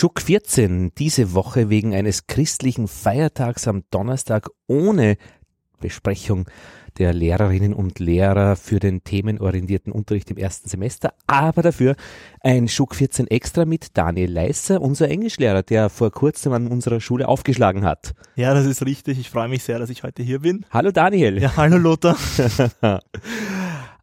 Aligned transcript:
Schuck 0.00 0.22
14 0.22 0.92
diese 0.96 1.34
Woche 1.34 1.68
wegen 1.68 1.94
eines 1.94 2.26
christlichen 2.26 2.88
Feiertags 2.88 3.68
am 3.68 3.82
Donnerstag 3.90 4.48
ohne 4.66 5.18
Besprechung 5.78 6.46
der 6.96 7.12
Lehrerinnen 7.12 7.74
und 7.74 7.98
Lehrer 7.98 8.56
für 8.56 8.80
den 8.80 9.04
themenorientierten 9.04 9.92
Unterricht 9.92 10.30
im 10.30 10.38
ersten 10.38 10.70
Semester, 10.70 11.12
aber 11.26 11.60
dafür 11.60 11.96
ein 12.40 12.66
Schuck 12.68 12.94
14 12.94 13.26
extra 13.26 13.66
mit 13.66 13.98
Daniel 13.98 14.32
Leisser, 14.32 14.80
unser 14.80 15.10
Englischlehrer, 15.10 15.62
der 15.62 15.90
vor 15.90 16.10
kurzem 16.10 16.54
an 16.54 16.68
unserer 16.68 17.02
Schule 17.02 17.28
aufgeschlagen 17.28 17.84
hat. 17.84 18.14
Ja, 18.36 18.54
das 18.54 18.64
ist 18.64 18.86
richtig. 18.86 19.18
Ich 19.18 19.28
freue 19.28 19.48
mich 19.48 19.64
sehr, 19.64 19.78
dass 19.78 19.90
ich 19.90 20.02
heute 20.02 20.22
hier 20.22 20.38
bin. 20.38 20.64
Hallo 20.70 20.92
Daniel. 20.92 21.42
Ja, 21.42 21.58
hallo 21.58 21.76
Lothar. 21.76 22.16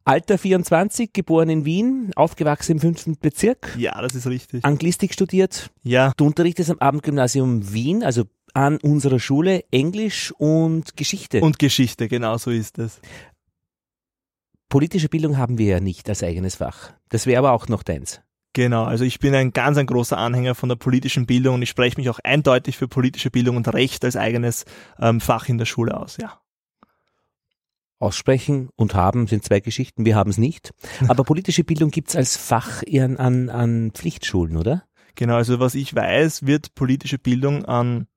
Alter 0.08 0.38
24, 0.38 1.12
geboren 1.12 1.50
in 1.50 1.66
Wien, 1.66 2.12
aufgewachsen 2.16 2.74
im 2.74 2.80
fünften 2.80 3.18
Bezirk. 3.20 3.76
Ja, 3.78 4.02
das 4.02 4.16
ist 4.16 4.26
richtig. 4.26 4.64
Anglistik 4.64 5.14
studiert. 5.14 5.70
Ja. 5.84 6.14
Du 6.16 6.26
unterrichtest 6.26 6.72
am 6.72 6.80
Abendgymnasium 6.80 7.74
Wien, 7.74 8.04
also 8.04 8.24
an 8.54 8.78
unserer 8.78 9.20
Schule 9.20 9.66
Englisch 9.70 10.32
und 10.38 10.96
Geschichte. 10.96 11.42
Und 11.42 11.60
Geschichte, 11.60 12.08
genau 12.08 12.38
so 12.38 12.52
ist 12.52 12.80
es. 12.80 13.02
Politische 14.70 15.10
Bildung 15.10 15.38
haben 15.38 15.58
wir 15.58 15.68
ja 15.68 15.80
nicht 15.82 16.08
als 16.08 16.24
eigenes 16.24 16.56
Fach. 16.56 16.94
Das 17.10 17.26
wäre 17.26 17.40
aber 17.40 17.52
auch 17.52 17.68
noch 17.68 17.84
deins. 17.84 18.22
Genau, 18.54 18.86
also 18.86 19.04
ich 19.04 19.20
bin 19.20 19.36
ein 19.36 19.52
ganz 19.52 19.78
ein 19.78 19.88
großer 19.88 20.18
Anhänger 20.18 20.56
von 20.56 20.70
der 20.70 20.78
politischen 20.78 21.26
Bildung 21.26 21.56
und 21.56 21.62
ich 21.64 21.70
spreche 21.70 21.98
mich 21.98 22.10
auch 22.10 22.20
eindeutig 22.24 22.78
für 22.78 22.88
politische 22.88 23.30
Bildung 23.30 23.58
und 23.58 23.72
Recht 23.74 24.06
als 24.06 24.16
eigenes 24.16 24.64
ähm, 25.02 25.20
Fach 25.20 25.50
in 25.50 25.58
der 25.58 25.66
Schule 25.66 25.98
aus, 25.98 26.16
ja. 26.16 26.40
Aussprechen 28.00 28.70
und 28.76 28.94
haben 28.94 29.28
sind 29.28 29.44
zwei 29.44 29.60
Geschichten, 29.60 30.06
wir 30.06 30.16
haben 30.16 30.30
es 30.30 30.38
nicht. 30.38 30.72
Aber 31.08 31.24
politische 31.24 31.64
Bildung 31.64 31.92
gibt's 31.92 32.16
als 32.16 32.38
Fach 32.38 32.84
eher 32.86 33.20
an, 33.20 33.50
an 33.50 33.92
Pflichtschulen, 33.92 34.58
oder? 34.58 34.84
Genau, 35.16 35.36
also 35.36 35.60
was 35.60 35.74
ich 35.76 35.96
weiß, 35.96 36.46
wird 36.46 36.76
politische 36.76 37.18
Bildung 37.18 37.66
an 37.66 38.08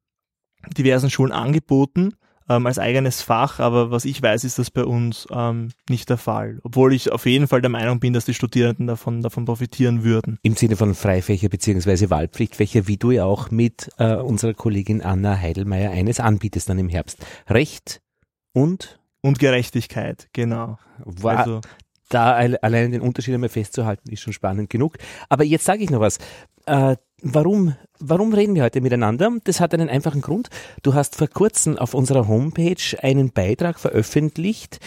diversen 0.77 1.09
Schulen 1.09 1.33
angeboten 1.33 2.12
ähm, 2.50 2.67
als 2.67 2.78
eigenes 2.78 3.22
Fach, 3.22 3.61
aber 3.61 3.91
was 3.91 4.05
ich 4.05 4.20
weiß, 4.20 4.45
ist 4.45 4.59
das 4.59 4.70
bei 4.70 4.84
uns 4.84 5.27
ähm, 5.31 5.70
nicht 5.89 6.11
der 6.11 6.19
Fall. 6.19 6.59
Obwohl 6.62 6.92
ich 6.92 7.12
auf 7.12 7.25
jeden 7.25 7.47
Fall 7.47 7.62
der 7.62 7.70
Meinung 7.70 8.00
bin, 8.00 8.12
dass 8.12 8.25
die 8.25 8.34
Studierenden 8.34 8.89
davon, 8.89 9.22
davon 9.22 9.44
profitieren 9.44 10.03
würden. 10.05 10.39
Im 10.42 10.56
Sinne 10.56 10.77
von 10.77 10.94
Freifächer 10.94 11.48
beziehungsweise 11.48 12.11
Wahlpflichtfächer, 12.11 12.89
wie 12.89 12.97
du 12.97 13.12
ja 13.12 13.25
auch 13.25 13.50
mit 13.50 13.91
äh, 13.98 14.17
unserer 14.17 14.55
Kollegin 14.55 15.00
Anna 15.00 15.39
Heidelmeier 15.39 15.92
eines 15.92 16.20
anbietest 16.20 16.69
dann 16.69 16.78
im 16.78 16.89
Herbst. 16.89 17.25
Recht 17.48 18.03
und 18.53 19.00
und 19.22 19.38
Gerechtigkeit, 19.38 20.28
genau. 20.32 20.78
War, 21.04 21.38
also, 21.38 21.60
da 22.10 22.34
allein 22.34 22.92
den 22.92 23.00
Unterschied 23.00 23.34
einmal 23.34 23.48
festzuhalten, 23.48 24.10
ist 24.10 24.20
schon 24.20 24.32
spannend 24.32 24.68
genug. 24.68 24.98
Aber 25.28 25.44
jetzt 25.44 25.64
sage 25.64 25.82
ich 25.82 25.90
noch 25.90 26.00
was. 26.00 26.18
Äh, 26.66 26.96
warum, 27.22 27.74
warum 27.98 28.34
reden 28.34 28.54
wir 28.54 28.64
heute 28.64 28.80
miteinander? 28.80 29.30
Das 29.44 29.60
hat 29.60 29.72
einen 29.72 29.88
einfachen 29.88 30.20
Grund. 30.20 30.50
Du 30.82 30.94
hast 30.94 31.16
vor 31.16 31.28
kurzem 31.28 31.78
auf 31.78 31.94
unserer 31.94 32.28
Homepage 32.28 32.98
einen 33.00 33.32
Beitrag 33.32 33.78
veröffentlicht, 33.78 34.78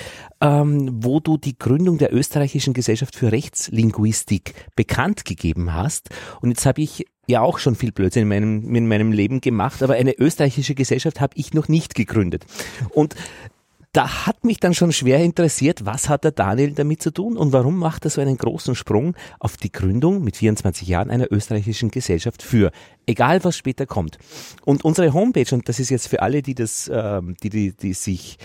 ähm, 0.41 0.89
wo 1.03 1.19
du 1.19 1.37
die 1.37 1.57
Gründung 1.57 1.97
der 1.97 2.13
österreichischen 2.13 2.73
Gesellschaft 2.73 3.15
für 3.15 3.31
Rechtslinguistik 3.31 4.53
bekannt 4.75 5.25
gegeben 5.25 5.73
hast. 5.73 6.09
Und 6.41 6.49
jetzt 6.49 6.65
habe 6.65 6.81
ich 6.81 7.05
ja 7.27 7.41
auch 7.41 7.57
schon 7.57 7.75
viel 7.75 7.91
Blödsinn 7.91 8.23
in 8.23 8.27
meinem, 8.27 8.75
in 8.75 8.87
meinem 8.87 9.11
Leben 9.11 9.39
gemacht, 9.39 9.81
aber 9.81 9.93
eine 9.93 10.17
österreichische 10.19 10.75
Gesellschaft 10.75 11.21
habe 11.21 11.33
ich 11.37 11.53
noch 11.53 11.69
nicht 11.69 11.95
gegründet. 11.95 12.45
Und 12.89 13.15
da 13.94 14.25
hat 14.25 14.44
mich 14.44 14.59
dann 14.59 14.73
schon 14.73 14.91
schwer 14.91 15.19
interessiert, 15.19 15.86
was 15.86 16.09
hat 16.09 16.23
der 16.23 16.31
Daniel 16.31 16.73
damit 16.73 17.03
zu 17.03 17.11
tun 17.11 17.38
und 17.38 17.53
warum 17.53 17.77
macht 17.77 18.05
er 18.05 18.09
so 18.09 18.22
einen 18.22 18.38
großen 18.38 18.73
Sprung 18.73 19.16
auf 19.39 19.55
die 19.55 19.72
Gründung 19.72 20.23
mit 20.23 20.35
24 20.35 20.88
Jahren 20.88 21.11
einer 21.11 21.31
österreichischen 21.31 21.91
Gesellschaft 21.91 22.41
für, 22.41 22.72
egal 23.05 23.44
was 23.44 23.55
später 23.55 23.85
kommt. 23.85 24.17
Und 24.66 24.83
unsere 24.83 25.13
Homepage, 25.13 25.53
und 25.53 25.69
das 25.69 25.80
ist 25.80 25.91
jetzt 25.91 26.08
für 26.08 26.23
alle, 26.23 26.41
die 26.41 26.55
das, 26.55 26.89
ähm, 26.91 27.35
die, 27.44 27.50
die, 27.50 27.77
die 27.77 27.94
sich 27.94 28.39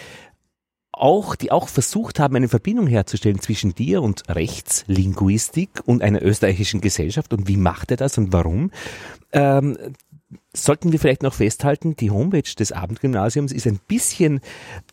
auch, 0.92 1.34
die 1.34 1.50
auch 1.50 1.68
versucht 1.68 2.18
haben, 2.20 2.36
eine 2.36 2.48
Verbindung 2.48 2.86
herzustellen 2.86 3.40
zwischen 3.40 3.74
dir 3.74 4.02
und 4.02 4.28
Rechtslinguistik 4.28 5.82
und 5.86 6.02
einer 6.02 6.22
österreichischen 6.22 6.80
Gesellschaft 6.80 7.32
und 7.32 7.48
wie 7.48 7.56
macht 7.56 7.90
er 7.90 7.96
das 7.96 8.18
und 8.18 8.32
warum. 8.32 8.70
Ähm, 9.32 9.78
sollten 10.64 10.92
wir 10.92 10.98
vielleicht 10.98 11.22
noch 11.22 11.34
festhalten, 11.34 11.96
die 11.96 12.10
Homepage 12.10 12.42
des 12.58 12.72
Abendgymnasiums 12.72 13.52
ist 13.52 13.66
ein 13.66 13.80
bisschen 13.86 14.40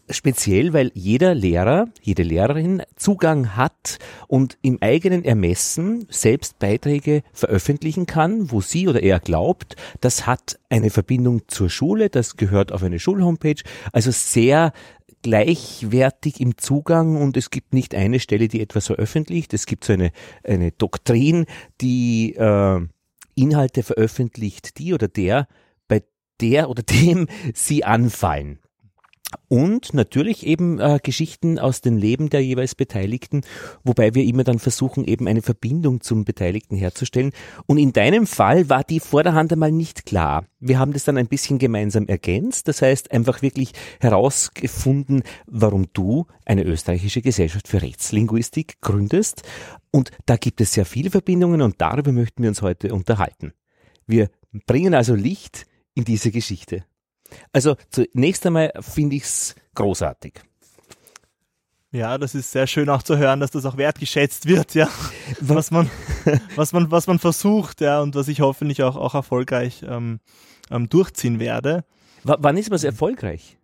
speziell, 0.10 0.74
weil 0.74 0.92
jeder 0.94 1.36
Lehrer, 1.36 1.88
jede 2.02 2.24
Lehrerin 2.24 2.84
Zugang 2.96 3.56
hat 3.56 4.00
und 4.28 4.58
im 4.62 4.78
eigenen 4.82 5.24
Ermessen 5.24 6.08
selbst 6.10 6.60
Beiträge 6.60 7.24
veröffentlichen 7.34 8.06
kann, 8.06 8.52
wo 8.52 8.62
sie 8.62 8.88
oder 8.88 9.02
er 9.02 9.20
glaubt, 9.20 9.76
das 10.02 10.26
hat 10.26 10.60
eine 10.70 10.90
Verbindung 10.90 11.42
zur 11.48 11.70
Schule, 11.70 12.10
das 12.10 12.38
gehört 12.38 12.72
auf 12.72 12.84
eine 12.84 13.00
Schulhomepage, 13.00 13.64
also 13.92 14.12
sehr 14.12 14.74
gleichwertig 15.26 16.40
im 16.40 16.56
Zugang 16.58 17.20
und 17.20 17.36
es 17.36 17.50
gibt 17.50 17.74
nicht 17.74 17.96
eine 17.96 18.20
Stelle, 18.20 18.48
die 18.48 18.62
etwas 18.62 18.86
veröffentlicht, 18.86 19.56
es 19.56 19.66
gibt 19.66 19.84
so 19.84 19.94
eine, 19.94 20.12
eine 20.44 20.72
Doktrin, 20.72 21.48
die 21.82 22.36
äh, 22.36 22.82
Inhalte 23.36 23.84
veröffentlicht, 23.84 24.78
die 24.80 24.94
oder 24.94 25.08
der, 25.08 25.48
bei 25.88 26.04
der 26.42 26.70
oder 26.70 26.84
dem 26.90 27.28
sie 27.54 27.84
anfallen. 27.84 28.60
Und 29.48 29.94
natürlich 29.94 30.46
eben 30.46 30.80
äh, 30.80 31.00
Geschichten 31.02 31.60
aus 31.60 31.82
dem 31.82 31.98
Leben 31.98 32.30
der 32.30 32.44
jeweils 32.44 32.76
Beteiligten, 32.76 33.42
wobei 33.84 34.16
wir 34.16 34.24
immer 34.24 34.44
dann 34.44 34.60
versuchen, 34.60 35.06
eben 35.06 35.28
eine 35.28 35.42
Verbindung 35.42 36.02
zum 36.02 36.26
Beteiligten 36.26 36.76
herzustellen. 36.76 37.32
Und 37.66 37.78
in 37.78 37.94
deinem 37.94 38.28
Fall 38.28 38.70
war 38.70 38.84
die 38.84 39.00
vor 39.00 39.24
der 39.24 39.34
Hand 39.34 39.54
einmal 39.54 39.72
nicht 39.72 40.06
klar. 40.06 40.46
Wir 40.60 40.80
haben 40.80 40.94
das 40.94 41.04
dann 41.04 41.18
ein 41.18 41.28
bisschen 41.28 41.60
gemeinsam 41.60 42.08
ergänzt, 42.08 42.68
das 42.68 42.82
heißt 42.82 43.12
einfach 43.12 43.42
wirklich 43.42 43.74
herausgefunden, 44.00 45.24
warum 45.46 45.88
du 45.94 46.26
eine 46.46 46.64
österreichische 46.64 47.22
Gesellschaft 47.22 47.68
für 47.68 47.82
Rechtslinguistik 47.82 48.82
gründest. 48.82 49.44
Und 49.92 50.12
da 50.26 50.38
gibt 50.38 50.62
es 50.62 50.74
sehr 50.74 50.86
viele 50.86 51.12
Verbindungen 51.12 51.62
und 51.62 51.80
darüber 51.80 52.12
möchten 52.12 52.44
wir 52.44 52.50
uns 52.50 52.62
heute 52.62 52.94
unterhalten. 52.94 53.54
Wir 54.08 54.30
bringen 54.66 54.94
also 54.94 55.16
Licht 55.16 55.66
in 55.94 56.04
diese 56.04 56.32
Geschichte. 56.32 56.84
Also 57.54 57.76
zunächst 57.90 58.46
einmal 58.46 58.72
finde 58.80 59.16
ich 59.16 59.24
es 59.24 59.56
großartig. 59.76 60.42
Ja, 61.92 62.18
das 62.18 62.36
ist 62.36 62.52
sehr 62.52 62.68
schön 62.68 62.90
auch 62.90 63.04
zu 63.04 63.18
hören, 63.18 63.40
dass 63.40 63.52
das 63.52 63.66
auch 63.66 63.78
wertgeschätzt 63.78 64.48
wird, 64.48 64.76
ja. 64.76 64.90
Was 65.40 65.72
man, 65.72 65.90
was 66.56 66.74
man, 66.74 66.92
was 66.92 67.08
man 67.08 67.20
versucht, 67.20 67.80
ja, 67.80 68.02
und 68.02 68.16
was 68.16 68.28
ich 68.28 68.42
hoffentlich 68.42 68.84
auch, 68.84 68.98
auch 68.98 69.14
erfolgreich 69.16 69.82
ähm, 69.88 70.20
ähm, 70.72 70.90
durchziehen 70.90 71.40
werde. 71.40 71.86
W 72.26 72.34
wann 72.40 72.58
ist 72.58 72.70
man 72.70 72.80
so 72.80 72.88
erfolgreich? 72.88 73.58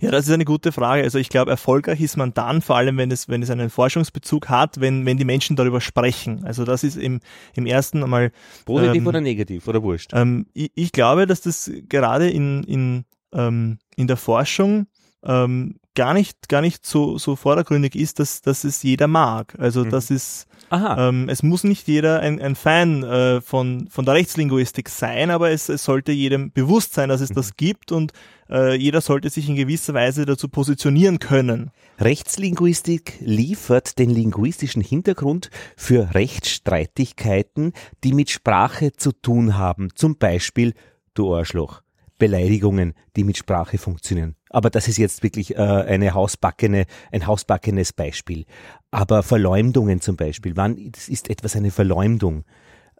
Ja, 0.00 0.10
das 0.10 0.26
ist 0.26 0.32
eine 0.32 0.44
gute 0.44 0.72
Frage. 0.72 1.02
Also 1.02 1.18
ich 1.18 1.28
glaube, 1.28 1.50
erfolgreich 1.50 2.00
ist 2.00 2.16
man 2.16 2.34
dann, 2.34 2.60
vor 2.60 2.76
allem 2.76 2.96
wenn 2.98 3.10
es, 3.10 3.28
wenn 3.28 3.42
es 3.42 3.50
einen 3.50 3.70
Forschungsbezug 3.70 4.48
hat, 4.48 4.80
wenn, 4.80 5.06
wenn 5.06 5.16
die 5.16 5.24
Menschen 5.24 5.56
darüber 5.56 5.80
sprechen. 5.80 6.44
Also 6.44 6.64
das 6.64 6.84
ist 6.84 6.96
im, 6.96 7.20
im 7.54 7.66
ersten 7.66 8.02
einmal. 8.02 8.32
Positiv 8.64 9.02
ähm, 9.02 9.06
oder 9.06 9.20
negativ 9.20 9.66
oder 9.68 9.82
wurscht? 9.82 10.10
Ähm, 10.12 10.46
ich, 10.52 10.70
ich, 10.74 10.92
glaube, 10.92 11.26
dass 11.26 11.40
das 11.40 11.70
gerade 11.88 12.28
in, 12.28 12.62
in, 12.64 13.04
ähm, 13.32 13.78
in 13.96 14.06
der 14.06 14.16
Forschung 14.16 14.86
ähm, 15.24 15.76
gar 15.94 16.14
nicht, 16.14 16.48
gar 16.48 16.60
nicht 16.60 16.86
so, 16.86 17.18
so 17.18 17.34
vordergründig 17.34 17.96
ist, 17.96 18.20
dass, 18.20 18.42
dass 18.42 18.62
es 18.62 18.82
jeder 18.82 19.08
mag. 19.08 19.54
Also 19.58 19.84
mhm. 19.84 19.90
das 19.90 20.10
ist, 20.10 20.46
ähm, 20.70 21.28
es 21.28 21.42
muss 21.42 21.64
nicht 21.64 21.88
jeder 21.88 22.20
ein, 22.20 22.40
ein 22.40 22.54
Fan 22.54 23.02
äh, 23.02 23.40
von, 23.40 23.88
von 23.90 24.04
der 24.04 24.14
Rechtslinguistik 24.14 24.88
sein, 24.88 25.30
aber 25.30 25.50
es, 25.50 25.68
es 25.68 25.82
sollte 25.82 26.12
jedem 26.12 26.52
bewusst 26.52 26.94
sein, 26.94 27.08
dass 27.08 27.20
es 27.20 27.30
mhm. 27.30 27.34
das 27.34 27.56
gibt 27.56 27.90
und 27.90 28.12
äh, 28.50 28.74
jeder 28.74 29.00
sollte 29.00 29.30
sich 29.30 29.48
in 29.48 29.56
gewisser 29.56 29.94
Weise 29.94 30.26
dazu 30.26 30.48
positionieren 30.48 31.18
können. 31.18 31.70
Rechtslinguistik 31.98 33.14
liefert 33.20 33.98
den 33.98 34.10
linguistischen 34.10 34.82
Hintergrund 34.82 35.50
für 35.76 36.14
Rechtsstreitigkeiten, 36.14 37.72
die 38.04 38.12
mit 38.12 38.30
Sprache 38.30 38.92
zu 38.92 39.12
tun 39.12 39.56
haben, 39.56 39.88
zum 39.94 40.16
Beispiel 40.16 40.74
du 41.14 41.34
Arschloch. 41.34 41.82
Beleidigungen, 42.18 42.94
die 43.14 43.24
mit 43.24 43.36
Sprache 43.36 43.78
funktionieren. 43.78 44.36
Aber 44.48 44.70
das 44.70 44.88
ist 44.88 44.96
jetzt 44.96 45.22
wirklich 45.22 45.56
äh, 45.56 45.60
eine 45.60 46.14
hausbackene, 46.14 46.86
ein 47.12 47.26
hausbackenes 47.26 47.92
Beispiel. 47.92 48.46
Aber 48.90 49.22
Verleumdungen 49.22 50.00
zum 50.00 50.16
Beispiel, 50.16 50.56
wann 50.56 50.76
ist 50.76 51.28
etwas 51.28 51.56
eine 51.56 51.70
Verleumdung? 51.70 52.44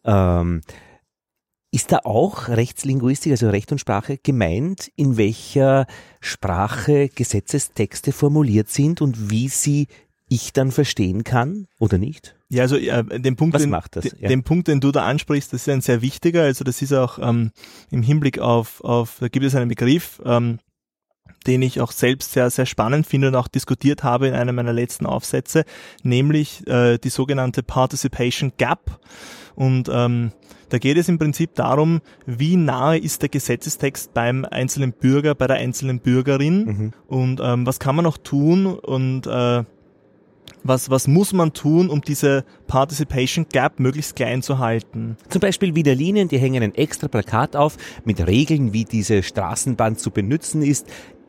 Ähm, 0.04 0.60
ist 1.70 1.92
da 1.92 2.00
auch 2.04 2.48
Rechtslinguistik, 2.48 3.32
also 3.32 3.50
Recht 3.50 3.72
und 3.72 3.78
Sprache 3.78 4.18
gemeint, 4.18 4.90
in 4.96 5.16
welcher 5.16 5.86
Sprache 6.20 7.08
Gesetzestexte 7.08 8.12
formuliert 8.12 8.68
sind 8.68 9.00
und 9.00 9.30
wie 9.30 9.48
sie 9.48 9.88
ich 10.28 10.52
dann 10.52 10.72
verstehen 10.72 11.24
kann 11.24 11.66
oder 11.78 11.98
nicht? 11.98 12.34
Ja, 12.48 12.62
also 12.62 12.76
äh, 12.76 13.20
den 13.20 13.36
Punkt, 13.36 13.54
Was 13.54 13.62
den, 13.62 13.70
macht 13.70 13.96
das? 13.96 14.04
Ja. 14.18 14.28
den 14.28 14.42
Punkt, 14.42 14.68
den 14.68 14.80
du 14.80 14.92
da 14.92 15.04
ansprichst, 15.04 15.52
das 15.52 15.62
ist 15.62 15.68
ein 15.68 15.80
sehr 15.80 16.02
wichtiger. 16.02 16.42
Also 16.42 16.64
das 16.64 16.82
ist 16.82 16.92
auch 16.92 17.18
ähm, 17.18 17.50
im 17.90 18.02
Hinblick 18.02 18.38
auf, 18.38 18.82
auf, 18.82 19.16
da 19.20 19.28
gibt 19.28 19.44
es 19.44 19.54
einen 19.54 19.68
Begriff, 19.68 20.20
ähm, 20.24 20.58
den 21.46 21.62
ich 21.62 21.80
auch 21.80 21.92
selbst 21.92 22.32
sehr, 22.32 22.50
sehr 22.50 22.66
spannend 22.66 23.06
finde 23.06 23.28
und 23.28 23.34
auch 23.34 23.48
diskutiert 23.48 24.02
habe 24.02 24.28
in 24.28 24.34
einem 24.34 24.54
meiner 24.54 24.72
letzten 24.72 25.06
Aufsätze, 25.06 25.64
nämlich 26.02 26.66
äh, 26.66 26.98
die 26.98 27.08
sogenannte 27.08 27.62
Participation 27.62 28.52
Gap. 28.56 28.98
Und 29.54 29.88
ähm, 29.90 30.32
da 30.68 30.78
geht 30.78 30.98
es 30.98 31.08
im 31.08 31.18
Prinzip 31.18 31.54
darum, 31.54 32.00
wie 32.26 32.56
nahe 32.56 32.98
ist 32.98 33.22
der 33.22 33.28
Gesetzestext 33.28 34.12
beim 34.14 34.44
einzelnen 34.44 34.92
Bürger, 34.92 35.34
bei 35.34 35.46
der 35.46 35.56
einzelnen 35.56 36.00
Bürgerin 36.00 36.64
mhm. 36.64 36.92
und 37.06 37.40
ähm, 37.42 37.66
was 37.66 37.78
kann 37.78 37.96
man 37.96 38.04
noch 38.04 38.18
tun 38.18 38.66
und 38.66 39.26
äh, 39.26 39.64
was, 40.68 40.90
was 40.90 41.06
muss 41.06 41.32
man 41.32 41.52
tun, 41.52 41.88
um 41.88 42.00
diese 42.00 42.44
Participation 42.66 43.46
Gap 43.52 43.78
möglichst 43.78 44.16
klein 44.16 44.42
zu 44.42 44.58
halten? 44.58 45.16
Zum 45.28 45.40
Beispiel 45.40 45.74
Wiener 45.74 45.94
Linien, 45.94 46.28
die 46.28 46.38
hängen 46.38 46.62
ein 46.62 46.74
extra 46.74 47.08
Plakat 47.08 47.54
auf 47.54 47.76
mit 48.04 48.26
Regeln, 48.26 48.72
wie 48.72 48.84
diese 48.84 49.22
Straßenbahn 49.22 49.96
zu 49.96 50.10
benutzen 50.10 50.62
ist 50.62 50.86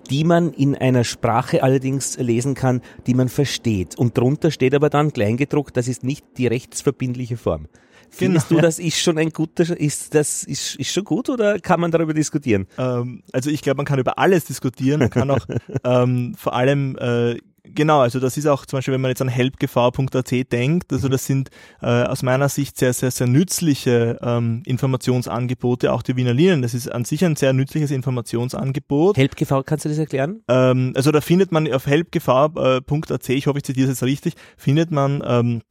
die 0.10 0.24
man 0.24 0.54
in 0.54 0.76
einer 0.76 1.04
Sprache 1.04 1.64
allerdings 1.64 2.18
lesen 2.18 2.56
kann, 2.56 2.82
die 3.06 3.14
man 3.14 3.30
versteht. 3.30 3.98
Und 3.98 4.18
drunter 4.18 4.52
steht 4.52 4.74
aber 4.74 4.90
dann 4.90 5.14
kleingedruckt, 5.14 5.78
das 5.78 5.88
ist 5.88 6.04
nicht 6.04 6.26
die 6.38 6.48
rechtsverbindliche 6.48 7.38
Form. 7.38 7.68
Findest 8.10 8.50
genau. 8.50 8.62
du, 8.62 8.66
das 8.66 8.80
ist 8.80 9.00
schon 9.00 9.18
ein 9.18 9.32
guter, 9.32 9.78
ist 9.78 10.16
das 10.16 10.44
ist, 10.44 10.76
ist 10.76 10.94
schon 10.94 11.04
gut 11.04 11.30
oder 11.30 11.60
kann 11.60 11.80
man 11.80 11.92
darüber 11.92 12.14
diskutieren? 12.14 12.68
Ähm, 12.78 13.22
also 13.34 13.50
ich 13.50 13.62
glaube, 13.62 13.78
man 13.78 13.86
kann 13.86 14.00
über 14.00 14.18
alles 14.18 14.46
diskutieren. 14.46 15.00
Man 15.00 15.10
kann 15.10 15.30
auch 15.30 15.46
ähm, 15.84 16.34
vor 16.38 16.54
allem 16.54 16.98
äh, 16.98 17.38
Genau, 17.74 18.02
also 18.02 18.20
das 18.20 18.38
ist 18.38 18.46
auch 18.48 18.66
zum 18.66 18.78
Beispiel, 18.78 18.94
wenn 18.94 19.02
man 19.02 19.10
jetzt 19.10 19.22
an 19.22 19.28
helpgefahr.at 19.28 20.52
denkt, 20.52 20.92
also 20.92 21.08
mhm. 21.08 21.12
das 21.12 21.26
sind 21.26 21.50
äh, 21.82 22.04
aus 22.04 22.24
meiner 22.24 22.50
Sicht 22.50 22.78
sehr, 22.78 22.94
sehr, 22.94 23.12
sehr 23.12 23.28
nützliche 23.28 24.20
ähm, 24.22 24.64
Informationsangebote, 24.66 25.92
auch 25.92 26.02
die 26.02 26.16
Wiener 26.16 26.34
Linien. 26.34 26.62
Das 26.62 26.74
ist 26.74 26.92
an 26.92 27.06
sich 27.06 27.24
ein 27.26 27.36
sehr 27.36 27.54
nützliches 27.54 27.92
Informationsangebot. 27.92 29.18
Helpgefahr, 29.18 29.64
kannst 29.64 29.86
du 29.86 29.90
das 29.90 29.98
erklären? 29.98 30.44
Ähm, 30.48 30.94
also 30.96 31.12
da 31.12 31.22
findet 31.22 31.52
man 31.52 31.72
auf 31.72 31.88
helpgefahr.at, 31.88 33.30
ich 33.30 33.48
hoffe, 33.48 33.58
ich 33.58 33.64
zitiere 33.64 33.90
es 33.90 34.00
jetzt 34.00 34.04
richtig, 34.04 34.36
findet 34.58 34.92
man 34.92 35.24
ähm, 35.26 35.62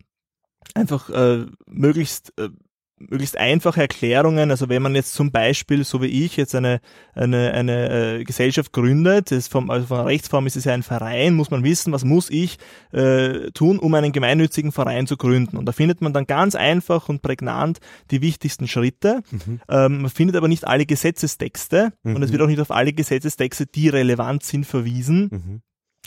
einfach 0.74 1.10
äh, 1.10 1.46
möglichst 1.66 2.32
äh, 2.38 2.48
möglichst 2.98 3.36
einfache 3.36 3.80
Erklärungen. 3.80 4.50
Also 4.50 4.68
wenn 4.68 4.82
man 4.82 4.94
jetzt 4.94 5.12
zum 5.12 5.30
Beispiel, 5.30 5.84
so 5.84 6.00
wie 6.00 6.24
ich, 6.24 6.36
jetzt 6.36 6.54
eine, 6.54 6.80
eine, 7.14 7.52
eine 7.52 8.18
äh, 8.18 8.24
Gesellschaft 8.24 8.72
gründet, 8.72 9.30
das 9.30 9.48
vom, 9.48 9.70
also 9.70 9.86
von 9.86 9.98
der 9.98 10.06
Rechtsform 10.06 10.46
ist 10.46 10.56
es 10.56 10.64
ja 10.64 10.72
ein 10.72 10.82
Verein, 10.82 11.34
muss 11.34 11.50
man 11.50 11.62
wissen, 11.62 11.92
was 11.92 12.04
muss 12.04 12.30
ich 12.30 12.58
äh, 12.92 13.50
tun, 13.52 13.78
um 13.78 13.94
einen 13.94 14.12
gemeinnützigen 14.12 14.72
Verein 14.72 15.06
zu 15.06 15.16
gründen. 15.16 15.56
Und 15.56 15.66
da 15.66 15.72
findet 15.72 16.00
man 16.00 16.12
dann 16.12 16.26
ganz 16.26 16.54
einfach 16.54 17.08
und 17.08 17.22
prägnant 17.22 17.78
die 18.10 18.22
wichtigsten 18.22 18.66
Schritte. 18.66 19.22
Mhm. 19.30 19.60
Ähm, 19.68 20.02
man 20.02 20.10
findet 20.10 20.36
aber 20.36 20.48
nicht 20.48 20.66
alle 20.66 20.86
Gesetzestexte 20.86 21.92
mhm. 22.02 22.16
und 22.16 22.22
es 22.22 22.32
wird 22.32 22.42
auch 22.42 22.46
nicht 22.46 22.60
auf 22.60 22.70
alle 22.70 22.92
Gesetzestexte, 22.92 23.66
die 23.66 23.88
relevant 23.88 24.42
sind, 24.42 24.64
verwiesen. 24.64 25.28
Mhm. 25.30 25.62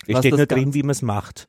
Es 0.08 0.20
steht 0.20 0.36
nur 0.36 0.46
drin, 0.46 0.74
wie 0.74 0.84
man 0.84 0.92
es 0.92 1.02
macht. 1.02 1.48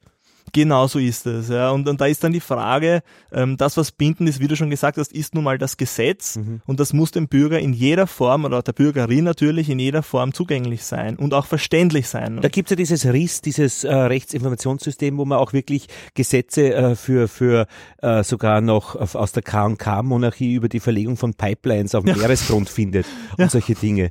Genau 0.52 0.86
so 0.86 0.98
ist 0.98 1.26
es. 1.26 1.48
Ja. 1.48 1.70
Und, 1.70 1.88
und 1.88 2.00
da 2.00 2.06
ist 2.06 2.24
dann 2.24 2.32
die 2.32 2.40
Frage, 2.40 3.02
ähm, 3.32 3.56
das, 3.56 3.76
was 3.76 3.92
bindend 3.92 4.28
ist, 4.28 4.40
wie 4.40 4.48
du 4.48 4.56
schon 4.56 4.70
gesagt 4.70 4.98
hast, 4.98 5.12
ist 5.12 5.34
nun 5.34 5.44
mal 5.44 5.58
das 5.58 5.76
Gesetz 5.76 6.36
mhm. 6.36 6.60
und 6.66 6.80
das 6.80 6.92
muss 6.92 7.10
dem 7.10 7.28
Bürger 7.28 7.58
in 7.58 7.72
jeder 7.72 8.06
Form 8.06 8.44
oder 8.44 8.62
der 8.62 8.72
Bürgerin 8.72 9.24
natürlich 9.24 9.68
in 9.68 9.78
jeder 9.78 10.02
Form 10.02 10.32
zugänglich 10.32 10.84
sein 10.84 11.16
und 11.16 11.34
auch 11.34 11.46
verständlich 11.46 12.08
sein. 12.08 12.40
Da 12.40 12.48
gibt 12.48 12.68
es 12.68 12.70
ja 12.70 12.76
dieses 12.76 13.06
RIS, 13.06 13.40
dieses 13.42 13.84
äh, 13.84 13.94
Rechtsinformationssystem, 13.94 15.16
wo 15.18 15.24
man 15.24 15.38
auch 15.38 15.52
wirklich 15.52 15.88
Gesetze 16.14 16.74
äh, 16.74 16.96
für, 16.96 17.28
für 17.28 17.66
äh, 18.02 18.24
sogar 18.24 18.60
noch 18.60 18.96
auf, 18.96 19.14
aus 19.14 19.32
der 19.32 19.42
K&K-Monarchie 19.42 20.54
über 20.54 20.68
die 20.68 20.80
Verlegung 20.80 21.16
von 21.16 21.34
Pipelines 21.34 21.94
auf 21.94 22.04
dem 22.04 22.14
ja. 22.14 22.16
Meeresgrund 22.16 22.68
findet 22.68 23.06
und 23.32 23.40
ja. 23.40 23.48
solche 23.48 23.74
Dinge. 23.74 24.10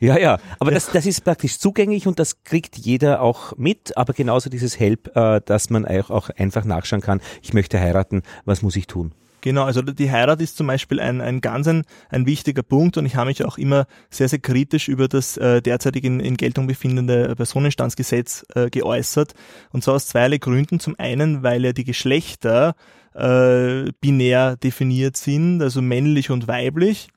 Ja, 0.00 0.18
ja, 0.18 0.38
aber 0.58 0.70
das, 0.70 0.90
das 0.90 1.04
ist 1.04 1.22
praktisch 1.24 1.58
zugänglich 1.58 2.06
und 2.06 2.18
das 2.18 2.42
kriegt 2.42 2.78
jeder 2.78 3.20
auch 3.20 3.56
mit, 3.58 3.96
aber 3.98 4.14
genauso 4.14 4.48
dieses 4.48 4.80
Help, 4.80 5.14
äh, 5.14 5.42
dass 5.44 5.68
man 5.68 5.84
auch, 5.84 6.08
auch 6.08 6.30
einfach 6.30 6.64
nachschauen 6.64 7.02
kann, 7.02 7.20
ich 7.42 7.52
möchte 7.52 7.78
heiraten, 7.78 8.22
was 8.46 8.62
muss 8.62 8.76
ich 8.76 8.86
tun? 8.86 9.12
Genau, 9.42 9.64
also 9.64 9.82
die 9.82 10.10
Heirat 10.10 10.40
ist 10.40 10.56
zum 10.56 10.66
Beispiel 10.66 11.00
ein, 11.00 11.20
ein 11.20 11.40
ganz 11.40 11.66
ein, 11.66 11.84
ein 12.10 12.26
wichtiger 12.26 12.62
Punkt 12.62 12.96
und 12.98 13.06
ich 13.06 13.16
habe 13.16 13.28
mich 13.28 13.44
auch 13.44 13.58
immer 13.58 13.86
sehr, 14.10 14.28
sehr 14.28 14.38
kritisch 14.38 14.88
über 14.88 15.08
das 15.08 15.36
äh, 15.36 15.62
derzeitig 15.62 16.04
in, 16.04 16.20
in 16.20 16.36
Geltung 16.36 16.66
befindende 16.66 17.34
Personenstandsgesetz 17.36 18.44
äh, 18.54 18.68
geäußert. 18.68 19.34
Und 19.72 19.82
zwar 19.82 19.94
aus 19.94 20.08
zweierlei 20.08 20.38
Gründen. 20.38 20.78
Zum 20.78 20.94
einen, 20.98 21.42
weil 21.42 21.64
ja 21.64 21.72
die 21.72 21.84
Geschlechter 21.84 22.74
äh, 23.14 23.90
binär 24.00 24.56
definiert 24.56 25.16
sind, 25.16 25.62
also 25.62 25.80
männlich 25.80 26.30
und 26.30 26.46
weiblich. 26.46 27.08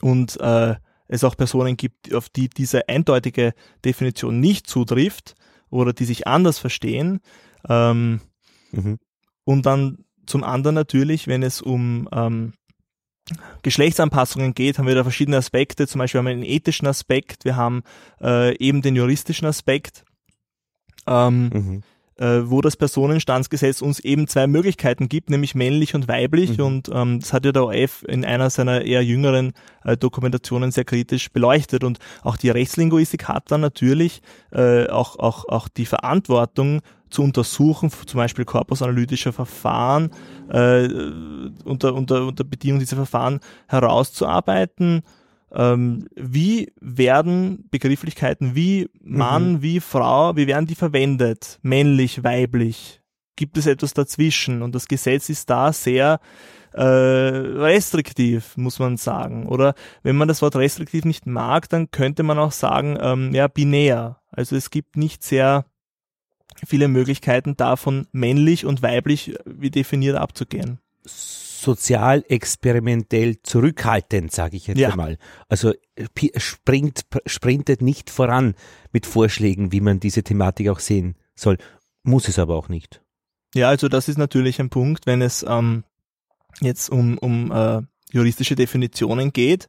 Und 0.00 0.40
äh, 0.40 0.76
es 1.08 1.24
auch 1.24 1.36
Personen 1.36 1.76
gibt, 1.76 2.14
auf 2.14 2.28
die 2.28 2.48
diese 2.48 2.88
eindeutige 2.88 3.54
Definition 3.84 4.40
nicht 4.40 4.66
zutrifft 4.66 5.34
oder 5.70 5.92
die 5.92 6.04
sich 6.04 6.26
anders 6.26 6.58
verstehen. 6.58 7.20
Ähm, 7.68 8.20
mhm. 8.72 8.98
Und 9.44 9.66
dann 9.66 10.04
zum 10.26 10.44
anderen 10.44 10.74
natürlich, 10.74 11.26
wenn 11.26 11.42
es 11.42 11.60
um 11.60 12.08
ähm, 12.12 12.54
Geschlechtsanpassungen 13.62 14.54
geht, 14.54 14.78
haben 14.78 14.86
wir 14.86 14.94
da 14.94 15.02
verschiedene 15.02 15.36
Aspekte. 15.36 15.86
Zum 15.86 15.98
Beispiel 15.98 16.18
haben 16.18 16.26
wir 16.26 16.32
einen 16.32 16.42
ethischen 16.42 16.86
Aspekt, 16.86 17.44
wir 17.44 17.56
haben 17.56 17.82
äh, 18.20 18.56
eben 18.58 18.82
den 18.82 18.96
juristischen 18.96 19.46
Aspekt. 19.46 20.04
Ähm, 21.06 21.50
mhm 21.52 21.82
wo 22.16 22.60
das 22.60 22.76
Personenstandsgesetz 22.76 23.82
uns 23.82 24.00
eben 24.00 24.28
zwei 24.28 24.46
Möglichkeiten 24.46 25.08
gibt, 25.08 25.30
nämlich 25.30 25.54
männlich 25.54 25.94
und 25.94 26.06
weiblich. 26.06 26.58
Mhm. 26.58 26.64
Und 26.64 26.90
ähm, 26.92 27.20
das 27.20 27.32
hat 27.32 27.44
ja 27.44 27.52
der 27.52 27.64
OF 27.64 28.04
in 28.06 28.24
einer 28.24 28.50
seiner 28.50 28.82
eher 28.82 29.04
jüngeren 29.04 29.52
äh, 29.84 29.96
Dokumentationen 29.96 30.70
sehr 30.70 30.84
kritisch 30.84 31.30
beleuchtet. 31.32 31.82
Und 31.82 31.98
auch 32.22 32.36
die 32.36 32.50
Rechtslinguistik 32.50 33.28
hat 33.28 33.50
dann 33.50 33.60
natürlich 33.60 34.22
äh, 34.52 34.86
auch, 34.88 35.18
auch, 35.18 35.48
auch 35.48 35.68
die 35.68 35.86
Verantwortung, 35.86 36.80
zu 37.10 37.22
untersuchen, 37.22 37.90
zum 37.90 38.18
Beispiel 38.18 38.44
korpusanalytischer 38.44 39.32
Verfahren, 39.32 40.10
äh, 40.48 40.88
unter, 41.64 41.94
unter, 41.94 42.26
unter 42.26 42.42
Bedingung 42.42 42.80
dieser 42.80 42.96
Verfahren 42.96 43.38
herauszuarbeiten 43.68 45.02
ähm, 45.54 46.08
wie 46.16 46.72
werden 46.80 47.68
Begrifflichkeiten 47.70 48.54
wie 48.54 48.88
Mann, 49.00 49.54
mhm. 49.54 49.62
wie 49.62 49.80
Frau, 49.80 50.36
wie 50.36 50.46
werden 50.46 50.66
die 50.66 50.74
verwendet? 50.74 51.58
Männlich, 51.62 52.24
weiblich? 52.24 53.00
Gibt 53.36 53.56
es 53.58 53.66
etwas 53.66 53.94
dazwischen? 53.94 54.62
Und 54.62 54.74
das 54.74 54.86
Gesetz 54.86 55.28
ist 55.28 55.50
da 55.50 55.72
sehr 55.72 56.20
äh, 56.72 56.82
restriktiv, 56.82 58.56
muss 58.56 58.78
man 58.78 58.96
sagen. 58.96 59.46
Oder 59.46 59.74
wenn 60.02 60.16
man 60.16 60.28
das 60.28 60.42
Wort 60.42 60.56
restriktiv 60.56 61.04
nicht 61.04 61.26
mag, 61.26 61.68
dann 61.68 61.90
könnte 61.90 62.22
man 62.22 62.38
auch 62.38 62.52
sagen, 62.52 62.98
ähm, 63.00 63.34
ja, 63.34 63.48
binär. 63.48 64.20
Also 64.30 64.56
es 64.56 64.70
gibt 64.70 64.96
nicht 64.96 65.22
sehr 65.22 65.64
viele 66.66 66.88
Möglichkeiten 66.88 67.56
davon, 67.56 68.06
männlich 68.12 68.66
und 68.66 68.82
weiblich 68.82 69.34
wie 69.44 69.70
definiert 69.70 70.16
abzugehen 70.16 70.78
sozial 71.64 72.24
experimentell 72.28 73.42
zurückhaltend, 73.42 74.32
sage 74.32 74.56
ich 74.56 74.66
jetzt 74.66 74.78
ja. 74.78 74.90
einmal. 74.90 75.18
Also 75.48 75.72
springt, 76.36 77.06
sprintet 77.26 77.82
nicht 77.82 78.10
voran 78.10 78.54
mit 78.92 79.06
Vorschlägen, 79.06 79.72
wie 79.72 79.80
man 79.80 79.98
diese 79.98 80.22
Thematik 80.22 80.68
auch 80.68 80.80
sehen 80.80 81.16
soll. 81.34 81.56
Muss 82.02 82.28
es 82.28 82.38
aber 82.38 82.54
auch 82.54 82.68
nicht. 82.68 83.00
Ja, 83.54 83.68
also 83.68 83.88
das 83.88 84.08
ist 84.08 84.18
natürlich 84.18 84.60
ein 84.60 84.68
Punkt, 84.68 85.06
wenn 85.06 85.22
es 85.22 85.44
ähm, 85.48 85.84
jetzt 86.60 86.90
um, 86.90 87.16
um 87.18 87.50
äh, 87.50 87.80
juristische 88.12 88.56
Definitionen 88.56 89.32
geht. 89.32 89.68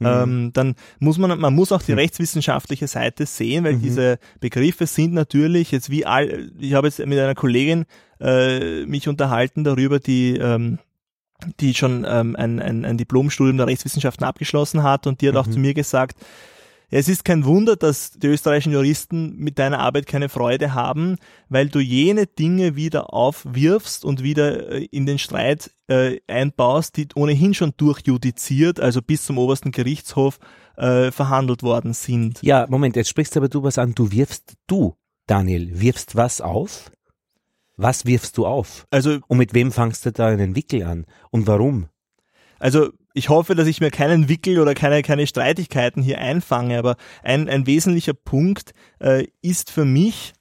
Mhm. 0.00 0.06
Ähm, 0.06 0.50
dann 0.52 0.74
muss 0.98 1.18
man, 1.18 1.38
man 1.38 1.54
muss 1.54 1.72
auch 1.72 1.82
die 1.82 1.92
mhm. 1.92 1.98
rechtswissenschaftliche 1.98 2.88
Seite 2.88 3.26
sehen, 3.26 3.64
weil 3.64 3.74
mhm. 3.74 3.82
diese 3.82 4.18
Begriffe 4.40 4.86
sind 4.86 5.12
natürlich 5.12 5.70
jetzt 5.70 5.90
wie 5.90 6.06
all, 6.06 6.50
ich 6.58 6.72
habe 6.72 6.88
jetzt 6.88 6.98
mit 6.98 7.18
einer 7.18 7.34
Kollegin 7.34 7.84
äh, 8.18 8.86
mich 8.86 9.08
unterhalten 9.08 9.62
darüber, 9.62 10.00
die 10.00 10.36
ähm, 10.36 10.78
die 11.60 11.74
schon 11.74 12.06
ähm, 12.08 12.36
ein, 12.36 12.60
ein, 12.60 12.84
ein 12.84 12.96
Diplomstudium 12.96 13.56
der 13.56 13.66
Rechtswissenschaften 13.66 14.24
abgeschlossen 14.24 14.82
hat 14.82 15.06
und 15.06 15.20
die 15.20 15.28
hat 15.28 15.34
mhm. 15.34 15.40
auch 15.40 15.46
zu 15.46 15.58
mir 15.58 15.74
gesagt, 15.74 16.16
es 16.92 17.08
ist 17.08 17.24
kein 17.24 17.44
Wunder, 17.44 17.76
dass 17.76 18.10
die 18.12 18.26
österreichischen 18.26 18.72
Juristen 18.72 19.36
mit 19.36 19.60
deiner 19.60 19.78
Arbeit 19.78 20.08
keine 20.08 20.28
Freude 20.28 20.74
haben, 20.74 21.18
weil 21.48 21.68
du 21.68 21.78
jene 21.78 22.26
Dinge 22.26 22.74
wieder 22.74 23.14
aufwirfst 23.14 24.04
und 24.04 24.24
wieder 24.24 24.70
äh, 24.72 24.84
in 24.90 25.06
den 25.06 25.18
Streit 25.18 25.70
äh, 25.86 26.18
einbaust, 26.26 26.96
die 26.96 27.06
ohnehin 27.14 27.54
schon 27.54 27.74
durchjudiziert, 27.76 28.80
also 28.80 29.02
bis 29.02 29.24
zum 29.24 29.38
obersten 29.38 29.70
Gerichtshof 29.70 30.40
äh, 30.76 31.12
verhandelt 31.12 31.62
worden 31.62 31.92
sind. 31.92 32.42
Ja, 32.42 32.66
Moment, 32.68 32.96
jetzt 32.96 33.08
sprichst 33.08 33.36
aber 33.36 33.48
du 33.48 33.62
was 33.62 33.78
an. 33.78 33.94
Du 33.94 34.10
wirfst, 34.10 34.54
du, 34.66 34.96
Daniel, 35.28 35.80
wirfst 35.80 36.16
was 36.16 36.40
auf? 36.40 36.90
Was 37.82 38.04
wirfst 38.04 38.36
du 38.36 38.46
auf? 38.46 38.86
Also, 38.90 39.20
und 39.26 39.38
mit 39.38 39.54
wem 39.54 39.72
fangst 39.72 40.04
du 40.04 40.12
da 40.12 40.26
einen 40.26 40.54
Wickel 40.54 40.82
an? 40.82 41.06
Und 41.30 41.46
warum? 41.46 41.88
Also, 42.58 42.90
ich 43.14 43.30
hoffe, 43.30 43.54
dass 43.54 43.66
ich 43.66 43.80
mir 43.80 43.90
keinen 43.90 44.28
Wickel 44.28 44.58
oder 44.58 44.74
keine, 44.74 45.00
keine 45.00 45.26
Streitigkeiten 45.26 46.02
hier 46.02 46.18
einfange, 46.18 46.78
aber 46.78 46.96
ein, 47.22 47.48
ein 47.48 47.66
wesentlicher 47.66 48.12
Punkt 48.12 48.72
äh, 48.98 49.28
ist 49.40 49.70
für 49.70 49.86
mich, 49.86 50.34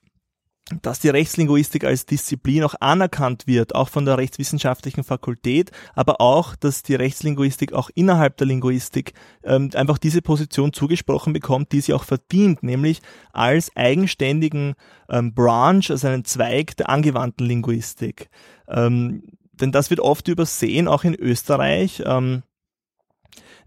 dass 0.82 1.00
die 1.00 1.10
Rechtslinguistik 1.10 1.84
als 1.84 2.06
Disziplin 2.06 2.64
auch 2.64 2.76
anerkannt 2.80 3.48
wird, 3.48 3.76
auch 3.76 3.90
von 3.90 4.06
der 4.06 4.18
rechtswissenschaftlichen 4.18 5.04
Fakultät, 5.04 5.72
aber 5.94 6.22
auch, 6.22 6.56
dass 6.56 6.84
die 6.84 6.96
Rechtslinguistik 6.96 7.74
auch 7.74 7.90
innerhalb 7.96 8.38
der 8.38 8.48
Linguistik 8.48 9.14
ähm, 9.44 9.70
einfach 9.74 9.98
diese 9.98 10.22
Position 10.22 10.74
zugesprochen 10.74 11.34
bekommt, 11.34 11.72
die 11.72 11.82
sie 11.82 11.94
auch 11.94 12.04
verdient, 12.04 12.64
nämlich 12.64 13.02
als 13.34 13.76
eigenständigen 13.76 14.76
ähm, 15.10 15.34
Branch, 15.34 15.84
also 15.90 16.08
einen 16.08 16.26
Zweig 16.26 16.78
der 16.78 16.90
angewandten 16.90 17.46
Linguistik. 17.46 18.30
Ähm, 18.68 19.24
denn 19.54 19.72
das 19.72 19.90
wird 19.90 20.00
oft 20.00 20.28
übersehen, 20.28 20.88
auch 20.88 21.04
in 21.04 21.16
Österreich. 21.16 22.04
Ähm, 22.06 22.44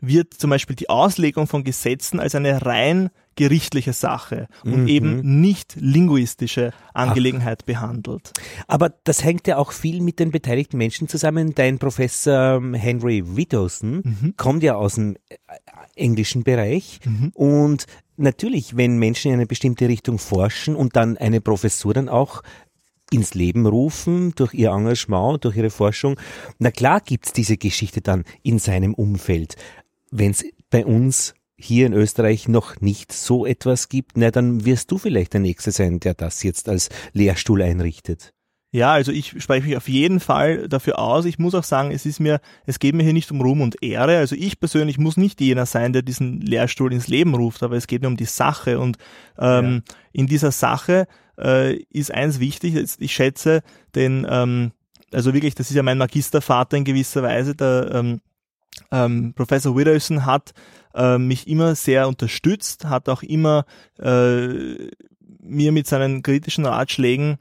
wird 0.03 0.35
zum 0.35 0.51
Beispiel 0.51 0.77
die 0.77 0.91
Auslegung 0.91 1.47
von 1.47 1.65
Gesetzen 1.65 2.21
als 2.21 2.35
eine 2.35 2.67
rein 2.67 3.11
gerichtliche 3.35 3.95
Sache 3.95 4.47
und 4.63 4.83
mhm. 4.83 4.89
eben 4.89 5.41
nicht 5.41 5.77
linguistische 5.79 6.73
Angelegenheit 6.93 7.61
Ach. 7.63 7.67
behandelt. 7.67 8.33
Aber 8.67 8.91
das 9.05 9.25
hängt 9.25 9.47
ja 9.47 9.57
auch 9.57 9.73
viel 9.73 10.03
mit 10.03 10.19
den 10.19 10.31
beteiligten 10.31 10.77
Menschen 10.77 11.09
zusammen. 11.09 11.55
Dein 11.55 11.79
Professor 11.79 12.57
ähm, 12.57 12.75
Henry 12.75 13.23
Widdowson 13.25 14.03
mhm. 14.05 14.35
kommt 14.37 14.63
ja 14.63 14.75
aus 14.75 14.97
dem 14.97 15.17
äh, 15.31 15.37
englischen 15.97 16.43
Bereich 16.45 17.01
mhm. 17.07 17.31
und 17.35 17.87
natürlich, 18.17 18.77
wenn 18.77 18.99
Menschen 18.99 19.29
in 19.29 19.39
eine 19.39 19.47
bestimmte 19.47 19.89
Richtung 19.89 20.19
forschen 20.19 20.77
und 20.77 20.97
dann 20.97 21.17
eine 21.17 21.41
Professur 21.41 21.95
dann 21.95 22.11
auch 22.11 22.43
ins 23.11 23.35
Leben 23.35 23.67
rufen 23.67 24.33
durch 24.35 24.55
ihr 24.55 24.71
Engagement, 24.71 25.45
durch 25.45 25.57
ihre 25.57 25.71
Forschung. 25.71 26.19
Na 26.59 26.71
klar 26.71 27.01
gibt's 27.01 27.33
diese 27.33 27.57
Geschichte 27.59 28.01
dann 28.01 28.25
in 28.43 28.59
seinem 28.59 28.95
Umfeld. 28.95 29.57
Wenn 30.13 30.31
es 30.31 30.45
bei 30.71 30.87
uns 30.87 31.35
hier 31.57 31.87
in 31.87 31.95
Österreich 31.95 32.47
noch 32.47 32.81
nicht 32.81 33.13
so 33.13 33.47
etwas 33.47 33.89
gibt, 33.89 34.17
na 34.17 34.31
dann 34.31 34.65
wirst 34.65 34.91
du 34.91 34.99
vielleicht 34.99 35.33
der 35.33 35.41
Nächste 35.41 35.71
sein, 35.71 36.01
der 36.01 36.15
das 36.15 36.43
jetzt 36.43 36.69
als 36.69 36.91
Lehrstuhl 37.13 37.63
einrichtet. 37.63 38.33
Ja, 38.75 38.93
also 38.93 39.13
ich 39.13 39.43
spreche 39.43 39.67
mich 39.67 39.77
auf 39.77 39.89
jeden 39.89 40.19
Fall 40.19 40.67
dafür 40.67 40.99
aus. 40.99 41.27
Ich 41.27 41.39
muss 41.39 41.55
auch 41.55 41.65
sagen, 41.65 41.91
es 41.91 42.07
ist 42.07 42.21
mir, 42.21 42.41
es 42.65 42.79
geht 42.79 42.95
mir 42.95 43.03
hier 43.03 43.13
nicht 43.13 43.31
um 43.31 43.43
Ruhm 43.43 43.61
und 43.61 43.83
Ehre. 43.83 44.17
Also 44.17 44.35
ich 44.35 44.61
persönlich 44.61 44.97
muss 44.97 45.19
nicht 45.19 45.43
jener 45.43 45.67
sein, 45.67 45.93
der 45.93 46.01
diesen 46.01 46.41
Lehrstuhl 46.41 46.93
ins 46.93 47.07
Leben 47.07 47.35
ruft, 47.35 47.63
aber 47.63 47.77
es 47.77 47.87
geht 47.87 48.01
mir 48.01 48.09
um 48.09 48.17
die 48.17 48.25
Sache. 48.25 48.81
Und 48.81 48.97
ähm, 49.39 49.83
ja. 49.87 49.95
in 50.13 50.27
dieser 50.27 50.53
Sache 50.53 51.07
äh, 51.39 51.77
ist 51.91 52.13
eins 52.13 52.41
wichtig. 52.41 52.97
Ich 52.99 53.13
schätze 53.13 53.63
den, 53.95 54.27
ähm, 54.29 54.73
also 55.13 55.35
wirklich, 55.35 55.55
das 55.55 55.69
ist 55.69 55.77
ja 55.77 55.83
mein 55.83 55.99
Magistervater 55.99 56.79
in 56.79 56.85
gewisser 56.85 57.23
Weise, 57.23 57.55
der 57.55 57.91
ähm, 57.93 58.21
ähm, 58.91 59.33
Professor 59.35 59.77
Widdowson 59.77 60.27
hat 60.27 60.53
äh, 60.95 61.19
mich 61.19 61.49
immer 61.49 61.75
sehr 61.75 62.09
unterstützt, 62.09 62.87
hat 62.87 63.09
auch 63.09 63.23
immer 63.23 63.65
äh, 63.99 64.89
mir 65.41 65.73
mit 65.73 65.87
seinen 65.87 66.23
kritischen 66.23 66.67
Ratschlägen 66.67 67.39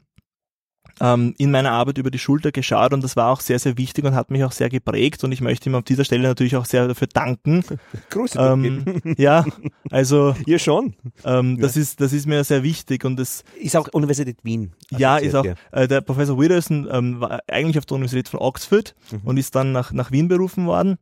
ähm, 1.00 1.34
in 1.38 1.50
meiner 1.50 1.72
Arbeit 1.72 1.98
über 1.98 2.10
die 2.10 2.18
Schulter 2.18 2.52
geschaut 2.52 2.92
und 2.92 3.02
das 3.02 3.16
war 3.16 3.30
auch 3.30 3.40
sehr, 3.40 3.58
sehr 3.58 3.78
wichtig 3.78 4.04
und 4.04 4.14
hat 4.14 4.30
mich 4.30 4.44
auch 4.44 4.52
sehr 4.52 4.68
geprägt 4.68 5.24
und 5.24 5.32
ich 5.32 5.40
möchte 5.40 5.68
ihm 5.68 5.74
auf 5.74 5.84
dieser 5.84 6.04
Stelle 6.04 6.22
natürlich 6.22 6.56
auch 6.56 6.64
sehr 6.64 6.88
dafür 6.88 7.08
danken. 7.08 7.64
Grüße. 8.10 8.38
Ähm, 8.38 9.00
ja, 9.16 9.44
also. 9.90 10.34
Ihr 10.46 10.58
schon. 10.58 10.94
Ähm, 11.24 11.58
das 11.60 11.76
ja. 11.76 11.82
ist, 11.82 12.00
das 12.00 12.12
ist 12.12 12.26
mir 12.26 12.44
sehr 12.44 12.62
wichtig 12.62 13.04
und 13.04 13.16
das. 13.16 13.44
Ist 13.58 13.76
auch 13.76 13.88
Universität 13.92 14.38
Wien. 14.42 14.72
Ja, 14.90 15.18
ist 15.18 15.34
auch, 15.34 15.46
äh, 15.72 15.88
der 15.88 16.00
Professor 16.00 16.38
Widdowson 16.38 16.88
ähm, 16.90 17.20
war 17.20 17.40
eigentlich 17.48 17.78
auf 17.78 17.86
der 17.86 17.96
Universität 17.96 18.28
von 18.28 18.40
Oxford 18.40 18.94
mhm. 19.10 19.20
und 19.24 19.36
ist 19.36 19.54
dann 19.54 19.72
nach, 19.72 19.92
nach 19.92 20.10
Wien 20.10 20.28
berufen 20.28 20.66
worden 20.66 20.98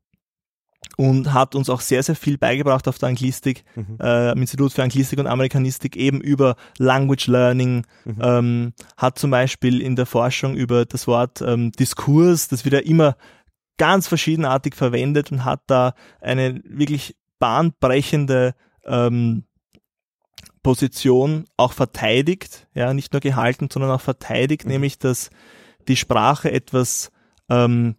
und 1.00 1.32
hat 1.32 1.54
uns 1.54 1.70
auch 1.70 1.80
sehr, 1.80 2.02
sehr 2.02 2.14
viel 2.14 2.36
beigebracht 2.36 2.86
auf 2.86 2.98
der 2.98 3.08
Anglistik, 3.08 3.64
mhm. 3.74 3.96
äh, 4.02 4.32
im 4.32 4.42
Institut 4.42 4.74
für 4.74 4.82
Anglistik 4.82 5.18
und 5.18 5.26
Amerikanistik 5.26 5.96
eben 5.96 6.20
über 6.20 6.56
Language 6.76 7.26
Learning, 7.26 7.86
mhm. 8.04 8.18
ähm, 8.20 8.72
hat 8.98 9.18
zum 9.18 9.30
Beispiel 9.30 9.80
in 9.80 9.96
der 9.96 10.04
Forschung 10.04 10.56
über 10.56 10.84
das 10.84 11.06
Wort 11.06 11.40
ähm, 11.40 11.72
Diskurs, 11.72 12.48
das 12.48 12.66
wird 12.66 12.74
ja 12.74 12.80
immer 12.80 13.16
ganz 13.78 14.08
verschiedenartig 14.08 14.74
verwendet 14.74 15.32
und 15.32 15.46
hat 15.46 15.62
da 15.68 15.94
eine 16.20 16.60
wirklich 16.64 17.16
bahnbrechende 17.38 18.54
ähm, 18.84 19.44
Position 20.62 21.46
auch 21.56 21.72
verteidigt, 21.72 22.68
ja, 22.74 22.92
nicht 22.92 23.14
nur 23.14 23.20
gehalten, 23.20 23.68
sondern 23.72 23.90
auch 23.90 24.02
verteidigt, 24.02 24.66
mhm. 24.66 24.72
nämlich 24.72 24.98
dass 24.98 25.30
die 25.88 25.96
Sprache 25.96 26.52
etwas 26.52 27.10
ähm, 27.48 27.96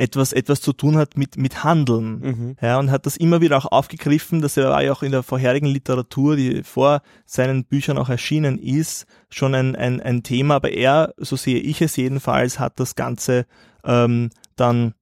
etwas, 0.00 0.32
etwas 0.32 0.62
zu 0.62 0.72
tun 0.72 0.96
hat 0.96 1.16
mit, 1.18 1.36
mit 1.36 1.62
Handeln. 1.62 2.20
Mhm. 2.20 2.56
Ja, 2.60 2.78
und 2.78 2.90
hat 2.90 3.04
das 3.04 3.16
immer 3.16 3.40
wieder 3.40 3.58
auch 3.58 3.70
aufgegriffen, 3.70 4.40
dass 4.40 4.56
er 4.56 4.70
war 4.70 4.82
ja 4.82 4.92
auch 4.92 5.02
in 5.02 5.12
der 5.12 5.22
vorherigen 5.22 5.66
Literatur, 5.66 6.36
die 6.36 6.62
vor 6.62 7.02
seinen 7.26 7.64
Büchern 7.64 7.98
auch 7.98 8.08
erschienen 8.08 8.58
ist, 8.58 9.06
schon 9.28 9.54
ein, 9.54 9.76
ein, 9.76 10.00
ein 10.00 10.22
Thema, 10.22 10.56
aber 10.56 10.72
er, 10.72 11.12
so 11.18 11.36
sehe 11.36 11.58
ich 11.58 11.82
es 11.82 11.96
jedenfalls, 11.96 12.58
hat 12.58 12.80
das 12.80 12.94
Ganze 12.94 13.46
ähm, 13.84 14.30
dann 14.56 14.94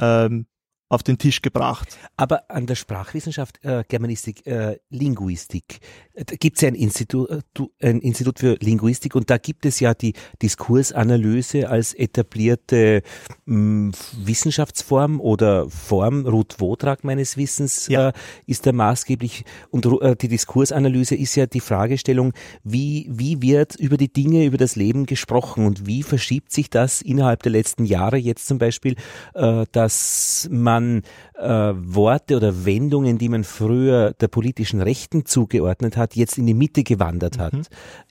ähm, 0.00 0.46
auf 0.88 1.02
den 1.02 1.18
Tisch 1.18 1.42
gebracht. 1.42 1.98
Aber 2.16 2.50
an 2.50 2.66
der 2.66 2.74
Sprachwissenschaft, 2.74 3.62
äh, 3.64 3.84
Germanistik, 3.86 4.46
äh, 4.46 4.78
Linguistik, 4.88 5.80
äh, 6.14 6.24
da 6.24 6.36
gibt 6.36 6.56
es 6.56 6.62
ja 6.62 6.68
ein 6.68 6.74
Institut, 6.74 7.30
äh, 7.30 7.90
ein 7.90 8.00
Institut 8.00 8.38
für 8.38 8.56
Linguistik 8.60 9.14
und 9.14 9.28
da 9.28 9.36
gibt 9.36 9.66
es 9.66 9.80
ja 9.80 9.92
die 9.92 10.14
Diskursanalyse 10.40 11.68
als 11.68 11.92
etablierte 11.92 13.02
mh, 13.44 13.92
Wissenschaftsform 14.24 15.20
oder 15.20 15.68
Form. 15.68 16.26
Ruth 16.26 16.60
Wodrag 16.60 17.04
meines 17.04 17.36
Wissens 17.36 17.88
ja. 17.88 18.08
äh, 18.08 18.12
ist 18.46 18.66
da 18.66 18.72
maßgeblich 18.72 19.44
und 19.70 19.84
äh, 20.00 20.16
die 20.16 20.28
Diskursanalyse 20.28 21.14
ist 21.14 21.34
ja 21.34 21.46
die 21.46 21.60
Fragestellung, 21.60 22.32
wie, 22.64 23.08
wie 23.10 23.42
wird 23.42 23.76
über 23.76 23.98
die 23.98 24.12
Dinge, 24.12 24.46
über 24.46 24.56
das 24.56 24.74
Leben 24.74 25.04
gesprochen 25.04 25.66
und 25.66 25.86
wie 25.86 26.02
verschiebt 26.02 26.50
sich 26.50 26.70
das 26.70 27.02
innerhalb 27.02 27.42
der 27.42 27.52
letzten 27.52 27.84
Jahre 27.84 28.16
jetzt 28.16 28.46
zum 28.46 28.58
Beispiel, 28.58 28.96
äh, 29.34 29.66
dass 29.72 30.48
man 30.50 30.77
man 30.80 31.02
äh, 31.34 31.74
Worte 31.76 32.36
oder 32.36 32.64
Wendungen, 32.64 33.18
die 33.18 33.28
man 33.28 33.44
früher 33.44 34.12
der 34.14 34.28
politischen 34.28 34.80
Rechten 34.80 35.26
zugeordnet 35.26 35.96
hat, 35.96 36.16
jetzt 36.16 36.38
in 36.38 36.46
die 36.46 36.54
Mitte 36.54 36.82
gewandert 36.82 37.38
hat, 37.38 37.54
mhm. 37.54 37.62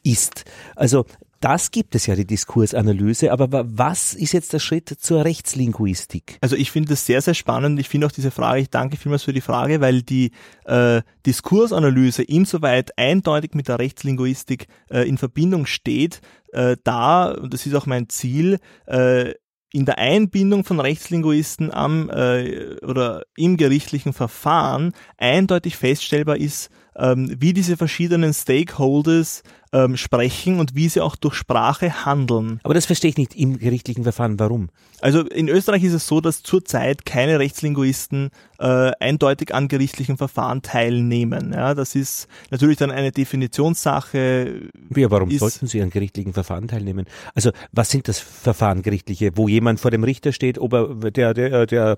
ist. 0.04 0.46
Also 0.76 1.06
das 1.40 1.70
gibt 1.70 1.94
es 1.94 2.08
ja, 2.08 2.16
die 2.16 2.26
Diskursanalyse, 2.26 3.32
aber 3.32 3.50
was 3.52 4.14
ist 4.16 4.32
jetzt 4.32 4.54
der 4.54 4.60
Schritt 4.60 4.90
zur 4.90 5.24
Rechtslinguistik? 5.24 6.40
Also 6.42 6.56
ich 6.56 6.72
finde 6.72 6.90
das 6.90 7.06
sehr, 7.06 7.22
sehr 7.22 7.36
spannend. 7.36 7.80
Ich 7.80 7.90
finde 7.90 8.08
auch 8.08 8.12
diese 8.12 8.32
Frage, 8.32 8.62
ich 8.62 8.70
danke 8.70 8.98
vielmals 8.98 9.24
für 9.24 9.34
die 9.34 9.42
Frage, 9.42 9.80
weil 9.80 10.02
die 10.02 10.32
äh, 10.66 11.02
Diskursanalyse 11.26 12.24
insoweit 12.24 12.98
eindeutig 12.98 13.54
mit 13.54 13.68
der 13.68 13.78
Rechtslinguistik 13.78 14.68
äh, 14.90 15.08
in 15.08 15.20
Verbindung 15.20 15.68
steht, 15.68 16.22
äh, 16.54 16.76
da, 16.84 17.32
und 17.32 17.54
das 17.54 17.66
ist 17.66 17.76
auch 17.76 17.86
mein 17.86 18.10
Ziel, 18.10 18.58
äh, 18.88 19.34
in 19.72 19.86
der 19.86 19.98
Einbindung 19.98 20.64
von 20.64 20.80
Rechtslinguisten 20.80 21.74
am 21.74 22.10
äh, 22.10 22.78
oder 22.86 23.24
im 23.36 23.58
gerichtlichen 23.58 24.14
Verfahren 24.14 24.94
eindeutig 25.18 25.78
feststellbar 25.78 26.38
ist, 26.38 26.70
ähm, 26.98 27.36
wie 27.40 27.54
diese 27.54 27.78
verschiedenen 27.78 28.34
Stakeholders 28.34 29.44
ähm, 29.74 29.98
sprechen 29.98 30.60
und 30.60 30.76
wie 30.76 30.90
sie 30.90 31.02
auch 31.02 31.16
durch 31.16 31.36
Sprache 31.36 32.06
handeln. 32.06 32.60
Aber 32.64 32.74
das 32.74 32.86
verstehe 32.86 33.10
ich 33.10 33.18
nicht 33.18 33.36
im 33.36 33.60
gerichtlichen 33.60 34.04
Verfahren. 34.04 34.40
Warum? 34.40 34.70
Also 35.02 35.22
in 35.22 35.48
Österreich 35.48 35.84
ist 35.84 35.94
es 35.94 36.08
so, 36.08 36.22
dass 36.22 36.42
zurzeit 36.42 37.06
keine 37.06 37.38
Rechtslinguisten 37.40 38.30
äh, 38.60 38.92
eindeutig 39.00 39.54
an 39.54 39.68
gerichtlichen 39.68 40.18
Verfahren 40.18 40.62
teilnehmen. 40.62 41.54
Ja, 41.54 41.76
das 41.76 41.96
ist 41.96 42.28
natürlich 42.50 42.78
dann 42.78 42.90
eine 42.90 43.12
Definitionssache. 43.12 44.70
Ja, 44.96 45.12
warum 45.12 45.30
sollten 45.32 45.68
sie 45.68 45.82
an 45.82 45.92
gerichtlichen 45.92 46.34
Verfahren 46.34 46.68
teilnehmen? 46.68 47.06
Also 47.36 47.52
was 47.72 47.92
sind 47.92 48.08
das 48.08 48.20
Verfahren 48.20 48.82
gerichtliche, 48.82 49.32
wo 49.36 49.48
jemand 49.48 49.80
vor 49.80 49.92
dem 49.92 50.04
Richter 50.04 50.32
steht, 50.32 50.58
ob 50.58 50.74
er 50.74 51.12
der 51.12 51.34
der 51.34 51.66
der 51.68 51.98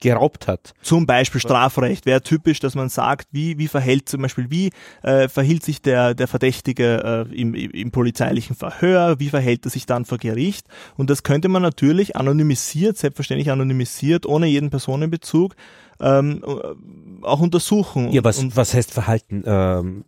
geraubt 0.00 0.46
hat. 0.46 0.74
Zum 0.82 1.06
Beispiel 1.06 1.40
Strafrecht 1.40 2.06
wäre 2.06 2.22
typisch, 2.22 2.60
dass 2.60 2.74
man 2.74 2.88
sagt, 2.88 3.28
wie, 3.32 3.58
wie 3.58 3.68
verhält 3.68 4.08
zum 4.08 4.22
Beispiel, 4.22 4.50
wie 4.50 4.70
äh, 5.02 5.28
verhielt 5.28 5.64
sich 5.64 5.82
der, 5.82 6.14
der 6.14 6.28
Verdächtige 6.28 7.26
äh, 7.30 7.34
im, 7.34 7.54
im 7.54 7.90
polizeilichen 7.90 8.54
Verhör, 8.56 9.18
wie 9.18 9.28
verhält 9.28 9.64
er 9.66 9.70
sich 9.70 9.86
dann 9.86 10.04
vor 10.04 10.18
Gericht 10.18 10.66
und 10.96 11.10
das 11.10 11.22
könnte 11.22 11.48
man 11.48 11.62
natürlich 11.62 12.16
anonymisiert, 12.16 12.96
selbstverständlich 12.96 13.50
anonymisiert, 13.50 14.26
ohne 14.26 14.46
jeden 14.46 14.70
Personenbezug 14.70 15.54
ähm, 16.00 16.42
äh, 16.46 17.24
auch 17.24 17.40
untersuchen. 17.40 18.12
Ja, 18.12 18.24
was, 18.24 18.38
und, 18.38 18.56
was 18.56 18.74
heißt 18.74 18.92
Verhalten? 18.92 19.42
Ähm, 19.46 20.04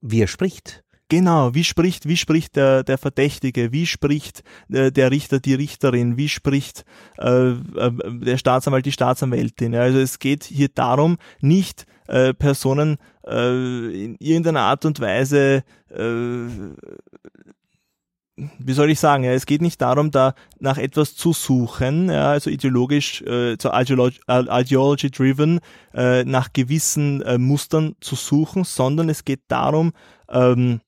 wie 0.00 0.22
er 0.22 0.28
spricht? 0.28 0.84
Genau, 1.12 1.54
wie 1.54 1.62
spricht, 1.62 2.08
wie 2.08 2.16
spricht 2.16 2.56
der, 2.56 2.84
der 2.84 2.96
Verdächtige, 2.96 3.70
wie 3.70 3.84
spricht 3.84 4.42
äh, 4.72 4.90
der 4.90 5.10
Richter, 5.10 5.40
die 5.40 5.52
Richterin, 5.52 6.16
wie 6.16 6.30
spricht 6.30 6.86
äh, 7.18 7.50
äh, 7.50 7.92
der 8.00 8.38
Staatsanwalt, 8.38 8.86
die 8.86 8.92
Staatsanwältin. 8.92 9.74
Ja, 9.74 9.82
also 9.82 9.98
es 9.98 10.20
geht 10.20 10.44
hier 10.44 10.70
darum, 10.70 11.18
nicht 11.42 11.84
äh, 12.08 12.32
Personen 12.32 12.96
äh, 13.26 14.04
in 14.04 14.16
irgendeiner 14.20 14.62
Art 14.62 14.86
und 14.86 15.00
Weise 15.00 15.64
äh, 15.90 16.46
wie 18.58 18.72
soll 18.72 18.90
ich 18.90 18.98
sagen, 18.98 19.24
ja, 19.24 19.32
es 19.32 19.44
geht 19.44 19.60
nicht 19.60 19.82
darum, 19.82 20.10
da 20.10 20.32
nach 20.58 20.78
etwas 20.78 21.14
zu 21.14 21.34
suchen, 21.34 22.08
ja, 22.08 22.30
also 22.30 22.48
ideologisch, 22.48 23.20
äh, 23.20 23.56
so 23.60 23.70
ideology-driven, 23.70 25.60
äh, 25.92 26.24
nach 26.24 26.54
gewissen 26.54 27.20
äh, 27.20 27.36
Mustern 27.36 27.96
zu 28.00 28.14
suchen, 28.14 28.64
sondern 28.64 29.10
es 29.10 29.26
geht 29.26 29.42
darum, 29.48 29.92
ähm, 30.30 30.80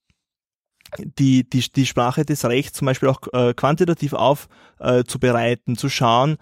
die, 0.98 1.48
die, 1.48 1.60
die 1.60 1.86
Sprache 1.86 2.24
des 2.24 2.44
Rechts 2.44 2.78
zum 2.78 2.86
Beispiel 2.86 3.08
auch 3.08 3.20
äh, 3.32 3.54
quantitativ 3.54 4.12
aufzubereiten, 4.12 5.74
äh, 5.74 5.76
zu 5.76 5.88
schauen, 5.88 6.36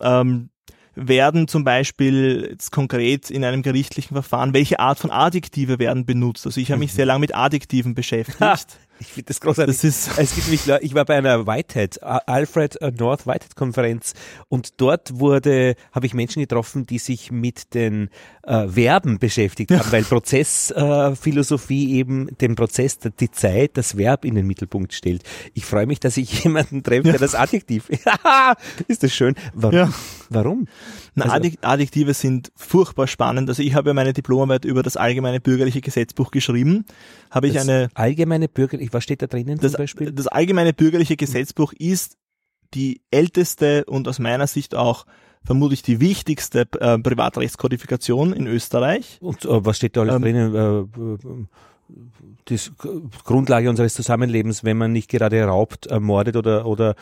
ähm, 0.00 0.50
werden 0.94 1.46
zum 1.46 1.64
Beispiel 1.64 2.48
jetzt 2.50 2.72
konkret 2.72 3.30
in 3.30 3.44
einem 3.44 3.62
gerichtlichen 3.62 4.14
Verfahren, 4.14 4.52
welche 4.52 4.80
Art 4.80 4.98
von 4.98 5.10
Adjektive 5.10 5.78
werden 5.78 6.04
benutzt. 6.04 6.44
Also 6.46 6.60
ich 6.60 6.70
habe 6.70 6.80
mich 6.80 6.92
mhm. 6.92 6.96
sehr 6.96 7.06
lange 7.06 7.20
mit 7.20 7.34
Adjektiven 7.34 7.94
beschäftigt. 7.94 8.40
Ich 9.00 9.08
finde 9.08 9.28
das 9.28 9.40
großartig. 9.40 9.74
Das 9.74 9.84
ist 9.84 10.10
es 10.18 10.34
gibt 10.34 10.48
nämlich, 10.48 10.68
ich 10.82 10.94
war 10.94 11.04
bei 11.04 11.16
einer 11.16 11.46
Whitehead, 11.46 12.02
Alfred 12.02 12.80
äh, 12.80 12.90
North 12.90 13.26
Whitehead 13.26 13.56
Konferenz 13.56 14.14
und 14.48 14.80
dort 14.80 15.18
wurde, 15.18 15.74
habe 15.92 16.06
ich 16.06 16.14
Menschen 16.14 16.40
getroffen, 16.40 16.86
die 16.86 16.98
sich 16.98 17.30
mit 17.30 17.74
den 17.74 18.10
äh, 18.42 18.68
Verben 18.68 19.18
beschäftigt 19.18 19.70
haben, 19.70 19.86
weil 19.92 20.04
Prozessphilosophie 20.04 21.94
äh, 21.94 21.98
eben 21.98 22.36
den 22.38 22.54
Prozess, 22.54 22.98
die 22.98 23.30
Zeit, 23.30 23.76
das 23.76 23.96
Verb 23.96 24.24
in 24.24 24.34
den 24.34 24.46
Mittelpunkt 24.46 24.92
stellt. 24.92 25.22
Ich 25.54 25.64
freue 25.64 25.86
mich, 25.86 26.00
dass 26.00 26.16
ich 26.16 26.44
jemanden 26.44 26.82
treffe, 26.82 27.04
der 27.04 27.18
das 27.18 27.34
Adjektiv. 27.34 27.88
ist 28.88 29.02
das 29.02 29.12
schön. 29.12 29.34
Warum? 29.54 29.74
Ja. 29.74 29.92
Warum? 30.30 30.66
Na, 31.18 31.32
also, 31.32 31.50
Adjektive 31.62 32.14
sind 32.14 32.52
furchtbar 32.56 33.06
spannend. 33.06 33.48
Also 33.48 33.62
ich 33.62 33.74
habe 33.74 33.90
ja 33.90 33.94
meine 33.94 34.12
Diplomarbeit 34.12 34.64
über 34.64 34.82
das 34.82 34.96
allgemeine 34.96 35.40
bürgerliche 35.40 35.80
Gesetzbuch 35.80 36.30
geschrieben. 36.30 36.84
Habe 37.30 37.48
ich 37.48 37.58
eine 37.58 37.88
allgemeine 37.94 38.48
bürgerliche, 38.48 38.92
was 38.92 39.04
steht 39.04 39.22
da 39.22 39.26
drinnen 39.26 39.58
das, 39.58 39.72
zum 39.72 39.78
Beispiel? 39.78 40.12
Das 40.12 40.26
allgemeine 40.26 40.72
bürgerliche 40.72 41.16
Gesetzbuch 41.16 41.72
ist 41.72 42.16
die 42.74 43.00
älteste 43.10 43.84
und 43.86 44.08
aus 44.08 44.18
meiner 44.18 44.46
Sicht 44.46 44.74
auch 44.74 45.06
vermutlich 45.44 45.82
die 45.82 46.00
wichtigste 46.00 46.66
äh, 46.80 46.98
Privatrechtskodifikation 46.98 48.32
in 48.32 48.46
Österreich. 48.46 49.18
Und 49.20 49.44
äh, 49.44 49.64
was 49.64 49.76
steht 49.76 49.96
da 49.96 50.02
alles 50.02 50.16
ähm, 50.16 50.22
drinnen? 50.22 50.54
Äh, 50.54 51.46
die 52.48 52.58
Grundlage 53.24 53.68
unseres 53.68 53.94
Zusammenlebens, 53.94 54.64
wenn 54.64 54.76
man 54.76 54.92
nicht 54.92 55.10
gerade 55.10 55.42
raubt, 55.44 55.86
ermordet 55.86 56.36
oder, 56.36 56.66
oder 56.66 56.94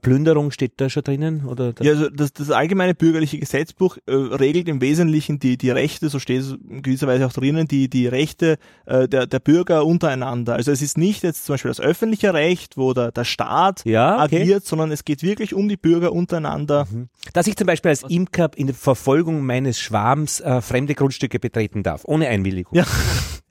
Plünderung 0.00 0.50
steht 0.50 0.74
da 0.76 0.88
schon 0.88 1.02
drinnen? 1.02 1.44
Oder 1.46 1.74
ja, 1.80 1.92
also 1.92 2.08
das, 2.08 2.32
das 2.32 2.50
allgemeine 2.50 2.94
bürgerliche 2.94 3.38
Gesetzbuch 3.38 3.98
äh, 4.06 4.12
regelt 4.12 4.68
im 4.68 4.80
Wesentlichen 4.80 5.38
die, 5.38 5.56
die 5.56 5.70
Rechte, 5.70 6.08
so 6.08 6.18
steht 6.18 6.40
es 6.40 6.52
in 6.68 6.82
gewisser 6.82 7.06
Weise 7.06 7.26
auch 7.26 7.32
drinnen, 7.32 7.66
die, 7.66 7.88
die 7.88 8.06
Rechte 8.06 8.58
äh, 8.86 9.08
der, 9.08 9.26
der 9.26 9.40
Bürger 9.40 9.84
untereinander. 9.84 10.54
Also 10.54 10.70
es 10.70 10.82
ist 10.82 10.98
nicht 10.98 11.22
jetzt 11.24 11.44
zum 11.44 11.54
Beispiel 11.54 11.70
das 11.70 11.80
öffentliche 11.80 12.32
Recht, 12.32 12.76
wo 12.76 12.92
der, 12.92 13.10
der 13.10 13.24
Staat 13.24 13.84
ja, 13.84 14.22
okay. 14.22 14.42
agiert, 14.42 14.66
sondern 14.66 14.92
es 14.92 15.04
geht 15.04 15.22
wirklich 15.22 15.54
um 15.54 15.68
die 15.68 15.76
Bürger 15.76 16.12
untereinander. 16.12 16.86
Mhm. 16.90 17.08
Dass 17.32 17.46
ich 17.46 17.56
zum 17.56 17.66
Beispiel 17.66 17.90
als 17.90 18.02
Imker 18.04 18.50
in 18.54 18.68
der 18.68 18.76
Verfolgung 18.76 19.44
meines 19.44 19.80
Schwarms 19.80 20.40
äh, 20.40 20.60
fremde 20.60 20.94
Grundstücke 20.94 21.38
betreten 21.38 21.82
darf, 21.82 22.02
ohne 22.04 22.28
Einwilligung. 22.28 22.76
Ja. 22.76 22.86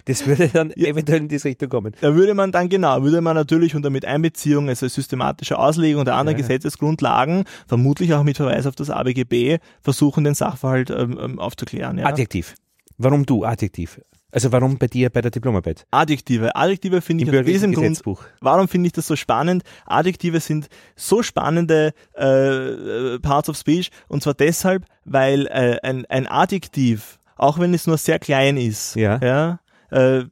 Das 0.06 0.26
würde 0.26 0.48
dann 0.50 0.72
eventuell 0.72 1.20
in 1.20 1.28
diese 1.28 1.46
Richtung 1.46 1.70
kommen. 1.70 1.94
Da 2.02 2.16
würde 2.16 2.34
man 2.34 2.52
dann 2.52 2.70
genau, 2.70 3.04
würde 3.04 3.22
man 3.22 3.36
natürlich 3.36 3.76
unter 3.76 3.90
mit 3.90 4.06
Einbeziehung, 4.06 4.70
also 4.70 4.88
systematische 4.88 5.58
Auslegung 5.58 6.06
der 6.06 6.16
anderen 6.16 6.38
ja. 6.38 6.46
Gesetzesgrundlagen, 6.46 7.46
vermutlich 7.68 8.14
auch 8.14 8.24
mit 8.24 8.38
Verweis 8.38 8.66
auf 8.66 8.76
das 8.76 8.90
ABGB, 8.90 9.60
versuchen, 9.82 10.24
den 10.24 10.34
Sachverhalt 10.34 10.90
ähm, 10.90 11.20
ähm, 11.22 11.40
aufzuklären. 11.40 11.98
Ja. 11.98 12.06
Adjektiv. 12.06 12.56
Warum 12.98 13.26
du 13.26 13.44
Adjektiv? 13.44 14.00
Also 14.32 14.52
warum 14.52 14.78
bei 14.78 14.88
dir 14.88 15.10
bei 15.10 15.22
der 15.22 15.32
Diplomarbeit? 15.32 15.86
Adjektive. 15.92 16.56
Adjektive 16.56 17.02
finde 17.02 17.26
ich 17.26 17.38
aus 17.38 17.46
diesem 17.46 17.74
Grund. 17.74 18.02
Warum 18.40 18.68
finde 18.68 18.88
ich 18.88 18.94
das 18.94 19.08
so 19.08 19.16
spannend? 19.16 19.64
Adjektive 19.86 20.40
sind 20.40 20.70
so 20.96 21.22
spannende 21.22 21.94
äh, 22.14 23.20
Parts 23.20 23.50
of 23.50 23.58
Speech 23.58 23.92
und 24.08 24.24
zwar 24.24 24.34
deshalb, 24.34 24.86
weil 25.04 25.48
äh, 25.48 25.78
ein, 25.84 26.06
ein 26.06 26.28
Adjektiv, 26.28 27.20
auch 27.36 27.60
wenn 27.60 27.74
es 27.74 27.88
nur 27.88 27.98
sehr 27.98 28.20
klein 28.20 28.56
ist, 28.56 28.96
ja, 28.96 29.20
ja 29.22 29.60
äh, 29.92 30.24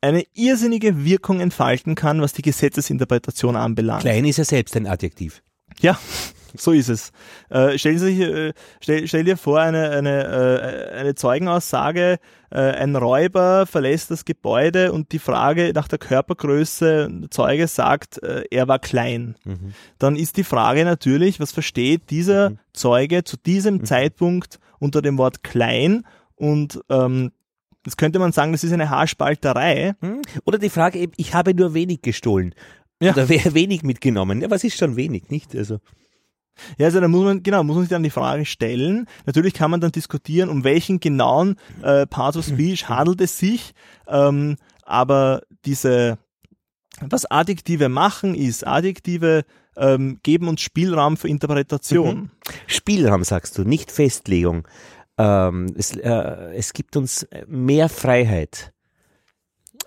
eine 0.00 0.24
irrsinnige 0.34 1.04
Wirkung 1.04 1.40
entfalten 1.40 1.94
kann, 1.94 2.20
was 2.20 2.32
die 2.32 2.42
Gesetzesinterpretation 2.42 3.56
anbelangt. 3.56 4.02
Klein 4.02 4.24
ist 4.24 4.36
ja 4.36 4.44
selbst 4.44 4.76
ein 4.76 4.86
Adjektiv. 4.86 5.42
Ja, 5.80 5.98
so 6.56 6.72
ist 6.72 6.88
es. 6.88 7.10
Äh, 7.50 7.78
stell, 7.78 7.98
sich, 7.98 8.20
äh, 8.20 8.52
stell, 8.80 9.06
stell, 9.08 9.24
dir 9.24 9.36
vor, 9.36 9.60
eine, 9.60 9.90
eine, 9.90 10.24
äh, 10.24 10.96
eine 10.98 11.14
Zeugenaussage, 11.14 12.18
äh, 12.50 12.58
ein 12.58 12.96
Räuber 12.96 13.66
verlässt 13.66 14.10
das 14.10 14.24
Gebäude 14.24 14.92
und 14.92 15.12
die 15.12 15.18
Frage 15.18 15.72
nach 15.74 15.88
der 15.88 15.98
Körpergröße, 15.98 17.08
der 17.10 17.30
Zeuge 17.30 17.66
sagt, 17.66 18.22
äh, 18.22 18.44
er 18.50 18.68
war 18.68 18.78
klein. 18.78 19.36
Mhm. 19.44 19.74
Dann 19.98 20.16
ist 20.16 20.36
die 20.36 20.44
Frage 20.44 20.84
natürlich, 20.84 21.40
was 21.40 21.52
versteht 21.52 22.10
dieser 22.10 22.50
mhm. 22.50 22.58
Zeuge 22.72 23.24
zu 23.24 23.36
diesem 23.36 23.78
mhm. 23.78 23.84
Zeitpunkt 23.84 24.58
unter 24.78 25.02
dem 25.02 25.18
Wort 25.18 25.42
klein 25.42 26.04
und 26.36 26.80
ähm, 26.88 27.32
das 27.82 27.96
könnte 27.96 28.18
man 28.18 28.32
sagen, 28.32 28.52
das 28.52 28.64
ist 28.64 28.72
eine 28.72 28.90
Haarspalterei. 28.90 29.94
Hm? 30.00 30.22
Oder 30.44 30.58
die 30.58 30.70
Frage 30.70 30.98
eben, 30.98 31.12
ich 31.16 31.34
habe 31.34 31.54
nur 31.54 31.74
wenig 31.74 32.02
gestohlen. 32.02 32.54
Ja. 33.00 33.12
Oder 33.12 33.28
wenig 33.28 33.82
mitgenommen. 33.82 34.40
Ja, 34.42 34.50
was 34.50 34.64
ist 34.64 34.76
schon 34.76 34.96
wenig, 34.96 35.30
nicht? 35.30 35.54
Also. 35.54 35.78
Ja, 36.76 36.86
also 36.86 37.00
da 37.00 37.06
muss 37.06 37.24
man, 37.24 37.42
genau, 37.44 37.62
muss 37.62 37.76
man 37.76 37.84
sich 37.84 37.90
dann 37.90 38.02
die 38.02 38.10
Frage 38.10 38.44
stellen. 38.44 39.06
Natürlich 39.26 39.54
kann 39.54 39.70
man 39.70 39.80
dann 39.80 39.92
diskutieren, 39.92 40.48
um 40.48 40.64
welchen 40.64 40.98
genauen 40.98 41.56
äh, 41.82 42.04
Part 42.06 42.36
of 42.36 42.44
Speech 42.44 42.88
handelt 42.88 43.20
es 43.20 43.38
sich. 43.38 43.74
Ähm, 44.08 44.56
aber 44.82 45.42
diese, 45.64 46.18
was 47.00 47.30
Adjektive 47.30 47.88
machen 47.88 48.34
ist, 48.34 48.66
Adjektive 48.66 49.44
ähm, 49.76 50.18
geben 50.24 50.48
uns 50.48 50.60
Spielraum 50.60 51.16
für 51.16 51.28
Interpretation. 51.28 52.16
Mhm. 52.16 52.30
Spielraum 52.66 53.22
sagst 53.22 53.56
du, 53.56 53.62
nicht 53.62 53.92
Festlegung 53.92 54.66
ähm, 55.18 55.74
es, 55.76 55.96
äh, 55.96 56.54
es 56.54 56.72
gibt 56.72 56.96
uns 56.96 57.26
mehr 57.46 57.88
Freiheit, 57.88 58.72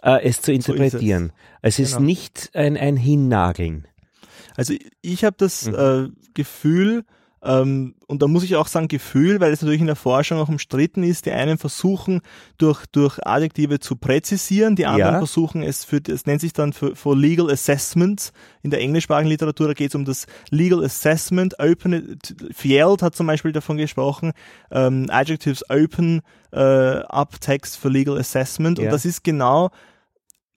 äh, 0.03 0.23
es 0.23 0.41
zu 0.41 0.51
interpretieren. 0.51 1.27
So 1.27 1.33
es. 1.61 1.79
es. 1.79 1.79
ist 1.79 1.91
genau. 1.93 2.05
nicht 2.05 2.49
ein, 2.53 2.77
ein 2.77 2.97
Hinnageln. 2.97 3.87
Also 4.55 4.73
ich 5.01 5.23
habe 5.23 5.35
das 5.37 5.65
mhm. 5.65 5.75
äh, 5.75 6.09
Gefühl, 6.33 7.05
ähm, 7.43 7.95
und 8.05 8.21
da 8.21 8.27
muss 8.27 8.43
ich 8.43 8.55
auch 8.55 8.67
sagen 8.67 8.87
Gefühl, 8.87 9.39
weil 9.39 9.51
es 9.51 9.61
natürlich 9.61 9.81
in 9.81 9.87
der 9.87 9.95
Forschung 9.95 10.37
auch 10.37 10.49
umstritten 10.49 11.01
ist. 11.01 11.25
Die 11.25 11.31
einen 11.31 11.57
versuchen 11.57 12.21
durch, 12.59 12.85
durch 12.87 13.17
Adjektive 13.25 13.79
zu 13.79 13.95
präzisieren, 13.95 14.75
die 14.75 14.85
anderen 14.85 15.15
ja. 15.15 15.19
versuchen 15.19 15.63
es 15.63 15.83
für, 15.83 16.01
es 16.07 16.27
nennt 16.27 16.41
sich 16.41 16.53
dann 16.53 16.71
für, 16.71 16.95
für 16.95 17.15
Legal 17.15 17.49
Assessment. 17.49 18.31
In 18.61 18.69
der 18.69 18.79
englischsprachigen 18.81 19.29
Literatur 19.29 19.67
da 19.67 19.73
geht 19.73 19.89
es 19.89 19.95
um 19.95 20.05
das 20.05 20.27
Legal 20.51 20.83
Assessment. 20.83 21.59
Open, 21.59 22.19
Fjeld 22.53 23.01
hat 23.01 23.15
zum 23.15 23.25
Beispiel 23.25 23.53
davon 23.53 23.77
gesprochen, 23.77 24.33
ähm, 24.69 25.07
Adjectives 25.09 25.67
open 25.69 26.21
äh, 26.51 26.59
up 26.59 27.41
text 27.41 27.77
for 27.77 27.89
Legal 27.89 28.19
Assessment. 28.19 28.77
Ja. 28.77 28.85
Und 28.85 28.91
das 28.91 29.05
ist 29.05 29.23
genau 29.23 29.71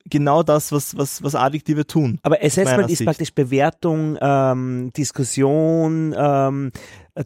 genau 0.09 0.43
das, 0.43 0.73
was, 0.73 0.97
was, 0.97 1.23
was 1.23 1.35
Adjektive 1.35 1.87
tun. 1.87 2.19
Aber 2.23 2.37
Assessment 2.43 2.91
ist 2.91 2.99
Sicht. 2.99 3.07
praktisch 3.07 3.33
Bewertung, 3.35 4.19
ähm, 4.21 4.93
Diskussion, 4.97 6.15
ähm, 6.17 6.73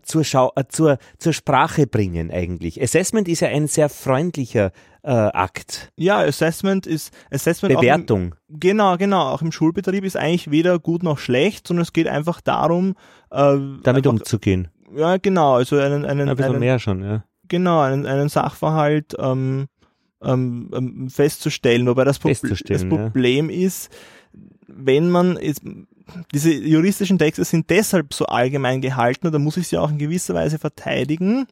zur, 0.03 0.25
Schau 0.25 0.53
äh, 0.55 0.65
zur, 0.69 0.99
zur 1.19 1.33
Sprache 1.33 1.87
bringen 1.87 2.31
eigentlich. 2.31 2.81
Assessment 2.81 3.29
ist 3.29 3.41
ja 3.41 3.49
ein 3.49 3.67
sehr 3.67 3.89
freundlicher 3.89 4.71
äh, 5.03 5.11
Akt. 5.11 5.91
Ja, 5.97 6.19
Assessment 6.19 6.87
ist 6.87 7.13
Assessment 7.31 7.75
Bewertung. 7.75 8.35
Im, 8.49 8.61
genau, 8.61 8.97
genau. 8.97 9.31
Auch 9.31 9.43
im 9.43 9.53
Schulbetrieb 9.53 10.05
ist 10.05 10.17
eigentlich 10.17 10.51
weder 10.51 10.79
gut 10.79 11.03
noch 11.03 11.19
schlecht, 11.19 11.67
sondern 11.67 11.83
es 11.83 11.93
geht 11.93 12.09
einfach 12.09 12.41
darum, 12.41 12.91
äh, 13.31 13.57
damit 13.83 13.87
einfach, 13.87 14.11
umzugehen. 14.11 14.69
Ja, 14.95 15.17
genau. 15.17 15.55
Also 15.55 15.77
einen, 15.77 16.05
einen, 16.05 16.29
ein 16.29 16.37
bisschen 16.37 16.53
einen, 16.53 16.61
mehr 16.61 16.79
schon, 16.79 17.03
ja. 17.03 17.25
Genau, 17.49 17.81
einen, 17.81 18.05
einen 18.05 18.29
Sachverhalt 18.29 19.15
ähm, 19.19 19.69
ähm, 20.23 20.71
ähm, 20.75 21.11
festzustellen. 21.11 21.87
Wobei 21.87 22.05
das, 22.05 22.19
Pro 22.19 22.29
das 22.31 22.89
Problem 22.89 23.51
ja. 23.51 23.67
ist, 23.67 23.91
wenn 24.67 25.11
man 25.11 25.37
ist, 25.37 25.63
diese 26.33 26.53
juristischen 26.53 27.19
Texte 27.19 27.45
sind 27.45 27.71
deshalb 27.71 28.15
so 28.15 28.27
allgemein 28.27 28.81
gehalten, 28.81 29.27
oder 29.27 29.39
muss 29.39 29.57
ich 29.57 29.69
sie 29.69 29.79
auch 29.79 29.91
in 29.91 29.99
gewisser 29.99 30.35
Weise 30.35 30.59
verteidigen, 30.59 31.47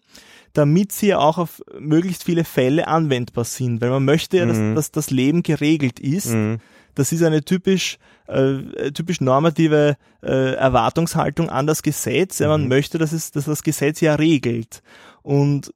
damit 0.53 0.93
sie 0.93 1.09
ja 1.09 1.19
auch 1.19 1.39
auf 1.39 1.63
möglichst 1.79 2.25
viele 2.25 2.45
Fälle 2.45 2.89
anwendbar 2.89 3.45
sind, 3.45 3.81
weil 3.81 3.91
man 3.91 4.05
möchte 4.05 4.39
ja, 4.39 4.47
dass, 4.47 4.57
mhm. 4.57 4.75
dass 4.75 4.91
das 4.91 5.11
Leben 5.11 5.43
geregelt 5.43 6.01
ist. 6.01 6.31
Mhm. 6.31 6.59
Das 6.95 7.13
ist 7.13 7.23
eine 7.23 7.45
typisch, 7.45 7.99
äh, 8.27 8.91
typisch 8.93 9.21
normative 9.21 9.97
äh, 10.23 10.55
Erwartungshaltung 10.55 11.51
an 11.51 11.67
das 11.67 11.83
Gesetz. 11.83 12.39
Ja, 12.39 12.49
man 12.49 12.63
mhm. 12.63 12.69
möchte, 12.69 12.97
dass, 12.97 13.13
es, 13.13 13.33
dass 13.33 13.45
das 13.45 13.63
Gesetz 13.63 14.01
ja 14.01 14.15
regelt. 14.15 14.83
Und 15.23 15.75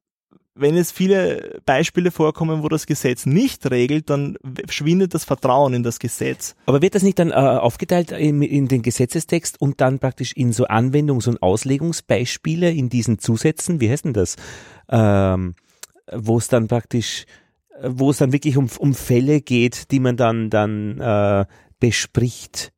wenn 0.55 0.77
es 0.77 0.91
viele 0.91 1.61
Beispiele 1.65 2.11
vorkommen, 2.11 2.63
wo 2.63 2.69
das 2.69 2.87
Gesetz 2.87 3.25
nicht 3.25 3.71
regelt, 3.71 4.11
dann 4.11 4.37
schwindet 4.69 5.15
das 5.15 5.25
Vertrauen 5.25 5.75
in 5.75 5.83
das 5.83 5.99
Gesetz. 5.99 6.55
Aber 6.67 6.83
wird 6.83 6.95
das 6.95 7.03
nicht 7.03 7.19
dann 7.19 7.31
äh, 7.31 7.35
aufgeteilt 7.35 8.13
in, 8.13 8.43
in, 8.43 8.69
den 8.69 8.83
Gesetzestext 8.83 9.61
und 9.61 9.81
dann 9.81 9.99
praktisch 9.99 10.33
in 10.33 10.53
so 10.53 10.67
Anwendungs- 10.67 11.29
und 11.29 11.43
Auslegungsbeispiele 11.43 12.71
in 12.71 12.89
diesen 12.89 13.19
Zusätzen? 13.19 13.81
Wie 13.81 13.91
heißt 13.91 14.05
denn 14.05 14.13
das? 14.13 14.37
Ähm, 14.89 15.55
wo 16.13 16.39
es 16.39 16.49
dann 16.49 16.67
praktisch, 16.67 17.27
wo 17.83 18.11
es 18.11 18.19
dann 18.19 18.33
wirklich 18.33 18.57
um, 18.57 18.69
um 18.79 18.95
Fälle 18.95 19.41
geht, 19.41 19.91
die 19.93 20.01
man 20.01 20.17
dann, 20.17 20.51
dann 20.51 21.01
äh, 21.01 21.47
bespricht. 21.79 22.73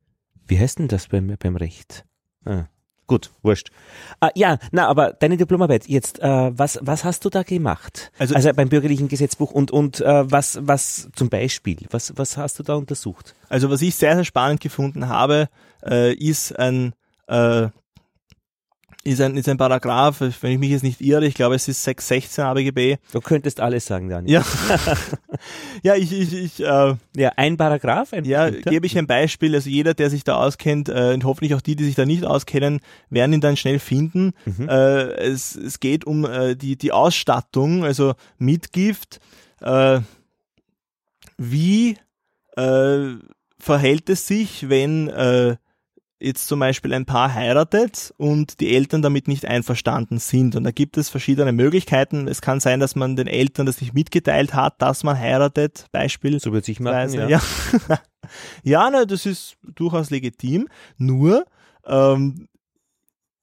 Wie 0.47 0.59
heißt 0.59 0.79
denn 0.79 0.89
das 0.89 1.09
beim, 1.09 1.35
beim 1.39 1.57
Recht? 1.57 2.05
Ah. 2.45 2.67
Gut, 3.13 3.31
wurscht. 3.43 3.71
Ah, 4.21 4.31
ja, 4.35 4.57
na, 4.71 4.89
aber 4.89 5.13
deine 5.13 5.37
Diplomarbeit 5.37 5.87
jetzt, 5.87 6.19
äh, 6.21 6.51
was, 6.59 6.79
was 6.81 7.05
hast 7.05 7.27
du 7.27 7.29
da 7.29 7.43
gemacht? 7.43 8.11
Also, 8.19 8.35
also 8.35 8.51
beim 8.55 8.71
bürgerlichen 8.71 9.09
Gesetzbuch 9.09 9.51
und, 9.51 9.71
und 9.71 10.01
äh, 10.01 10.31
was, 10.31 10.59
was 10.63 11.11
zum 11.15 11.29
Beispiel, 11.29 11.77
was, 11.91 12.15
was 12.17 12.39
hast 12.39 12.59
du 12.59 12.63
da 12.63 12.75
untersucht? 12.75 13.35
Also 13.51 13.69
was 13.69 13.83
ich 13.83 13.97
sehr, 13.97 14.15
sehr 14.15 14.25
spannend 14.25 14.63
gefunden 14.63 15.11
habe, 15.11 15.51
äh, 15.85 16.15
ist 16.15 16.59
ein 16.59 16.95
äh, 17.27 17.69
ist 19.05 19.21
ein, 19.21 19.37
ist 19.37 19.49
ein 19.49 19.57
Paragraph, 19.57 20.21
wenn 20.21 20.53
ich 20.53 20.59
mich 20.59 20.71
jetzt 20.71 20.83
nicht 20.83 21.01
irre, 21.01 21.27
ich 21.27 21.35
glaube 21.35 21.57
es 21.57 21.67
ist 21.67 21.83
616 21.83 22.45
ABGB. 22.45 22.97
Du 23.13 23.21
könntest 23.21 23.61
alles 23.61 23.87
sagen, 23.87 24.09
Daniel. 24.09 24.35
Ja, 24.35 24.45
ja 25.83 25.95
ich, 25.97 26.13
ich, 26.13 26.33
ich 26.33 26.61
äh, 26.61 26.95
ja, 27.17 27.33
ein 27.37 27.57
Paragraph. 27.57 28.13
Ein 28.13 28.25
ja, 28.25 28.51
gebe 28.51 28.87
ich 28.87 28.97
ein 28.97 29.07
Beispiel. 29.07 29.55
Also 29.55 29.71
jeder, 29.71 29.95
der 29.95 30.09
sich 30.09 30.23
da 30.23 30.37
auskennt 30.37 30.89
äh, 30.89 31.13
und 31.15 31.25
hoffentlich 31.25 31.55
auch 31.55 31.61
die, 31.61 31.75
die 31.75 31.85
sich 31.85 31.97
da 31.97 32.05
nicht 32.05 32.25
auskennen, 32.25 32.81
werden 33.11 33.33
ihn 33.33 33.41
dann 33.41 33.57
schnell 33.57 33.81
finden. 33.81 34.33
Mhm. 34.45 34.69
Äh, 34.69 35.15
es, 35.15 35.57
es 35.57 35.81
geht 35.81 36.05
um 36.05 36.25
äh, 36.25 36.55
die, 36.55 36.77
die 36.77 36.93
Ausstattung, 36.93 37.85
also 37.85 38.15
Mitgift. 38.39 39.21
Äh, 39.61 40.01
wie 41.39 41.97
äh, 42.57 43.15
verhält 43.59 44.11
es 44.11 44.27
sich, 44.27 44.69
wenn 44.69 45.09
äh, 45.09 45.57
jetzt 46.23 46.47
zum 46.47 46.61
Beispiel 46.61 46.95
ein 46.95 47.05
Paar 47.05 47.35
heiratet 47.35 48.15
und 48.17 48.61
die 48.61 48.75
Eltern 48.75 49.03
damit 49.03 49.29
nicht 49.29 49.45
einverstanden 49.45 50.19
sind. 50.19 50.57
Und 50.57 50.65
da 50.65 50.71
gibt 50.71 50.97
es 50.97 51.09
verschiedene 51.09 51.53
Möglichkeiten. 51.53 52.29
Es 52.29 52.41
kann 52.41 52.61
sein, 52.61 52.81
dass 52.81 52.95
man 52.95 53.17
den 53.17 53.27
Eltern 53.27 53.67
das 53.67 53.81
nicht 53.81 53.95
mitgeteilt 53.95 54.55
hat, 54.55 54.81
dass 54.81 55.03
man 55.05 55.19
heiratet, 55.19 55.87
Beispiel. 55.93 56.41
So 56.41 56.53
wird 56.53 56.65
sich 56.65 56.81
machen, 56.81 57.13
ja. 57.13 57.29
Ja, 57.29 57.41
ja 58.63 58.91
ne, 58.91 59.07
das 59.07 59.27
ist 59.27 59.57
durchaus 59.75 60.11
legitim. 60.11 60.69
Nur, 60.97 61.45
ähm, 61.87 62.49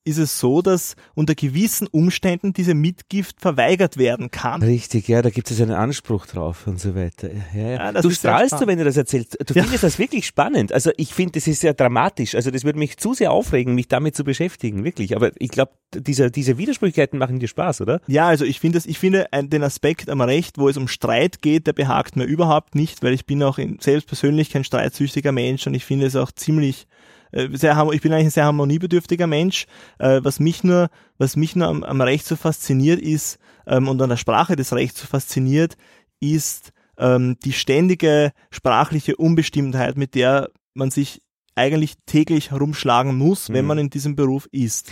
ist 0.10 0.18
es 0.18 0.40
so, 0.40 0.62
dass 0.62 0.96
unter 1.14 1.36
gewissen 1.36 1.88
Umständen 1.88 2.54
diese 2.54 2.74
Mitgift 2.74 3.40
verweigert 3.40 3.98
werden 3.98 4.32
kann. 4.32 4.62
Richtig, 4.62 5.08
ja, 5.08 5.22
da 5.22 5.30
gibt 5.30 5.52
es 5.52 5.62
einen 5.62 5.72
Anspruch 5.72 6.26
drauf 6.26 6.68
und 6.68 6.80
so 6.80 6.96
weiter. 6.96 7.30
Ja, 7.54 7.62
ja. 7.62 7.92
ja 7.94 8.02
du 8.02 8.10
strahlst 8.10 8.60
du, 8.60 8.68
wenn 8.68 8.80
du 8.80 8.84
das 8.84 8.98
erzählst. 8.98 9.38
Du 9.46 9.54
findest 9.54 9.84
das 9.84 10.00
wirklich 10.00 10.26
spannend. 10.26 10.74
Also 10.74 10.92
ich 10.98 11.14
finde, 11.14 11.34
das 11.34 11.48
ist 11.48 11.62
sehr 11.62 11.74
dramatisch. 11.74 12.36
Also 12.36 12.52
das 12.52 12.64
würde 12.64 12.80
mich 12.80 12.98
zu 12.98 13.14
sehr 13.14 13.32
aufregen, 13.32 13.76
mich 13.76 13.88
damit 13.88 14.16
zu 14.16 14.24
beschäftigen, 14.24 14.84
wirklich. 14.84 15.16
Aber 15.16 15.32
ich 15.38 15.50
glaube, 15.50 15.74
diese, 15.94 16.32
diese 16.32 16.58
Widersprüchlichkeiten 16.58 17.20
machen 17.20 17.40
dir 17.40 17.48
Spaß, 17.48 17.82
oder? 17.82 18.02
Ja, 18.08 18.28
also 18.28 18.46
ich 18.46 18.60
finde 18.60 18.80
ich 18.84 19.00
finde 19.00 19.28
den 19.32 19.64
Aspekt 19.64 20.10
am 20.10 20.22
Recht, 20.22 20.58
wo 20.58 20.70
es 20.70 20.78
um 20.78 20.88
Streit 20.88 21.42
geht, 21.42 21.68
der 21.68 21.74
behagt 21.74 22.16
mir 22.16 22.24
überhaupt 22.24 22.76
nicht, 22.76 23.04
weil 23.04 23.14
ich 23.14 23.26
bin 23.26 23.44
auch 23.44 23.58
in, 23.58 23.78
selbst 23.80 24.08
persönlich 24.08 24.50
kein 24.50 24.64
streitsüchtiger 24.64 25.32
Mensch 25.32 25.68
und 25.68 25.74
ich 25.74 25.86
finde 25.86 26.06
es 26.06 26.16
auch 26.16 26.32
ziemlich 26.32 26.88
sehr, 27.32 27.90
ich 27.92 28.02
bin 28.02 28.14
eigentlich 28.14 28.28
ein 28.28 28.32
sehr 28.32 28.46
harmoniebedürftiger 28.46 29.28
Mensch. 29.28 29.66
Äh, 29.98 30.22
was 30.24 30.40
mich 30.40 30.64
nur, 30.64 30.90
was 31.18 31.36
mich 31.36 31.56
nur 31.56 31.68
am, 31.68 31.84
am 31.84 32.02
Recht 32.02 32.26
so 32.26 32.36
fasziniert 32.36 33.00
ist 33.00 33.40
ähm, 33.68 33.88
und 33.88 34.02
an 34.02 34.10
der 34.10 34.18
Sprache 34.18 34.56
des 34.56 34.74
Rechts 34.74 35.02
so 35.02 35.08
fasziniert, 35.08 35.76
ist 36.20 36.72
ähm, 36.98 37.38
die 37.44 37.54
ständige 37.54 38.32
sprachliche 38.52 39.16
Unbestimmtheit, 39.16 39.98
mit 39.98 40.16
der 40.16 40.50
man 40.74 40.92
sich 40.92 41.22
eigentlich 41.56 41.96
täglich 42.06 42.52
herumschlagen 42.52 43.18
muss, 43.18 43.50
mhm. 43.50 43.54
wenn 43.54 43.66
man 43.66 43.78
in 43.78 43.90
diesem 43.90 44.16
Beruf 44.16 44.48
ist. 44.52 44.92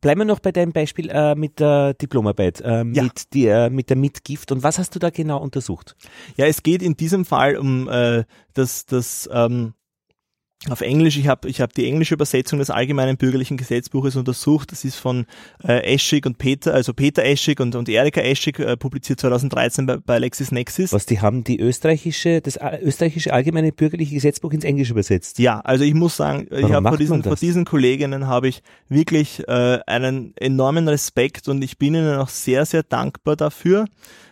Bleiben 0.00 0.20
wir 0.20 0.26
noch 0.26 0.40
bei 0.40 0.52
deinem 0.52 0.72
Beispiel 0.72 1.08
äh, 1.08 1.34
mit 1.34 1.60
der 1.60 1.94
Diplomarbeit, 1.94 2.60
äh, 2.60 2.84
mit, 2.84 2.96
ja. 2.96 3.08
die, 3.32 3.46
äh, 3.46 3.70
mit 3.70 3.88
der 3.88 3.96
Mitgift. 3.96 4.52
Und 4.52 4.62
was 4.62 4.78
hast 4.78 4.94
du 4.94 4.98
da 4.98 5.08
genau 5.08 5.40
untersucht? 5.40 5.96
Ja, 6.36 6.46
es 6.46 6.62
geht 6.62 6.82
in 6.82 6.96
diesem 6.96 7.24
Fall 7.24 7.56
um 7.56 7.88
äh, 7.88 8.24
das, 8.52 8.84
das 8.84 9.28
ähm, 9.32 9.72
auf 10.70 10.80
Englisch, 10.80 11.18
ich 11.18 11.28
habe 11.28 11.48
ich 11.48 11.60
hab 11.60 11.74
die 11.74 11.86
englische 11.86 12.14
Übersetzung 12.14 12.58
des 12.58 12.70
Allgemeinen 12.70 13.16
Bürgerlichen 13.16 13.56
Gesetzbuches 13.56 14.16
untersucht. 14.16 14.72
Das 14.72 14.84
ist 14.84 14.96
von 14.96 15.26
äh, 15.62 15.94
Eschig 15.94 16.24
und 16.24 16.38
Peter, 16.38 16.72
also 16.72 16.94
Peter 16.94 17.22
Eschig 17.22 17.60
und, 17.60 17.74
und 17.74 17.88
Erika 17.88 18.20
Eschig, 18.20 18.58
äh, 18.58 18.76
publiziert 18.76 19.20
2013 19.20 19.86
bei, 19.86 19.98
bei 19.98 20.18
LexisNexis. 20.18 20.92
Was, 20.92 21.06
die 21.06 21.20
haben 21.20 21.44
die 21.44 21.60
österreichische, 21.60 22.40
das 22.40 22.58
österreichische 22.82 23.32
Allgemeine 23.32 23.72
Bürgerliche 23.72 24.14
Gesetzbuch 24.14 24.52
ins 24.52 24.64
Englische 24.64 24.92
übersetzt? 24.92 25.38
Ja, 25.38 25.60
also 25.60 25.84
ich 25.84 25.94
muss 25.94 26.16
sagen, 26.16 26.46
Warum 26.48 26.66
ich 26.66 26.72
habe 26.72 26.88
vor 26.88 26.98
diesen, 26.98 27.22
vor 27.22 27.36
diesen 27.36 27.64
Kolleginnen 27.64 28.26
habe 28.26 28.48
ich 28.48 28.62
wirklich 28.88 29.46
äh, 29.46 29.80
einen 29.86 30.34
enormen 30.36 30.88
Respekt 30.88 31.48
und 31.48 31.62
ich 31.62 31.78
bin 31.78 31.94
ihnen 31.94 32.16
auch 32.16 32.28
sehr, 32.28 32.64
sehr 32.64 32.82
dankbar 32.82 33.36
dafür, 33.36 33.84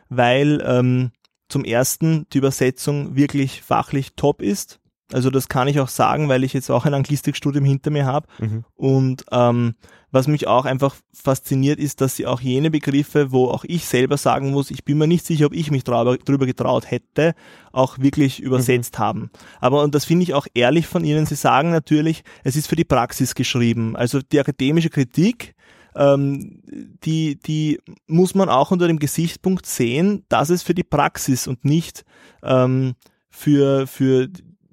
weil 0.09 0.62
ähm, 0.66 1.11
zum 1.49 1.64
ersten 1.64 2.27
die 2.33 2.38
Übersetzung 2.38 3.16
wirklich 3.16 3.61
fachlich 3.61 4.14
top 4.16 4.40
ist 4.40 4.79
also 5.12 5.31
das 5.31 5.48
kann 5.48 5.68
ich 5.68 5.81
auch 5.81 5.88
sagen, 5.88 6.29
weil 6.29 6.44
ich 6.44 6.53
jetzt 6.53 6.70
auch 6.70 6.85
ein 6.85 6.94
Anglistikstudium 6.94 7.64
hinter 7.64 7.90
mir 7.90 8.07
habe. 8.07 8.27
Mhm. 8.38 8.64
Und 8.75 9.25
ähm, 9.31 9.75
was 10.11 10.29
mich 10.29 10.46
auch 10.46 10.66
einfach 10.66 10.94
fasziniert, 11.12 11.79
ist, 11.79 12.03
dass 12.03 12.16
sie 12.16 12.27
auch 12.27 12.40
jene 12.40 12.70
Begriffe, 12.70 13.33
wo 13.33 13.48
auch 13.48 13.64
ich 13.64 13.87
selber 13.87 14.18
sagen 14.18 14.51
muss, 14.51 14.70
ich 14.70 14.85
bin 14.85 14.98
mir 14.98 15.07
nicht 15.07 15.25
sicher, 15.25 15.46
ob 15.46 15.55
ich 15.55 15.70
mich 15.70 15.85
drüber 15.85 16.46
getraut 16.46 16.90
hätte, 16.90 17.35
auch 17.72 17.98
wirklich 17.98 18.40
übersetzt 18.40 18.98
mhm. 18.98 19.03
haben. 19.03 19.31
Aber, 19.61 19.83
und 19.83 19.94
das 19.94 20.05
finde 20.05 20.25
ich 20.25 20.35
auch 20.35 20.46
ehrlich 20.53 20.87
von 20.87 21.05
Ihnen, 21.05 21.25
Sie 21.25 21.35
sagen 21.35 21.70
natürlich, 21.70 22.25
es 22.44 22.57
ist 22.57 22.66
für 22.66 22.77
die 22.77 22.85
Praxis 22.85 23.35
geschrieben. 23.35 23.96
Also 23.96 24.20
die 24.20 24.38
akademische 24.38 24.90
Kritik, 24.90 25.55
ähm, 25.94 26.62
die, 27.05 27.37
die 27.37 27.81
muss 28.07 28.35
man 28.35 28.51
auch 28.51 28.70
unter 28.70 28.88
dem 28.88 28.98
Gesichtspunkt 28.98 29.64
sehen, 29.64 30.25
dass 30.29 30.51
es 30.51 30.62
für 30.62 30.75
die 30.75 30.85
Praxis 30.85 31.46
und 31.46 31.64
nicht 31.64 32.05
ähm, 32.42 32.94
für, 33.31 33.87
für 33.87 34.29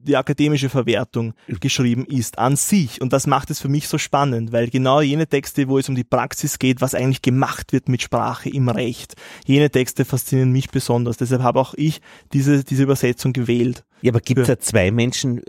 die 0.09 0.17
akademische 0.17 0.69
Verwertung 0.69 1.33
geschrieben 1.47 2.05
ist 2.05 2.39
an 2.39 2.55
sich. 2.55 2.99
Und 2.99 3.13
das 3.13 3.27
macht 3.27 3.51
es 3.51 3.59
für 3.59 3.69
mich 3.69 3.87
so 3.87 3.97
spannend, 3.97 4.51
weil 4.51 4.69
genau 4.69 5.01
jene 5.01 5.27
Texte, 5.27 5.69
wo 5.69 5.77
es 5.77 5.87
um 5.87 5.95
die 5.95 6.03
Praxis 6.03 6.59
geht, 6.59 6.81
was 6.81 6.95
eigentlich 6.95 7.21
gemacht 7.21 7.71
wird 7.71 7.87
mit 7.87 8.01
Sprache 8.01 8.49
im 8.49 8.67
Recht, 8.69 9.15
jene 9.45 9.69
Texte 9.69 10.05
faszinieren 10.05 10.51
mich 10.51 10.69
besonders. 10.69 11.17
Deshalb 11.17 11.43
habe 11.43 11.59
auch 11.59 11.73
ich 11.75 12.01
diese, 12.33 12.63
diese 12.63 12.83
Übersetzung 12.83 13.33
gewählt. 13.33 13.85
Ja, 14.01 14.11
aber 14.11 14.19
gibt 14.19 14.41
es 14.41 14.47
da 14.47 14.59
zwei 14.59 14.91
Menschen, 14.91 15.41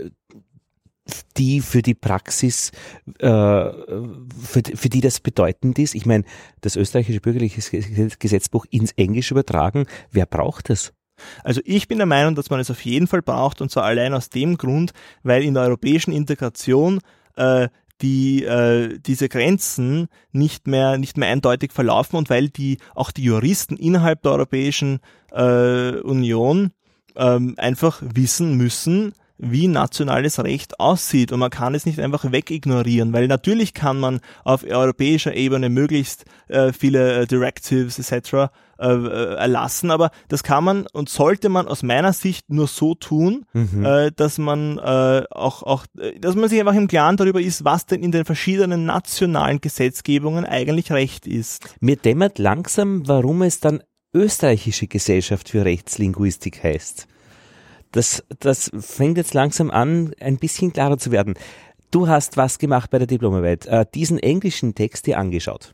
die 1.37 1.61
für 1.61 1.83
die 1.83 1.95
Praxis, 1.95 2.71
äh, 3.19 3.25
für, 3.27 4.63
für 4.75 4.89
die 4.89 5.01
das 5.01 5.21
bedeutend 5.21 5.79
ist? 5.79 5.95
Ich 5.95 6.05
meine, 6.05 6.25
das 6.61 6.77
österreichische 6.77 7.21
bürgerliche 7.21 7.63
Gesetzbuch 8.19 8.67
ins 8.71 8.93
Englische 8.93 9.35
übertragen, 9.35 9.87
wer 10.11 10.27
braucht 10.27 10.69
das? 10.69 10.93
Also 11.45 11.61
ich 11.65 11.89
bin 11.89 11.99
der 11.99 12.07
Meinung, 12.07 12.35
dass 12.35 12.51
man 12.51 12.61
es 12.61 12.71
auf 12.71 12.85
jeden 12.85 13.07
Fall 13.07 13.23
braucht 13.23 13.61
und 13.61 13.71
zwar 13.71 13.85
allein 13.85 14.15
aus 14.15 14.31
dem 14.31 14.57
Grund, 14.57 14.93
weil 15.23 15.43
in 15.43 15.55
der 15.55 15.65
europäischen 15.65 16.13
Integration 16.13 17.01
äh, 17.37 17.69
die 18.03 18.45
äh, 18.45 18.99
diese 18.99 19.29
Grenzen 19.29 20.09
nicht 20.33 20.67
mehr 20.67 20.99
nicht 20.99 21.17
mehr 21.17 21.29
eindeutig 21.29 21.73
verlaufen 21.73 22.17
und 22.17 22.31
weil 22.31 22.49
die 22.49 22.79
auch 22.95 23.11
die 23.11 23.25
Juristen 23.25 23.77
innerhalb 23.77 24.23
der 24.23 24.33
Europäischen 24.33 25.01
äh, 25.33 25.97
Union 25.99 26.73
ähm, 27.17 27.55
einfach 27.59 28.03
wissen 28.03 28.57
müssen, 28.57 29.13
wie 29.41 29.69
nationales 29.69 30.43
Recht 30.43 30.79
aussieht. 30.79 31.33
Und 31.33 31.41
man 31.41 31.51
kann 31.51 31.75
es 31.75 31.87
nicht 31.87 31.99
einfach 31.99 32.31
wegignorieren, 32.31 33.13
weil 33.13 33.27
natürlich 33.27 33.75
kann 33.75 33.99
man 33.99 34.21
auf 34.45 34.65
europäischer 34.65 35.35
Ebene 35.35 35.69
möglichst 35.69 36.25
äh, 36.49 36.73
viele 36.73 37.23
äh, 37.23 37.27
Directives 37.27 37.99
etc. 37.99 38.51
Äh, 38.79 38.87
äh, 38.89 39.35
erlassen, 39.35 39.91
aber 39.91 40.11
das 40.29 40.43
kann 40.43 40.65
man 40.65 40.87
und 40.93 41.11
sollte 41.11 41.51
man 41.51 41.69
aus 41.69 41.83
meiner 41.83 42.15
Sicht 42.15 42.49
nur 42.49 42.67
so 42.67 42.95
tun, 42.95 43.45
mhm. 43.53 43.85
äh, 43.85 44.11
dass 44.11 44.39
man 44.39 44.79
äh, 44.79 45.25
auch, 45.31 45.63
auch, 45.63 45.85
äh, 45.99 46.19
dass 46.19 46.35
man 46.35 46.49
sich 46.49 46.61
einfach 46.61 46.75
im 46.75 46.89
Klaren 46.89 47.19
darüber 47.19 47.43
ist, 47.43 47.63
was 47.63 47.85
denn 47.85 48.03
in 48.03 48.11
den 48.11 48.25
verschiedenen 48.25 48.87
nationalen 48.87 49.61
Gesetzgebungen 49.61 50.47
eigentlich 50.47 50.93
Recht 50.93 51.27
ist. 51.27 51.75
Mir 51.81 51.97
dämmert 51.97 52.39
langsam, 52.39 53.07
warum 53.07 53.43
es 53.43 53.61
dann 53.61 53.83
österreichische 54.15 54.87
Gesellschaft 54.87 55.51
für 55.51 55.65
Rechtslinguistik 55.65 56.63
heißt 56.63 57.07
das, 57.93 58.25
das 58.39 58.71
fängt 58.79 59.17
jetzt 59.17 59.35
langsam 59.35 59.71
an, 59.71 60.13
ein 60.21 60.39
bisschen 60.39 60.73
klarer 60.73 60.99
zu 60.99 61.11
werden. 61.11 61.35
Du 61.91 62.09
hast 62.09 62.37
was 62.37 62.59
gemacht 62.59 62.91
bei 62.91 62.99
der 62.99 63.07
Diplomarbeit, 63.07 63.67
äh, 63.67 63.85
diesen 63.95 64.19
englischen 64.19 64.75
Text 64.75 65.07
dir 65.07 65.19
angeschaut. 65.19 65.73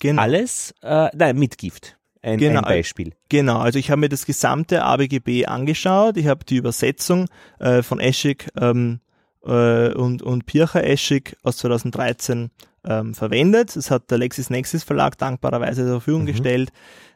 Genau. 0.00 0.22
Alles, 0.22 0.74
äh, 0.82 1.08
nein, 1.14 1.38
Mitgift. 1.38 1.96
Ein, 2.22 2.38
genau, 2.38 2.60
ein 2.60 2.64
Beispiel. 2.64 3.12
Genau, 3.28 3.58
also 3.58 3.78
ich 3.78 3.90
habe 3.90 4.00
mir 4.00 4.08
das 4.08 4.24
gesamte 4.26 4.82
ABGB 4.82 5.46
angeschaut, 5.46 6.16
ich 6.16 6.26
habe 6.26 6.44
die 6.44 6.56
Übersetzung 6.56 7.26
äh, 7.60 7.82
von 7.82 8.00
Eschig 8.00 8.48
ähm, 8.58 9.00
äh, 9.44 9.92
und, 9.92 10.22
und 10.22 10.46
Pircher 10.46 10.84
Eschig 10.84 11.36
aus 11.42 11.58
2013 11.58 12.50
ähm, 12.84 13.14
verwendet. 13.14 13.76
Das 13.76 13.90
hat 13.90 14.10
der 14.10 14.18
LexisNexis 14.18 14.84
Verlag 14.84 15.18
dankbarerweise 15.18 15.82
zur 15.82 16.00
Verfügung 16.00 16.22
mhm. 16.22 16.26
gestellt. 16.26 16.72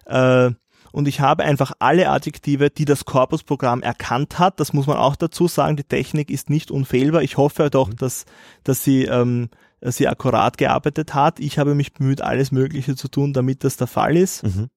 Äh, 0.06 0.50
und 0.92 1.08
ich 1.08 1.20
habe 1.20 1.44
einfach 1.44 1.72
alle 1.78 2.08
Adjektive, 2.08 2.70
die 2.70 2.84
das 2.84 3.04
Korpusprogramm 3.04 3.82
erkannt 3.82 4.38
hat. 4.38 4.60
Das 4.60 4.72
muss 4.72 4.86
man 4.86 4.96
auch 4.96 5.16
dazu 5.16 5.48
sagen. 5.48 5.76
Die 5.76 5.84
Technik 5.84 6.30
ist 6.30 6.50
nicht 6.50 6.70
unfehlbar. 6.70 7.22
Ich 7.22 7.36
hoffe 7.36 7.70
doch, 7.70 7.88
mhm. 7.88 7.96
dass, 7.96 8.24
dass 8.64 8.84
sie, 8.84 9.04
ähm, 9.04 9.50
sehr 9.80 10.10
akkurat 10.10 10.58
gearbeitet 10.58 11.14
hat. 11.14 11.40
Ich 11.40 11.58
habe 11.58 11.74
mich 11.74 11.92
bemüht, 11.92 12.20
alles 12.20 12.52
Mögliche 12.52 12.96
zu 12.96 13.08
tun, 13.08 13.32
damit 13.32 13.64
das 13.64 13.76
der 13.76 13.86
Fall 13.86 14.16
ist. 14.16 14.42
Mhm. 14.42 14.68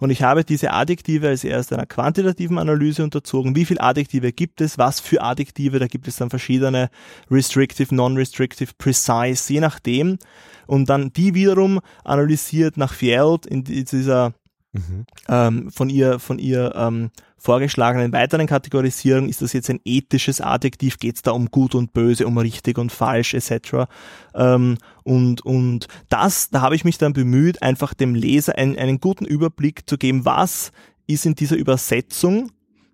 Und 0.00 0.10
ich 0.10 0.22
habe 0.22 0.44
diese 0.44 0.72
Adjektive 0.72 1.28
als 1.28 1.44
erst 1.44 1.72
einer 1.72 1.86
quantitativen 1.86 2.58
Analyse 2.58 3.04
unterzogen. 3.04 3.54
Wie 3.54 3.66
viele 3.66 3.80
Adjektive 3.80 4.32
gibt 4.32 4.60
es? 4.60 4.78
Was 4.78 4.98
für 4.98 5.22
Adjektive? 5.22 5.78
Da 5.78 5.86
gibt 5.86 6.08
es 6.08 6.16
dann 6.16 6.30
verschiedene 6.30 6.88
restrictive, 7.30 7.94
non-restrictive, 7.94 8.72
precise, 8.78 9.52
je 9.52 9.60
nachdem. 9.60 10.18
Und 10.66 10.88
dann 10.88 11.12
die 11.12 11.34
wiederum 11.34 11.80
analysiert 12.02 12.76
nach 12.76 12.94
Fjeld 12.94 13.46
in 13.46 13.62
dieser 13.64 14.32
mhm. 14.78 15.06
ähm, 15.28 15.70
von 15.70 15.90
ihr, 15.90 16.18
von 16.18 16.38
ihr 16.38 16.74
ähm, 16.74 17.10
vorgeschlagenen 17.36 18.12
weiteren 18.12 18.46
Kategorisierung, 18.46 19.28
ist 19.28 19.42
das 19.42 19.52
jetzt 19.52 19.70
ein 19.70 19.80
ethisches 19.84 20.40
Adjektiv, 20.40 20.98
geht 20.98 21.16
es 21.16 21.22
da 21.22 21.30
um 21.30 21.46
gut 21.50 21.74
und 21.74 21.92
böse, 21.92 22.26
um 22.26 22.36
richtig 22.36 22.78
und 22.78 22.90
falsch 22.90 23.34
etc. 23.34 23.88
Ähm, 24.34 24.78
und, 25.04 25.44
und 25.44 25.86
das, 26.08 26.50
da 26.50 26.60
habe 26.60 26.74
ich 26.74 26.84
mich 26.84 26.98
dann 26.98 27.12
bemüht, 27.12 27.62
einfach 27.62 27.94
dem 27.94 28.14
Leser 28.14 28.58
ein, 28.58 28.76
einen 28.76 29.00
guten 29.00 29.24
Überblick 29.24 29.88
zu 29.88 29.96
geben, 29.98 30.24
was 30.24 30.72
ist 31.06 31.26
in 31.26 31.34
dieser 31.34 31.56
Übersetzung, 31.56 32.50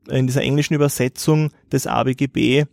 in 0.08 0.26
dieser 0.26 0.42
englischen 0.42 0.74
Übersetzung 0.74 1.50
des 1.72 1.86
ABGB, 1.86 2.66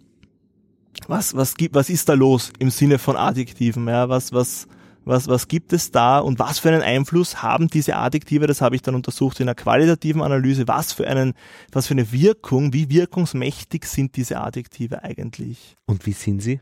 was, 1.07 1.35
was 1.35 1.55
gibt, 1.55 1.73
was 1.73 1.89
ist 1.89 2.09
da 2.09 2.13
los 2.13 2.51
im 2.59 2.69
Sinne 2.69 2.99
von 2.99 3.15
Adjektiven, 3.15 3.87
ja, 3.87 4.09
was, 4.09 4.33
was, 4.33 4.67
was, 5.05 5.27
was 5.27 5.47
gibt 5.47 5.73
es 5.73 5.91
da 5.91 6.19
und 6.19 6.39
was 6.39 6.59
für 6.59 6.69
einen 6.69 6.81
Einfluss 6.81 7.41
haben 7.41 7.67
diese 7.67 7.95
Adjektive, 7.95 8.47
das 8.47 8.61
habe 8.61 8.75
ich 8.75 8.81
dann 8.81 8.95
untersucht 8.95 9.39
in 9.39 9.47
einer 9.47 9.55
qualitativen 9.55 10.21
Analyse, 10.21 10.67
was 10.67 10.93
für 10.93 11.07
einen, 11.07 11.33
was 11.71 11.87
für 11.87 11.93
eine 11.93 12.11
Wirkung, 12.11 12.73
wie 12.73 12.89
wirkungsmächtig 12.89 13.85
sind 13.85 14.15
diese 14.15 14.39
Adjektive 14.41 15.03
eigentlich? 15.03 15.75
Und 15.85 16.05
wie 16.05 16.13
sind 16.13 16.41
sie? 16.41 16.61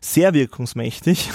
Sehr 0.00 0.34
wirkungsmächtig. 0.34 1.30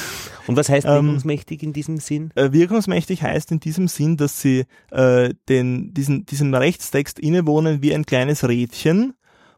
Und 0.47 0.57
was 0.57 0.69
heißt 0.69 0.85
ähm, 0.85 1.05
wirkungsmächtig 1.07 1.63
ähm, 1.63 1.69
in 1.69 1.73
diesem 1.73 1.97
Sinn? 1.97 2.31
Äh, 2.35 2.51
wirkungsmächtig 2.51 3.23
heißt 3.23 3.51
in 3.51 3.59
diesem 3.59 3.87
Sinn, 3.87 4.17
dass 4.17 4.41
sie 4.41 4.65
äh, 4.91 5.33
den, 5.49 5.93
diesen, 5.93 6.25
diesem 6.25 6.53
Rechtstext 6.53 7.19
innewohnen 7.19 7.81
wie 7.81 7.95
ein 7.95 8.05
kleines 8.05 8.47
Rädchen 8.47 9.13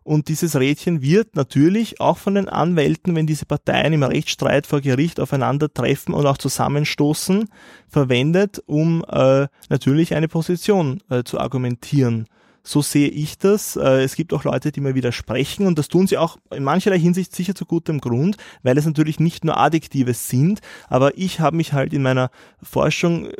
und 0.05 0.27
dieses 0.27 0.55
Rädchen 0.55 1.01
wird 1.01 1.35
natürlich 1.35 1.99
auch 1.99 2.19
von 2.19 2.35
den 2.35 2.47
Anwälten, 2.47 3.15
wenn 3.15 3.25
diese 3.25 3.47
Parteien 3.47 3.91
im 3.91 4.03
Rechtsstreit 4.03 4.67
vor 4.67 4.79
Gericht 4.79 5.19
aufeinandertreffen 5.19 6.13
und 6.13 6.27
auch 6.27 6.37
zusammenstoßen, 6.37 7.49
verwendet, 7.89 8.61
um 8.67 9.03
äh, 9.09 9.47
natürlich 9.69 10.13
eine 10.13 10.27
Position 10.27 11.01
äh, 11.09 11.23
zu 11.23 11.39
argumentieren. 11.39 12.27
So 12.61 12.83
sehe 12.83 13.07
ich 13.07 13.39
das. 13.39 13.77
Äh, 13.77 14.03
es 14.03 14.15
gibt 14.15 14.31
auch 14.33 14.43
Leute, 14.43 14.71
die 14.71 14.79
mir 14.79 14.93
widersprechen 14.93 15.65
und 15.65 15.79
das 15.79 15.87
tun 15.87 16.05
sie 16.05 16.19
auch 16.19 16.37
in 16.51 16.63
mancherlei 16.63 16.99
Hinsicht 16.99 17.35
sicher 17.35 17.55
zu 17.55 17.65
gutem 17.65 17.99
Grund, 17.99 18.37
weil 18.61 18.77
es 18.77 18.85
natürlich 18.85 19.19
nicht 19.19 19.43
nur 19.43 19.57
Adjektive 19.57 20.13
sind, 20.13 20.59
aber 20.87 21.17
ich 21.17 21.39
habe 21.39 21.57
mich 21.57 21.73
halt 21.73 21.93
in 21.93 22.03
meiner 22.03 22.29
Forschung 22.61 23.25
äh, 23.25 23.33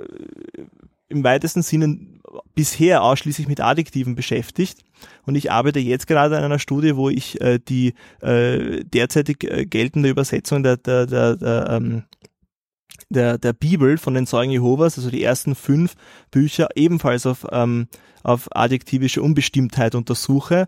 im 1.07 1.23
weitesten 1.23 1.61
Sinne 1.61 1.99
bisher 2.53 3.03
ausschließlich 3.03 3.47
mit 3.47 3.61
Adjektiven 3.61 4.15
beschäftigt 4.15 4.79
und 5.25 5.35
ich 5.35 5.51
arbeite 5.51 5.79
jetzt 5.79 6.07
gerade 6.07 6.37
an 6.37 6.43
einer 6.43 6.59
Studie, 6.59 6.95
wo 6.95 7.09
ich 7.09 7.39
äh, 7.41 7.59
die 7.59 7.93
äh, 8.21 8.83
derzeitig 8.83 9.43
äh, 9.43 9.65
geltende 9.65 10.09
Übersetzung 10.09 10.63
der, 10.63 10.77
der, 10.77 11.05
der, 11.05 11.35
der 11.35 11.67
ähm, 11.69 12.03
der, 13.09 13.37
der 13.37 13.53
Bibel 13.53 13.97
von 13.97 14.13
den 14.13 14.25
Zeugen 14.25 14.51
Jehovas, 14.51 14.97
also 14.97 15.11
die 15.11 15.23
ersten 15.23 15.55
fünf 15.55 15.95
Bücher, 16.31 16.69
ebenfalls 16.75 17.25
auf, 17.25 17.45
ähm, 17.51 17.87
auf 18.23 18.47
adjektivische 18.51 19.21
Unbestimmtheit 19.21 19.95
untersuche. 19.95 20.67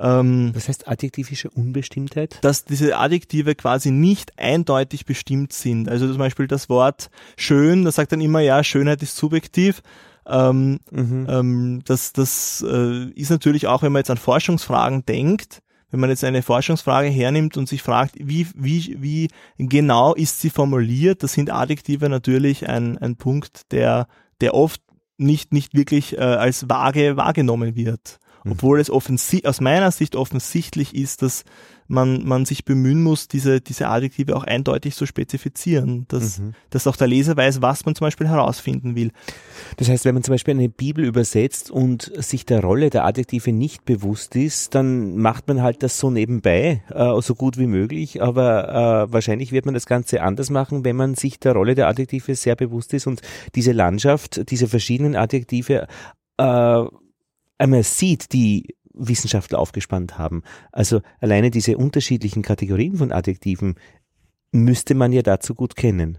Ähm, 0.00 0.52
Was 0.54 0.68
heißt 0.68 0.88
adjektivische 0.88 1.50
Unbestimmtheit? 1.50 2.38
Dass 2.42 2.64
diese 2.64 2.96
Adjektive 2.96 3.54
quasi 3.54 3.90
nicht 3.90 4.38
eindeutig 4.38 5.04
bestimmt 5.04 5.52
sind. 5.52 5.88
Also 5.88 6.08
zum 6.08 6.18
Beispiel 6.18 6.46
das 6.46 6.68
Wort 6.68 7.10
schön, 7.36 7.84
da 7.84 7.92
sagt 7.92 8.12
dann 8.12 8.20
immer, 8.20 8.40
ja, 8.40 8.64
Schönheit 8.64 9.02
ist 9.02 9.16
subjektiv. 9.16 9.82
Ähm, 10.26 10.80
mhm. 10.90 11.26
ähm, 11.28 11.82
das 11.84 12.12
das 12.12 12.64
äh, 12.66 13.06
ist 13.10 13.30
natürlich 13.30 13.66
auch, 13.66 13.82
wenn 13.82 13.92
man 13.92 14.00
jetzt 14.00 14.10
an 14.10 14.16
Forschungsfragen 14.16 15.04
denkt, 15.04 15.60
wenn 15.90 16.00
man 16.00 16.10
jetzt 16.10 16.24
eine 16.24 16.42
Forschungsfrage 16.42 17.08
hernimmt 17.08 17.56
und 17.56 17.68
sich 17.68 17.82
fragt, 17.82 18.14
wie, 18.18 18.46
wie, 18.54 18.96
wie 19.00 19.28
genau 19.58 20.14
ist 20.14 20.40
sie 20.40 20.50
formuliert, 20.50 21.22
das 21.22 21.32
sind 21.32 21.50
Adjektive 21.50 22.08
natürlich 22.08 22.68
ein, 22.68 22.96
ein 22.98 23.16
Punkt, 23.16 23.72
der, 23.72 24.06
der 24.40 24.54
oft 24.54 24.80
nicht, 25.18 25.52
nicht 25.52 25.74
wirklich 25.74 26.16
äh, 26.16 26.20
als 26.20 26.68
vage 26.68 27.16
wahrgenommen 27.16 27.74
wird. 27.74 28.20
Mhm. 28.44 28.52
Obwohl 28.52 28.80
es 28.80 28.90
aus 28.90 29.60
meiner 29.60 29.90
Sicht 29.90 30.16
offensichtlich 30.16 30.94
ist, 30.94 31.22
dass 31.22 31.44
man, 31.90 32.24
man 32.24 32.44
sich 32.44 32.64
bemühen 32.64 33.02
muss, 33.02 33.26
diese, 33.26 33.60
diese 33.60 33.88
Adjektive 33.88 34.36
auch 34.36 34.44
eindeutig 34.44 34.94
zu 34.94 35.06
spezifizieren, 35.06 36.06
dass, 36.08 36.38
mhm. 36.38 36.54
dass 36.70 36.86
auch 36.86 36.96
der 36.96 37.08
Leser 37.08 37.36
weiß, 37.36 37.62
was 37.62 37.84
man 37.84 37.96
zum 37.96 38.06
Beispiel 38.06 38.28
herausfinden 38.28 38.94
will. 38.94 39.10
Das 39.76 39.88
heißt, 39.88 40.04
wenn 40.04 40.14
man 40.14 40.22
zum 40.22 40.34
Beispiel 40.34 40.54
eine 40.54 40.68
Bibel 40.68 41.04
übersetzt 41.04 41.70
und 41.70 42.12
sich 42.16 42.46
der 42.46 42.62
Rolle 42.62 42.90
der 42.90 43.04
Adjektive 43.04 43.52
nicht 43.52 43.84
bewusst 43.84 44.36
ist, 44.36 44.74
dann 44.76 45.16
macht 45.16 45.48
man 45.48 45.62
halt 45.62 45.82
das 45.82 45.98
so 45.98 46.10
nebenbei, 46.10 46.82
äh, 46.90 47.20
so 47.20 47.34
gut 47.34 47.58
wie 47.58 47.66
möglich, 47.66 48.22
aber 48.22 49.08
äh, 49.08 49.12
wahrscheinlich 49.12 49.50
wird 49.50 49.64
man 49.64 49.74
das 49.74 49.86
Ganze 49.86 50.22
anders 50.22 50.48
machen, 50.48 50.84
wenn 50.84 50.96
man 50.96 51.16
sich 51.16 51.40
der 51.40 51.54
Rolle 51.54 51.74
der 51.74 51.88
Adjektive 51.88 52.36
sehr 52.36 52.54
bewusst 52.54 52.94
ist 52.94 53.08
und 53.08 53.20
diese 53.56 53.72
Landschaft, 53.72 54.48
diese 54.50 54.68
verschiedenen 54.68 55.16
Adjektive 55.16 55.88
äh, 56.38 56.84
einmal 57.60 57.82
sieht, 57.82 58.32
die 58.32 58.74
Wissenschaftler 58.92 59.58
aufgespannt 59.58 60.18
haben. 60.18 60.42
Also 60.72 61.00
alleine 61.20 61.50
diese 61.50 61.76
unterschiedlichen 61.76 62.42
Kategorien 62.42 62.96
von 62.96 63.12
Adjektiven 63.12 63.76
müsste 64.52 64.94
man 64.94 65.12
ja 65.12 65.22
dazu 65.22 65.54
gut 65.54 65.76
kennen. 65.76 66.18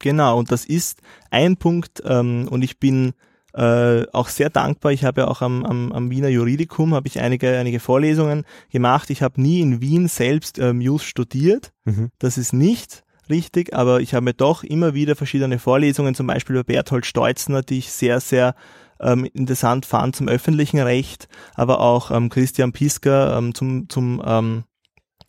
Genau, 0.00 0.38
und 0.38 0.52
das 0.52 0.64
ist 0.64 1.00
ein 1.30 1.56
Punkt, 1.56 2.02
ähm, 2.04 2.48
und 2.50 2.62
ich 2.62 2.78
bin 2.78 3.14
äh, 3.54 4.04
auch 4.12 4.28
sehr 4.28 4.50
dankbar. 4.50 4.92
Ich 4.92 5.04
habe 5.04 5.22
ja 5.22 5.28
auch 5.28 5.42
am, 5.42 5.64
am, 5.64 5.92
am 5.92 6.10
Wiener 6.10 6.28
Juridikum 6.28 6.94
habe 6.94 7.08
ich 7.08 7.20
einige, 7.20 7.56
einige 7.58 7.80
Vorlesungen 7.80 8.44
gemacht. 8.70 9.10
Ich 9.10 9.22
habe 9.22 9.40
nie 9.40 9.60
in 9.60 9.80
Wien 9.80 10.06
selbst 10.06 10.58
ähm, 10.58 10.80
Jus 10.80 11.02
studiert. 11.02 11.72
Mhm. 11.84 12.10
Das 12.18 12.38
ist 12.38 12.52
nicht 12.52 13.04
richtig, 13.28 13.74
aber 13.74 14.00
ich 14.00 14.14
habe 14.14 14.24
mir 14.24 14.34
doch 14.34 14.62
immer 14.62 14.94
wieder 14.94 15.16
verschiedene 15.16 15.58
Vorlesungen, 15.58 16.14
zum 16.14 16.26
Beispiel 16.26 16.56
über 16.56 16.64
Berthold 16.64 17.06
Steutzner, 17.06 17.62
die 17.62 17.78
ich 17.78 17.90
sehr, 17.90 18.20
sehr 18.20 18.54
ähm, 19.00 19.24
interessant 19.24 19.86
fand 19.86 20.16
zum 20.16 20.28
öffentlichen 20.28 20.80
Recht, 20.80 21.28
aber 21.54 21.80
auch 21.80 22.10
ähm, 22.10 22.28
Christian 22.28 22.72
Pisker 22.72 23.36
ähm, 23.36 23.54
zum, 23.54 23.88
zum 23.88 24.22
ähm, 24.24 24.64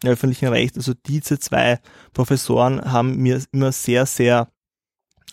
öffentlichen 0.03 0.47
Recht. 0.47 0.77
Also 0.77 0.93
diese 0.93 1.39
zwei 1.39 1.79
Professoren 2.13 2.91
haben 2.91 3.17
mir 3.17 3.41
immer 3.51 3.71
sehr, 3.71 4.05
sehr, 4.05 4.49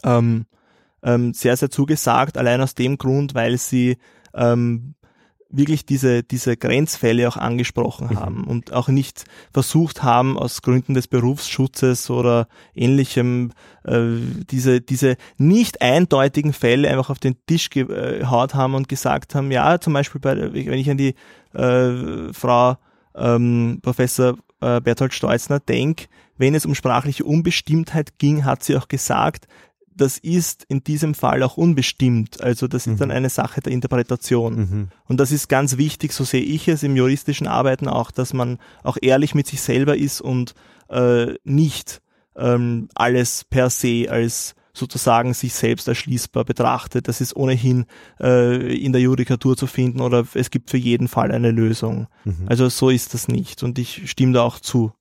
ähm, 0.03 0.47
ähm, 1.03 1.35
sehr, 1.35 1.57
sehr 1.57 1.71
zugesagt, 1.71 2.37
allein 2.37 2.61
aus 2.61 2.75
dem 2.75 2.99
Grund, 2.99 3.35
weil 3.35 3.59
sie 3.59 3.97
ähm, 4.35 4.95
wirklich 5.49 5.87
diese, 5.87 6.23
diese 6.23 6.57
Grenzfälle 6.57 7.29
auch 7.29 7.37
angesprochen 7.37 8.09
mhm. 8.11 8.21
haben 8.21 8.45
und 8.45 8.73
auch 8.73 8.89
nicht 8.89 9.25
versucht 9.53 10.03
haben, 10.03 10.39
aus 10.39 10.63
Gründen 10.63 10.95
des 10.95 11.07
Berufsschutzes 11.07 12.11
oder 12.11 12.49
ähnlichem 12.75 13.53
äh, 13.85 14.17
diese, 14.51 14.81
diese 14.81 15.17
nicht 15.39 15.83
eindeutigen 15.83 16.53
Fälle 16.53 16.91
einfach 16.91 17.11
auf 17.11 17.19
den 17.19 17.37
Tisch 17.47 17.71
gehaut 17.71 18.55
haben 18.55 18.75
und 18.75 18.89
gesagt 18.89 19.35
haben, 19.35 19.51
ja, 19.51 19.81
zum 19.81 19.93
Beispiel 19.93 20.21
bei, 20.21 20.37
wenn 20.37 20.79
ich 20.79 20.91
an 20.91 20.99
die 20.99 21.15
äh, 21.55 22.33
Frau 22.33 22.77
ähm, 23.15 23.79
Professor 23.83 24.37
äh, 24.61 24.81
Berthold 24.81 25.15
Steutzner 25.15 25.61
denke, 25.61 26.07
wenn 26.39 26.55
es 26.55 26.67
um 26.67 26.75
sprachliche 26.75 27.25
Unbestimmtheit 27.25 28.19
ging, 28.19 28.45
hat 28.45 28.63
sie 28.63 28.77
auch 28.77 28.89
gesagt, 28.89 29.47
das 29.97 30.19
ist 30.19 30.65
in 30.69 30.85
diesem 30.85 31.15
Fall 31.15 31.43
auch 31.43 31.57
unbestimmt. 31.57 32.41
Also 32.43 32.69
das 32.69 32.87
ist 32.87 32.95
mhm. 32.95 32.99
dann 32.99 33.11
eine 33.11 33.31
Sache 33.31 33.61
der 33.61 33.73
Interpretation. 33.73 34.55
Mhm. 34.55 34.89
Und 35.05 35.19
das 35.19 35.33
ist 35.33 35.49
ganz 35.49 35.77
wichtig, 35.77 36.13
so 36.13 36.25
sehe 36.25 36.43
ich 36.43 36.69
es 36.69 36.83
im 36.83 36.97
juristischen 36.97 37.47
Arbeiten 37.47 37.89
auch, 37.89 38.11
dass 38.11 38.33
man 38.33 38.59
auch 38.83 38.97
ehrlich 39.01 39.35
mit 39.35 39.47
sich 39.47 39.61
selber 39.61 39.97
ist 39.97 40.21
und 40.21 40.55
äh, 40.89 41.35
nicht 41.45 42.03
ähm, 42.37 42.89
alles 42.95 43.45
per 43.45 43.71
se 43.71 44.07
als 44.11 44.55
sozusagen 44.75 45.33
sich 45.33 45.55
selbst 45.55 45.89
erschließbar 45.89 46.45
betrachtet. 46.45 47.09
Das 47.09 47.21
ist 47.21 47.35
ohnehin 47.35 47.87
äh, 48.21 48.77
in 48.77 48.93
der 48.93 49.01
Judikatur 49.01 49.57
zu 49.57 49.67
finden 49.67 50.01
oder 50.01 50.27
es 50.35 50.51
gibt 50.51 50.71
für 50.71 50.77
jeden 50.77 51.09
Fall 51.09 51.33
eine 51.33 51.51
Lösung. 51.51 52.09
Mhm. 52.25 52.47
Also 52.47 52.69
so 52.69 52.91
ist 52.91 53.15
das 53.15 53.29
nicht 53.29 53.63
und 53.63 53.79
ich 53.79 54.11
stimme 54.11 54.35
da 54.35 54.43
auch 54.43 54.61
zu. 54.61 54.93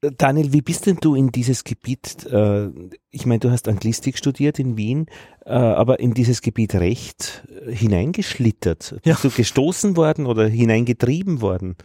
Daniel, 0.00 0.52
wie 0.54 0.62
bist 0.62 0.86
denn 0.86 0.96
du 0.96 1.14
in 1.14 1.30
dieses 1.30 1.62
Gebiet, 1.62 2.24
äh, 2.24 2.70
ich 3.10 3.26
meine, 3.26 3.40
du 3.40 3.50
hast 3.50 3.68
Anglistik 3.68 4.16
studiert 4.16 4.58
in 4.58 4.78
Wien, 4.78 5.06
äh, 5.44 5.50
aber 5.50 6.00
in 6.00 6.14
dieses 6.14 6.40
Gebiet 6.40 6.74
Recht 6.74 7.44
äh, 7.48 7.70
hineingeschlittert? 7.70 8.96
Ja. 9.04 9.12
Bist 9.12 9.24
du 9.24 9.30
gestoßen 9.30 9.96
worden 9.96 10.24
oder 10.24 10.46
hineingetrieben 10.46 11.42
worden? 11.42 11.76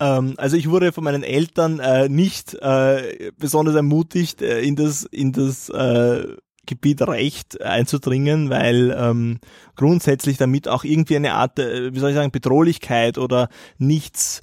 Ähm, 0.00 0.34
also 0.38 0.56
ich 0.56 0.70
wurde 0.70 0.92
von 0.92 1.04
meinen 1.04 1.22
Eltern 1.22 1.80
äh, 1.80 2.08
nicht 2.08 2.54
äh, 2.54 3.30
besonders 3.36 3.74
ermutigt, 3.74 4.40
äh, 4.40 4.60
in 4.62 4.74
das, 4.74 5.04
in 5.04 5.32
das 5.32 5.68
äh, 5.68 6.36
Gebiet 6.64 7.02
Recht 7.02 7.60
einzudringen, 7.60 8.48
weil 8.48 8.96
ähm, 8.98 9.38
grundsätzlich 9.76 10.38
damit 10.38 10.66
auch 10.66 10.84
irgendwie 10.84 11.16
eine 11.16 11.34
Art, 11.34 11.58
äh, 11.58 11.92
wie 11.92 11.98
soll 11.98 12.10
ich 12.10 12.16
sagen, 12.16 12.32
Bedrohlichkeit 12.32 13.18
oder 13.18 13.50
nichts 13.76 14.40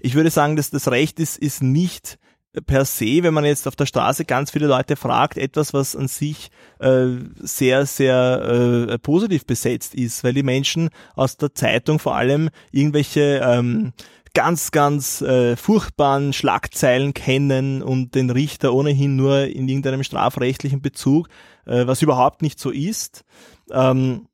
ich 0.00 0.14
würde 0.14 0.30
sagen, 0.30 0.56
dass 0.56 0.70
das 0.70 0.88
Recht 0.88 1.20
ist, 1.20 1.38
ist 1.38 1.62
nicht 1.62 2.18
per 2.66 2.84
se, 2.84 3.22
wenn 3.22 3.34
man 3.34 3.44
jetzt 3.44 3.68
auf 3.68 3.76
der 3.76 3.86
Straße 3.86 4.24
ganz 4.24 4.50
viele 4.50 4.66
Leute 4.66 4.96
fragt, 4.96 5.36
etwas, 5.36 5.74
was 5.74 5.94
an 5.94 6.08
sich 6.08 6.50
äh, 6.80 7.06
sehr, 7.36 7.86
sehr 7.86 8.88
äh, 8.88 8.98
positiv 8.98 9.46
besetzt 9.46 9.94
ist, 9.94 10.24
weil 10.24 10.32
die 10.32 10.42
Menschen 10.42 10.90
aus 11.14 11.36
der 11.36 11.54
Zeitung 11.54 11.98
vor 11.98 12.16
allem 12.16 12.50
irgendwelche 12.72 13.40
ähm, 13.44 13.92
ganz, 14.34 14.70
ganz 14.70 15.20
äh, 15.20 15.56
furchtbaren 15.56 16.32
Schlagzeilen 16.32 17.14
kennen 17.14 17.82
und 17.82 18.14
den 18.14 18.30
Richter 18.30 18.72
ohnehin 18.72 19.16
nur 19.16 19.46
in 19.46 19.68
irgendeinem 19.68 20.02
strafrechtlichen 20.02 20.80
Bezug, 20.80 21.28
äh, 21.66 21.86
was 21.86 22.02
überhaupt 22.02 22.42
nicht 22.42 22.58
so 22.58 22.70
ist. 22.70 23.24
Ähm, 23.70 24.26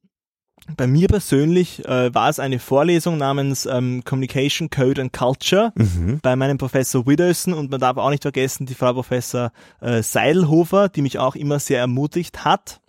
bei 0.77 0.87
mir 0.87 1.09
persönlich 1.09 1.85
äh, 1.85 2.15
war 2.15 2.29
es 2.29 2.39
eine 2.39 2.59
Vorlesung 2.59 3.19
namens 3.19 3.67
ähm, 3.67 4.03
Communication 4.05 4.71
Code 4.71 5.03
and 5.03 5.13
Culture 5.13 5.73
mhm. 5.75 6.21
bei 6.23 6.37
meinem 6.37 6.59
Professor 6.59 7.07
Widowson 7.07 7.53
und 7.53 7.71
man 7.71 7.81
darf 7.81 7.97
auch 7.97 8.11
nicht 8.11 8.23
vergessen 8.23 8.67
die 8.67 8.75
Frau 8.75 8.93
Professor 8.93 9.53
äh, 9.81 10.03
Seidelhofer, 10.03 10.89
die 10.89 11.03
mich 11.03 11.19
auch 11.19 11.37
immer 11.37 11.59
sehr 11.59 11.81
ermutigt 11.81 12.45
hat. 12.45 12.81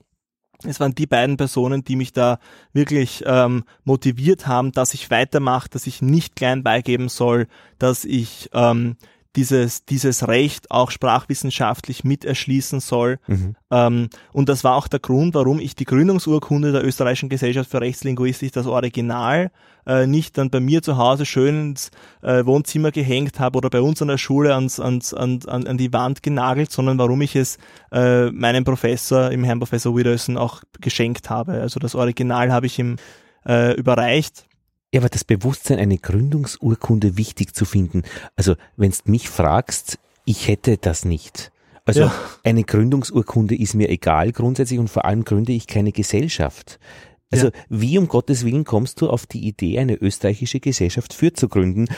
Es 0.64 0.80
waren 0.80 0.96
die 0.96 1.06
beiden 1.06 1.38
Personen, 1.38 1.84
die 1.84 1.98
mich 1.98 2.14
da 2.14 2.40
wirklich 2.72 3.24
ähm, 3.26 3.66
motiviert 3.84 4.48
haben, 4.48 4.72
dass 4.72 4.94
ich 4.94 5.12
weitermache, 5.12 5.70
dass 5.70 5.86
ich 5.86 6.02
nicht 6.02 6.36
klein 6.36 6.64
beigeben 6.64 7.10
soll, 7.10 7.48
dass 7.78 8.06
ich 8.06 8.50
ähm, 8.54 8.96
dieses, 9.36 9.86
dieses 9.86 10.28
Recht 10.28 10.72
auch 10.72 10.92
sprachwissenschaftlich 10.92 12.04
mit 12.04 12.26
erschließen 12.26 12.80
soll. 12.80 13.20
Mhm. 13.28 13.56
Ähm, 13.72 14.10
und 14.32 14.50
das 14.50 14.64
war 14.64 14.76
auch 14.76 14.88
der 14.88 15.00
Grund, 15.00 15.36
warum 15.36 15.60
ich 15.60 15.76
die 15.76 15.86
Gründungsurkunde 15.86 16.72
der 16.72 16.86
Österreichischen 16.86 17.30
Gesellschaft 17.30 17.70
für 17.70 17.82
Rechtslinguistik, 17.82 18.54
das 18.54 18.68
Original, 18.68 19.52
äh, 19.86 20.08
nicht 20.08 20.38
dann 20.38 20.50
bei 20.50 20.60
mir 20.60 20.82
zu 20.82 20.98
Hause 20.98 21.26
schön 21.26 21.72
ins 21.72 21.92
äh, 22.22 22.46
Wohnzimmer 22.46 22.92
gehängt 22.92 23.40
habe 23.40 23.58
oder 23.58 23.70
bei 23.70 23.82
uns 23.82 24.02
an 24.02 24.08
der 24.08 24.18
Schule 24.18 24.54
ans, 24.54 24.80
ans, 24.80 25.14
an, 25.14 25.40
an, 25.48 25.68
an 25.68 25.78
die 25.78 25.94
Wand 25.94 26.24
genagelt, 26.24 26.72
sondern 26.72 26.98
warum 26.98 27.22
ich 27.22 27.36
es 27.36 27.58
äh, 27.92 28.32
meinem 28.32 28.64
Professor, 28.64 29.32
im 29.32 29.44
Herrn 29.44 29.60
Professor 29.60 29.96
Widerson, 29.96 30.38
auch 30.38 30.62
geschenkt 30.80 31.30
habe. 31.30 31.54
Also 31.54 31.80
das 31.80 31.96
Original 31.96 32.52
habe 32.52 32.66
ich 32.66 32.80
ihm 32.80 32.96
äh, 33.46 33.74
überreicht 33.76 34.46
ja, 34.96 35.02
aber 35.02 35.10
das 35.10 35.26
Bewusstsein, 35.26 35.78
eine 35.78 35.98
Gründungsurkunde 35.98 37.18
wichtig 37.18 37.54
zu 37.54 37.66
finden. 37.66 38.04
Also, 38.38 38.56
wenn 38.78 38.92
du 38.92 39.12
mich 39.12 39.28
fragst, 39.28 40.00
ich 40.24 40.48
hätte 40.48 40.78
das 40.78 41.04
nicht. 41.04 41.52
Also 41.84 42.04
ja. 42.04 42.14
eine 42.46 42.64
Gründungsurkunde 42.64 43.56
ist 43.56 43.74
mir 43.74 43.90
egal 43.90 44.32
grundsätzlich 44.32 44.80
und 44.80 44.90
vor 44.90 45.04
allem 45.04 45.26
gründe 45.26 45.52
ich 45.52 45.68
keine 45.68 45.92
Gesellschaft. 45.92 46.80
Also 47.30 47.48
ja. 47.48 47.54
wie 47.68 47.98
um 47.98 48.08
Gottes 48.08 48.46
Willen 48.46 48.64
kommst 48.64 49.02
du 49.02 49.10
auf 49.10 49.26
die 49.26 49.46
Idee, 49.46 49.80
eine 49.80 49.96
österreichische 49.96 50.62
Gesellschaft 50.62 51.14
für 51.14 51.34
zu 51.34 51.50
gründen? 51.50 51.90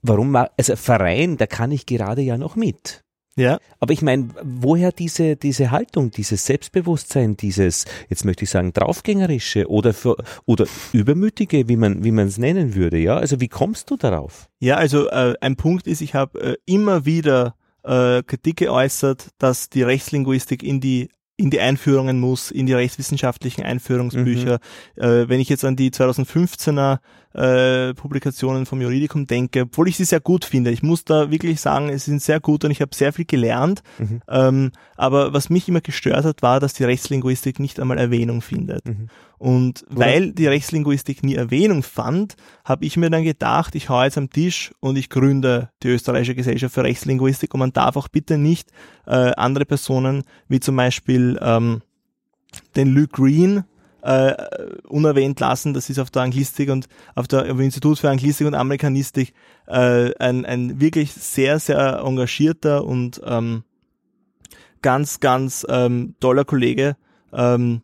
Warum? 0.00 0.34
Also 0.34 0.74
Verein, 0.74 1.36
da 1.36 1.46
kann 1.46 1.70
ich 1.70 1.84
gerade 1.84 2.22
ja 2.22 2.38
noch 2.38 2.56
mit. 2.56 3.04
Ja. 3.38 3.58
Aber 3.78 3.92
ich 3.92 4.02
meine, 4.02 4.28
woher 4.42 4.90
diese, 4.90 5.36
diese 5.36 5.70
Haltung, 5.70 6.10
dieses 6.10 6.44
Selbstbewusstsein, 6.44 7.36
dieses, 7.36 7.84
jetzt 8.08 8.24
möchte 8.24 8.44
ich 8.44 8.50
sagen, 8.50 8.72
draufgängerische 8.72 9.68
oder, 9.70 9.94
für, 9.94 10.16
oder 10.44 10.66
übermütige, 10.92 11.68
wie 11.68 11.76
man, 11.76 12.02
wie 12.02 12.10
man 12.10 12.26
es 12.26 12.38
nennen 12.38 12.74
würde, 12.74 12.98
ja? 12.98 13.16
Also 13.16 13.40
wie 13.40 13.48
kommst 13.48 13.90
du 13.90 13.96
darauf? 13.96 14.48
Ja, 14.58 14.76
also 14.76 15.08
äh, 15.08 15.34
ein 15.40 15.56
Punkt 15.56 15.86
ist, 15.86 16.00
ich 16.00 16.14
habe 16.14 16.40
äh, 16.40 16.56
immer 16.66 17.06
wieder 17.06 17.54
äh, 17.84 18.22
Kritik 18.24 18.56
geäußert, 18.56 19.28
dass 19.38 19.70
die 19.70 19.82
Rechtslinguistik 19.82 20.62
in 20.62 20.80
die 20.80 21.08
in 21.40 21.50
die 21.50 21.60
Einführungen 21.60 22.18
muss, 22.18 22.50
in 22.50 22.66
die 22.66 22.74
rechtswissenschaftlichen 22.74 23.62
Einführungsbücher. 23.62 24.58
Mhm. 24.96 25.02
Äh, 25.02 25.28
wenn 25.28 25.38
ich 25.38 25.48
jetzt 25.48 25.64
an 25.64 25.76
die 25.76 25.92
2015er 25.92 26.98
äh, 27.34 27.94
Publikationen 27.94 28.66
vom 28.66 28.80
Juridikum 28.80 29.26
denke, 29.26 29.62
obwohl 29.62 29.88
ich 29.88 29.96
sie 29.96 30.04
sehr 30.04 30.20
gut 30.20 30.44
finde. 30.44 30.70
Ich 30.70 30.82
muss 30.82 31.04
da 31.04 31.30
wirklich 31.30 31.60
sagen, 31.60 31.88
es 31.88 32.06
sind 32.06 32.22
sehr 32.22 32.40
gut 32.40 32.64
und 32.64 32.70
ich 32.70 32.80
habe 32.80 32.94
sehr 32.94 33.12
viel 33.12 33.26
gelernt. 33.26 33.82
Mhm. 33.98 34.20
Ähm, 34.28 34.72
aber 34.96 35.32
was 35.32 35.50
mich 35.50 35.68
immer 35.68 35.80
gestört 35.80 36.24
hat, 36.24 36.42
war, 36.42 36.58
dass 36.60 36.72
die 36.72 36.84
Rechtslinguistik 36.84 37.60
nicht 37.60 37.80
einmal 37.80 37.98
Erwähnung 37.98 38.40
findet. 38.40 38.86
Mhm. 38.86 39.08
Und 39.38 39.84
Oder? 39.90 40.00
weil 40.00 40.32
die 40.32 40.48
Rechtslinguistik 40.48 41.22
nie 41.22 41.36
Erwähnung 41.36 41.82
fand, 41.82 42.34
habe 42.64 42.84
ich 42.84 42.96
mir 42.96 43.08
dann 43.08 43.22
gedacht, 43.22 43.74
ich 43.76 43.88
hau 43.88 44.02
jetzt 44.02 44.18
am 44.18 44.30
Tisch 44.30 44.72
und 44.80 44.96
ich 44.96 45.10
gründe 45.10 45.70
die 45.82 45.88
Österreichische 45.88 46.34
Gesellschaft 46.34 46.74
für 46.74 46.82
Rechtslinguistik 46.82 47.54
und 47.54 47.60
man 47.60 47.72
darf 47.72 47.96
auch 47.96 48.08
bitte 48.08 48.36
nicht 48.36 48.70
äh, 49.06 49.32
andere 49.36 49.64
Personen, 49.64 50.24
wie 50.48 50.58
zum 50.60 50.74
Beispiel 50.74 51.38
ähm, 51.40 51.82
den 52.74 52.88
Luke 52.88 53.12
Green, 53.12 53.64
äh, 54.08 54.34
unerwähnt 54.88 55.38
lassen. 55.38 55.74
Das 55.74 55.90
ist 55.90 55.98
auf 55.98 56.10
der 56.10 56.22
Anglistik 56.22 56.70
und 56.70 56.88
auf 57.14 57.28
der 57.28 57.52
auf 57.52 57.60
Institut 57.60 57.98
für 57.98 58.08
Anglistik 58.08 58.46
und 58.46 58.54
Amerikanistik 58.54 59.34
äh, 59.66 60.14
ein, 60.18 60.46
ein 60.46 60.80
wirklich 60.80 61.12
sehr, 61.12 61.58
sehr 61.58 62.00
engagierter 62.02 62.84
und 62.84 63.20
ähm, 63.24 63.64
ganz, 64.80 65.20
ganz 65.20 65.66
ähm, 65.68 66.14
toller 66.20 66.46
Kollege, 66.46 66.96
ähm, 67.34 67.82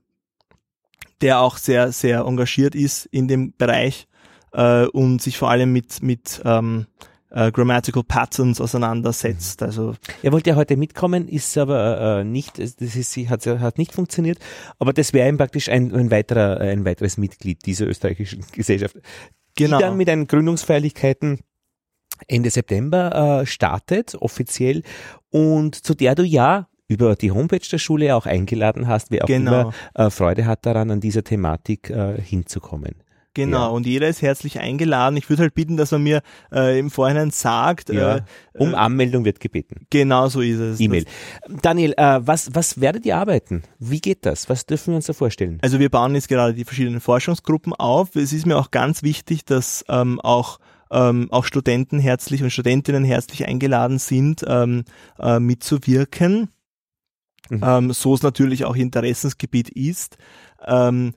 der 1.20 1.40
auch 1.40 1.58
sehr, 1.58 1.92
sehr 1.92 2.20
engagiert 2.20 2.74
ist 2.74 3.04
in 3.06 3.28
dem 3.28 3.52
Bereich 3.56 4.08
äh, 4.52 4.86
und 4.86 5.20
sich 5.20 5.36
vor 5.36 5.50
allem 5.50 5.74
mit, 5.74 6.02
mit 6.02 6.40
ähm, 6.46 6.86
äh, 7.34 7.50
Grammatical 7.50 8.04
Patterns 8.04 8.60
auseinandersetzt. 8.60 9.62
Also 9.62 9.94
er 10.22 10.32
wollte 10.32 10.50
ja 10.50 10.56
heute 10.56 10.76
mitkommen, 10.76 11.28
ist 11.28 11.58
aber 11.58 12.20
äh, 12.20 12.24
nicht, 12.24 12.58
das 12.58 12.74
ist, 12.80 13.16
hat, 13.28 13.46
hat 13.46 13.78
nicht 13.78 13.92
funktioniert. 13.92 14.38
Aber 14.78 14.92
das 14.92 15.12
wäre 15.12 15.28
ihm 15.28 15.36
praktisch 15.36 15.68
ein, 15.68 15.94
ein 15.94 16.10
weiterer, 16.10 16.60
ein 16.60 16.84
weiteres 16.84 17.18
Mitglied 17.18 17.66
dieser 17.66 17.86
österreichischen 17.86 18.44
Gesellschaft, 18.52 18.96
genau. 19.56 19.78
die 19.78 19.82
dann 19.82 19.96
mit 19.96 20.08
den 20.08 20.26
Gründungsfeierlichkeiten 20.26 21.40
Ende 22.28 22.50
September 22.50 23.40
äh, 23.42 23.46
startet, 23.46 24.14
offiziell, 24.14 24.82
und 25.30 25.74
zu 25.74 25.94
der 25.94 26.14
du 26.14 26.22
ja 26.22 26.68
über 26.86 27.16
die 27.16 27.32
Homepage 27.32 27.66
der 27.70 27.78
Schule 27.78 28.14
auch 28.14 28.26
eingeladen 28.26 28.86
hast, 28.86 29.10
wer 29.10 29.24
auch 29.24 29.28
genau. 29.28 29.60
immer 29.60 29.72
äh, 29.94 30.10
Freude 30.10 30.46
hat 30.46 30.64
daran, 30.66 30.90
an 30.90 31.00
dieser 31.00 31.24
Thematik 31.24 31.90
äh, 31.90 32.20
hinzukommen. 32.20 33.03
Genau, 33.34 33.58
ja. 33.58 33.66
und 33.66 33.86
jeder 33.86 34.08
ist 34.08 34.22
herzlich 34.22 34.60
eingeladen. 34.60 35.16
Ich 35.16 35.28
würde 35.28 35.42
halt 35.42 35.54
bitten, 35.54 35.76
dass 35.76 35.90
man 35.90 36.02
mir 36.02 36.22
äh, 36.52 36.78
im 36.78 36.90
Vorhinein 36.90 37.30
sagt. 37.30 37.90
Ja. 37.90 38.18
Äh, 38.18 38.22
um 38.56 38.74
Anmeldung 38.74 39.24
wird 39.24 39.40
gebeten. 39.40 39.86
Genau 39.90 40.28
so 40.28 40.40
ist 40.40 40.60
es. 40.60 40.80
E-Mail. 40.80 41.04
Daniel, 41.48 41.94
äh, 41.96 42.20
was, 42.20 42.54
was 42.54 42.80
werdet 42.80 43.04
ihr 43.04 43.16
arbeiten? 43.16 43.64
Wie 43.80 44.00
geht 44.00 44.24
das? 44.24 44.48
Was 44.48 44.66
dürfen 44.66 44.92
wir 44.92 44.96
uns 44.96 45.06
da 45.06 45.12
vorstellen? 45.12 45.58
Also 45.62 45.80
wir 45.80 45.90
bauen 45.90 46.14
jetzt 46.14 46.28
gerade 46.28 46.54
die 46.54 46.64
verschiedenen 46.64 47.00
Forschungsgruppen 47.00 47.72
auf. 47.72 48.14
Es 48.14 48.32
ist 48.32 48.46
mir 48.46 48.56
auch 48.56 48.70
ganz 48.70 49.02
wichtig, 49.02 49.44
dass 49.44 49.84
ähm, 49.88 50.20
auch 50.20 50.60
ähm, 50.90 51.28
auch 51.30 51.44
Studenten 51.44 51.98
herzlich 51.98 52.42
und 52.42 52.50
Studentinnen 52.50 53.04
herzlich 53.04 53.48
eingeladen 53.48 53.98
sind, 53.98 54.44
ähm, 54.46 54.84
äh, 55.18 55.40
mitzuwirken. 55.40 56.50
Mhm. 57.50 57.60
Ähm, 57.62 57.92
so 57.92 58.14
es 58.14 58.22
natürlich 58.22 58.64
auch 58.64 58.76
Interessensgebiet 58.76 59.68
ist. 59.70 60.16
Ähm, 60.64 61.14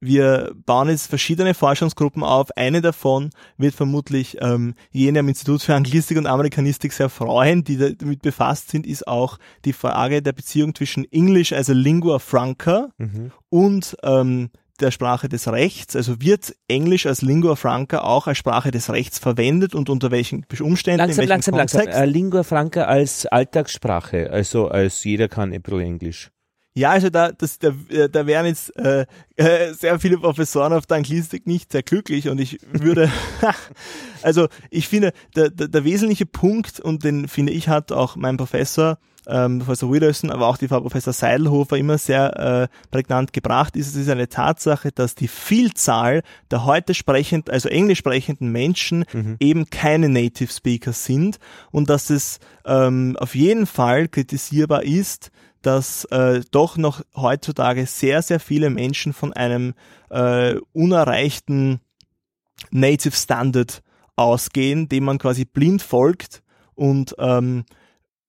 wir 0.00 0.52
bauen 0.66 0.88
jetzt 0.88 1.08
verschiedene 1.08 1.54
Forschungsgruppen 1.54 2.22
auf. 2.22 2.56
Eine 2.56 2.80
davon 2.80 3.30
wird 3.56 3.74
vermutlich 3.74 4.36
ähm, 4.40 4.74
jene 4.90 5.20
am 5.20 5.28
Institut 5.28 5.62
für 5.62 5.74
Anglistik 5.74 6.18
und 6.18 6.26
Amerikanistik 6.26 6.92
sehr 6.92 7.08
freuen, 7.08 7.64
die 7.64 7.96
damit 7.96 8.22
befasst 8.22 8.70
sind, 8.70 8.86
ist 8.86 9.08
auch 9.08 9.38
die 9.64 9.72
Frage 9.72 10.22
der 10.22 10.32
Beziehung 10.32 10.74
zwischen 10.74 11.10
Englisch, 11.10 11.52
also 11.52 11.72
Lingua 11.72 12.18
Franca, 12.18 12.90
mhm. 12.98 13.32
und 13.48 13.96
ähm, 14.02 14.50
der 14.80 14.90
Sprache 14.90 15.28
des 15.28 15.48
Rechts. 15.48 15.96
Also 15.96 16.20
wird 16.20 16.54
Englisch 16.68 17.06
als 17.06 17.22
Lingua 17.22 17.56
Franca 17.56 17.98
auch 17.98 18.26
als 18.26 18.38
Sprache 18.38 18.70
des 18.70 18.90
Rechts 18.90 19.18
verwendet 19.18 19.74
und 19.74 19.90
unter 19.90 20.10
welchen 20.10 20.46
Umständen? 20.60 20.98
Langsam, 20.98 21.22
in 21.24 21.28
langsam, 21.28 21.54
Kontext? 21.54 21.74
langsam. 21.74 22.02
Äh, 22.02 22.06
Lingua 22.06 22.42
Franca 22.44 22.84
als 22.84 23.26
Alltagssprache, 23.26 24.30
also 24.30 24.68
als 24.68 25.02
jeder 25.04 25.28
kann 25.28 25.52
ein 25.52 25.62
bisschen 25.62 25.80
Englisch. 25.80 26.30
Ja, 26.78 26.90
also 26.90 27.10
da, 27.10 27.32
das, 27.32 27.58
da, 27.58 27.72
äh, 27.88 28.08
da 28.08 28.24
wären 28.26 28.46
jetzt 28.46 28.74
äh, 28.76 29.04
äh, 29.34 29.72
sehr 29.74 29.98
viele 29.98 30.16
Professoren 30.16 30.72
auf 30.72 30.86
der 30.86 30.98
Anglistik 30.98 31.44
nicht 31.44 31.72
sehr 31.72 31.82
glücklich 31.82 32.28
und 32.28 32.40
ich 32.40 32.60
würde, 32.70 33.10
also 34.22 34.46
ich 34.70 34.86
finde, 34.86 35.12
der, 35.34 35.50
der, 35.50 35.66
der 35.66 35.84
wesentliche 35.84 36.24
Punkt 36.24 36.78
und 36.78 37.02
den 37.02 37.26
finde 37.26 37.52
ich 37.52 37.68
hat 37.68 37.90
auch 37.90 38.14
mein 38.14 38.36
Professor, 38.36 38.98
ähm, 39.26 39.58
Professor 39.58 39.90
Wilderson, 39.90 40.30
aber 40.30 40.46
auch 40.46 40.56
die 40.56 40.68
Frau 40.68 40.80
Professor 40.80 41.12
Seidelhofer 41.12 41.76
immer 41.76 41.98
sehr 41.98 42.38
äh, 42.38 42.68
prägnant 42.92 43.32
gebracht 43.32 43.74
ist. 43.74 43.88
Es 43.88 43.96
ist 43.96 44.08
eine 44.08 44.28
Tatsache, 44.28 44.92
dass 44.92 45.16
die 45.16 45.28
Vielzahl 45.28 46.22
der 46.52 46.64
heute 46.64 46.94
sprechend, 46.94 47.50
also 47.50 47.68
englisch 47.68 47.98
sprechenden 47.98 48.52
Menschen 48.52 49.04
mhm. 49.12 49.36
eben 49.40 49.68
keine 49.68 50.08
Native 50.08 50.52
Speaker 50.52 50.92
sind 50.92 51.38
und 51.72 51.90
dass 51.90 52.08
es 52.08 52.38
ähm, 52.64 53.16
auf 53.18 53.34
jeden 53.34 53.66
Fall 53.66 54.06
kritisierbar 54.06 54.84
ist, 54.84 55.32
dass 55.68 56.06
äh, 56.06 56.40
doch 56.50 56.78
noch 56.78 57.02
heutzutage 57.14 57.84
sehr, 57.84 58.22
sehr 58.22 58.40
viele 58.40 58.70
Menschen 58.70 59.12
von 59.12 59.34
einem 59.34 59.74
äh, 60.08 60.54
unerreichten 60.72 61.80
Native 62.70 63.14
Standard 63.14 63.82
ausgehen, 64.16 64.88
dem 64.88 65.04
man 65.04 65.18
quasi 65.18 65.44
blind 65.44 65.82
folgt. 65.82 66.42
Und 66.74 67.14
ähm, 67.18 67.66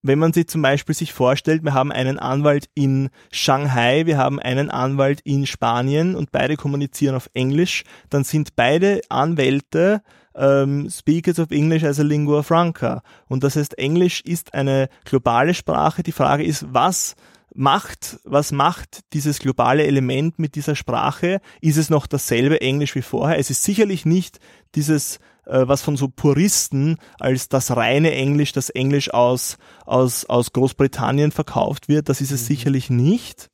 wenn 0.01 0.19
man 0.19 0.33
sich 0.33 0.49
zum 0.49 0.61
Beispiel 0.61 0.93
sich 0.93 1.13
vorstellt, 1.13 1.63
wir 1.63 1.73
haben 1.73 1.93
einen 1.93 2.19
Anwalt 2.19 2.69
in 2.73 3.09
Shanghai, 3.31 4.05
wir 4.05 4.17
haben 4.17 4.41
einen 4.41 4.69
Anwalt 4.69 5.21
in 5.21 5.45
Spanien 5.45 6.15
und 6.15 6.33
beide 6.33 6.57
kommunizieren 6.57 7.15
auf 7.15 7.29
Englisch, 7.33 7.85
dann 8.09 8.25
sind 8.25 8.57
beide 8.57 8.99
Anwälte 9.07 10.01
ähm, 10.39 10.89
Speakers 10.89 11.39
of 11.39 11.51
English 11.51 11.83
as 11.83 11.99
a 11.99 12.03
Lingua 12.03 12.41
Franca. 12.41 13.03
Und 13.27 13.43
das 13.43 13.55
heißt, 13.55 13.77
Englisch 13.77 14.21
ist 14.21 14.53
eine 14.53 14.89
globale 15.03 15.53
Sprache. 15.53 16.01
Die 16.01 16.13
Frage 16.13 16.43
ist, 16.43 16.65
was 16.73 17.15
macht, 17.53 18.19
was 18.23 18.51
macht 18.51 19.01
dieses 19.13 19.39
globale 19.39 19.85
Element 19.85 20.39
mit 20.39 20.55
dieser 20.55 20.75
Sprache? 20.75 21.41
Ist 21.61 21.77
es 21.77 21.89
noch 21.89 22.07
dasselbe 22.07 22.61
Englisch 22.61 22.95
wie 22.95 23.01
vorher? 23.01 23.37
Es 23.37 23.49
ist 23.49 23.63
sicherlich 23.63 24.05
nicht 24.05 24.39
dieses, 24.75 25.17
äh, 25.45 25.67
was 25.67 25.81
von 25.81 25.97
so 25.97 26.07
Puristen 26.07 26.97
als 27.19 27.49
das 27.49 27.75
reine 27.75 28.13
Englisch, 28.13 28.53
das 28.53 28.69
Englisch 28.69 29.13
aus, 29.13 29.57
aus, 29.85 30.25
aus 30.25 30.53
Großbritannien 30.53 31.31
verkauft 31.31 31.89
wird. 31.89 32.07
Das 32.07 32.21
ist 32.21 32.31
es 32.31 32.43
mhm. 32.43 32.47
sicherlich 32.47 32.89
nicht. 32.89 33.49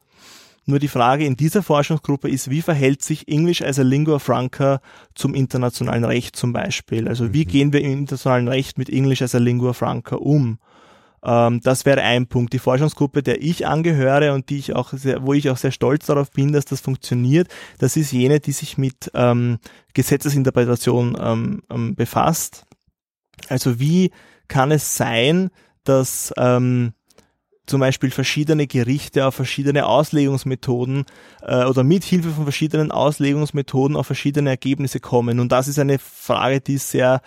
Nur 0.66 0.80
die 0.80 0.88
Frage 0.88 1.26
in 1.26 1.36
dieser 1.36 1.62
Forschungsgruppe 1.62 2.28
ist, 2.28 2.50
wie 2.50 2.62
verhält 2.62 3.04
sich 3.04 3.28
English 3.28 3.62
as 3.62 3.78
a 3.78 3.84
Lingua 3.84 4.18
Franca 4.18 4.82
zum 5.14 5.36
internationalen 5.36 6.04
Recht 6.04 6.36
zum 6.36 6.54
Beispiel? 6.54 7.08
Also 7.08 7.34
wie 7.34 7.46
mhm. 7.46 7.50
gehen 7.50 7.74
wir 7.74 7.82
im 7.82 8.00
internationalen 8.00 8.48
Recht 8.48 8.78
mit 8.78 8.90
English 8.90 9.22
as 9.22 9.36
a 9.36 9.38
Lingua 9.38 9.74
Franca 9.74 10.16
um? 10.16 10.58
Ähm, 11.24 11.60
das 11.62 11.86
wäre 11.86 12.02
ein 12.02 12.28
Punkt. 12.28 12.54
Die 12.54 12.60
Forschungsgruppe, 12.60 13.22
der 13.22 13.44
ich 13.44 13.68
angehöre 13.68 14.34
und 14.34 14.50
die 14.50 14.58
ich 14.58 14.76
auch 14.76 14.92
sehr, 14.94 15.24
wo 15.24 15.34
ich 15.34 15.50
auch 15.50 15.58
sehr 15.58 15.72
stolz 15.72 16.08
darauf 16.08 16.32
bin, 16.32 16.52
dass 16.52 16.66
das 16.66 16.82
funktioniert, 16.82 17.48
das 17.78 17.96
ist 17.96 18.12
jene, 18.12 18.40
die 18.40 18.52
sich 18.52 18.78
mit 18.78 19.12
ähm, 19.14 19.58
Gesetzesinterpretation 19.94 21.18
ähm, 21.20 21.62
ähm, 21.70 21.96
befasst. 21.96 22.66
Also 23.50 23.80
wie 23.80 24.12
kann 24.48 24.72
es 24.72 24.98
sein, 24.98 25.50
dass 25.84 26.34
ähm, 26.38 26.94
zum 27.66 27.80
Beispiel 27.80 28.12
verschiedene 28.12 28.68
Gerichte 28.68 29.26
auf 29.26 29.36
verschiedene 29.36 29.86
Auslegungsmethoden 29.86 31.06
äh, 31.42 31.66
oder 31.66 31.84
mit 31.84 32.04
Hilfe 32.04 32.30
von 32.30 32.44
verschiedenen 32.44 32.92
Auslegungsmethoden 32.92 33.98
auf 33.98 34.06
verschiedene 34.06 34.50
Ergebnisse 34.50 35.00
kommen. 35.00 35.40
Und 35.40 35.52
das 35.52 35.68
ist 35.68 35.80
eine 35.80 36.00
Frage, 36.00 36.62
die 36.62 36.76
ist 36.76 36.92
sehr, 36.92 37.22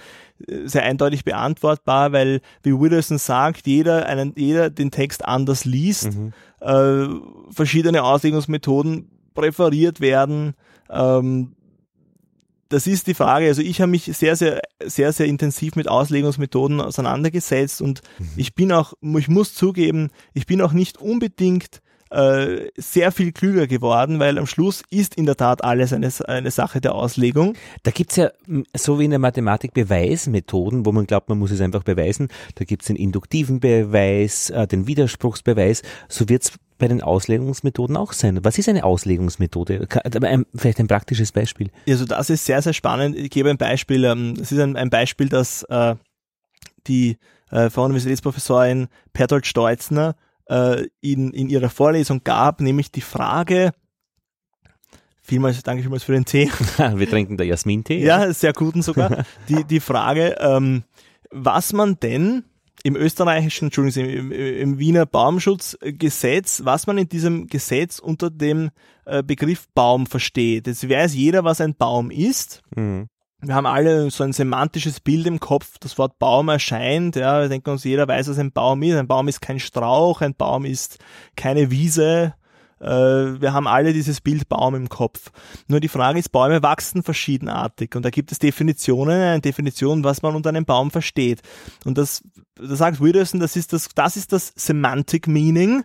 sehr 0.64 0.84
eindeutig 0.84 1.24
beantwortbar, 1.24 2.12
weil, 2.12 2.41
wie 2.62 2.78
Wilderson 2.78 3.18
sagt, 3.18 3.66
jeder, 3.66 4.07
einen, 4.07 4.32
jeder 4.36 4.70
den 4.70 4.91
Text 4.91 5.24
anders 5.24 5.64
liest, 5.64 6.16
mhm. 6.16 6.32
äh, 6.61 7.09
verschiedene 7.51 8.05
Auslegungsmethoden 8.05 9.11
präferiert 9.34 10.01
werden, 10.01 10.55
ähm, 10.91 11.53
das 12.69 12.87
ist 12.87 13.07
die 13.07 13.14
Frage. 13.14 13.47
Also 13.47 13.62
ich 13.62 13.81
habe 13.81 13.91
mich 13.91 14.05
sehr, 14.05 14.37
sehr, 14.37 14.61
sehr, 14.85 15.12
sehr 15.12 15.27
intensiv 15.27 15.77
mit 15.77 15.89
Auslegungsmethoden 15.89 16.81
auseinandergesetzt 16.81 17.81
und 17.81 18.03
mhm. 18.19 18.29
ich 18.37 18.55
bin 18.55 18.73
auch, 18.73 18.95
ich 19.01 19.29
muss 19.29 19.55
zugeben, 19.55 20.11
ich 20.35 20.47
bin 20.47 20.61
auch 20.61 20.73
nicht 20.73 20.99
unbedingt 20.99 21.81
äh, 22.11 22.71
sehr 22.77 23.12
viel 23.12 23.33
klüger 23.33 23.66
geworden, 23.66 24.19
weil 24.19 24.39
am 24.39 24.47
Schluss 24.47 24.83
ist 24.91 25.14
in 25.14 25.27
der 25.27 25.37
Tat 25.37 25.62
alles 25.62 25.93
eine, 25.93 26.11
eine 26.27 26.51
Sache 26.51 26.81
der 26.81 26.95
Auslegung. 26.95 27.55
Da 27.83 27.91
gibt's 27.91 28.16
ja, 28.16 28.31
so 28.75 28.99
wie 28.99 29.05
in 29.05 29.11
der 29.11 29.19
Mathematik, 29.19 29.75
Beweismethoden, 29.75 30.87
wo 30.87 30.93
man 30.93 31.07
glaubt, 31.07 31.29
man 31.29 31.39
muss 31.39 31.51
es 31.51 31.61
einfach 31.61 31.83
beweisen. 31.83 32.29
Da 32.55 32.64
gibt's 32.64 32.87
den 32.87 32.97
induktiven 32.97 33.61
Beweis, 33.61 34.51
äh, 34.51 34.66
den 34.66 34.87
Widerspruchsbeweis. 34.87 35.83
So 36.09 36.29
wird's 36.29 36.53
bei 36.79 36.89
den 36.89 37.03
Auslegungsmethoden 37.03 37.97
auch 37.97 38.12
sein. 38.12 38.45
Was 38.45 38.59
ist 38.59 38.68
eine 38.68 38.85
Auslegungsmethode? 38.85 39.87
Vielleicht 40.55 40.79
ein 40.79 40.89
praktisches 40.89 41.33
Beispiel. 41.33 41.70
Also 41.89 42.05
das 42.05 42.31
ist 42.31 42.45
sehr, 42.45 42.62
sehr 42.62 42.72
spannend. 42.72 43.16
Ich 43.16 43.31
gebe 43.31 43.51
ein 43.51 43.59
Beispiel. 43.59 44.05
Ähm, 44.05 44.35
das 44.37 44.53
ist 44.53 44.59
ein, 44.61 44.91
Beispiel, 44.91 45.29
das 45.29 45.64
äh, 45.64 45.97
die 46.87 47.18
äh, 47.51 47.70
Frau 47.70 47.85
Universitätsprofessorin 47.85 48.89
Bertolt 49.12 49.47
Steutzner 49.47 50.16
äh, 50.49 50.87
in, 51.01 51.33
in 51.33 51.49
ihrer 51.49 51.68
Vorlesung 51.68 52.22
gab, 52.24 52.61
nämlich 52.61 52.91
die 52.91 53.01
Frage, 53.01 53.72
vielmals, 55.20 55.62
danke 55.62 55.83
vielmals 55.83 56.05
für 56.05 56.12
den 56.12 56.24
Tee. 56.24 56.51
Wir 56.95 57.09
trinken 57.09 57.37
da 57.37 57.45
Jasmin-Tee. 57.45 58.05
Ja, 58.05 58.33
sehr 58.33 58.53
guten 58.53 58.83
sogar. 58.83 59.24
die, 59.49 59.64
die 59.64 59.81
Frage, 59.81 60.37
ähm, 60.41 60.85
was 61.31 61.72
man 61.72 61.99
denn 62.01 62.45
im 62.85 62.97
österreichischen, 62.97 63.66
Entschuldigung, 63.66 64.09
im, 64.09 64.33
im 64.33 64.79
Wiener 64.79 65.07
Baumschutzgesetz, 65.07 66.62
was 66.64 66.87
man 66.87 66.99
in 66.99 67.09
diesem 67.09 67.47
Gesetz 67.47 67.99
unter 67.99 68.31
dem 68.31 68.70
äh, 69.05 69.22
Begriff 69.22 69.68
Baum 69.74 70.07
versteht. 70.07 70.66
Jetzt 70.66 70.89
weiß 70.89 71.14
jeder, 71.14 71.45
was 71.45 71.61
ein 71.61 71.74
Baum 71.74 72.11
ist. 72.11 72.62
Mhm. 72.76 73.09
Wir 73.41 73.55
haben 73.55 73.66
alle 73.66 74.11
so 74.11 74.24
ein 74.24 74.33
semantisches 74.33 74.99
Bild 74.99 75.26
im 75.26 75.39
Kopf, 75.39 75.79
das 75.79 75.97
Wort 75.97 76.18
Baum 76.18 76.49
erscheint, 76.49 77.14
ja, 77.14 77.41
wir 77.41 77.49
denken 77.49 77.70
uns, 77.70 77.85
jeder 77.85 78.09
weiß, 78.09 78.29
was 78.29 78.39
ein 78.39 78.51
Baum 78.51 78.83
ist. 78.83 78.97
Ein 78.97 79.07
Baum 79.07 79.29
ist 79.29 79.41
kein 79.41 79.61
Strauch, 79.61 80.22
ein 80.22 80.35
Baum 80.35 80.64
ist 80.64 80.99
keine 81.37 81.70
Wiese, 81.70 82.35
wir 82.81 83.53
haben 83.53 83.66
alle 83.66 83.93
dieses 83.93 84.20
Bild 84.20 84.49
Baum 84.49 84.74
im 84.74 84.89
Kopf. 84.89 85.31
Nur 85.66 85.81
die 85.81 85.89
Frage 85.89 86.18
ist, 86.18 86.31
Bäume 86.31 86.62
wachsen 86.62 87.03
verschiedenartig 87.03 87.95
und 87.97 88.05
da 88.05 88.11
gibt 88.11 88.33
es 88.33 88.39
Definitionen, 88.39 89.20
eine 89.20 89.41
Definition, 89.41 90.05
was 90.05 90.22
man 90.22 90.35
unter 90.35 90.51
einem 90.51 90.64
Baum 90.64 90.91
versteht. 90.91 91.41
Und 91.85 91.99
das, 91.99 92.22
das 92.55 92.79
sagt 92.79 93.03
Widerson, 93.03 93.41
das 93.41 93.57
ist 93.57 93.72
das, 93.72 93.89
das 93.95 94.16
ist 94.16 94.33
das 94.33 94.53
Semantic 94.57 95.26
Meaning. 95.26 95.85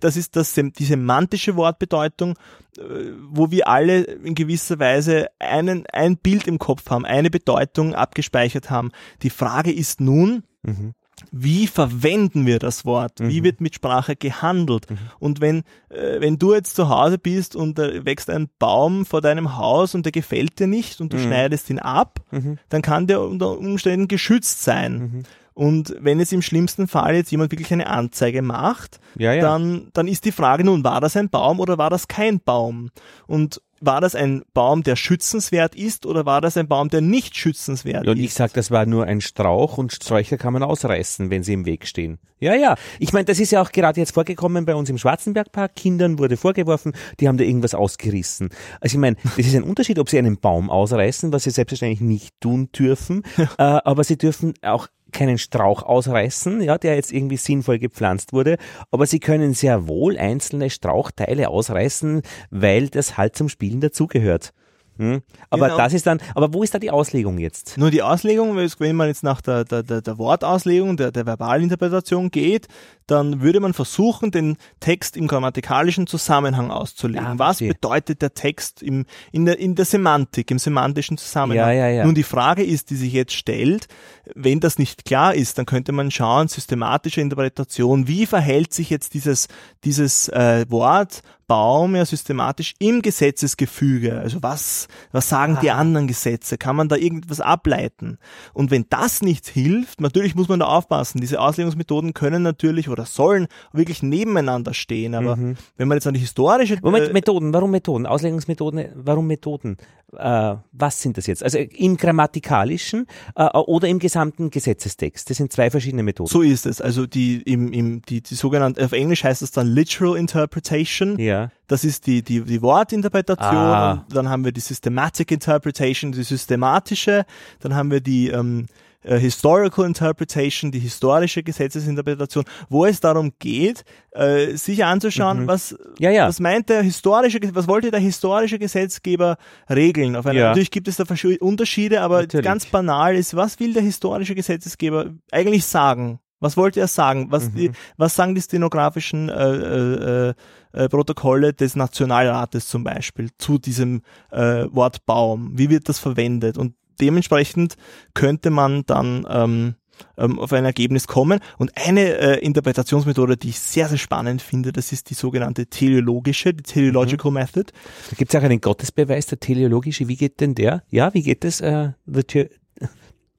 Das 0.00 0.16
ist 0.16 0.34
das, 0.34 0.54
die 0.54 0.84
semantische 0.84 1.54
Wortbedeutung, 1.54 2.34
äh, 2.76 2.82
wo 3.28 3.52
wir 3.52 3.68
alle 3.68 4.00
in 4.02 4.34
gewisser 4.34 4.80
Weise 4.80 5.28
einen, 5.38 5.84
ein 5.92 6.16
Bild 6.16 6.48
im 6.48 6.58
Kopf 6.58 6.90
haben, 6.90 7.04
eine 7.04 7.30
Bedeutung 7.30 7.94
abgespeichert 7.94 8.68
haben. 8.68 8.90
Die 9.22 9.30
Frage 9.30 9.72
ist 9.72 10.00
nun, 10.00 10.42
mhm 10.62 10.94
wie 11.32 11.66
verwenden 11.66 12.46
wir 12.46 12.58
das 12.58 12.84
Wort? 12.84 13.20
Mhm. 13.20 13.28
Wie 13.28 13.44
wird 13.44 13.60
mit 13.60 13.74
Sprache 13.74 14.16
gehandelt? 14.16 14.90
Mhm. 14.90 14.98
Und 15.18 15.40
wenn, 15.40 15.58
äh, 15.88 16.20
wenn 16.20 16.38
du 16.38 16.54
jetzt 16.54 16.76
zu 16.76 16.88
Hause 16.88 17.18
bist 17.18 17.56
und 17.56 17.78
da 17.78 18.04
wächst 18.04 18.30
ein 18.30 18.48
Baum 18.58 19.06
vor 19.06 19.20
deinem 19.20 19.56
Haus 19.56 19.94
und 19.94 20.04
der 20.04 20.12
gefällt 20.12 20.58
dir 20.58 20.66
nicht 20.66 21.00
und 21.00 21.12
du 21.12 21.16
mhm. 21.16 21.22
schneidest 21.22 21.70
ihn 21.70 21.78
ab, 21.78 22.20
mhm. 22.30 22.58
dann 22.68 22.82
kann 22.82 23.06
der 23.06 23.20
unter 23.20 23.58
Umständen 23.58 24.08
geschützt 24.08 24.62
sein. 24.62 24.98
Mhm. 24.98 25.22
Und 25.54 25.96
wenn 26.00 26.20
es 26.20 26.32
im 26.32 26.42
schlimmsten 26.42 26.86
Fall 26.86 27.14
jetzt 27.14 27.30
jemand 27.30 27.50
wirklich 27.50 27.72
eine 27.72 27.86
Anzeige 27.86 28.42
macht, 28.42 29.00
ja, 29.16 29.32
ja. 29.32 29.40
Dann, 29.40 29.88
dann 29.94 30.06
ist 30.06 30.26
die 30.26 30.32
Frage 30.32 30.64
nun, 30.64 30.84
war 30.84 31.00
das 31.00 31.16
ein 31.16 31.30
Baum 31.30 31.60
oder 31.60 31.78
war 31.78 31.88
das 31.88 32.08
kein 32.08 32.40
Baum? 32.40 32.90
Und 33.26 33.62
war 33.86 34.00
das 34.00 34.14
ein 34.14 34.42
Baum, 34.52 34.82
der 34.82 34.96
schützenswert 34.96 35.74
ist 35.74 36.06
oder 36.06 36.26
war 36.26 36.40
das 36.40 36.56
ein 36.56 36.68
Baum, 36.68 36.90
der 36.90 37.00
nicht 37.00 37.36
schützenswert 37.36 38.04
ja, 38.04 38.10
und 38.10 38.16
ist? 38.16 38.20
Und 38.20 38.24
ich 38.24 38.34
sage, 38.34 38.52
das 38.54 38.70
war 38.70 38.84
nur 38.86 39.06
ein 39.06 39.20
Strauch 39.20 39.78
und 39.78 39.92
Sträucher 39.92 40.36
kann 40.36 40.52
man 40.52 40.62
ausreißen, 40.62 41.30
wenn 41.30 41.42
sie 41.42 41.54
im 41.54 41.64
Weg 41.64 41.86
stehen. 41.86 42.18
Ja, 42.38 42.54
ja. 42.54 42.76
Ich 42.98 43.12
meine, 43.12 43.24
das 43.24 43.40
ist 43.40 43.52
ja 43.52 43.62
auch 43.62 43.72
gerade 43.72 43.98
jetzt 43.98 44.12
vorgekommen 44.12 44.66
bei 44.66 44.74
uns 44.74 44.90
im 44.90 44.98
Schwarzenbergpark. 44.98 45.74
Kindern 45.74 46.18
wurde 46.18 46.36
vorgeworfen, 46.36 46.92
die 47.18 47.28
haben 47.28 47.38
da 47.38 47.44
irgendwas 47.44 47.74
ausgerissen. 47.74 48.50
Also 48.80 48.96
ich 48.96 49.00
meine, 49.00 49.16
das 49.36 49.46
ist 49.46 49.54
ein 49.54 49.62
Unterschied, 49.62 49.98
ob 49.98 50.10
sie 50.10 50.18
einen 50.18 50.38
Baum 50.38 50.68
ausreißen, 50.68 51.32
was 51.32 51.44
sie 51.44 51.50
selbstverständlich 51.50 52.00
nicht 52.00 52.40
tun 52.40 52.68
dürfen, 52.72 53.22
äh, 53.58 53.62
aber 53.62 54.04
sie 54.04 54.18
dürfen 54.18 54.52
auch 54.62 54.88
keinen 55.16 55.38
Strauch 55.38 55.82
ausreißen, 55.82 56.60
ja, 56.60 56.78
der 56.78 56.96
jetzt 56.96 57.12
irgendwie 57.12 57.38
sinnvoll 57.38 57.78
gepflanzt 57.78 58.32
wurde, 58.32 58.58
aber 58.90 59.06
sie 59.06 59.18
können 59.18 59.54
sehr 59.54 59.88
wohl 59.88 60.18
einzelne 60.18 60.70
Strauchteile 60.70 61.48
ausreißen, 61.48 62.22
weil 62.50 62.88
das 62.88 63.16
halt 63.16 63.34
zum 63.34 63.48
Spielen 63.48 63.80
dazugehört. 63.80 64.52
Hm? 64.98 65.22
Aber 65.50 65.66
genau. 65.66 65.78
das 65.78 65.92
ist 65.92 66.06
dann, 66.06 66.20
aber 66.34 66.54
wo 66.54 66.62
ist 66.62 66.74
da 66.74 66.78
die 66.78 66.90
Auslegung 66.90 67.38
jetzt? 67.38 67.76
Nur 67.76 67.90
die 67.90 68.02
Auslegung, 68.02 68.56
wenn 68.56 68.96
man 68.96 69.08
jetzt 69.08 69.22
nach 69.22 69.40
der, 69.40 69.64
der, 69.64 69.82
der, 69.82 70.00
der 70.00 70.18
Wortauslegung, 70.18 70.96
der, 70.96 71.12
der 71.12 71.26
Verbalinterpretation 71.26 72.30
geht, 72.30 72.66
dann 73.06 73.40
würde 73.40 73.60
man 73.60 73.72
versuchen, 73.72 74.30
den 74.30 74.56
Text 74.80 75.16
im 75.16 75.28
grammatikalischen 75.28 76.06
Zusammenhang 76.06 76.70
auszulegen. 76.70 77.24
Ja, 77.24 77.38
Was 77.38 77.58
bedeutet 77.58 78.22
der 78.22 78.34
Text 78.34 78.82
im, 78.82 79.06
in, 79.32 79.46
der, 79.46 79.58
in 79.58 79.74
der 79.74 79.84
Semantik, 79.84 80.50
im 80.50 80.58
semantischen 80.58 81.16
Zusammenhang? 81.16 81.68
Ja, 81.68 81.72
ja, 81.72 81.88
ja. 81.88 82.04
Nun, 82.04 82.14
die 82.14 82.22
Frage 82.22 82.64
ist, 82.64 82.90
die 82.90 82.96
sich 82.96 83.12
jetzt 83.12 83.34
stellt, 83.34 83.88
wenn 84.34 84.60
das 84.60 84.78
nicht 84.78 85.04
klar 85.04 85.34
ist, 85.34 85.58
dann 85.58 85.66
könnte 85.66 85.92
man 85.92 86.10
schauen, 86.10 86.48
systematische 86.48 87.20
Interpretation, 87.20 88.08
wie 88.08 88.26
verhält 88.26 88.74
sich 88.74 88.90
jetzt 88.90 89.14
dieses, 89.14 89.48
dieses 89.84 90.28
äh, 90.28 90.66
Wort 90.68 91.22
Baum 91.46 91.94
ja 91.94 92.04
systematisch 92.04 92.74
im 92.78 93.02
Gesetzesgefüge. 93.02 94.18
Also 94.18 94.42
was, 94.42 94.88
was 95.12 95.28
sagen 95.28 95.56
ah. 95.56 95.60
die 95.60 95.70
anderen 95.70 96.08
Gesetze? 96.08 96.58
Kann 96.58 96.76
man 96.76 96.88
da 96.88 96.96
irgendwas 96.96 97.40
ableiten? 97.40 98.18
Und 98.52 98.70
wenn 98.70 98.86
das 98.90 99.22
nicht 99.22 99.46
hilft, 99.46 100.00
natürlich 100.00 100.34
muss 100.34 100.48
man 100.48 100.60
da 100.60 100.66
aufpassen. 100.66 101.20
Diese 101.20 101.40
Auslegungsmethoden 101.40 102.14
können 102.14 102.42
natürlich 102.42 102.88
oder 102.96 103.06
sollen 103.06 103.46
wirklich 103.72 104.02
nebeneinander 104.02 104.74
stehen. 104.74 105.14
Aber 105.14 105.36
mhm. 105.36 105.56
wenn 105.76 105.88
man 105.88 105.96
jetzt 105.96 106.06
an 106.06 106.14
die 106.14 106.20
historische... 106.20 106.78
Moment, 106.82 107.10
äh, 107.10 107.12
Methoden, 107.12 107.52
warum 107.52 107.70
Methoden? 107.70 108.06
Auslegungsmethoden, 108.06 108.86
warum 108.94 109.26
Methoden? 109.26 109.76
Äh, 110.16 110.56
was 110.72 111.02
sind 111.02 111.18
das 111.18 111.26
jetzt? 111.26 111.42
Also 111.42 111.58
im 111.58 111.96
grammatikalischen 111.96 113.06
äh, 113.34 113.44
oder 113.44 113.88
im 113.88 113.98
gesamten 113.98 114.50
Gesetzestext? 114.50 115.28
Das 115.28 115.36
sind 115.36 115.52
zwei 115.52 115.70
verschiedene 115.70 116.02
Methoden. 116.02 116.28
So 116.28 116.42
ist 116.42 116.64
es. 116.64 116.80
Also 116.80 117.06
die, 117.06 117.42
im, 117.42 117.72
im, 117.72 118.02
die, 118.02 118.22
die 118.22 118.34
sogenannte, 118.34 118.84
auf 118.84 118.92
Englisch 118.92 119.24
heißt 119.24 119.42
es 119.42 119.50
dann 119.50 119.66
Literal 119.66 120.16
Interpretation. 120.16 121.18
Ja. 121.18 121.50
Das 121.66 121.84
ist 121.84 122.06
die, 122.06 122.22
die, 122.22 122.42
die 122.42 122.62
Wortinterpretation. 122.62 123.56
Ah. 123.56 124.06
Dann 124.08 124.28
haben 124.28 124.44
wir 124.44 124.52
die 124.52 124.60
Systematic 124.60 125.32
Interpretation, 125.32 126.12
die 126.12 126.22
systematische. 126.22 127.26
Dann 127.60 127.74
haben 127.74 127.90
wir 127.90 128.00
die, 128.00 128.28
ähm, 128.28 128.66
äh, 129.02 129.18
Historical 129.18 129.84
Interpretation, 129.84 130.70
die 130.70 130.78
historische 130.78 131.42
Gesetzesinterpretation, 131.42 132.44
wo 132.68 132.84
es 132.84 133.00
darum 133.00 133.32
geht, 133.38 133.84
äh, 134.12 134.56
sich 134.56 134.84
anzuschauen, 134.84 135.42
mhm. 135.42 135.46
was, 135.46 135.76
ja, 135.98 136.10
ja. 136.10 136.28
was 136.28 136.40
meint 136.40 136.68
der 136.68 136.82
historische, 136.82 137.38
was 137.52 137.68
wollte 137.68 137.90
der 137.90 138.00
historische 138.00 138.58
Gesetzgeber 138.58 139.36
regeln. 139.70 140.16
Auf 140.16 140.26
einer, 140.26 140.38
ja. 140.38 140.48
Natürlich 140.48 140.70
gibt 140.70 140.88
es 140.88 140.96
da 140.96 141.04
Unterschiede, 141.40 142.00
aber 142.00 142.22
natürlich. 142.22 142.44
ganz 142.44 142.66
banal 142.66 143.16
ist, 143.16 143.36
was 143.36 143.58
will 143.60 143.72
der 143.72 143.82
historische 143.82 144.34
Gesetzgeber 144.34 145.10
eigentlich 145.30 145.64
sagen? 145.64 146.20
Was 146.40 146.56
wollte 146.56 146.80
er 146.80 146.88
sagen? 146.88 147.28
Was, 147.30 147.50
mhm. 147.50 147.54
die, 147.54 147.70
was 147.96 148.14
sagen 148.14 148.34
die 148.34 148.42
stenografischen 148.42 149.28
äh, 149.30 150.28
äh, 150.28 150.34
äh, 150.72 150.88
Protokolle 150.88 151.54
des 151.54 151.76
Nationalrates 151.76 152.68
zum 152.68 152.84
Beispiel 152.84 153.30
zu 153.38 153.58
diesem 153.58 154.02
äh, 154.30 154.66
Wort 154.70 155.06
Baum? 155.06 155.52
Wie 155.54 155.70
wird 155.70 155.88
das 155.88 155.98
verwendet? 155.98 156.58
Und 156.58 156.74
dementsprechend 157.00 157.76
könnte 158.14 158.50
man 158.50 158.84
dann 158.86 159.26
ähm, 159.28 159.74
ähm, 160.18 160.38
auf 160.38 160.52
ein 160.52 160.64
Ergebnis 160.64 161.06
kommen. 161.06 161.40
Und 161.58 161.72
eine 161.76 162.18
äh, 162.18 162.38
Interpretationsmethode, 162.40 163.36
die 163.36 163.50
ich 163.50 163.60
sehr, 163.60 163.88
sehr 163.88 163.98
spannend 163.98 164.42
finde, 164.42 164.72
das 164.72 164.92
ist 164.92 165.10
die 165.10 165.14
sogenannte 165.14 165.66
teleologische, 165.66 166.54
die 166.54 166.62
Teleological 166.62 167.30
mhm. 167.30 167.38
Method. 167.38 167.72
Da 168.10 168.16
gibt 168.16 168.32
es 168.32 168.40
auch 168.40 168.44
einen 168.44 168.60
Gottesbeweis, 168.60 169.26
der 169.26 169.40
teleologische. 169.40 170.08
Wie 170.08 170.16
geht 170.16 170.40
denn 170.40 170.54
der? 170.54 170.82
Ja, 170.90 171.12
wie 171.14 171.22
geht 171.22 171.44
das? 171.44 171.60
Äh, 171.60 171.92
the 172.06 172.48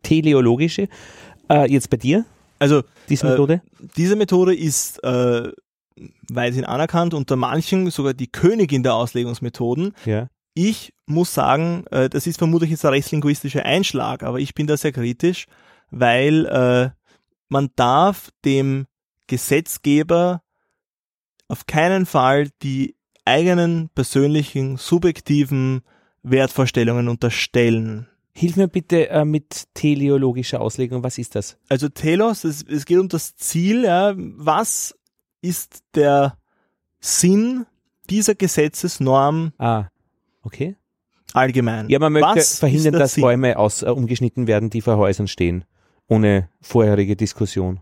teleologische. 0.04 0.88
Äh, 1.50 1.72
jetzt 1.72 1.90
bei 1.90 1.98
dir? 1.98 2.26
Also 2.60 2.84
diese 3.10 3.28
Methode? 3.28 3.54
Äh, 3.54 3.88
diese 3.98 4.16
Methode 4.16 4.56
ist 4.56 5.04
äh, 5.04 5.52
weithin 6.30 6.66
anerkannt, 6.66 7.14
unter 7.14 7.36
manchen 7.36 7.90
sogar 7.90 8.14
die 8.14 8.28
Königin 8.28 8.84
der 8.84 8.96
Auslegungsmethoden. 8.96 9.94
Ja. 10.06 10.28
Ich 10.60 10.92
muss 11.06 11.36
sagen, 11.36 11.86
äh, 11.92 12.10
das 12.10 12.26
ist 12.26 12.40
vermutlich 12.40 12.72
jetzt 12.72 12.84
ein 12.84 12.90
rechtslinguistischer 12.90 13.64
Einschlag, 13.64 14.24
aber 14.24 14.40
ich 14.40 14.56
bin 14.56 14.66
da 14.66 14.76
sehr 14.76 14.92
kritisch, 14.92 15.46
weil 15.92 16.48
äh, 16.48 16.90
man 17.48 17.70
darf 17.76 18.32
dem 18.44 18.88
Gesetzgeber 19.28 20.42
auf 21.48 21.68
keinen 21.68 22.08
Fall 22.08 22.50
die 22.64 22.96
eigenen 23.24 23.90
persönlichen, 23.94 24.78
subjektiven 24.78 25.82
Wertvorstellungen 26.24 27.08
unterstellen. 27.08 28.08
Hilf 28.34 28.56
mir 28.56 28.68
bitte 28.68 29.10
äh, 29.10 29.26
mit 29.26 29.66
teleologischer 29.76 30.60
Auslegung, 30.60 31.04
was 31.04 31.20
ist 31.20 31.36
das? 31.36 31.60
Also 31.70 31.88
Telos, 31.88 32.44
es, 32.44 32.64
es 32.64 32.88
geht 32.88 32.98
um 32.98 33.10
das 33.10 33.36
Ziel, 33.36 33.84
ja, 33.84 34.16
was 34.18 34.98
ist 35.40 35.84
der 35.94 36.36
Sinn 37.00 37.68
dieser 38.10 38.34
Gesetzesnorm? 38.34 39.54
Ah, 39.60 39.90
okay. 40.48 40.76
Allgemein. 41.34 41.90
Ja, 41.90 42.00
man 42.00 42.14
möchte 42.14 42.36
was 42.36 42.60
verhindern, 42.60 42.94
dass 42.94 43.14
Sinn? 43.14 43.22
Bäume 43.22 43.58
aus, 43.58 43.84
äh, 43.84 43.90
umgeschnitten 43.90 44.48
werden, 44.48 44.70
die 44.70 44.82
vor 44.82 44.98
Häusern 44.98 45.28
stehen, 45.28 45.66
ohne 46.08 46.50
vorherige 46.62 47.16
Diskussion. 47.16 47.82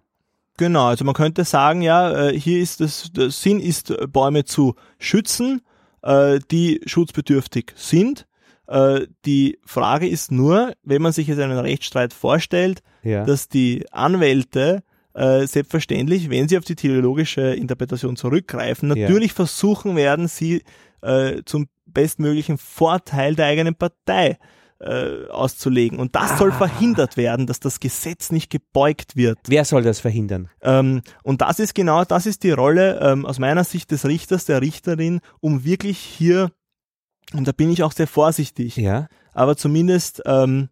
Genau, 0.58 0.88
also 0.88 1.06
man 1.06 1.14
könnte 1.14 1.44
sagen, 1.44 1.82
ja, 1.82 2.30
äh, 2.30 2.40
hier 2.40 2.60
ist 2.60 2.82
das, 2.82 3.12
der 3.12 3.30
Sinn 3.30 3.60
ist, 3.60 3.94
Bäume 4.12 4.46
zu 4.46 4.76
schützen, 5.00 5.62
äh, 6.02 6.40
die 6.50 6.82
schutzbedürftig 6.86 7.74
sind 7.76 8.26
äh, 8.68 9.08
die 9.26 9.60
Frage 9.66 10.08
ist 10.08 10.32
nur, 10.32 10.74
wenn 10.84 11.02
man 11.02 11.12
sich 11.12 11.28
jetzt 11.28 11.40
einen 11.40 11.58
Rechtsstreit 11.58 12.14
vorstellt, 12.14 12.82
ja. 13.04 13.24
dass 13.24 13.48
die 13.48 13.86
Anwälte 13.92 14.84
äh, 15.14 15.46
selbstverständlich, 15.46 16.30
wenn 16.30 16.48
sie 16.48 16.58
auf 16.58 16.66
die 16.66 16.76
teleologische 16.76 17.54
Interpretation 17.54 18.16
zurückgreifen, 18.16 18.90
natürlich 18.90 19.32
ja. 19.32 19.36
versuchen 19.36 19.96
werden, 19.96 20.28
sie 20.28 20.64
äh, 21.02 21.42
zum 21.46 21.68
bestmöglichen 21.96 22.60
Vorteil 22.60 23.34
der 23.34 23.48
eigenen 23.48 23.74
Partei 23.74 24.38
äh, 24.80 25.26
auszulegen. 25.30 25.98
Und 25.98 26.16
das 26.16 26.34
ah. 26.34 26.38
soll 26.38 26.52
verhindert 26.52 27.18
werden, 27.18 27.48
dass 27.48 27.60
das 27.60 27.80
Gesetz 27.80 28.32
nicht 28.32 28.52
gebeugt 28.52 29.16
wird. 29.16 29.40
Wer 29.48 29.66
soll 29.66 29.82
das 29.82 30.00
verhindern? 30.00 30.50
Ähm, 30.62 31.02
und 31.24 31.42
das 31.42 31.58
ist 31.58 31.74
genau, 31.74 32.06
das 32.06 32.28
ist 32.28 32.44
die 32.44 32.52
Rolle 32.52 33.00
ähm, 33.02 33.26
aus 33.26 33.40
meiner 33.40 33.64
Sicht 33.64 33.90
des 33.90 34.06
Richters, 34.06 34.46
der 34.46 34.62
Richterin, 34.62 35.22
um 35.40 35.64
wirklich 35.64 35.98
hier 35.98 36.52
und 37.34 37.48
da 37.48 37.52
bin 37.52 37.72
ich 37.72 37.84
auch 37.84 37.92
sehr 37.92 38.08
vorsichtig. 38.08 38.76
Ja. 38.78 39.08
Aber 39.34 39.58
zumindest 39.58 40.22
ähm, 40.26 40.70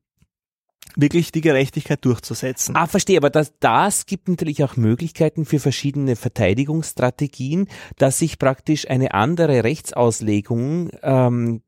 wirklich 0.96 1.32
die 1.32 1.42
Gerechtigkeit 1.42 2.04
durchzusetzen. 2.06 2.76
Ah, 2.76 2.88
verstehe, 2.88 3.18
aber 3.18 3.30
das, 3.30 3.54
das 3.60 4.06
gibt 4.06 4.28
natürlich 4.28 4.64
auch 4.64 4.76
Möglichkeiten 4.76 5.46
für 5.46 5.60
verschiedene 5.60 6.16
Verteidigungsstrategien, 6.16 7.68
dass 7.98 8.22
ich 8.22 8.40
praktisch 8.40 8.90
eine 8.90 9.14
andere 9.14 9.64
Rechtsauslegung 9.64 10.92
ähm, 11.02 11.62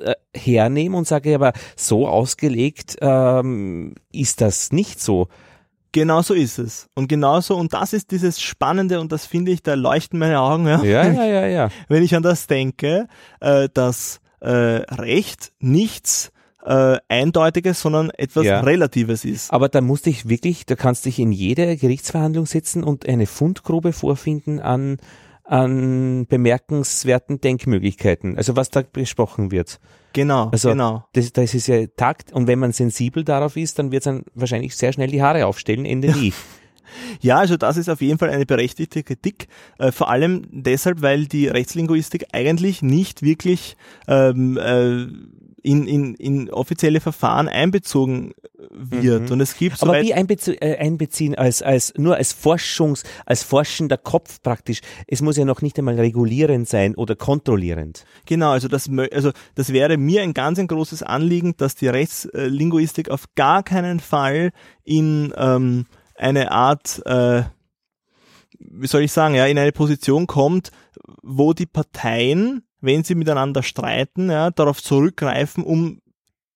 äh, 0.00 0.14
hernehme 0.34 0.96
und 0.96 1.06
sage, 1.06 1.34
aber 1.34 1.52
so 1.76 2.08
ausgelegt 2.08 2.96
ähm, 3.00 3.94
ist 4.12 4.40
das 4.40 4.72
nicht 4.72 5.00
so. 5.00 5.28
Genau 5.92 6.22
so 6.22 6.34
ist 6.34 6.58
es. 6.58 6.88
Und 6.94 7.08
genauso, 7.08 7.56
und 7.56 7.72
das 7.72 7.92
ist 7.92 8.12
dieses 8.12 8.40
Spannende, 8.40 9.00
und 9.00 9.10
das 9.10 9.26
finde 9.26 9.50
ich, 9.50 9.62
da 9.62 9.74
leuchten 9.74 10.20
meine 10.20 10.40
Augen, 10.40 10.66
ja, 10.66 10.82
ja, 10.82 11.10
ja, 11.10 11.24
ja, 11.24 11.46
ja. 11.46 11.68
wenn 11.88 12.02
ich 12.02 12.14
an 12.14 12.22
das 12.22 12.46
denke, 12.46 13.08
äh, 13.40 13.68
dass 13.74 14.20
äh, 14.40 14.48
Recht 14.48 15.52
nichts 15.58 16.32
äh, 16.64 16.98
Eindeutiges, 17.08 17.80
sondern 17.80 18.10
etwas 18.10 18.44
ja. 18.44 18.60
Relatives 18.60 19.24
ist. 19.24 19.52
Aber 19.52 19.68
da 19.68 19.80
musst 19.80 20.06
dich 20.06 20.28
wirklich, 20.28 20.66
da 20.66 20.76
kannst 20.76 21.06
dich 21.06 21.18
in 21.18 21.32
jede 21.32 21.76
Gerichtsverhandlung 21.76 22.46
setzen 22.46 22.84
und 22.84 23.08
eine 23.08 23.26
Fundgrube 23.26 23.92
vorfinden 23.92 24.60
an, 24.60 24.98
an 25.44 26.26
bemerkenswerten 26.26 27.40
Denkmöglichkeiten, 27.40 28.36
also 28.36 28.56
was 28.56 28.70
da 28.70 28.82
besprochen 28.82 29.50
wird. 29.50 29.80
Genau, 30.12 30.48
also 30.50 30.70
genau. 30.70 31.04
Das, 31.12 31.32
das 31.32 31.54
ist 31.54 31.68
ja 31.68 31.86
Takt 31.96 32.32
und 32.32 32.46
wenn 32.46 32.58
man 32.58 32.72
sensibel 32.72 33.24
darauf 33.24 33.56
ist, 33.56 33.78
dann 33.78 33.92
wird 33.92 34.00
es 34.00 34.04
dann 34.04 34.24
wahrscheinlich 34.34 34.76
sehr 34.76 34.92
schnell 34.92 35.08
die 35.08 35.22
Haare 35.22 35.46
aufstellen, 35.46 35.84
Ende 35.84 36.12
nie. 36.18 36.32
Ja, 37.20 37.38
also 37.38 37.56
das 37.56 37.76
ist 37.76 37.88
auf 37.88 38.00
jeden 38.00 38.18
Fall 38.18 38.30
eine 38.30 38.46
berechtigte 38.46 39.02
Kritik, 39.02 39.46
äh, 39.78 39.92
vor 39.92 40.10
allem 40.10 40.46
deshalb, 40.50 41.02
weil 41.02 41.26
die 41.26 41.46
Rechtslinguistik 41.46 42.26
eigentlich 42.32 42.82
nicht 42.82 43.22
wirklich 43.22 43.76
ähm, 44.08 44.56
äh, 44.56 45.06
in, 45.62 45.86
in, 45.86 46.14
in 46.14 46.50
offizielle 46.50 47.00
Verfahren 47.00 47.48
einbezogen 47.48 48.32
wird. 48.70 49.24
Mhm. 49.24 49.32
Und 49.32 49.40
es 49.40 49.56
gibt 49.56 49.82
Aber 49.82 50.00
wie 50.02 50.14
einbezie 50.14 50.54
äh, 50.56 50.78
einbeziehen 50.78 51.34
als, 51.34 51.62
als 51.62 51.92
nur 51.96 52.16
als 52.16 52.32
Forschungs, 52.32 53.04
als 53.26 53.42
forschender 53.42 53.96
Kopf 53.96 54.42
praktisch. 54.42 54.80
Es 55.06 55.22
muss 55.22 55.36
ja 55.36 55.44
noch 55.44 55.62
nicht 55.62 55.78
einmal 55.78 55.96
regulierend 55.96 56.68
sein 56.68 56.94
oder 56.94 57.16
kontrollierend. 57.16 58.04
Genau, 58.26 58.52
also 58.52 58.68
das, 58.68 58.90
also 59.12 59.32
das 59.54 59.72
wäre 59.72 59.96
mir 59.96 60.22
ein 60.22 60.34
ganz 60.34 60.58
ein 60.58 60.66
großes 60.66 61.02
Anliegen, 61.02 61.54
dass 61.56 61.74
die 61.74 61.88
Rechtslinguistik 61.88 63.10
auf 63.10 63.24
gar 63.34 63.62
keinen 63.62 64.00
Fall 64.00 64.52
in 64.84 65.32
ähm, 65.36 65.86
eine 66.14 66.52
Art, 66.52 67.02
äh, 67.06 67.42
wie 68.58 68.86
soll 68.86 69.02
ich 69.02 69.12
sagen, 69.12 69.34
ja, 69.34 69.46
in 69.46 69.58
eine 69.58 69.72
Position 69.72 70.26
kommt, 70.26 70.70
wo 71.22 71.52
die 71.52 71.66
Parteien, 71.66 72.62
wenn 72.80 73.04
sie 73.04 73.14
miteinander 73.14 73.62
streiten, 73.62 74.30
ja, 74.30 74.50
darauf 74.50 74.82
zurückgreifen, 74.82 75.64
um 75.64 76.00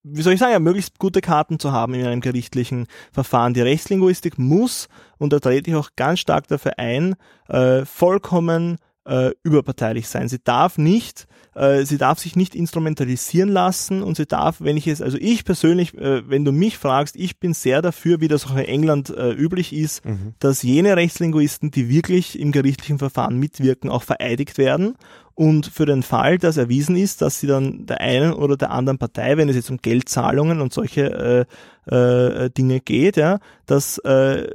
wie 0.06 0.20
soll 0.20 0.34
ich 0.34 0.38
sagen, 0.40 0.52
ja, 0.52 0.58
möglichst 0.58 0.98
gute 0.98 1.22
Karten 1.22 1.58
zu 1.58 1.72
haben 1.72 1.94
in 1.94 2.04
einem 2.04 2.20
gerichtlichen 2.20 2.86
Verfahren. 3.10 3.54
Die 3.54 3.62
Rechtslinguistik 3.62 4.38
muss, 4.38 4.88
und 5.16 5.32
da 5.32 5.40
trete 5.40 5.70
ich 5.70 5.76
auch 5.76 5.90
ganz 5.96 6.20
stark 6.20 6.46
dafür 6.46 6.78
ein, 6.78 7.16
äh, 7.48 7.86
vollkommen 7.86 8.76
äh, 9.04 9.30
überparteilich 9.42 10.08
sein. 10.08 10.28
Sie 10.28 10.42
darf 10.42 10.78
nicht, 10.78 11.26
äh, 11.54 11.84
sie 11.84 11.98
darf 11.98 12.18
sich 12.18 12.36
nicht 12.36 12.54
instrumentalisieren 12.54 13.50
lassen 13.50 14.02
und 14.02 14.16
sie 14.16 14.26
darf, 14.26 14.60
wenn 14.60 14.76
ich 14.76 14.86
es, 14.86 15.02
also 15.02 15.18
ich 15.20 15.44
persönlich, 15.44 15.94
äh, 15.94 16.28
wenn 16.28 16.44
du 16.44 16.52
mich 16.52 16.78
fragst, 16.78 17.16
ich 17.16 17.38
bin 17.38 17.54
sehr 17.54 17.82
dafür, 17.82 18.20
wie 18.20 18.28
das 18.28 18.46
auch 18.46 18.56
in 18.56 18.64
England 18.64 19.10
äh, 19.10 19.32
üblich 19.32 19.72
ist, 19.72 20.04
mhm. 20.04 20.34
dass 20.38 20.62
jene 20.62 20.96
Rechtslinguisten, 20.96 21.70
die 21.70 21.88
wirklich 21.88 22.38
im 22.38 22.52
gerichtlichen 22.52 22.98
Verfahren 22.98 23.38
mitwirken, 23.38 23.90
auch 23.90 24.02
vereidigt 24.02 24.58
werden 24.58 24.96
und 25.34 25.66
für 25.66 25.84
den 25.84 26.02
Fall, 26.02 26.38
dass 26.38 26.56
erwiesen 26.56 26.96
ist, 26.96 27.20
dass 27.20 27.40
sie 27.40 27.46
dann 27.46 27.86
der 27.86 28.00
einen 28.00 28.32
oder 28.32 28.56
der 28.56 28.70
anderen 28.70 28.98
Partei, 28.98 29.36
wenn 29.36 29.48
es 29.48 29.56
jetzt 29.56 29.70
um 29.70 29.78
Geldzahlungen 29.78 30.60
und 30.60 30.72
solche 30.72 31.46
äh, 31.90 32.44
äh, 32.44 32.50
Dinge 32.50 32.80
geht, 32.80 33.16
ja, 33.16 33.40
dass 33.66 33.98
äh, 33.98 34.48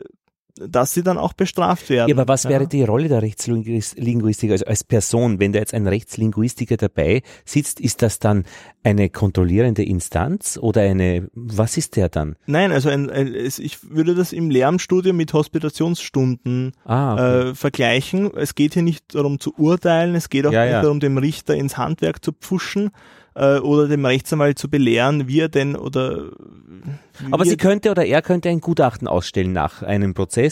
dass 0.68 0.94
sie 0.94 1.04
dann 1.04 1.18
auch 1.18 1.34
bestraft 1.34 1.90
werden. 1.90 2.10
Ja, 2.10 2.16
aber 2.16 2.28
was 2.28 2.44
ja. 2.44 2.50
wäre 2.50 2.68
die 2.68 2.84
Rolle 2.84 3.08
der 3.08 3.22
Rechtslinguistiker 3.22 4.54
also 4.54 4.66
als 4.66 4.84
Person? 4.84 5.40
Wenn 5.40 5.54
da 5.54 5.60
jetzt 5.60 5.74
ein 5.74 5.88
Rechtslinguistiker 5.88 6.78
dabei 6.78 7.22
sitzt, 7.46 7.80
ist 7.80 8.02
das 8.02 8.20
dann 8.20 8.46
eine 8.84 9.10
kontrollierende 9.10 9.84
Instanz 9.84 10.58
oder 10.62 10.82
eine, 10.82 11.30
was 11.34 11.78
ist 11.78 11.96
der 11.96 12.10
dann? 12.10 12.36
Nein, 12.46 12.72
also 12.72 12.90
ein, 12.90 13.10
ein, 13.10 13.34
ich 13.36 13.90
würde 13.90 14.16
das 14.16 14.34
im 14.34 14.50
Lehramtsstudium 14.50 15.16
mit 15.16 15.34
Hospitationsstunden 15.34 16.74
ah, 16.86 17.14
okay. 17.14 17.50
äh, 17.50 17.56
vergleichen. 17.56 18.32
Es 18.36 18.56
geht 18.56 18.74
hier 18.74 18.84
nicht 18.84 19.16
darum 19.16 19.40
zu 19.40 19.54
urteilen, 19.58 20.16
es 20.16 20.30
geht 20.30 20.46
auch 20.46 20.52
ja, 20.52 20.64
nicht 20.64 20.74
ja. 20.74 20.82
darum, 20.82 21.00
dem 21.00 21.18
Richter 21.18 21.56
ins 21.56 21.78
Handwerk 21.78 22.24
zu 22.24 22.32
pfuschen, 22.34 22.92
äh, 23.36 23.60
oder 23.60 23.88
dem 23.88 24.06
Rechtsanwalt 24.06 24.60
zu 24.60 24.70
belehren, 24.70 25.28
wie 25.28 25.40
er 25.40 25.50
denn 25.50 25.76
oder 25.76 26.32
aber 27.32 27.46
sie 27.46 27.58
könnte 27.58 27.92
oder 27.92 28.06
er 28.06 28.22
könnte 28.22 28.50
ein 28.50 28.62
Gutachten 28.62 29.08
ausstellen 29.08 29.52
nach 29.52 29.84
einem 29.84 30.14
Prozess 30.14 30.49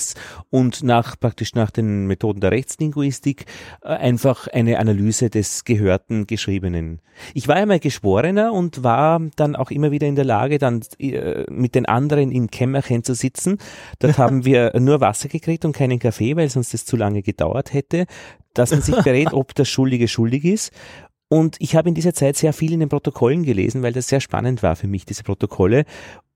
und 0.50 0.84
nach 0.84 1.20
praktisch 1.20 1.56
nach 1.56 1.72
den 1.72 2.08
Methoden 2.08 2.40
der 2.40 2.52
Rechtslinguistik 2.52 3.46
äh, 3.82 3.90
einfach 3.90 4.48
eine 4.48 4.80
Analyse 4.80 5.30
des 5.30 5.64
gehörten 5.64 6.28
Geschriebenen. 6.28 7.02
Ich 7.34 7.48
war 7.48 7.56
einmal 7.56 7.80
Geschworener 7.80 8.54
und 8.54 8.84
war 8.84 9.22
dann 9.36 9.56
auch 9.56 9.72
immer 9.72 9.92
wieder 9.92 10.08
in 10.08 10.16
der 10.16 10.26
Lage, 10.26 10.58
dann 10.58 10.82
äh, 11.00 11.46
mit 11.50 11.76
den 11.76 11.86
anderen 11.86 12.32
im 12.32 12.50
Kämmerchen 12.50 13.04
zu 13.04 13.14
sitzen. 13.14 13.58
Dort 14.00 14.18
haben 14.18 14.46
wir 14.46 14.80
nur 14.80 15.02
Wasser 15.02 15.30
gekriegt 15.30 15.66
und 15.66 15.74
keinen 15.74 16.00
Kaffee, 16.00 16.36
weil 16.36 16.50
sonst 16.50 16.74
es 16.74 16.86
zu 16.86 16.98
lange 16.98 17.22
gedauert 17.22 17.74
hätte, 17.74 18.06
dass 18.54 18.72
man 18.72 18.82
sich 18.82 18.96
berät, 19.04 19.34
ob 19.34 19.54
der 19.56 19.66
Schuldige 19.66 20.08
schuldig 20.08 20.46
ist. 20.46 20.72
Und 21.30 21.58
ich 21.60 21.76
habe 21.76 21.90
in 21.90 21.96
dieser 21.96 22.14
Zeit 22.14 22.38
sehr 22.38 22.54
viel 22.54 22.72
in 22.72 22.80
den 22.80 22.90
Protokollen 22.90 23.44
gelesen, 23.44 23.84
weil 23.84 23.92
das 23.92 24.08
sehr 24.08 24.22
spannend 24.22 24.64
war 24.64 24.76
für 24.76 24.88
mich, 24.88 25.06
diese 25.06 25.24
Protokolle. 25.24 25.84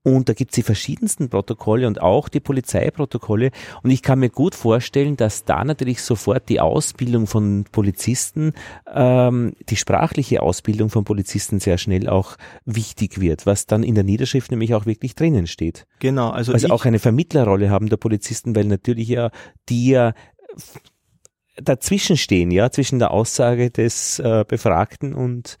Und 0.04 0.28
da 0.28 0.32
gibt 0.32 0.50
es 0.50 0.56
die 0.56 0.62
verschiedensten 0.62 1.28
Protokolle 1.28 1.86
und 1.86 2.02
auch 2.02 2.28
die 2.28 2.40
Polizeiprotokolle. 2.40 3.52
Und 3.82 3.90
ich 3.90 4.02
kann 4.02 4.18
mir 4.18 4.30
gut 4.30 4.54
vorstellen, 4.56 5.16
dass 5.16 5.44
da 5.44 5.64
natürlich 5.64 6.02
sofort 6.02 6.48
die 6.48 6.58
Ausbildung 6.60 7.28
von 7.28 7.64
Polizisten, 7.70 8.52
ähm, 8.92 9.54
die 9.68 9.76
sprachliche 9.76 10.42
Ausbildung 10.42 10.90
von 10.90 11.04
Polizisten 11.04 11.60
sehr 11.60 11.78
schnell 11.78 12.08
auch 12.08 12.36
wichtig 12.64 13.20
wird, 13.20 13.46
was 13.46 13.66
dann 13.66 13.84
in 13.84 13.94
der 13.94 14.04
Niederschrift 14.04 14.50
nämlich 14.50 14.74
auch 14.74 14.86
wirklich 14.86 15.14
drinnen 15.14 15.46
steht. 15.46 15.86
Genau, 16.00 16.30
also, 16.30 16.52
also 16.52 16.68
auch 16.70 16.84
eine 16.84 16.98
Vermittlerrolle 16.98 17.70
haben 17.70 17.88
der 17.88 17.96
Polizisten, 17.96 18.56
weil 18.56 18.64
natürlich 18.64 19.08
ja 19.08 19.30
die 19.68 19.90
ja 19.90 20.14
dazwischen 21.56 22.16
stehen, 22.16 22.50
ja, 22.50 22.70
zwischen 22.70 22.98
der 22.98 23.10
Aussage 23.10 23.70
des 23.70 24.18
äh, 24.18 24.44
Befragten 24.46 25.14
und 25.14 25.58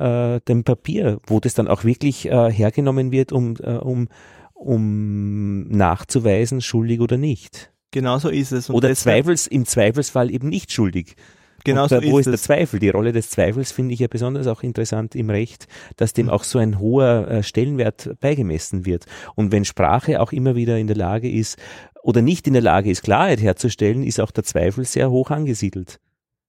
äh, 0.00 0.40
dem 0.48 0.64
Papier, 0.64 1.18
wo 1.26 1.40
das 1.40 1.54
dann 1.54 1.68
auch 1.68 1.84
wirklich 1.84 2.26
äh, 2.26 2.50
hergenommen 2.50 3.12
wird, 3.12 3.32
um, 3.32 3.56
äh, 3.62 3.72
um, 3.72 4.08
um 4.54 5.68
nachzuweisen, 5.68 6.60
schuldig 6.60 7.00
oder 7.00 7.16
nicht. 7.16 7.72
Genau 7.92 8.18
so 8.18 8.28
ist 8.28 8.52
es. 8.52 8.68
Und 8.68 8.76
oder 8.76 8.94
Zweifels, 8.94 9.46
im 9.46 9.66
Zweifelsfall 9.66 10.30
eben 10.30 10.48
nicht 10.48 10.72
schuldig. 10.72 11.16
Genau 11.64 11.86
so 11.88 11.96
wo 12.02 12.18
ist, 12.18 12.26
ist 12.26 12.32
der 12.32 12.38
Zweifel? 12.38 12.80
Die 12.80 12.88
Rolle 12.88 13.12
des 13.12 13.30
Zweifels 13.30 13.72
finde 13.72 13.92
ich 13.94 14.00
ja 14.00 14.08
besonders 14.08 14.46
auch 14.46 14.62
interessant 14.62 15.14
im 15.14 15.28
Recht, 15.28 15.66
dass 15.96 16.12
dem 16.12 16.26
mhm. 16.26 16.32
auch 16.32 16.44
so 16.44 16.58
ein 16.58 16.78
hoher 16.78 17.28
äh, 17.28 17.42
Stellenwert 17.42 18.16
beigemessen 18.20 18.86
wird. 18.86 19.06
Und 19.34 19.52
wenn 19.52 19.64
Sprache 19.64 20.20
auch 20.20 20.32
immer 20.32 20.54
wieder 20.54 20.78
in 20.78 20.86
der 20.86 20.96
Lage 20.96 21.30
ist 21.30 21.58
oder 22.02 22.22
nicht 22.22 22.46
in 22.46 22.54
der 22.54 22.62
Lage 22.62 22.90
ist, 22.90 23.02
Klarheit 23.02 23.42
herzustellen, 23.42 24.02
ist 24.02 24.20
auch 24.20 24.30
der 24.30 24.44
Zweifel 24.44 24.84
sehr 24.84 25.10
hoch 25.10 25.30
angesiedelt. 25.30 26.00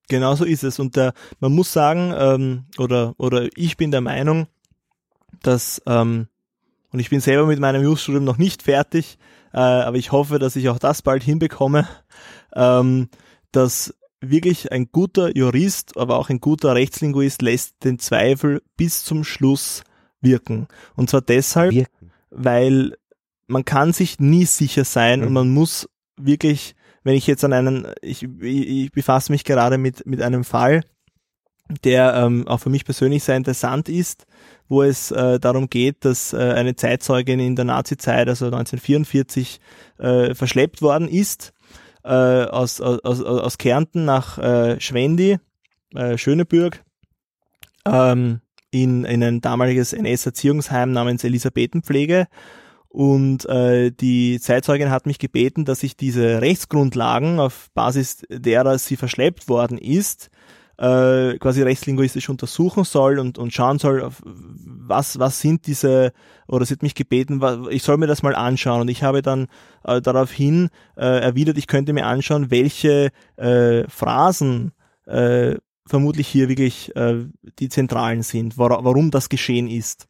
Genau 0.10 0.36
so 0.36 0.46
ist 0.46 0.64
es. 0.64 0.80
Und 0.80 0.96
der, 0.96 1.14
man 1.40 1.54
muss 1.54 1.72
sagen, 1.72 2.14
ähm, 2.18 2.66
oder, 2.78 3.14
oder 3.18 3.48
ich 3.56 3.78
bin 3.78 3.92
der 3.92 4.02
Meinung, 4.02 4.48
dass, 5.42 5.82
ähm, 5.86 6.28
und 6.92 7.00
ich 7.00 7.10
bin 7.10 7.22
selber 7.22 7.46
mit 7.46 7.60
meinem 7.60 7.84
Jurastudium 7.84 8.24
noch 8.24 8.38
nicht 8.38 8.64
fertig, 8.64 9.18
äh, 9.54 9.60
aber 9.60 9.98
ich 9.98 10.12
hoffe, 10.12 10.40
dass 10.40 10.56
ich 10.56 10.70
auch 10.70 10.80
das 10.80 11.02
bald 11.02 11.24
hinbekomme, 11.24 11.88
ähm, 12.56 13.10
dass 13.52 13.94
wirklich 14.22 14.72
ein 14.72 14.90
guter 14.92 15.36
Jurist, 15.36 15.98
aber 15.98 16.18
auch 16.18 16.30
ein 16.30 16.40
guter 16.40 16.76
Rechtslinguist 16.76 17.42
lässt 17.42 17.84
den 17.84 17.98
Zweifel 17.98 18.62
bis 18.78 19.04
zum 19.04 19.24
Schluss 19.24 19.84
wirken. 20.22 20.68
Und 20.96 21.10
zwar 21.10 21.22
deshalb, 21.22 21.74
wirken. 21.74 22.12
weil 22.30 22.98
man 23.48 23.66
kann 23.66 23.94
sich 23.94 24.20
nie 24.20 24.46
sicher 24.46 24.86
sein 24.86 25.22
mhm. 25.22 25.28
und 25.28 25.34
man 25.34 25.50
muss 25.50 25.90
wirklich 26.18 26.76
wenn 27.04 27.16
ich 27.16 27.28
jetzt 27.28 27.44
an 27.44 27.54
einen, 27.54 27.88
ich, 28.02 28.24
ich 28.42 28.92
befasse 28.92 29.32
mich 29.32 29.44
gerade 29.44 29.78
mit, 29.78 30.06
mit 30.06 30.22
einem 30.22 30.44
Fall, 30.44 30.82
der 31.84 32.16
ähm, 32.16 32.48
auch 32.48 32.60
für 32.60 32.70
mich 32.70 32.86
persönlich 32.86 33.24
sehr 33.24 33.38
interessant 33.38 33.90
ist, 33.90 34.26
wo 34.68 34.84
es 34.84 35.12
äh, 35.12 35.40
darum 35.40 35.70
geht, 35.70 36.06
dass 36.06 36.34
äh, 36.34 36.38
eine 36.38 36.76
Zeitzeugin 36.76 37.40
in 37.40 37.56
der 37.56 37.66
Nazi-Zeit, 37.66 38.28
also 38.28 38.46
1944, 38.46 39.60
äh, 39.98 40.36
verschleppt 40.36 40.82
worden 40.82 41.08
ist 41.08 41.54
äh, 42.04 42.10
aus, 42.10 42.82
aus, 42.82 43.22
aus 43.22 43.58
Kärnten 43.58 44.06
nach 44.06 44.38
äh, 44.38 44.80
Schwendi, 44.80 45.38
äh, 45.96 46.18
Schönebürg, 46.18 46.84
ähm, 47.86 48.42
in, 48.72 49.04
in 49.06 49.24
ein 49.24 49.42
damaliges 49.42 49.94
NS-Erziehungsheim 49.94 50.92
namens 50.92 51.24
Elisabethenpflege 51.24 52.28
und 52.92 53.46
äh, 53.46 53.90
die 53.90 54.38
Zeitzeugin 54.42 54.92
hat 54.92 55.06
mich 55.06 55.18
gebeten, 55.18 55.64
dass 55.64 55.82
ich 55.82 55.96
diese 55.96 56.42
Rechtsgrundlagen, 56.42 57.40
auf 57.40 57.70
Basis 57.74 58.24
derer 58.30 58.78
sie 58.78 58.98
verschleppt 58.98 59.48
worden 59.48 59.78
ist, 59.78 60.30
äh, 60.78 61.38
quasi 61.38 61.62
rechtslinguistisch 61.62 62.28
untersuchen 62.28 62.84
soll 62.84 63.20
und, 63.20 63.38
und 63.38 63.54
schauen 63.54 63.80
soll, 63.80 64.10
was, 64.26 65.20
was 65.20 65.40
sind 65.40 65.68
diese, 65.68 66.12
oder 66.50 66.66
sie 66.66 66.74
hat 66.74 66.84
mich 66.84 66.94
gebeten, 66.94 67.42
ich 67.70 67.84
soll 67.84 67.96
mir 67.96 68.08
das 68.08 68.24
mal 68.24 68.36
anschauen. 68.36 68.82
Und 68.82 68.90
ich 68.90 69.04
habe 69.04 69.22
dann 69.22 69.48
äh, 69.86 70.02
daraufhin 70.02 70.70
äh, 70.98 71.22
erwidert, 71.22 71.58
ich 71.58 71.68
könnte 71.68 71.94
mir 71.94 72.06
anschauen, 72.06 72.52
welche 72.52 73.12
äh, 73.38 73.88
Phrasen 73.88 74.74
äh, 75.06 75.56
vermutlich 75.88 76.28
hier 76.28 76.50
wirklich 76.50 76.94
äh, 76.98 77.26
die 77.60 77.70
zentralen 77.70 78.24
sind, 78.24 78.58
war, 78.58 78.84
warum 78.84 79.12
das 79.12 79.30
geschehen 79.30 79.70
ist. 79.70 80.08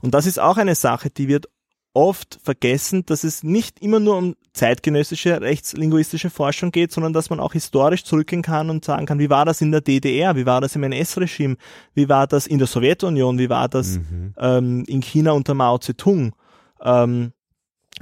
Und 0.00 0.14
das 0.14 0.26
ist 0.26 0.38
auch 0.38 0.58
eine 0.58 0.76
Sache, 0.76 1.10
die 1.10 1.26
wird 1.26 1.48
oft 1.92 2.38
vergessen, 2.42 3.04
dass 3.06 3.24
es 3.24 3.42
nicht 3.42 3.80
immer 3.80 3.98
nur 3.98 4.16
um 4.16 4.36
zeitgenössische 4.52 5.40
rechtslinguistische 5.40 6.30
Forschung 6.30 6.70
geht, 6.70 6.92
sondern 6.92 7.12
dass 7.12 7.30
man 7.30 7.40
auch 7.40 7.52
historisch 7.52 8.04
zurückgehen 8.04 8.42
kann 8.42 8.70
und 8.70 8.84
sagen 8.84 9.06
kann, 9.06 9.18
wie 9.18 9.30
war 9.30 9.44
das 9.44 9.60
in 9.60 9.72
der 9.72 9.80
DDR, 9.80 10.36
wie 10.36 10.46
war 10.46 10.60
das 10.60 10.76
im 10.76 10.84
NS-Regime, 10.84 11.56
wie 11.94 12.08
war 12.08 12.26
das 12.26 12.46
in 12.46 12.58
der 12.58 12.68
Sowjetunion, 12.68 13.38
wie 13.38 13.50
war 13.50 13.68
das 13.68 13.98
mhm. 13.98 14.34
ähm, 14.38 14.84
in 14.86 15.02
China 15.02 15.32
unter 15.32 15.54
Mao 15.54 15.78
Zedong, 15.78 16.32
ähm, 16.80 17.32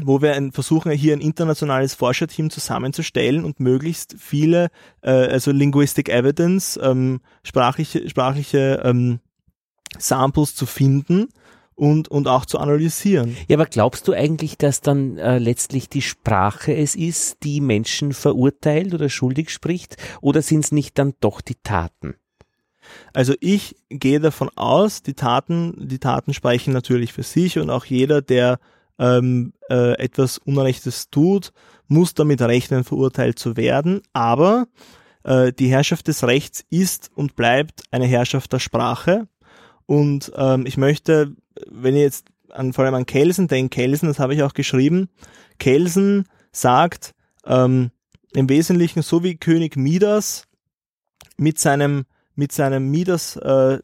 wo 0.00 0.20
wir 0.20 0.34
ein, 0.34 0.52
versuchen, 0.52 0.92
hier 0.92 1.14
ein 1.14 1.20
internationales 1.20 1.94
Forscherteam 1.94 2.50
zusammenzustellen 2.50 3.44
und 3.44 3.58
möglichst 3.58 4.16
viele, 4.18 4.68
äh, 5.00 5.10
also 5.10 5.50
Linguistic 5.50 6.08
Evidence, 6.08 6.78
ähm, 6.82 7.20
sprachliche, 7.42 8.08
sprachliche 8.08 8.82
ähm, 8.84 9.20
Samples 9.98 10.54
zu 10.54 10.66
finden, 10.66 11.28
und, 11.78 12.08
und 12.08 12.26
auch 12.26 12.44
zu 12.44 12.58
analysieren. 12.58 13.36
Ja, 13.46 13.56
aber 13.56 13.66
glaubst 13.66 14.08
du 14.08 14.12
eigentlich, 14.12 14.58
dass 14.58 14.80
dann 14.80 15.16
äh, 15.16 15.38
letztlich 15.38 15.88
die 15.88 16.02
Sprache 16.02 16.74
es 16.74 16.96
ist, 16.96 17.44
die 17.44 17.60
Menschen 17.60 18.12
verurteilt 18.12 18.94
oder 18.94 19.08
schuldig 19.08 19.50
spricht, 19.50 19.96
oder 20.20 20.42
sind 20.42 20.64
es 20.64 20.72
nicht 20.72 20.98
dann 20.98 21.14
doch 21.20 21.40
die 21.40 21.54
Taten? 21.62 22.16
Also 23.12 23.34
ich 23.40 23.76
gehe 23.90 24.18
davon 24.18 24.50
aus, 24.56 25.02
die 25.02 25.14
Taten, 25.14 25.88
die 25.88 25.98
Taten 25.98 26.34
sprechen 26.34 26.72
natürlich 26.72 27.12
für 27.12 27.22
sich 27.22 27.58
und 27.58 27.70
auch 27.70 27.84
jeder, 27.84 28.22
der 28.22 28.58
ähm, 28.98 29.52
äh, 29.70 29.92
etwas 29.98 30.38
Unrechtes 30.38 31.10
tut, 31.10 31.52
muss 31.86 32.14
damit 32.14 32.42
rechnen, 32.42 32.82
verurteilt 32.82 33.38
zu 33.38 33.56
werden. 33.56 34.02
Aber 34.12 34.66
äh, 35.22 35.52
die 35.52 35.68
Herrschaft 35.68 36.08
des 36.08 36.24
Rechts 36.24 36.64
ist 36.70 37.10
und 37.14 37.36
bleibt 37.36 37.82
eine 37.92 38.06
Herrschaft 38.06 38.52
der 38.52 38.58
Sprache. 38.58 39.28
Und 39.86 40.32
ähm, 40.36 40.66
ich 40.66 40.76
möchte 40.76 41.36
wenn 41.66 41.94
ich 41.94 42.02
jetzt 42.02 42.26
an, 42.50 42.72
vor 42.72 42.84
allem 42.84 42.94
an 42.94 43.06
Kelsen 43.06 43.48
denke, 43.48 43.76
Kelsen, 43.76 44.08
das 44.08 44.18
habe 44.18 44.34
ich 44.34 44.42
auch 44.42 44.54
geschrieben, 44.54 45.08
Kelsen 45.58 46.24
sagt 46.52 47.14
ähm, 47.44 47.90
im 48.32 48.48
Wesentlichen 48.48 49.02
so 49.02 49.22
wie 49.22 49.36
König 49.36 49.76
Midas 49.76 50.44
mit 51.36 51.58
seinem 51.58 52.04
mit 52.34 52.52
seinem 52.52 52.90
Midas 52.90 53.36
äh, 53.36 53.78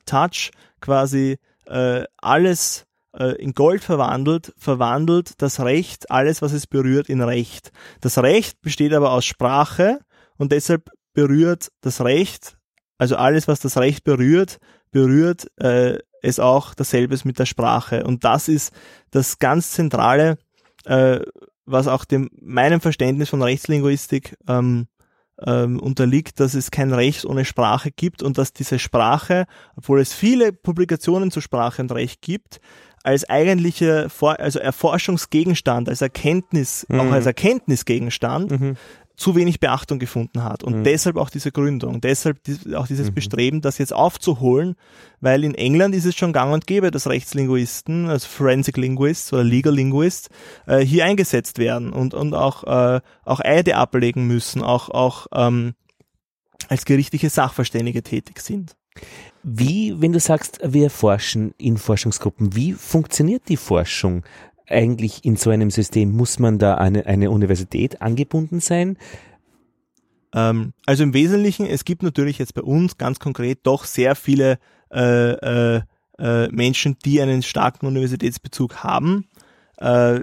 quasi 0.81 1.39
äh, 1.67 2.05
alles 2.19 2.87
äh, 3.13 3.35
in 3.43 3.53
Gold 3.53 3.83
verwandelt, 3.83 4.53
verwandelt 4.57 5.33
das 5.39 5.59
Recht, 5.61 6.11
alles 6.11 6.41
was 6.41 6.53
es 6.53 6.69
berührt, 6.69 7.09
in 7.09 7.21
Recht. 7.21 7.73
Das 8.01 8.19
Recht 8.19 8.61
besteht 8.63 8.93
aber 8.93 9.11
aus 9.11 9.25
Sprache 9.25 9.99
und 10.37 10.53
deshalb 10.53 10.91
berührt 11.15 11.73
das 11.81 12.01
Recht, 12.01 12.57
also 12.99 13.17
alles 13.17 13.49
was 13.49 13.61
das 13.61 13.77
Recht 13.77 14.05
berührt, 14.05 14.59
berührt 14.95 15.51
äh, 15.57 15.99
es 16.23 16.39
auch 16.39 16.73
dasselbe 16.73 17.19
mit 17.25 17.39
der 17.39 17.47
Sprache. 17.47 18.05
Und 18.05 18.25
das 18.25 18.49
ist 18.49 18.73
das 19.11 19.41
ganz 19.41 19.73
Zentrale, 19.73 20.39
äh, 20.85 21.19
was 21.67 21.89
auch 21.89 22.05
dem 22.05 22.31
meinem 22.41 22.81
Verständnis 22.81 23.29
von 23.29 23.43
Rechtslinguistik 23.43 24.37
ähm, 24.49 24.87
ähm, 25.45 25.81
unterliegt, 25.81 26.39
dass 26.39 26.55
es 26.55 26.71
kein 26.71 26.93
Recht 26.93 27.25
ohne 27.25 27.45
Sprache 27.45 27.91
gibt 27.91 28.23
und 28.23 28.39
dass 28.39 28.53
diese 28.53 28.79
Sprache, 28.79 29.47
obwohl 29.77 30.01
es 30.01 30.15
viele 30.15 30.53
Publikationen 30.53 31.33
zur 31.33 31.43
Sprache 31.43 31.83
und 31.83 31.91
Recht 31.91 32.23
gibt, 32.23 32.61
als 33.03 33.29
eigentliche, 33.29 34.09
also 34.21 34.61
Erforschungsgegenstand, 34.61 35.89
als 35.89 36.03
Erkenntnis, 36.03 36.87
mhm. 36.89 37.01
auch 37.01 37.11
als 37.11 37.27
Erkenntnisgegenstand, 37.27 38.53
mhm 38.53 38.77
zu 39.17 39.37
wenig 39.37 39.61
Beachtung 39.61 39.99
gefunden 39.99 40.43
hat. 40.43 40.65
Und 40.65 40.81
mhm. 40.81 40.85
deshalb 40.85 41.17
auch 41.17 41.31
diese 41.31 41.53
Gründung, 41.53 42.01
deshalb 42.01 42.39
auch 42.75 42.87
dieses 42.87 43.11
mhm. 43.11 43.15
Bestreben, 43.15 43.61
das 43.61 43.79
jetzt 43.79 43.93
aufzuholen, 43.93 44.75
weil 45.21 45.45
in 45.45 45.55
England 45.55 45.95
ist 45.95 46.05
es 46.05 46.17
schon 46.17 46.33
gang 46.33 46.53
und 46.53 46.67
gäbe, 46.67 46.91
dass 46.91 47.07
Rechtslinguisten, 47.07 48.09
also 48.09 48.27
Forensic 48.27 48.77
Linguists 48.77 49.33
oder 49.33 49.45
Legal 49.45 49.75
Linguists, 49.75 50.29
äh, 50.67 50.81
hier 50.81 51.05
eingesetzt 51.05 51.59
werden 51.59 51.93
und, 51.93 52.13
und 52.13 52.35
auch, 52.35 52.65
äh, 52.65 53.01
auch 53.25 53.41
Eide 53.41 53.77
ablegen 53.77 54.27
müssen, 54.27 54.63
auch, 54.63 54.89
auch 54.89 55.29
ähm, 55.33 55.75
als 56.69 56.85
gerichtliche 56.85 57.31
Sachverständige 57.31 58.03
tätig 58.03 58.41
sind. 58.41 58.77
Wie, 59.43 60.01
wenn 60.01 60.13
du 60.13 60.21
sagst, 60.21 60.61
wir 60.65 60.89
forschen 60.89 61.53
in 61.59 61.77
Forschungsgruppen, 61.77 62.55
wie 62.57 62.73
funktioniert 62.73 63.43
die 63.49 63.57
Forschung 63.57 64.25
eigentlich 64.69 65.25
in 65.25 65.37
so 65.37 65.51
einem 65.51 65.71
System? 65.71 66.13
Muss 66.13 66.39
man 66.39 66.59
da 66.59 66.77
eine, 66.77 67.07
eine 67.07 67.31
Universität 67.31 68.03
angebunden 68.03 68.61
sein? 68.61 68.99
Ähm, 70.35 70.73
also 70.87 71.03
im 71.03 71.15
Wesentlichen, 71.15 71.67
es 71.67 71.85
gibt 71.85 72.03
natürlich 72.03 72.39
jetzt 72.39 72.55
bei 72.55 72.63
uns 72.63 72.99
ganz 72.99 73.19
konkret 73.19 73.61
doch 73.63 73.85
sehr 73.85 74.15
viele 74.15 74.59
äh, 74.93 75.77
äh, 75.77 75.83
äh, 76.19 76.49
Menschen, 76.49 76.97
die 77.05 77.21
einen 77.21 77.43
starken 77.43 77.87
Universitätsbezug 77.87 78.77
haben. 78.85 79.29
Äh, 79.79 80.21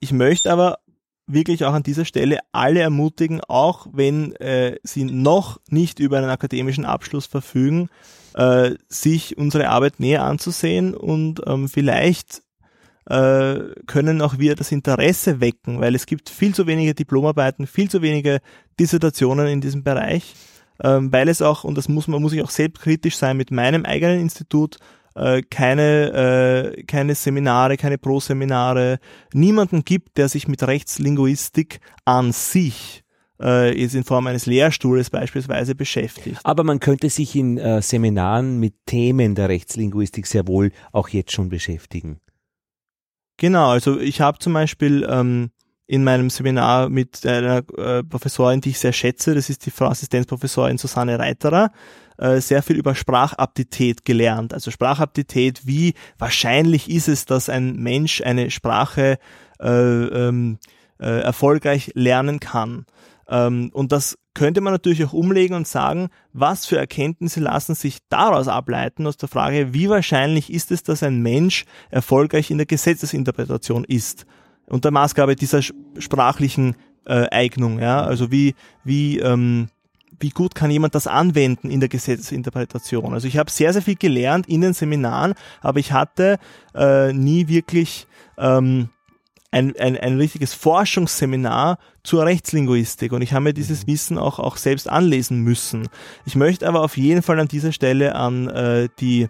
ich 0.00 0.12
möchte 0.12 0.52
aber 0.52 0.78
wirklich 1.26 1.64
auch 1.64 1.74
an 1.74 1.82
dieser 1.82 2.04
Stelle 2.04 2.38
alle 2.52 2.80
ermutigen, 2.80 3.40
auch 3.42 3.86
wenn 3.92 4.34
äh, 4.36 4.76
sie 4.82 5.04
noch 5.04 5.60
nicht 5.68 5.98
über 5.98 6.18
einen 6.18 6.30
akademischen 6.30 6.84
Abschluss 6.86 7.26
verfügen, 7.26 7.90
äh, 8.34 8.74
sich 8.88 9.36
unsere 9.36 9.68
Arbeit 9.68 10.00
näher 10.00 10.24
anzusehen 10.24 10.94
und 10.94 11.42
ähm, 11.46 11.68
vielleicht 11.68 12.42
äh, 13.08 13.60
können 13.86 14.20
auch 14.20 14.38
wir 14.38 14.54
das 14.54 14.70
Interesse 14.70 15.40
wecken, 15.40 15.80
weil 15.80 15.94
es 15.94 16.06
gibt 16.06 16.28
viel 16.28 16.54
zu 16.54 16.66
wenige 16.66 16.94
Diplomarbeiten, 16.94 17.66
viel 17.66 17.90
zu 17.90 18.02
wenige 18.02 18.40
Dissertationen 18.78 19.46
in 19.46 19.60
diesem 19.60 19.82
Bereich, 19.82 20.34
ähm, 20.82 21.10
weil 21.10 21.28
es 21.28 21.40
auch, 21.42 21.64
und 21.64 21.76
das 21.78 21.88
muss 21.88 22.06
man, 22.06 22.20
muss 22.20 22.34
ich 22.34 22.42
auch 22.42 22.50
selbstkritisch 22.50 23.16
sein 23.16 23.36
mit 23.36 23.50
meinem 23.50 23.84
eigenen 23.84 24.20
Institut, 24.20 24.76
äh, 25.14 25.42
keine, 25.42 26.74
äh, 26.76 26.82
keine 26.84 27.14
Seminare, 27.14 27.76
keine 27.76 27.98
Pro-Seminare, 27.98 28.98
niemanden 29.32 29.84
gibt, 29.84 30.18
der 30.18 30.28
sich 30.28 30.46
mit 30.46 30.62
Rechtslinguistik 30.62 31.80
an 32.04 32.32
sich 32.32 33.04
äh, 33.40 33.80
jetzt 33.80 33.94
in 33.94 34.04
Form 34.04 34.26
eines 34.26 34.46
Lehrstuhles 34.46 35.10
beispielsweise 35.10 35.74
beschäftigt. 35.74 36.40
Aber 36.44 36.62
man 36.62 36.78
könnte 36.78 37.08
sich 37.08 37.34
in 37.34 37.56
äh, 37.56 37.80
Seminaren 37.80 38.60
mit 38.60 38.74
Themen 38.86 39.34
der 39.34 39.48
Rechtslinguistik 39.48 40.26
sehr 40.26 40.46
wohl 40.46 40.72
auch 40.92 41.08
jetzt 41.08 41.32
schon 41.32 41.48
beschäftigen. 41.48 42.20
Genau, 43.38 43.70
also 43.70 44.00
ich 44.00 44.20
habe 44.20 44.40
zum 44.40 44.52
Beispiel 44.52 45.06
ähm, 45.08 45.50
in 45.86 46.02
meinem 46.02 46.28
Seminar 46.28 46.88
mit 46.88 47.24
einer 47.24 47.62
äh, 47.78 48.02
Professorin, 48.02 48.60
die 48.60 48.70
ich 48.70 48.80
sehr 48.80 48.92
schätze, 48.92 49.34
das 49.34 49.48
ist 49.48 49.64
die 49.64 49.70
Frau 49.70 49.86
Assistenzprofessorin 49.86 50.76
Susanne 50.76 51.20
Reiterer, 51.20 51.70
äh, 52.18 52.40
sehr 52.40 52.64
viel 52.64 52.76
über 52.76 52.96
Sprachaptität 52.96 54.04
gelernt. 54.04 54.52
Also 54.52 54.72
Sprachaptität, 54.72 55.66
wie 55.66 55.94
wahrscheinlich 56.18 56.90
ist 56.90 57.06
es, 57.06 57.26
dass 57.26 57.48
ein 57.48 57.76
Mensch 57.76 58.20
eine 58.22 58.50
Sprache 58.50 59.18
äh, 59.60 59.68
ähm, 59.68 60.58
äh, 60.98 61.20
erfolgreich 61.20 61.92
lernen 61.94 62.40
kann. 62.40 62.86
Ähm, 63.28 63.70
und 63.72 63.92
das 63.92 64.16
könnte 64.34 64.60
man 64.60 64.72
natürlich 64.72 65.04
auch 65.04 65.12
umlegen 65.12 65.56
und 65.56 65.66
sagen, 65.66 66.08
was 66.32 66.64
für 66.64 66.78
Erkenntnisse 66.78 67.40
lassen 67.40 67.74
sich 67.74 67.98
daraus 68.08 68.48
ableiten 68.48 69.06
aus 69.06 69.16
der 69.16 69.28
Frage, 69.28 69.74
wie 69.74 69.88
wahrscheinlich 69.88 70.52
ist 70.52 70.70
es, 70.70 70.82
dass 70.82 71.02
ein 71.02 71.22
Mensch 71.22 71.64
erfolgreich 71.90 72.50
in 72.50 72.58
der 72.58 72.66
Gesetzesinterpretation 72.66 73.84
ist. 73.84 74.26
Unter 74.66 74.90
Maßgabe 74.90 75.34
dieser 75.34 75.62
sprachlichen 75.98 76.76
äh, 77.06 77.26
Eignung, 77.30 77.80
ja, 77.80 78.02
also 78.02 78.30
wie, 78.30 78.54
wie, 78.84 79.18
ähm, 79.18 79.68
wie 80.20 80.30
gut 80.30 80.54
kann 80.54 80.70
jemand 80.70 80.94
das 80.94 81.06
anwenden 81.06 81.70
in 81.70 81.80
der 81.80 81.88
Gesetzesinterpretation. 81.88 83.14
Also 83.14 83.26
ich 83.26 83.38
habe 83.38 83.50
sehr, 83.50 83.72
sehr 83.72 83.82
viel 83.82 83.96
gelernt 83.96 84.46
in 84.48 84.60
den 84.60 84.74
Seminaren, 84.74 85.34
aber 85.60 85.80
ich 85.80 85.92
hatte 85.92 86.38
äh, 86.74 87.12
nie 87.12 87.48
wirklich 87.48 88.06
ähm, 88.36 88.90
ein, 89.50 89.74
ein, 89.78 89.96
ein 89.96 90.18
richtiges 90.18 90.54
Forschungsseminar 90.54 91.78
zur 92.02 92.24
Rechtslinguistik 92.24 93.12
und 93.12 93.22
ich 93.22 93.32
habe 93.32 93.44
mir 93.44 93.54
dieses 93.54 93.86
mhm. 93.86 93.92
Wissen 93.92 94.18
auch, 94.18 94.38
auch 94.38 94.56
selbst 94.56 94.88
anlesen 94.88 95.40
müssen. 95.40 95.88
Ich 96.26 96.36
möchte 96.36 96.68
aber 96.68 96.82
auf 96.82 96.96
jeden 96.96 97.22
Fall 97.22 97.40
an 97.40 97.48
dieser 97.48 97.72
Stelle 97.72 98.14
an 98.14 98.48
äh, 98.48 98.88
die 99.00 99.28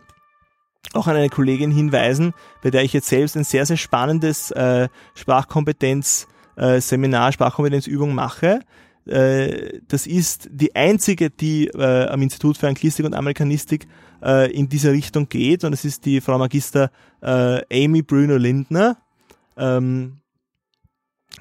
auch 0.94 1.06
an 1.06 1.16
eine 1.16 1.28
Kollegin 1.28 1.70
hinweisen, 1.70 2.32
bei 2.62 2.70
der 2.70 2.82
ich 2.82 2.92
jetzt 2.92 3.08
selbst 3.08 3.36
ein 3.36 3.44
sehr, 3.44 3.66
sehr 3.66 3.76
spannendes 3.76 4.50
äh, 4.52 4.88
Sprachkompetenz-Seminar, 5.14 7.28
äh, 7.28 7.32
Sprachkompetenzübung 7.32 8.14
mache. 8.14 8.60
Äh, 9.06 9.80
das 9.88 10.06
ist 10.06 10.48
die 10.50 10.74
einzige, 10.74 11.30
die 11.30 11.68
äh, 11.68 12.06
am 12.06 12.22
Institut 12.22 12.56
für 12.56 12.68
Anglistik 12.68 13.04
und 13.04 13.14
Amerikanistik 13.14 13.86
äh, 14.22 14.50
in 14.52 14.68
diese 14.68 14.92
Richtung 14.92 15.28
geht 15.28 15.64
und 15.64 15.72
es 15.72 15.84
ist 15.84 16.06
die 16.06 16.20
Frau 16.20 16.38
Magister 16.38 16.90
äh, 17.20 17.84
Amy 17.84 18.02
Bruno 18.02 18.36
Lindner 18.36 18.96
ähm, 19.58 20.20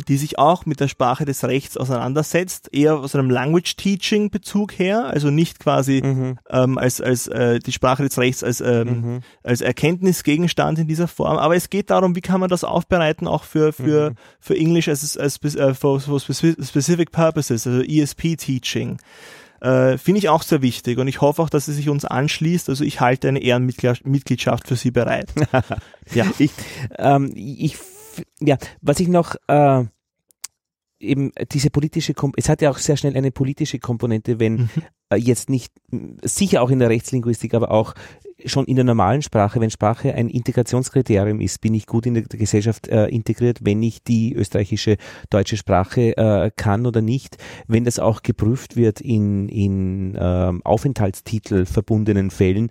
die 0.08 0.18
sich 0.18 0.38
auch 0.38 0.66
mit 0.66 0.80
der 0.80 0.88
Sprache 0.88 1.26
des 1.26 1.44
Rechts 1.44 1.78
auseinandersetzt, 1.78 2.70
eher 2.72 2.98
aus 2.98 3.16
einem 3.16 3.30
Language 3.30 3.76
Teaching 3.76 4.30
Bezug 4.30 4.78
her, 4.78 5.06
also 5.06 5.32
nicht 5.32 5.60
quasi 5.60 6.02
mhm. 6.04 6.40
ähm, 6.50 6.78
als 6.78 7.02
als 7.02 7.28
äh, 7.28 7.60
die 7.60 7.72
Sprache 7.72 8.04
des 8.04 8.18
Rechts 8.18 8.44
als 8.44 8.62
ähm, 8.62 8.88
mhm. 8.88 9.20
als 9.44 9.62
Erkenntnisgegenstand 9.62 10.80
in 10.80 10.88
dieser 10.88 11.08
Form, 11.08 11.38
aber 11.38 11.56
es 11.56 11.70
geht 11.70 11.90
darum, 11.90 12.16
wie 12.16 12.22
kann 12.22 12.40
man 12.40 12.50
das 12.50 12.64
aufbereiten 12.64 13.28
auch 13.28 13.44
für 13.44 13.74
für 13.74 14.12
mhm. 14.12 14.16
für 14.40 14.56
Englisch 14.56 14.88
als 14.88 15.18
als 15.18 15.44
äh, 15.56 15.74
for, 15.74 16.00
for 16.00 16.20
specific 16.20 17.12
purposes, 17.12 17.66
also 17.66 17.82
ESP 17.82 18.38
Teaching. 18.38 19.00
Äh, 19.60 19.98
Finde 19.98 20.20
ich 20.20 20.30
auch 20.30 20.44
sehr 20.44 20.62
wichtig 20.62 21.00
und 21.00 21.08
ich 21.08 21.20
hoffe 21.22 21.42
auch, 21.42 21.50
dass 21.50 21.66
sie 21.66 21.74
sich 21.74 21.90
uns 21.90 22.06
anschließt. 22.06 22.70
Also 22.70 22.84
ich 22.84 23.02
halte 23.02 23.28
eine 23.28 23.42
Ehrenmitgliedschaft 23.42 24.68
für 24.68 24.76
sie 24.76 24.92
bereit. 24.92 25.34
ja, 26.14 26.28
ich, 26.38 26.52
ähm, 27.00 27.32
ich 27.36 27.76
ja, 28.40 28.58
was 28.82 29.00
ich 29.00 29.08
noch 29.08 29.36
äh, 29.48 29.86
eben 31.00 31.32
diese 31.52 31.70
politische, 31.70 32.14
Kom 32.14 32.34
es 32.38 32.50
hat 32.50 32.62
ja 32.62 32.72
auch 32.72 32.78
sehr 32.78 32.98
schnell 32.98 33.16
eine 33.16 33.32
politische 33.32 33.80
Komponente, 33.80 34.40
wenn 34.40 34.54
mhm. 34.54 34.70
äh, 35.10 35.16
jetzt 35.18 35.50
nicht, 35.50 35.74
sicher 36.24 36.62
auch 36.62 36.70
in 36.70 36.80
der 36.80 36.90
Rechtslinguistik, 36.90 37.54
aber 37.54 37.72
auch 37.72 37.94
schon 38.46 38.66
in 38.66 38.76
der 38.76 38.86
normalen 38.86 39.22
Sprache, 39.22 39.60
wenn 39.60 39.72
Sprache 39.72 40.14
ein 40.14 40.30
Integrationskriterium 40.30 41.40
ist, 41.42 41.60
bin 41.62 41.74
ich 41.74 41.88
gut 41.88 42.06
in 42.06 42.14
der 42.14 42.24
Gesellschaft 42.24 42.88
äh, 42.88 43.08
integriert, 43.08 43.60
wenn 43.64 43.82
ich 43.82 44.04
die 44.04 44.34
österreichische 44.34 44.98
deutsche 45.30 45.58
Sprache 45.58 46.16
äh, 46.18 46.52
kann 46.56 46.86
oder 46.86 47.02
nicht, 47.02 47.38
wenn 47.68 47.84
das 47.84 48.00
auch 48.00 48.22
geprüft 48.22 48.76
wird 48.76 49.02
in, 49.02 49.50
in 49.50 50.16
äh, 50.16 50.54
Aufenthaltstitel 50.64 51.66
verbundenen 51.66 52.30
Fällen, 52.30 52.70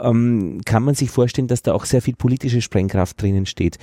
ähm, 0.00 0.60
kann 0.64 0.82
man 0.82 0.94
sich 0.94 1.10
vorstellen, 1.10 1.48
dass 1.48 1.62
da 1.62 1.74
auch 1.74 1.84
sehr 1.84 2.02
viel 2.02 2.14
politische 2.14 2.62
Sprengkraft 2.62 3.20
drinnen 3.20 3.46
steht, 3.46 3.78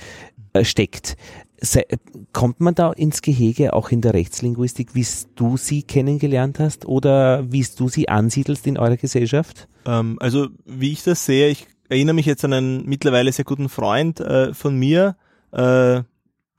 steckt. 0.64 1.16
Se, 1.60 1.84
kommt 2.32 2.60
man 2.60 2.74
da 2.74 2.92
ins 2.92 3.20
Gehege 3.20 3.72
auch 3.72 3.90
in 3.90 4.00
der 4.00 4.14
Rechtslinguistik, 4.14 4.94
wie 4.94 5.06
du 5.34 5.56
sie 5.56 5.82
kennengelernt 5.82 6.60
hast 6.60 6.86
oder 6.86 7.50
wie 7.50 7.66
du 7.76 7.88
sie 7.88 8.08
ansiedelst 8.08 8.66
in 8.66 8.78
eurer 8.78 8.96
Gesellschaft? 8.96 9.68
Ähm, 9.84 10.18
also 10.20 10.48
wie 10.66 10.92
ich 10.92 11.02
das 11.02 11.24
sehe, 11.24 11.48
ich 11.48 11.66
erinnere 11.88 12.14
mich 12.14 12.26
jetzt 12.26 12.44
an 12.44 12.52
einen 12.52 12.86
mittlerweile 12.86 13.32
sehr 13.32 13.44
guten 13.44 13.68
Freund 13.68 14.20
äh, 14.20 14.54
von 14.54 14.76
mir, 14.76 15.16
äh, 15.50 16.02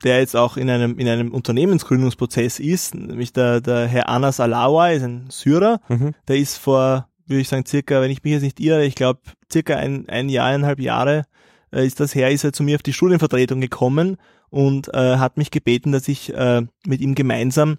der 0.02 0.18
jetzt 0.18 0.36
auch 0.36 0.56
in 0.56 0.68
einem, 0.68 0.98
in 0.98 1.08
einem 1.08 1.32
Unternehmensgründungsprozess 1.32 2.58
ist, 2.58 2.94
nämlich 2.94 3.32
der, 3.32 3.60
der 3.60 3.86
Herr 3.86 4.08
Anas 4.08 4.40
Alawa, 4.40 4.90
ist 4.90 5.02
ein 5.02 5.26
Syrer, 5.30 5.80
mhm. 5.88 6.14
der 6.28 6.36
ist 6.36 6.58
vor 6.58 7.06
würde 7.30 7.40
ich 7.42 7.48
sagen, 7.48 7.64
circa, 7.64 8.02
wenn 8.02 8.10
ich 8.10 8.22
mich 8.24 8.32
jetzt 8.32 8.42
nicht 8.42 8.60
irre, 8.60 8.84
ich 8.84 8.96
glaube, 8.96 9.20
circa 9.50 9.76
ein, 9.76 10.08
ein 10.08 10.28
Jahr, 10.28 10.46
eineinhalb 10.46 10.80
Jahre 10.80 11.24
äh, 11.72 11.86
ist 11.86 12.00
das 12.00 12.14
her, 12.14 12.30
ist 12.30 12.44
er 12.44 12.52
zu 12.52 12.62
mir 12.62 12.76
auf 12.76 12.82
die 12.82 12.92
Studienvertretung 12.92 13.60
gekommen 13.60 14.16
und 14.50 14.92
äh, 14.94 15.16
hat 15.16 15.36
mich 15.36 15.50
gebeten, 15.50 15.92
dass 15.92 16.08
ich 16.08 16.34
äh, 16.34 16.62
mit 16.86 17.00
ihm 17.00 17.14
gemeinsam 17.14 17.78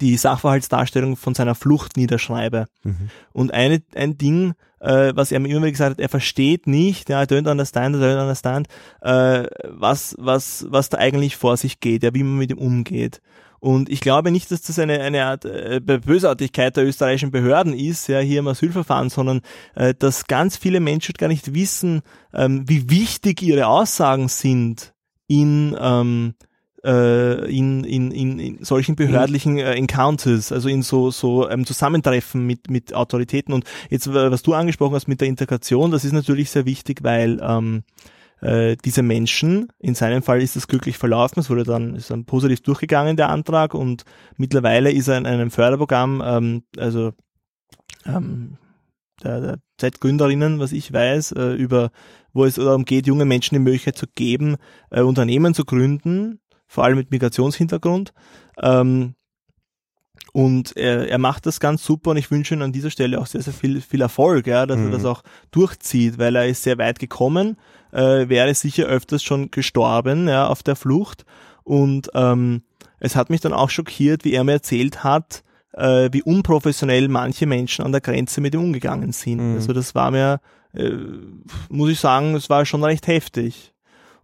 die 0.00 0.16
Sachverhaltsdarstellung 0.16 1.16
von 1.16 1.34
seiner 1.34 1.54
Flucht 1.54 1.96
niederschreibe. 1.96 2.66
Mhm. 2.82 3.10
Und 3.32 3.52
eine, 3.52 3.82
ein 3.94 4.16
Ding, 4.16 4.54
äh, 4.80 5.12
was 5.14 5.30
er 5.30 5.40
mir 5.40 5.48
immer 5.48 5.62
wieder 5.62 5.72
gesagt 5.72 5.90
hat, 5.92 6.00
er 6.00 6.08
versteht 6.08 6.66
nicht, 6.66 7.08
ja, 7.08 7.22
I 7.22 7.26
don't 7.26 7.50
understand, 7.50 7.96
I 7.96 7.98
don't 7.98 8.20
understand, 8.20 8.68
äh, 9.02 9.46
was, 9.68 10.16
was, 10.18 10.66
was 10.68 10.88
da 10.88 10.98
eigentlich 10.98 11.36
vor 11.36 11.56
sich 11.56 11.80
geht, 11.80 12.02
ja, 12.02 12.14
wie 12.14 12.22
man 12.22 12.38
mit 12.38 12.50
ihm 12.50 12.58
umgeht. 12.58 13.20
Und 13.60 13.90
ich 13.90 14.00
glaube 14.00 14.30
nicht, 14.30 14.50
dass 14.50 14.62
das 14.62 14.78
eine, 14.78 15.00
eine 15.00 15.24
Art 15.24 15.44
äh, 15.44 15.80
Bösartigkeit 15.80 16.76
der 16.76 16.86
österreichischen 16.86 17.30
Behörden 17.30 17.74
ist, 17.74 18.08
ja, 18.08 18.18
hier 18.18 18.40
im 18.40 18.48
Asylverfahren, 18.48 19.10
sondern 19.10 19.42
äh, 19.74 19.94
dass 19.96 20.26
ganz 20.26 20.56
viele 20.56 20.80
Menschen 20.80 21.14
gar 21.18 21.28
nicht 21.28 21.52
wissen, 21.54 22.00
ähm, 22.32 22.64
wie 22.66 22.88
wichtig 22.88 23.42
ihre 23.42 23.66
Aussagen 23.66 24.28
sind 24.28 24.94
in, 25.26 25.76
ähm, 25.78 26.34
äh, 26.84 27.54
in, 27.54 27.84
in, 27.84 28.10
in, 28.10 28.38
in 28.38 28.64
solchen 28.64 28.96
behördlichen 28.96 29.58
äh, 29.58 29.74
Encounters, 29.74 30.52
also 30.52 30.70
in 30.70 30.82
so, 30.82 31.10
so 31.10 31.48
ähm, 31.50 31.66
Zusammentreffen 31.66 32.46
mit, 32.46 32.70
mit 32.70 32.94
Autoritäten. 32.94 33.52
Und 33.52 33.64
jetzt, 33.90 34.12
was 34.12 34.42
du 34.42 34.54
angesprochen 34.54 34.94
hast 34.94 35.06
mit 35.06 35.20
der 35.20 35.28
Integration, 35.28 35.90
das 35.90 36.06
ist 36.06 36.12
natürlich 36.12 36.50
sehr 36.50 36.64
wichtig, 36.64 37.00
weil 37.02 37.38
ähm, 37.42 37.82
äh, 38.40 38.76
diese 38.84 39.02
Menschen, 39.02 39.68
in 39.78 39.94
seinem 39.94 40.22
Fall 40.22 40.42
ist 40.42 40.56
es 40.56 40.68
glücklich 40.68 40.98
verlaufen, 40.98 41.40
es 41.40 41.50
wurde 41.50 41.64
dann, 41.64 41.94
ist 41.94 42.10
dann 42.10 42.24
positiv 42.24 42.62
durchgegangen, 42.62 43.16
der 43.16 43.28
Antrag, 43.28 43.74
und 43.74 44.04
mittlerweile 44.36 44.90
ist 44.90 45.08
er 45.08 45.18
in 45.18 45.26
einem 45.26 45.50
Förderprogramm, 45.50 46.22
ähm, 46.24 46.62
also 46.78 47.12
ähm, 48.06 48.56
der, 49.22 49.40
der 49.40 49.58
Z-Gründerinnen, 49.78 50.58
was 50.58 50.72
ich 50.72 50.92
weiß, 50.92 51.32
äh, 51.32 51.52
über 51.52 51.90
wo 52.32 52.44
es 52.44 52.54
darum 52.54 52.84
geht, 52.84 53.06
junge 53.06 53.24
Menschen 53.24 53.56
die 53.56 53.60
Möglichkeit 53.60 53.98
zu 53.98 54.06
geben, 54.14 54.56
äh, 54.90 55.00
Unternehmen 55.00 55.52
zu 55.52 55.64
gründen, 55.64 56.40
vor 56.66 56.84
allem 56.84 56.96
mit 56.96 57.10
Migrationshintergrund. 57.10 58.12
Ähm, 58.62 59.14
und 60.32 60.76
er, 60.76 61.08
er 61.08 61.18
macht 61.18 61.46
das 61.46 61.58
ganz 61.58 61.84
super 61.84 62.12
und 62.12 62.16
ich 62.16 62.30
wünsche 62.30 62.54
ihm 62.54 62.62
an 62.62 62.72
dieser 62.72 62.90
Stelle 62.90 63.20
auch 63.20 63.26
sehr, 63.26 63.42
sehr 63.42 63.52
viel, 63.52 63.80
viel 63.80 64.00
Erfolg, 64.00 64.46
ja, 64.46 64.64
dass 64.64 64.78
mhm. 64.78 64.86
er 64.86 64.90
das 64.92 65.04
auch 65.04 65.22
durchzieht, 65.50 66.18
weil 66.18 66.36
er 66.36 66.46
ist 66.46 66.62
sehr 66.62 66.78
weit 66.78 67.00
gekommen, 67.00 67.56
äh, 67.92 68.28
wäre 68.28 68.54
sicher 68.54 68.86
öfters 68.86 69.22
schon 69.22 69.50
gestorben, 69.50 70.28
ja, 70.28 70.46
auf 70.46 70.62
der 70.62 70.76
Flucht. 70.76 71.24
Und 71.64 72.10
ähm, 72.14 72.62
es 72.98 73.16
hat 73.16 73.30
mich 73.30 73.40
dann 73.40 73.52
auch 73.52 73.70
schockiert, 73.70 74.24
wie 74.24 74.34
er 74.34 74.44
mir 74.44 74.52
erzählt 74.52 75.04
hat, 75.04 75.42
äh, 75.72 76.08
wie 76.12 76.22
unprofessionell 76.22 77.08
manche 77.08 77.46
Menschen 77.46 77.84
an 77.84 77.92
der 77.92 78.00
Grenze 78.00 78.40
mit 78.40 78.54
ihm 78.54 78.60
umgegangen 78.60 79.12
sind. 79.12 79.38
Mhm. 79.38 79.54
Also 79.56 79.72
das 79.72 79.94
war 79.94 80.10
mir, 80.10 80.40
äh, 80.74 80.90
muss 81.68 81.90
ich 81.90 82.00
sagen, 82.00 82.34
es 82.34 82.50
war 82.50 82.64
schon 82.66 82.84
recht 82.84 83.06
heftig. 83.06 83.72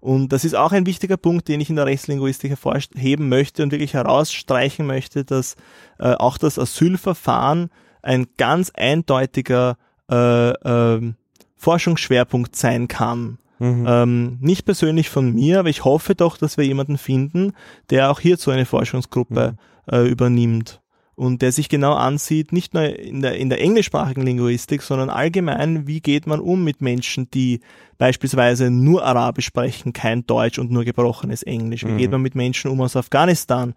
Und 0.01 0.33
das 0.33 0.45
ist 0.45 0.55
auch 0.55 0.73
ein 0.73 0.87
wichtiger 0.87 1.17
Punkt, 1.17 1.49
den 1.49 1.61
ich 1.61 1.71
in 1.71 1.77
der 1.77 1.87
Rechtslinguistik 1.87 2.51
hervorheben 2.51 3.29
möchte 3.29 3.63
und 3.63 3.73
wirklich 3.73 3.95
herausstreichen 3.95 4.87
möchte, 4.87 5.25
dass 5.25 5.57
äh, 5.99 6.13
auch 6.13 6.39
das 6.39 6.59
Asylverfahren 6.59 7.71
ein 8.03 8.27
ganz 8.37 8.71
eindeutiger 8.71 9.77
äh, 10.11 10.51
äh, 10.51 11.13
Forschungsschwerpunkt 11.57 12.55
sein 12.55 12.87
kann. 12.87 13.39
Mhm. 13.59 13.87
Ähm, 13.89 14.39
nicht 14.41 14.65
persönlich 14.65 15.09
von 15.09 15.35
mir, 15.35 15.61
aber 15.61 15.69
ich 15.69 15.85
hoffe 15.85 16.15
doch, 16.15 16.37
dass 16.37 16.57
wir 16.57 16.65
jemanden 16.65 16.99
finden, 16.99 17.53
der 17.91 18.11
auch 18.11 18.21
hierzu 18.21 18.51
eine 18.51 18.67
Forschungsgruppe 18.67 19.57
mhm. 19.91 19.95
äh, 19.95 20.07
übernimmt 20.07 20.81
und 21.17 21.41
der 21.41 21.51
sich 21.51 21.71
genau 21.71 21.95
ansieht, 21.95 22.53
nicht 22.53 22.75
nur 22.75 22.85
in 22.85 23.23
der, 23.23 23.37
in 23.37 23.49
der 23.49 23.61
englischsprachigen 23.61 24.23
Linguistik, 24.23 24.83
sondern 24.83 25.09
allgemein, 25.09 25.87
wie 25.87 26.01
geht 26.01 26.27
man 26.27 26.41
um 26.41 26.63
mit 26.63 26.83
Menschen, 26.83 27.31
die 27.31 27.61
beispielsweise 27.97 28.71
nur 28.71 29.03
Arabisch 29.03 29.47
sprechen, 29.47 29.95
kein 29.95 30.27
Deutsch 30.27 30.59
und 30.59 30.71
nur 30.71 30.85
gebrochenes 30.85 31.43
Englisch. 31.43 31.85
Wie 31.85 31.93
mhm. 31.93 31.99
geht 31.99 32.11
man 32.11 32.21
mit 32.21 32.35
Menschen 32.35 32.71
um 32.71 32.83
aus 32.83 32.97
Afghanistan, 32.97 33.75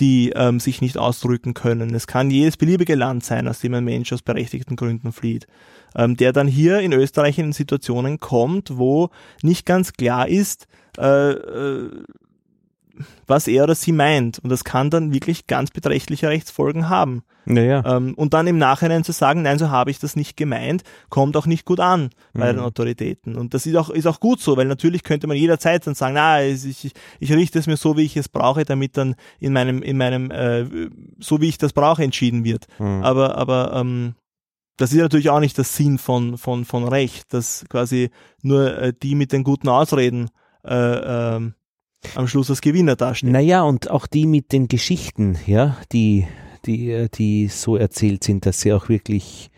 die 0.00 0.32
ähm, 0.34 0.58
sich 0.58 0.80
nicht 0.80 0.98
ausdrücken 0.98 1.54
können. 1.54 1.94
Es 1.94 2.08
kann 2.08 2.30
jedes 2.30 2.56
beliebige 2.56 2.96
Land 2.96 3.24
sein, 3.24 3.46
aus 3.46 3.60
dem 3.60 3.74
ein 3.74 3.84
Mensch 3.84 4.12
aus 4.12 4.22
berechtigten 4.22 4.74
Gründen 4.74 5.12
flieht, 5.12 5.46
ähm, 5.96 6.16
der 6.16 6.32
dann 6.32 6.46
hier 6.48 6.80
in 6.80 6.92
Österreich 6.92 7.38
in 7.38 7.52
Situationen 7.52 8.20
kommt, 8.20 8.78
wo 8.78 9.10
nicht 9.42 9.66
ganz 9.66 9.92
klar 9.92 10.28
ist, 10.28 10.66
äh, 10.98 11.30
äh, 11.30 11.90
was 13.26 13.46
er 13.46 13.64
oder 13.64 13.74
sie 13.74 13.92
meint. 13.92 14.38
Und 14.40 14.50
das 14.50 14.64
kann 14.64 14.90
dann 14.90 15.12
wirklich 15.12 15.46
ganz 15.46 15.70
beträchtliche 15.70 16.28
Rechtsfolgen 16.28 16.88
haben. 16.88 17.22
Naja. 17.46 17.82
Ähm, 17.86 18.14
und 18.14 18.34
dann 18.34 18.46
im 18.46 18.58
Nachhinein 18.58 19.04
zu 19.04 19.12
sagen, 19.12 19.42
nein, 19.42 19.58
so 19.58 19.70
habe 19.70 19.90
ich 19.90 19.98
das 19.98 20.16
nicht 20.16 20.36
gemeint, 20.36 20.82
kommt 21.08 21.36
auch 21.36 21.46
nicht 21.46 21.64
gut 21.64 21.80
an 21.80 22.10
bei 22.32 22.52
mhm. 22.52 22.56
den 22.56 22.64
Autoritäten. 22.64 23.36
Und 23.36 23.54
das 23.54 23.66
ist 23.66 23.76
auch, 23.76 23.90
ist 23.90 24.06
auch 24.06 24.20
gut 24.20 24.40
so, 24.40 24.56
weil 24.56 24.66
natürlich 24.66 25.02
könnte 25.02 25.26
man 25.26 25.36
jederzeit 25.36 25.86
dann 25.86 25.94
sagen, 25.94 26.14
na, 26.14 26.42
ich, 26.44 26.64
ich, 26.66 26.92
ich 27.18 27.32
richte 27.32 27.58
es 27.58 27.66
mir 27.66 27.76
so, 27.76 27.96
wie 27.96 28.04
ich 28.04 28.16
es 28.16 28.28
brauche, 28.28 28.64
damit 28.64 28.96
dann 28.96 29.14
in 29.38 29.52
meinem, 29.52 29.82
in 29.82 29.96
meinem, 29.96 30.30
äh, 30.30 30.66
so 31.18 31.40
wie 31.40 31.48
ich 31.48 31.58
das 31.58 31.72
brauche, 31.72 32.02
entschieden 32.02 32.44
wird. 32.44 32.66
Mhm. 32.78 33.02
Aber, 33.02 33.36
aber 33.36 33.72
ähm, 33.74 34.14
das 34.80 34.92
ist 34.92 34.98
natürlich 34.98 35.28
auch 35.28 35.40
nicht 35.40 35.58
der 35.58 35.64
Sinn 35.64 35.98
von, 35.98 36.38
von, 36.38 36.64
von 36.64 36.88
Recht, 36.88 37.34
dass 37.34 37.66
quasi 37.68 38.10
nur 38.42 38.78
äh, 38.78 38.92
die 39.02 39.14
mit 39.14 39.32
den 39.32 39.44
guten 39.44 39.68
Ausreden 39.68 40.30
äh, 40.64 40.74
äh, 41.36 41.50
am 42.14 42.28
Schluss 42.28 42.48
als 42.48 42.62
Gewinner 42.62 42.96
dastehen. 42.96 43.32
Naja, 43.32 43.62
und 43.62 43.90
auch 43.90 44.06
die 44.06 44.26
mit 44.26 44.52
den 44.52 44.68
Geschichten, 44.68 45.36
ja, 45.46 45.76
die, 45.92 46.26
die, 46.64 47.08
die 47.12 47.48
so 47.48 47.76
erzählt 47.76 48.24
sind, 48.24 48.46
dass 48.46 48.62
sie 48.62 48.72
auch 48.72 48.88
wirklich 48.88 49.50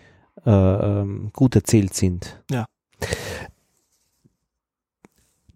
äh, 0.44 0.50
ähm, 0.50 1.30
gut 1.32 1.54
erzählt 1.54 1.94
sind. 1.94 2.42
Ja. 2.50 2.66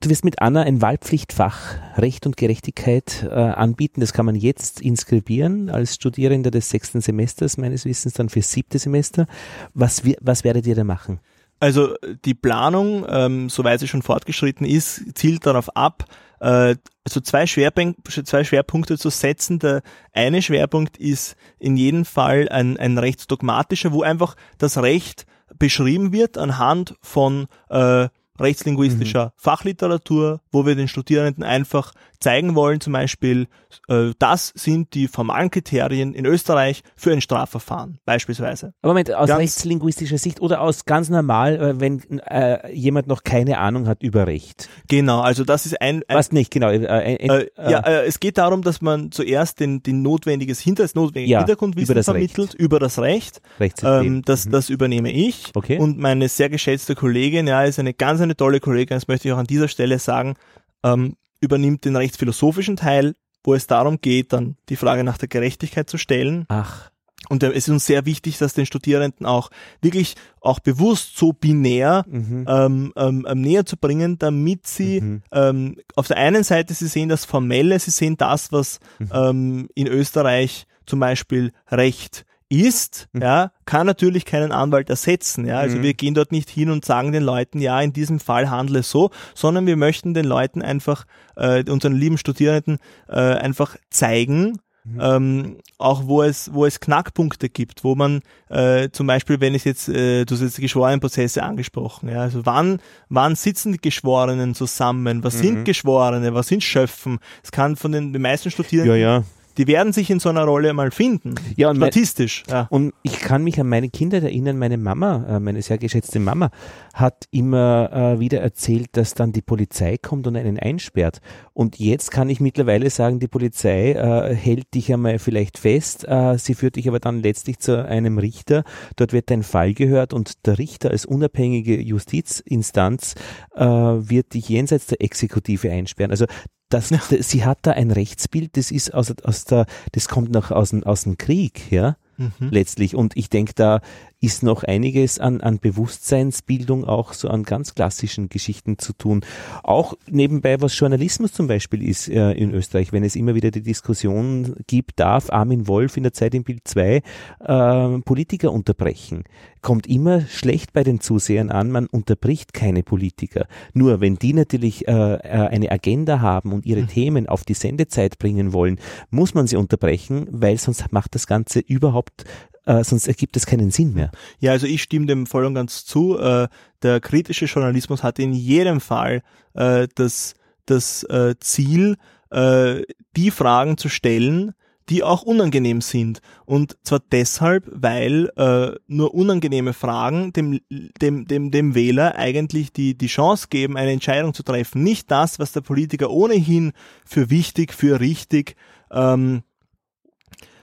Du 0.07 0.11
wirst 0.11 0.25
mit 0.25 0.41
Anna 0.41 0.63
ein 0.63 0.81
Wahlpflichtfach 0.81 1.99
Recht 1.99 2.27
und 2.27 2.37
Gerechtigkeit 2.37 3.27
äh, 3.29 3.35
anbieten. 3.35 4.01
Das 4.01 4.13
kann 4.13 4.25
man 4.25 4.37
jetzt 4.37 4.81
inskribieren 4.81 5.69
als 5.69 5.97
Studierender 5.97 6.53
des 6.53 6.71
sechsten 6.71 7.01
Semesters, 7.01 7.57
meines 7.57 7.85
Wissens 7.85 8.15
dann 8.15 8.29
fürs 8.29 8.53
siebte 8.53 8.79
Semester. 8.79 9.27
Was, 9.75 10.03
was 10.21 10.45
werdet 10.45 10.65
ihr 10.65 10.77
da 10.77 10.85
machen? 10.85 11.19
Also 11.59 11.97
die 12.25 12.35
Planung, 12.35 13.05
ähm, 13.09 13.49
soweit 13.49 13.81
sie 13.81 13.89
schon 13.89 14.03
fortgeschritten 14.03 14.65
ist, 14.65 15.19
zielt 15.19 15.45
darauf 15.45 15.75
ab, 15.75 16.05
äh, 16.39 16.77
also 17.03 17.21
zwei, 17.21 17.49
Schwerpunkte, 17.49 18.23
zwei 18.23 18.45
Schwerpunkte 18.45 18.99
zu 18.99 19.11
setzen. 19.11 19.59
Der 19.59 19.83
eine 20.13 20.41
Schwerpunkt 20.41 20.99
ist 20.99 21.35
in 21.59 21.77
jedem 21.77 22.05
Fall 22.05 22.49
ein, 22.49 22.77
ein 22.77 22.97
rechtsdogmatischer, 22.97 23.91
wo 23.91 24.03
einfach 24.03 24.37
das 24.59 24.79
Recht 24.79 25.27
beschrieben 25.59 26.13
wird 26.13 26.39
anhand 26.39 26.95
von 27.03 27.49
äh, 27.71 28.07
rechtslinguistischer 28.39 29.27
mhm. 29.27 29.31
Fachliteratur, 29.37 30.41
wo 30.53 30.67
wir 30.67 30.75
den 30.75 30.89
Studierenden 30.89 31.45
einfach 31.45 31.93
zeigen 32.19 32.55
wollen, 32.55 32.81
zum 32.81 32.93
Beispiel, 32.93 33.47
äh, 33.89 34.13
das 34.19 34.53
sind 34.55 34.95
die 34.95 35.09
formalen 35.09 35.51
Kriterien 35.51 36.15
in 36.15 36.27
Österreich 36.27 36.83
für 36.97 37.13
ein 37.13 37.21
Strafverfahren, 37.21 37.99
beispielsweise. 38.05 38.73
Aber 38.83 38.93
Moment, 38.93 39.13
aus 39.15 39.29
ganz, 39.29 39.41
rechtslinguistischer 39.41 40.19
Sicht 40.19 40.41
oder 40.41 40.61
aus 40.61 40.85
ganz 40.85 41.09
normal, 41.09 41.57
äh, 41.57 41.81
wenn 41.81 42.01
äh, 42.21 42.73
jemand 42.73 43.07
noch 43.07 43.25
keine 43.25 43.59
Ahnung 43.59 43.89
hat 43.89 44.03
über 44.03 44.27
Recht? 44.27 44.69
Genau, 44.89 45.21
also 45.21 45.45
das 45.45 45.67
ist 45.67 45.81
ein... 45.81 46.03
ein 46.09 46.17
Was 46.17 46.33
nicht, 46.33 46.51
genau. 46.51 46.71
Äh, 46.71 47.15
äh, 47.15 47.49
ja, 47.59 47.81
äh, 47.81 48.07
es 48.07 48.21
geht 48.21 48.39
darum, 48.39 48.63
dass 48.63 48.81
man 48.81 49.13
zuerst 49.13 49.61
den, 49.61 49.83
den 49.83 50.03
notwendiges 50.03 50.61
Hinter, 50.61 50.85
das 50.85 50.95
notwendige 50.95 51.33
ja, 51.33 51.39
Hintergrundwissen 51.41 51.95
über 51.95 52.03
vermittelt 52.03 52.51
Recht. 52.51 52.61
über 52.61 52.79
das 52.79 52.99
Recht. 52.99 53.41
Ähm, 53.83 54.23
das, 54.23 54.47
mhm. 54.47 54.51
das 54.53 54.71
übernehme 54.71 55.11
ich. 55.11 55.51
Okay. 55.55 55.79
Und 55.79 55.99
meine 55.99 56.29
sehr 56.29 56.49
geschätzte 56.49 56.95
Kollegin, 56.95 57.47
ja, 57.47 57.65
ist 57.65 57.79
eine 57.79 57.95
ganz 57.95 58.21
eine 58.21 58.37
tolle 58.37 58.61
Kollegin, 58.61 58.97
das 58.97 59.09
möchte 59.09 59.29
ich 59.29 59.35
auch 59.35 59.39
an 59.39 59.47
dieser 59.47 59.69
Stelle 59.69 59.99
sagen, 59.99 60.35
ähm, 60.83 61.17
übernimmt 61.41 61.85
den 61.85 61.97
rechtsphilosophischen 61.97 62.77
Teil, 62.77 63.15
wo 63.45 63.55
es 63.55 63.67
darum 63.67 64.01
geht, 64.01 64.33
dann 64.33 64.57
die 64.69 64.77
Frage 64.77 65.05
nach 65.05 65.19
der 65.19 65.29
Gerechtigkeit 65.29 65.89
zu 65.89 65.99
stellen. 65.99 66.45
Ach. 66.49 66.91
Und 67.29 67.43
es 67.43 67.53
ist 67.55 67.69
uns 67.69 67.87
sehr 67.87 68.07
wichtig, 68.07 68.39
dass 68.39 68.55
den 68.55 68.67
Studierenden 68.67 69.27
auch 69.27 69.51
wirklich 69.81 70.15
auch 70.41 70.61
bewusst 70.61 71.17
so 71.17 71.33
binär 71.33 72.05
mhm. 72.09 72.47
ähm, 72.49 72.93
ähm, 72.97 73.27
ähm 73.29 73.41
näher 73.41 73.67
zu 73.67 73.77
bringen, 73.77 74.19
damit 74.19 74.67
sie 74.67 75.01
mhm. 75.01 75.23
ähm, 75.33 75.77
auf 75.97 76.07
der 76.07 76.19
einen 76.19 76.45
Seite 76.45 76.75
sie 76.75 76.87
sehen 76.87 77.09
das 77.09 77.25
Formelle, 77.25 77.79
sie 77.79 77.91
sehen 77.91 78.17
das, 78.17 78.53
was 78.53 78.79
mhm. 78.99 79.11
ähm, 79.13 79.69
in 79.75 79.87
Österreich 79.89 80.67
zum 80.85 81.01
Beispiel 81.01 81.53
Recht 81.69 82.25
ist, 82.49 83.09
mhm. 83.13 83.23
ja, 83.23 83.51
kann 83.65 83.87
natürlich 83.87 84.25
keinen 84.25 84.53
Anwalt 84.53 84.91
ersetzen. 84.91 85.47
Ja, 85.47 85.59
also 85.59 85.79
mhm. 85.79 85.83
wir 85.83 85.95
gehen 85.95 86.15
dort 86.15 86.33
nicht 86.33 86.49
hin 86.49 86.71
und 86.71 86.85
sagen 86.85 87.13
den 87.13 87.23
Leuten, 87.23 87.61
ja, 87.61 87.81
in 87.81 87.93
diesem 87.93 88.21
Fall 88.21 88.51
handle 88.51 88.83
so, 88.83 89.11
sondern 89.35 89.67
wir 89.67 89.77
möchten 89.77 90.15
den 90.15 90.27
Leuten 90.27 90.63
einfach, 90.63 91.07
äh, 91.37 91.69
unseren 91.69 91.95
lieben 91.95 92.19
Studierenden, 92.19 92.79
äh, 93.09 93.15
einfach 93.15 93.77
zeigen, 93.91 94.59
mhm. 94.85 95.01
ähm, 95.01 95.57
auch 95.79 96.07
wo 96.07 96.23
es, 96.23 96.53
wo 96.55 96.65
es 96.65 96.79
Knackpunkte 96.79 97.49
gibt, 97.49 97.83
wo 97.83 97.97
man 97.97 98.21
äh, 98.49 98.91
zum 98.91 99.09
Beispiel, 99.09 99.41
wenn 99.41 99.55
es 99.55 99.65
jetzt, 99.65 99.89
äh, 99.89 100.25
du 100.25 100.35
hast 100.35 100.43
jetzt 100.43 100.59
die 100.59 100.63
Geschworenenprozesse 100.63 101.43
angesprochen, 101.43 102.09
ja, 102.09 102.21
also 102.21 102.47
wann, 102.47 102.81
wann 103.09 103.35
sitzen 103.35 103.73
die 103.73 103.81
Geschworenen 103.81 104.55
zusammen, 104.55 105.25
was 105.25 105.35
mhm. 105.35 105.39
sind 105.39 105.65
Geschworene, 105.65 106.33
was 106.33 106.47
sind 106.47 106.63
Schöpfen? 106.63 107.19
Es 107.43 107.51
kann 107.51 107.75
von 107.75 107.91
den, 107.91 108.13
den 108.13 108.23
meisten 108.23 108.51
Studierenden 108.53 109.01
ja, 109.01 109.19
ja 109.19 109.25
die 109.59 109.67
werden 109.67 109.93
sich 109.93 110.11
in 110.11 110.21
so 110.21 110.29
einer 110.29 110.45
Rolle 110.45 110.73
mal 110.73 110.91
finden. 110.91 111.35
Ja, 111.57 111.71
und 111.71 111.77
statistisch. 111.77 112.45
Mein, 112.47 112.57
ja. 112.57 112.67
Und 112.71 112.95
ich 113.03 113.21
kann 113.21 113.43
mich 113.43 113.59
an 113.61 113.69
meine 113.69 113.89
Kinder 113.89 114.23
erinnern, 114.23 114.59
meine 114.59 114.77
Mama, 114.77 115.25
äh, 115.29 115.41
meine 115.41 115.63
sehr 115.63 115.79
geschätzte 115.79 116.21
Mama, 116.21 116.51
hat 116.95 117.27
immer 117.31 117.91
äh, 117.93 118.21
wieder 118.21 118.41
erzählt, 118.41 118.89
dass 118.93 119.15
dann 119.15 119.33
die 119.33 119.43
Polizei 119.43 119.97
kommt 119.97 120.27
und 120.27 120.37
einen 120.37 120.59
einsperrt. 120.59 121.21
Und 121.53 121.79
jetzt 121.79 122.11
kann 122.11 122.29
ich 122.29 122.41
mittlerweile 122.41 122.91
sagen, 122.91 123.19
die 123.19 123.29
Polizei 123.29 123.93
äh, 123.93 124.35
hält 124.35 124.75
dich 124.75 124.93
einmal 124.93 125.19
vielleicht 125.19 125.59
fest, 125.59 126.07
äh, 126.07 126.39
sie 126.39 126.55
führt 126.55 126.77
dich 126.77 126.89
aber 126.89 127.01
dann 127.01 127.23
letztlich 127.23 127.59
zu 127.59 127.87
einem 127.87 128.19
Richter. 128.19 128.65
Dort 128.97 129.13
wird 129.13 129.31
dein 129.31 129.43
Fall 129.43 129.75
gehört 129.75 130.13
und 130.13 130.47
der 130.47 130.59
Richter 130.59 130.91
als 130.91 131.07
unabhängige 131.07 131.81
Justizinstanz 131.81 133.15
wird 133.55 134.35
dich 134.35 134.49
jenseits 134.49 134.87
der 134.87 135.01
Exekutive 135.01 135.71
einsperren. 135.71 136.11
Also 136.11 136.27
das, 136.69 136.91
ja. 136.91 137.01
sie 137.21 137.45
hat 137.45 137.59
da 137.63 137.73
ein 137.73 137.91
Rechtsbild, 137.91 138.57
das 138.57 138.71
ist 138.71 138.93
aus, 138.93 139.13
aus 139.23 139.45
der, 139.45 139.67
das 139.93 140.09
kommt 140.09 140.33
noch 140.33 140.51
aus 140.51 140.71
dem, 140.71 140.85
aus 140.85 141.05
dem 141.05 141.17
Krieg, 141.17 141.71
ja, 141.71 141.97
mhm. 142.17 142.33
letztlich. 142.51 142.95
Und 142.95 143.17
ich 143.17 143.31
denke, 143.31 143.53
da 143.55 143.81
ist 144.21 144.43
noch 144.43 144.65
einiges 144.65 145.19
an, 145.19 145.43
an 145.43 145.59
Bewusstseinsbildung 145.59 146.85
auch 146.85 147.13
so 147.13 147.29
an 147.29 147.43
ganz 147.43 147.75
klassischen 147.75 148.31
Geschichten 148.31 148.79
zu 148.79 148.95
tun. 148.95 149.25
Auch 149.63 149.95
nebenbei, 150.11 150.61
was 150.61 150.79
Journalismus 150.79 151.33
zum 151.33 151.49
Beispiel 151.49 151.87
ist 151.87 152.09
äh, 152.09 152.33
in 152.33 152.53
Österreich, 152.55 152.93
wenn 152.93 153.05
es 153.05 153.15
immer 153.15 153.35
wieder 153.35 153.51
die 153.51 153.63
Diskussion 153.63 154.57
gibt, 154.67 155.01
darf 155.01 155.31
Armin 155.31 155.69
Wolf 155.69 155.99
in 155.99 156.03
der 156.03 156.15
Zeit 156.15 156.35
im 156.35 156.45
Bild 156.45 156.67
2 156.67 157.03
äh, 157.41 157.99
Politiker 158.01 158.53
unterbrechen. 158.53 159.25
Kommt 159.61 159.87
immer 159.87 160.23
schlecht 160.23 160.73
bei 160.73 160.83
den 160.83 161.01
Zusehern 161.01 161.51
an, 161.51 161.71
man 161.71 161.87
unterbricht 161.87 162.55
keine 162.55 162.83
Politiker. 162.83 163.47
Nur 163.75 164.01
wenn 164.01 164.17
die 164.17 164.33
natürlich 164.33 164.89
äh, 164.89 164.93
äh 164.93 165.47
eine 165.47 165.71
Agenda 165.71 166.21
haben 166.21 166.53
und 166.53 166.65
ihre 166.65 166.83
mhm. 166.83 166.89
Themen 166.89 167.29
auf 167.29 167.45
die 167.45 167.55
Sendezeit 167.55 168.19
bringen 168.19 168.53
wollen, 168.53 168.79
muss 169.11 169.35
man 169.35 169.47
sie 169.47 169.57
unterbrechen, 169.57 170.27
weil 170.31 170.59
sonst 170.59 170.91
macht 170.93 171.15
das 171.15 171.27
Ganze 171.27 171.61
überhaupt 171.61 172.25
äh, 172.67 172.85
sonst 172.85 173.09
ergibt 173.09 173.37
es 173.37 173.47
keinen 173.47 173.71
Sinn 173.71 173.95
mehr. 173.95 174.11
Ja, 174.39 174.53
also 174.53 174.67
ich 174.67 174.83
stimme 174.83 175.07
dem 175.07 175.27
voll 175.27 175.45
und 175.45 175.55
ganz 175.55 175.85
zu. 175.85 176.19
Äh, 176.19 176.49
der 176.83 177.01
kritische 177.01 177.47
Journalismus 177.47 178.03
hat 178.03 178.19
in 178.19 178.33
jedem 178.33 178.81
Fall 178.81 179.23
äh, 179.55 179.89
das, 179.95 180.35
das 180.67 181.05
äh, 181.05 181.35
Ziel, 181.41 181.97
äh, 182.31 182.83
die 183.17 183.31
Fragen 183.31 183.79
zu 183.79 183.89
stellen, 183.89 184.53
die 184.89 185.03
auch 185.03 185.23
unangenehm 185.23 185.81
sind. 185.81 186.21
Und 186.45 186.77
zwar 186.83 187.01
deshalb, 187.11 187.69
weil 187.73 188.31
äh, 188.37 188.79
nur 188.87 189.15
unangenehme 189.15 189.73
Fragen 189.73 190.33
dem, 190.33 190.61
dem, 191.01 191.27
dem, 191.27 191.51
dem 191.51 191.75
Wähler 191.75 192.17
eigentlich 192.17 192.73
die, 192.73 192.97
die 192.97 193.09
Chance 193.09 193.49
geben, 193.51 193.77
eine 193.77 193.91
Entscheidung 193.91 194.33
zu 194.33 194.43
treffen. 194.43 194.83
Nicht 194.85 195.11
das, 195.11 195.39
was 195.39 195.53
der 195.53 195.63
Politiker 195.63 196.11
ohnehin 196.11 196.73
für 197.05 197.31
wichtig, 197.31 197.75
für 197.75 197.99
richtig 197.99 198.55
ähm, 198.93 199.43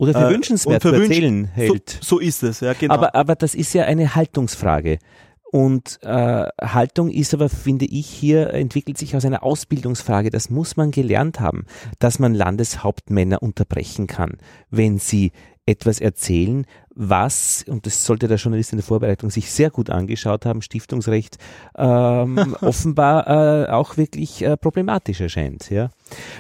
oder 0.04 0.14
für 0.14 0.28
äh, 0.28 0.34
wünschenswert 0.34 0.82
für 0.82 0.94
zu 0.94 1.02
erzählen 1.02 1.46
hält. 1.46 1.98
So, 2.02 2.18
so, 2.18 2.20
ist 2.20 2.44
es, 2.44 2.60
ja, 2.60 2.74
genau. 2.74 2.94
Aber, 2.94 3.16
aber 3.16 3.36
das 3.36 3.56
ist 3.56 3.74
ja 3.74 3.84
eine 3.84 4.16
Haltungsfrage. 4.16 5.00
Und 5.52 6.00
äh, 6.02 6.48
Haltung 6.62 7.12
ist 7.12 7.34
aber, 7.36 7.48
finde 7.48 7.86
ich, 7.86 8.08
hier 8.08 8.56
entwickelt 8.56 8.98
sich 8.98 9.16
aus 9.16 9.24
einer 9.24 9.44
Ausbildungsfrage. 9.44 10.32
Das 10.32 10.50
muss 10.50 10.78
man 10.78 10.90
gelernt 10.90 11.40
haben, 11.40 11.66
dass 12.00 12.18
man 12.18 12.34
Landeshauptmänner 12.34 13.44
unterbrechen 13.44 14.08
kann, 14.08 14.38
wenn 14.72 14.98
sie 14.98 15.32
etwas 15.68 16.02
erzählen, 16.02 16.66
was, 16.96 17.66
und 17.68 17.86
das 17.86 18.06
sollte 18.06 18.28
der 18.28 18.38
Journalist 18.38 18.72
in 18.72 18.78
der 18.78 18.86
Vorbereitung 18.86 19.30
sich 19.30 19.52
sehr 19.52 19.70
gut 19.70 19.90
angeschaut 19.90 20.46
haben, 20.46 20.62
Stiftungsrecht 20.62 21.38
ähm, 21.76 22.56
offenbar 22.62 23.28
äh, 23.28 23.70
auch 23.70 23.98
wirklich 23.98 24.44
äh, 24.44 24.58
problematisch 24.58 25.22
erscheint. 25.22 25.70
Ja? 25.70 25.90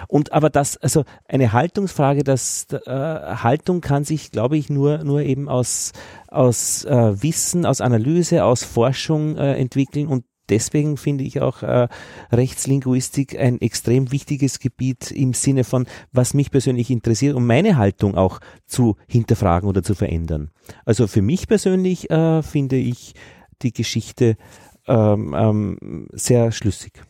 Und 0.07 0.31
aber 0.31 0.49
das, 0.49 0.77
also 0.77 1.03
eine 1.27 1.53
Haltungsfrage, 1.53 2.23
das 2.23 2.67
äh, 2.71 2.89
Haltung 2.89 3.81
kann 3.81 4.03
sich, 4.03 4.31
glaube 4.31 4.57
ich, 4.57 4.69
nur, 4.69 5.03
nur 5.03 5.21
eben 5.21 5.49
aus, 5.49 5.91
aus 6.27 6.85
äh, 6.85 7.23
Wissen, 7.23 7.65
aus 7.65 7.81
Analyse, 7.81 8.43
aus 8.43 8.63
Forschung 8.63 9.37
äh, 9.37 9.55
entwickeln 9.55 10.07
und 10.07 10.25
deswegen 10.49 10.97
finde 10.97 11.23
ich 11.23 11.41
auch 11.41 11.63
äh, 11.63 11.87
Rechtslinguistik 12.31 13.39
ein 13.39 13.61
extrem 13.61 14.11
wichtiges 14.11 14.59
Gebiet 14.59 15.11
im 15.11 15.33
Sinne 15.33 15.63
von, 15.63 15.85
was 16.11 16.33
mich 16.33 16.51
persönlich 16.51 16.89
interessiert, 16.89 17.35
um 17.35 17.45
meine 17.45 17.77
Haltung 17.77 18.15
auch 18.15 18.39
zu 18.65 18.95
hinterfragen 19.07 19.69
oder 19.69 19.83
zu 19.83 19.95
verändern. 19.95 20.51
Also 20.85 21.07
für 21.07 21.21
mich 21.21 21.47
persönlich 21.47 22.09
äh, 22.09 22.41
finde 22.41 22.77
ich 22.77 23.13
die 23.61 23.73
Geschichte 23.73 24.37
ähm, 24.87 25.33
ähm, 25.37 26.07
sehr 26.11 26.51
schlüssig. 26.51 27.01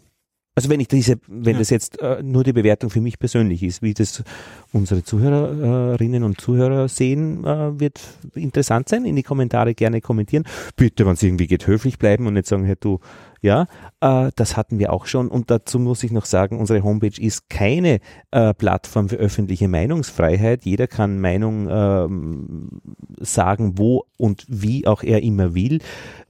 Also 0.56 0.70
wenn 0.70 0.80
ich 0.80 0.88
diese, 0.88 1.20
wenn 1.28 1.54
ja. 1.54 1.60
das 1.60 1.72
jetzt 1.72 2.00
äh, 2.00 2.22
nur 2.22 2.44
die 2.44 2.54
Bewertung 2.54 2.92
für 2.92 3.02
mich 3.02 3.18
persönlich 3.18 3.64
ist, 3.64 3.82
wie 3.82 3.96
das 3.96 4.24
unsere 4.72 5.04
Zuhörerinnen 5.04 6.24
und 6.24 6.40
Zuhörer 6.40 6.88
sehen, 6.88 7.44
äh, 7.44 7.80
wird 7.80 8.00
interessant 8.36 8.88
sein. 8.88 9.06
In 9.06 9.16
die 9.16 9.24
Kommentare 9.24 9.74
gerne 9.74 10.00
kommentieren. 10.00 10.44
Bitte, 10.76 11.08
wenn 11.08 11.14
es 11.14 11.24
irgendwie 11.24 11.48
geht, 11.48 11.66
höflich 11.66 11.98
bleiben 11.98 12.28
und 12.28 12.36
nicht 12.36 12.46
sagen, 12.46 12.66
hey 12.66 12.76
du, 12.80 13.00
ja, 13.44 13.68
äh, 14.00 14.32
das 14.38 14.56
hatten 14.56 14.80
wir 14.80 14.94
auch 14.94 15.06
schon. 15.06 15.28
Und 15.28 15.52
dazu 15.52 15.78
muss 15.78 16.02
ich 16.04 16.12
noch 16.12 16.26
sagen, 16.26 16.60
unsere 16.60 16.82
Homepage 16.82 17.22
ist 17.22 17.50
keine 17.50 18.00
äh, 18.32 18.54
Plattform 18.54 19.10
für 19.10 19.18
öffentliche 19.18 19.68
Meinungsfreiheit. 19.68 20.64
Jeder 20.64 20.88
kann 20.88 21.20
Meinung 21.20 21.68
ähm, 21.70 22.70
sagen, 23.20 23.78
wo 23.78 24.06
und 24.18 24.46
wie 24.48 24.88
auch 24.88 25.04
er 25.04 25.22
immer 25.22 25.54
will, 25.54 25.80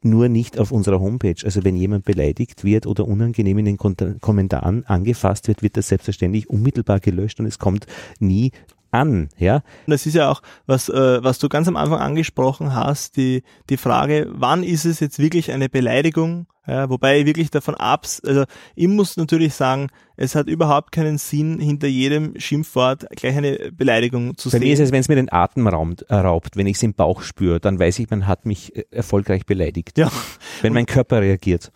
nur 0.02 0.28
nicht 0.28 0.58
auf 0.60 0.72
unserer 0.72 1.00
Homepage. 1.00 1.36
Also 1.46 1.64
wenn 1.64 1.76
jemand 1.76 2.04
beleidigt 2.04 2.64
wird 2.64 2.88
oder 2.88 3.08
unangenehm 3.08 3.60
in 3.60 3.66
den 3.66 3.78
Kommentaren 3.78 4.84
angefasst 4.88 5.48
wird, 5.48 5.62
wird 5.62 5.78
das 5.78 5.90
selbstverständlich 5.90 6.50
unmittelbar 6.50 7.00
gelöscht 7.00 7.40
und 7.40 7.46
es 7.46 7.60
kommt 7.60 7.86
nie 8.20 8.52
an, 8.94 9.30
ja. 9.38 9.62
Das 9.88 10.06
ist 10.06 10.14
ja 10.14 10.30
auch, 10.30 10.42
was, 10.66 10.90
äh, 10.90 11.24
was 11.24 11.40
du 11.40 11.50
ganz 11.50 11.68
am 11.68 11.76
Anfang 11.76 12.00
angesprochen 12.00 12.76
hast, 12.76 13.18
die, 13.18 13.44
die 13.70 13.78
Frage, 13.78 14.28
wann 14.32 14.64
ist 14.64 14.86
es 14.86 15.00
jetzt 15.00 15.20
wirklich 15.20 15.52
eine 15.52 15.70
Beleidigung? 15.70 16.48
Ja, 16.66 16.90
wobei 16.90 17.20
ich 17.20 17.26
wirklich 17.26 17.52
davon 17.52 17.76
ab, 17.76 18.08
also 18.26 18.46
ich 18.76 18.88
muss 18.88 19.18
natürlich 19.18 19.54
sagen, 19.54 19.90
es 20.16 20.34
hat 20.34 20.48
überhaupt 20.48 20.94
keinen 20.94 21.18
Sinn, 21.18 21.60
hinter 21.60 21.88
jedem 21.88 22.40
Schimpfwort 22.40 23.06
gleich 23.18 23.36
eine 23.36 23.72
Beleidigung 23.74 24.38
zu 24.38 24.48
Bei 24.48 24.52
sehen. 24.52 24.60
Bei 24.62 24.66
mir 24.68 24.74
ist 24.74 24.80
es, 24.80 24.92
wenn 24.94 25.02
es 25.02 25.10
mir 25.10 25.16
den 25.16 25.32
Atem 25.32 25.68
raubt, 25.68 26.10
raubt 26.10 26.56
wenn 26.56 26.68
ich 26.68 26.78
es 26.78 26.84
im 26.84 26.94
Bauch 26.94 27.22
spüre, 27.22 27.60
dann 27.60 27.80
weiß 27.80 28.00
ich, 28.00 28.10
man 28.10 28.28
hat 28.28 28.46
mich 28.46 28.76
äh, 28.78 28.86
erfolgreich 28.92 29.46
beleidigt. 29.46 29.98
Ja. 29.98 30.10
Wenn 30.62 30.72
mein 30.72 30.86
Körper 30.86 31.20
reagiert. 31.22 31.72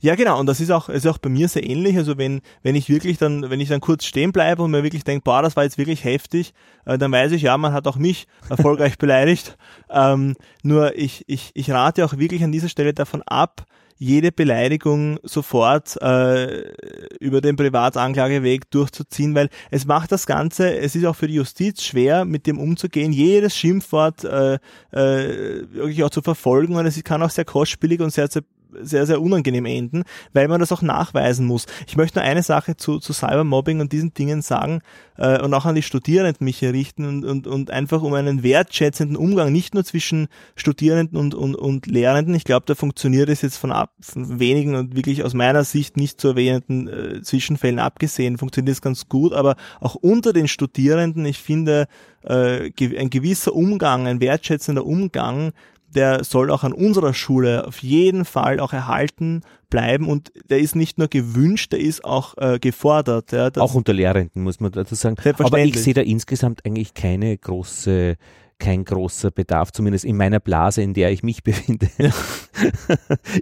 Ja, 0.00 0.14
genau. 0.14 0.40
Und 0.40 0.46
das 0.46 0.60
ist 0.60 0.70
auch, 0.70 0.88
ist 0.88 1.06
auch 1.06 1.18
bei 1.18 1.28
mir 1.28 1.48
sehr 1.48 1.68
ähnlich. 1.68 1.96
Also 1.96 2.16
wenn, 2.16 2.40
wenn 2.62 2.74
ich 2.74 2.88
wirklich 2.88 3.18
dann, 3.18 3.50
wenn 3.50 3.60
ich 3.60 3.68
dann 3.68 3.80
kurz 3.80 4.04
stehen 4.04 4.32
bleibe 4.32 4.62
und 4.62 4.70
mir 4.70 4.82
wirklich 4.82 5.04
denke, 5.04 5.24
boah, 5.24 5.42
das 5.42 5.56
war 5.56 5.64
jetzt 5.64 5.78
wirklich 5.78 6.04
heftig, 6.04 6.54
äh, 6.86 6.96
dann 6.96 7.12
weiß 7.12 7.32
ich, 7.32 7.42
ja, 7.42 7.56
man 7.58 7.72
hat 7.74 7.86
auch 7.86 7.96
mich 7.96 8.26
erfolgreich 8.48 8.96
beleidigt. 8.98 9.58
Ähm, 9.90 10.36
nur 10.62 10.96
ich, 10.96 11.24
ich, 11.26 11.50
ich 11.54 11.70
rate 11.70 12.04
auch 12.04 12.16
wirklich 12.16 12.42
an 12.42 12.52
dieser 12.52 12.70
Stelle 12.70 12.94
davon 12.94 13.22
ab, 13.22 13.66
jede 14.02 14.32
Beleidigung 14.32 15.18
sofort 15.22 16.00
äh, 16.00 16.72
über 17.20 17.42
den 17.42 17.56
Privatanklageweg 17.56 18.70
durchzuziehen, 18.70 19.34
weil 19.34 19.50
es 19.70 19.84
macht 19.84 20.10
das 20.10 20.26
Ganze, 20.26 20.74
es 20.78 20.96
ist 20.96 21.04
auch 21.04 21.16
für 21.16 21.28
die 21.28 21.34
Justiz 21.34 21.82
schwer, 21.82 22.24
mit 22.24 22.46
dem 22.46 22.58
umzugehen, 22.58 23.12
jedes 23.12 23.54
Schimpfwort 23.54 24.24
äh, 24.24 24.54
äh, 24.54 25.66
wirklich 25.70 26.02
auch 26.02 26.08
zu 26.08 26.22
verfolgen 26.22 26.76
und 26.76 26.86
es 26.86 27.04
kann 27.04 27.22
auch 27.22 27.28
sehr 27.28 27.44
kostspielig 27.44 28.00
und 28.00 28.10
sehr, 28.10 28.28
sehr 28.28 28.42
sehr, 28.80 29.06
sehr 29.06 29.20
unangenehm 29.20 29.66
enden, 29.66 30.02
weil 30.32 30.48
man 30.48 30.60
das 30.60 30.72
auch 30.72 30.82
nachweisen 30.82 31.46
muss. 31.46 31.66
Ich 31.86 31.96
möchte 31.96 32.18
nur 32.18 32.28
eine 32.28 32.42
Sache 32.42 32.76
zu, 32.76 32.98
zu 32.98 33.12
Cybermobbing 33.12 33.80
und 33.80 33.92
diesen 33.92 34.14
Dingen 34.14 34.42
sagen 34.42 34.80
äh, 35.16 35.40
und 35.40 35.52
auch 35.54 35.66
an 35.66 35.74
die 35.74 35.82
Studierenden 35.82 36.44
mich 36.44 36.58
hier 36.58 36.72
richten 36.72 37.04
und, 37.04 37.24
und, 37.24 37.46
und 37.46 37.70
einfach 37.70 38.02
um 38.02 38.14
einen 38.14 38.42
wertschätzenden 38.42 39.16
Umgang, 39.16 39.52
nicht 39.52 39.74
nur 39.74 39.84
zwischen 39.84 40.28
Studierenden 40.56 41.18
und, 41.18 41.34
und, 41.34 41.54
und 41.54 41.86
Lehrenden. 41.86 42.34
Ich 42.34 42.44
glaube, 42.44 42.66
da 42.66 42.74
funktioniert 42.74 43.28
es 43.28 43.42
jetzt 43.42 43.56
von, 43.56 43.72
ab, 43.72 43.92
von 44.00 44.40
wenigen 44.40 44.74
und 44.74 44.96
wirklich 44.96 45.22
aus 45.24 45.34
meiner 45.34 45.64
Sicht 45.64 45.96
nicht 45.96 46.20
zu 46.20 46.28
erwähnenden 46.28 46.88
äh, 46.88 47.22
Zwischenfällen 47.22 47.78
abgesehen, 47.78 48.38
funktioniert 48.38 48.74
es 48.74 48.82
ganz 48.82 49.08
gut, 49.08 49.32
aber 49.32 49.56
auch 49.80 49.94
unter 49.94 50.32
den 50.32 50.48
Studierenden, 50.48 51.24
ich 51.24 51.38
finde, 51.38 51.86
äh, 52.22 52.70
ein 52.98 53.10
gewisser 53.10 53.54
Umgang, 53.54 54.06
ein 54.06 54.20
wertschätzender 54.20 54.84
Umgang 54.84 55.52
der 55.94 56.24
soll 56.24 56.50
auch 56.50 56.64
an 56.64 56.72
unserer 56.72 57.14
Schule 57.14 57.66
auf 57.66 57.78
jeden 57.78 58.24
Fall 58.24 58.60
auch 58.60 58.72
erhalten 58.72 59.42
bleiben 59.68 60.08
und 60.08 60.32
der 60.48 60.58
ist 60.58 60.76
nicht 60.76 60.98
nur 60.98 61.08
gewünscht, 61.08 61.72
der 61.72 61.80
ist 61.80 62.04
auch 62.04 62.36
äh, 62.38 62.58
gefordert. 62.58 63.32
Ja, 63.32 63.50
auch 63.56 63.74
unter 63.74 63.92
Lehrenden 63.92 64.42
muss 64.42 64.60
man 64.60 64.72
dazu 64.72 64.94
sagen. 64.94 65.16
Aber 65.38 65.58
ich 65.58 65.80
sehe 65.80 65.94
da 65.94 66.00
insgesamt 66.00 66.64
eigentlich 66.64 66.94
keine 66.94 67.36
große 67.36 68.16
kein 68.60 68.84
großer 68.84 69.30
Bedarf, 69.32 69.72
zumindest 69.72 70.04
in 70.04 70.16
meiner 70.16 70.38
Blase, 70.38 70.82
in 70.82 70.94
der 70.94 71.10
ich 71.10 71.24
mich 71.24 71.42
befinde. 71.44 71.88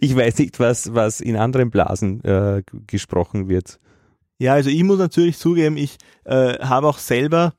ich 0.00 0.16
weiß 0.16 0.38
nicht, 0.38 0.60
was, 0.60 0.94
was 0.94 1.20
in 1.20 1.36
anderen 1.36 1.70
Blasen 1.70 2.24
äh, 2.24 2.62
gesprochen 2.86 3.48
wird. 3.48 3.80
Ja, 4.38 4.54
also 4.54 4.70
ich 4.70 4.84
muss 4.84 4.98
natürlich 4.98 5.36
zugeben, 5.36 5.76
ich 5.76 5.98
äh, 6.24 6.58
habe 6.60 6.86
auch 6.86 6.98
selber 6.98 7.54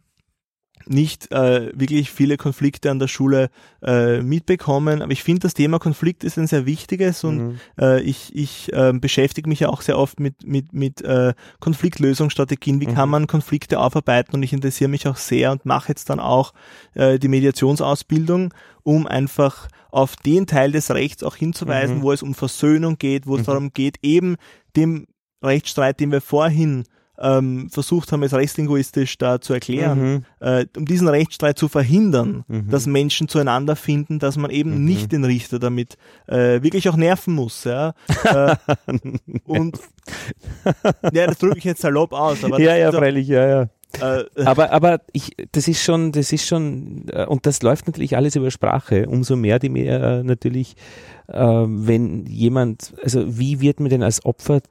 nicht 0.86 1.32
äh, 1.32 1.72
wirklich 1.78 2.12
viele 2.12 2.38
Konflikte 2.38 2.90
an 2.90 3.00
der 3.00 3.08
Schule 3.08 3.50
äh, 3.82 4.22
mitbekommen. 4.22 5.02
Aber 5.02 5.12
ich 5.12 5.24
finde, 5.24 5.42
das 5.42 5.54
Thema 5.54 5.80
Konflikt 5.80 6.24
ist 6.24 6.38
ein 6.38 6.48
sehr 6.48 6.66
wichtiges 6.66 7.24
und 7.24 7.38
mhm. 7.38 7.60
äh, 7.80 8.02
ich, 8.02 8.36
ich 8.36 8.72
äh, 8.74 8.94
beschäftige 8.94 9.50
mich 9.50 9.62
ja 9.62 9.70
auch 9.70 9.82
sehr 9.82 9.98
oft 9.98 10.20
mit, 10.20 10.46
mit, 10.46 10.74
mit 10.74 11.02
äh, 11.02 11.34
Konfliktlösungsstrategien. 11.60 12.82
Wie 12.82 12.88
mhm. 12.88 12.94
kann 12.96 13.10
man 13.10 13.28
Konflikte 13.28 13.80
aufarbeiten? 13.80 14.36
Und 14.36 14.44
ich 14.44 14.54
interessiere 14.54 14.90
mich 14.90 15.08
auch 15.08 15.18
sehr 15.18 15.52
und 15.52 15.66
mache 15.66 15.90
jetzt 15.90 16.10
dann 16.10 16.20
auch 16.20 16.54
äh, 16.94 17.20
die 17.20 17.28
Mediationsausbildung, 17.28 18.54
um 18.84 19.08
einfach 19.08 19.68
auf 19.92 20.16
den 20.16 20.48
Teil 20.48 20.72
des 20.72 20.92
Rechts 20.92 21.24
auch 21.24 21.36
hinzuweisen, 21.36 21.98
mhm. 21.98 22.02
wo 22.04 22.12
es 22.12 22.24
um 22.24 22.34
Versöhnung 22.34 22.98
geht, 22.98 23.28
wo 23.28 23.36
es 23.36 23.42
mhm. 23.42 23.46
darum 23.46 23.74
geht, 23.74 23.98
eben 24.02 24.36
dem 24.76 25.08
Rechtsstreit, 25.44 26.00
den 26.00 26.12
wir 26.12 26.22
vorhin 26.22 26.84
ähm, 27.20 27.70
versucht 27.70 28.12
haben, 28.12 28.24
es 28.24 28.34
rechtslinguistisch 28.34 29.18
da 29.18 29.42
zu 29.42 29.54
erklären, 29.54 30.00
mhm. 30.00 30.26
äh, 30.40 30.66
um 30.78 30.86
diesen 30.86 31.08
Rechtsstreit 31.08 31.58
zu 31.58 31.68
verhindern, 31.68 32.44
mhm. 32.48 32.70
dass 32.70 32.86
Menschen 32.86 33.28
zueinander 33.28 33.76
finden, 33.76 34.20
dass 34.20 34.38
man 34.38 34.52
eben 34.52 34.80
mhm. 34.80 34.86
nicht 34.86 35.12
den 35.12 35.26
Richter 35.26 35.60
damit 35.60 35.98
äh, 36.28 36.62
wirklich 36.62 36.90
auch 36.90 36.96
nerven 36.96 37.34
muss. 37.34 37.64
Ja? 37.64 37.94
äh, 38.24 38.56
und 39.44 39.80
ja, 41.14 41.28
das 41.28 41.38
drücke 41.38 41.58
ich 41.58 41.64
jetzt 41.64 41.82
salopp 41.82 42.14
aus. 42.14 42.44
Aber 42.44 42.60
ja, 42.60 42.76
ja, 42.76 42.92
freilich, 42.92 43.28
ja, 43.28 43.48
ja. 43.48 43.70
Äh, 44.00 44.26
aber 44.46 44.72
aber 44.72 45.02
ich, 45.14 45.36
das 45.52 45.68
ist 45.68 45.84
schon, 45.84 46.12
das 46.12 46.32
ist 46.32 46.46
schon, 46.46 47.06
äh, 47.12 47.26
und 47.26 47.46
das 47.46 47.62
läuft 47.64 47.88
natürlich 47.88 48.16
alles 48.16 48.36
über 48.36 48.52
Sprache. 48.52 49.08
Umso 49.08 49.36
mehr, 49.36 49.58
die 49.58 49.70
mir 49.70 50.02
äh, 50.02 50.24
natürlich, 50.24 50.76
äh, 51.28 51.40
wenn 51.40 52.26
jemand, 52.28 52.94
also 53.04 53.40
wie 53.40 53.62
wird 53.62 53.80
mir 53.80 53.90
denn 53.90 54.04
als 54.04 54.24
Opfer 54.26 54.62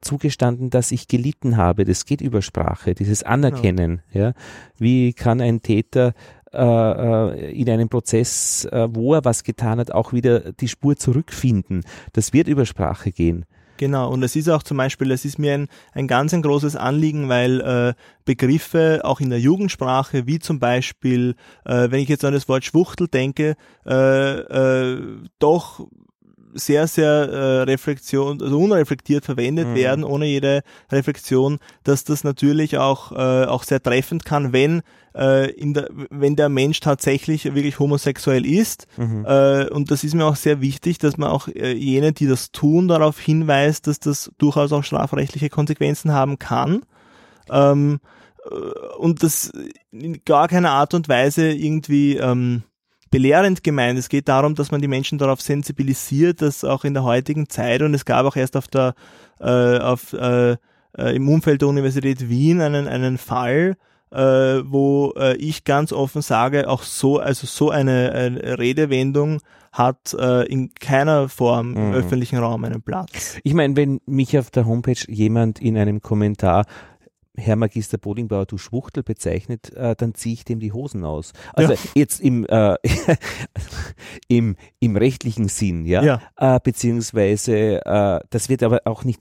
zugestanden, 0.00 0.70
dass 0.70 0.90
ich 0.92 1.08
gelitten 1.08 1.56
habe? 1.56 1.84
Das 1.84 2.04
geht 2.04 2.20
über 2.20 2.42
Sprache, 2.42 2.94
dieses 2.94 3.22
Anerkennen. 3.22 4.02
Ja. 4.12 4.20
ja. 4.20 4.32
Wie 4.78 5.12
kann 5.12 5.40
ein 5.40 5.62
Täter 5.62 6.14
in 6.50 7.68
einem 7.68 7.90
Prozess, 7.90 8.66
wo 8.72 9.12
er 9.12 9.26
was 9.26 9.44
getan 9.44 9.78
hat, 9.78 9.90
auch 9.90 10.14
wieder 10.14 10.52
die 10.54 10.68
Spur 10.68 10.96
zurückfinden? 10.96 11.82
Das 12.14 12.32
wird 12.32 12.48
über 12.48 12.64
Sprache 12.64 13.12
gehen. 13.12 13.44
Genau, 13.78 14.10
und 14.10 14.24
es 14.24 14.34
ist 14.34 14.48
auch 14.48 14.64
zum 14.64 14.76
Beispiel, 14.76 15.12
es 15.12 15.24
ist 15.24 15.38
mir 15.38 15.54
ein, 15.54 15.68
ein 15.92 16.08
ganz 16.08 16.34
ein 16.34 16.42
großes 16.42 16.74
Anliegen, 16.74 17.28
weil 17.28 17.60
äh, 17.60 17.94
Begriffe 18.24 19.00
auch 19.04 19.20
in 19.20 19.30
der 19.30 19.38
Jugendsprache, 19.38 20.26
wie 20.26 20.40
zum 20.40 20.58
Beispiel, 20.58 21.36
äh, 21.64 21.88
wenn 21.88 22.00
ich 22.00 22.08
jetzt 22.08 22.24
an 22.24 22.34
das 22.34 22.48
Wort 22.48 22.64
Schwuchtel 22.64 23.06
denke, 23.06 23.54
äh, 23.86 23.94
äh, 23.94 25.00
doch 25.38 25.86
sehr, 26.54 26.86
sehr 26.86 27.08
äh, 27.08 27.62
reflektion, 27.62 28.42
also 28.42 28.58
unreflektiert 28.58 29.24
verwendet 29.24 29.68
mhm. 29.68 29.74
werden, 29.74 30.04
ohne 30.04 30.26
jede 30.26 30.62
Reflexion, 30.90 31.58
dass 31.84 32.04
das 32.04 32.24
natürlich 32.24 32.78
auch, 32.78 33.12
äh, 33.12 33.44
auch 33.44 33.62
sehr 33.62 33.82
treffend 33.82 34.24
kann, 34.24 34.52
wenn 34.52 34.82
äh, 35.14 35.50
in 35.52 35.74
der, 35.74 35.88
wenn 36.10 36.36
der 36.36 36.48
Mensch 36.48 36.80
tatsächlich 36.80 37.44
wirklich 37.44 37.78
homosexuell 37.78 38.46
ist. 38.46 38.86
Mhm. 38.96 39.24
Äh, 39.26 39.68
und 39.68 39.90
das 39.90 40.04
ist 40.04 40.14
mir 40.14 40.24
auch 40.24 40.36
sehr 40.36 40.60
wichtig, 40.60 40.98
dass 40.98 41.16
man 41.16 41.30
auch 41.30 41.48
äh, 41.48 41.72
jene, 41.72 42.12
die 42.12 42.26
das 42.26 42.52
tun, 42.52 42.88
darauf 42.88 43.18
hinweist, 43.18 43.86
dass 43.86 44.00
das 44.00 44.30
durchaus 44.38 44.72
auch 44.72 44.84
strafrechtliche 44.84 45.50
Konsequenzen 45.50 46.12
haben 46.12 46.38
kann. 46.38 46.82
Ähm, 47.50 48.00
äh, 48.50 48.54
und 48.98 49.22
das 49.22 49.52
in 49.90 50.20
gar 50.24 50.48
keiner 50.48 50.70
Art 50.70 50.94
und 50.94 51.08
Weise 51.08 51.50
irgendwie 51.50 52.16
ähm, 52.16 52.62
belehrend 53.10 53.62
gemeint. 53.62 53.98
Es 53.98 54.08
geht 54.08 54.28
darum, 54.28 54.54
dass 54.54 54.70
man 54.70 54.80
die 54.80 54.88
Menschen 54.88 55.18
darauf 55.18 55.40
sensibilisiert, 55.40 56.42
dass 56.42 56.64
auch 56.64 56.84
in 56.84 56.94
der 56.94 57.04
heutigen 57.04 57.48
Zeit 57.48 57.82
und 57.82 57.94
es 57.94 58.04
gab 58.04 58.26
auch 58.26 58.36
erst 58.36 58.56
auf 58.56 58.68
der 58.68 58.94
äh, 59.40 59.78
auf 59.78 60.12
äh, 60.12 60.56
äh, 60.96 61.16
im 61.16 61.28
Umfeld 61.28 61.62
der 61.62 61.68
Universität 61.68 62.28
Wien 62.28 62.60
einen 62.60 62.88
einen 62.88 63.18
Fall, 63.18 63.76
äh, 64.10 64.18
wo 64.18 65.12
äh, 65.16 65.36
ich 65.36 65.64
ganz 65.64 65.92
offen 65.92 66.22
sage, 66.22 66.68
auch 66.68 66.82
so 66.82 67.18
also 67.18 67.46
so 67.46 67.70
eine, 67.70 68.12
eine 68.12 68.58
Redewendung 68.58 69.40
hat 69.72 70.14
äh, 70.18 70.44
in 70.46 70.74
keiner 70.74 71.28
Form 71.28 71.76
im 71.76 71.88
mhm. 71.88 71.94
öffentlichen 71.94 72.38
Raum 72.38 72.64
einen 72.64 72.82
Platz. 72.82 73.38
Ich 73.44 73.54
meine, 73.54 73.76
wenn 73.76 74.00
mich 74.06 74.38
auf 74.38 74.50
der 74.50 74.66
Homepage 74.66 75.04
jemand 75.08 75.60
in 75.60 75.76
einem 75.76 76.00
Kommentar 76.00 76.64
Herr 77.38 77.56
Magister 77.56 77.98
Bodingbauer, 77.98 78.46
du 78.46 78.58
Schwuchtel 78.58 79.02
bezeichnet, 79.02 79.72
äh, 79.74 79.94
dann 79.96 80.14
ziehe 80.14 80.34
ich 80.34 80.44
dem 80.44 80.60
die 80.60 80.72
Hosen 80.72 81.04
aus. 81.04 81.32
Also 81.54 81.72
ja. 81.72 81.78
jetzt 81.94 82.20
im, 82.20 82.44
äh, 82.46 82.76
im, 84.28 84.56
im 84.80 84.96
rechtlichen 84.96 85.48
Sinn, 85.48 85.86
ja, 85.86 86.02
ja. 86.02 86.22
Äh, 86.36 86.60
beziehungsweise 86.62 87.84
äh, 87.84 88.20
das 88.30 88.48
wird 88.48 88.62
aber 88.62 88.82
auch 88.84 89.04
nicht 89.04 89.20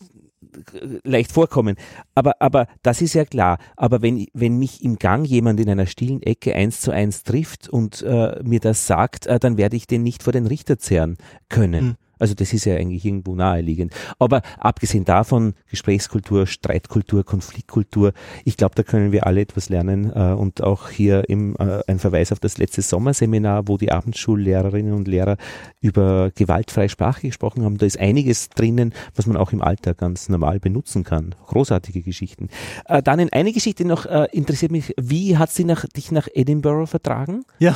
leicht 1.03 1.31
vorkommen. 1.31 1.75
Aber, 2.15 2.33
aber 2.39 2.67
das 2.81 3.01
ist 3.01 3.13
ja 3.13 3.25
klar. 3.25 3.57
Aber 3.75 4.01
wenn, 4.01 4.27
wenn 4.33 4.57
mich 4.57 4.83
im 4.83 4.97
Gang 4.97 5.25
jemand 5.25 5.59
in 5.59 5.69
einer 5.69 5.85
stillen 5.85 6.21
Ecke 6.21 6.55
eins 6.55 6.81
zu 6.81 6.91
eins 6.91 7.23
trifft 7.23 7.69
und 7.69 8.01
äh, 8.01 8.41
mir 8.43 8.59
das 8.59 8.87
sagt, 8.87 9.27
äh, 9.27 9.39
dann 9.39 9.57
werde 9.57 9.75
ich 9.75 9.87
den 9.87 10.03
nicht 10.03 10.23
vor 10.23 10.33
den 10.33 10.47
Richter 10.47 10.77
zehren 10.79 11.17
können. 11.49 11.81
Hm. 11.81 11.95
Also 12.19 12.33
das 12.33 12.53
ist 12.53 12.65
ja 12.65 12.75
eigentlich 12.75 13.05
irgendwo 13.05 13.35
naheliegend. 13.35 13.93
Aber 14.19 14.41
abgesehen 14.59 15.05
davon, 15.05 15.53
Gesprächskultur, 15.69 16.47
Streitkultur, 16.47 17.23
Konfliktkultur, 17.23 18.13
ich 18.45 18.57
glaube, 18.57 18.75
da 18.75 18.83
können 18.83 19.11
wir 19.11 19.25
alle 19.25 19.41
etwas 19.41 19.69
lernen 19.69 20.11
äh, 20.13 20.33
und 20.33 20.63
auch 20.63 20.89
hier 20.89 21.29
im, 21.29 21.55
äh, 21.57 21.81
ein 21.87 21.99
Verweis 21.99 22.31
auf 22.31 22.39
das 22.39 22.57
letzte 22.57 22.81
Sommerseminar, 22.81 23.67
wo 23.67 23.77
die 23.77 23.91
Abendschullehrerinnen 23.91 24.93
und 24.93 25.07
Lehrer 25.07 25.37
über 25.81 26.31
gewaltfreie 26.35 26.89
Sprache 26.89 27.27
gesprochen 27.27 27.63
haben. 27.63 27.77
Da 27.77 27.85
ist 27.85 27.99
einiges 27.99 28.49
drinnen, 28.49 28.93
was 29.15 29.27
man 29.27 29.37
auch 29.37 29.51
im 29.51 29.61
Alltag 29.61 29.97
ganz 29.97 30.29
normal 30.29 30.59
benutzen 30.59 31.03
kann. 31.03 31.35
Großartige 31.47 32.01
Geschichten. 32.01 32.49
Äh, 32.85 33.01
dann 33.01 33.19
in 33.19 33.31
eine 33.31 33.51
Geschichte 33.51 33.85
noch 33.85 34.05
interessiert 34.31 34.71
mich, 34.71 34.93
wie 34.99 35.37
hat 35.37 35.51
sie 35.51 35.63
nach, 35.63 35.85
dich 35.85 36.11
nach 36.11 36.27
Edinburgh 36.33 36.87
vertragen? 36.87 37.43
Ja. 37.59 37.75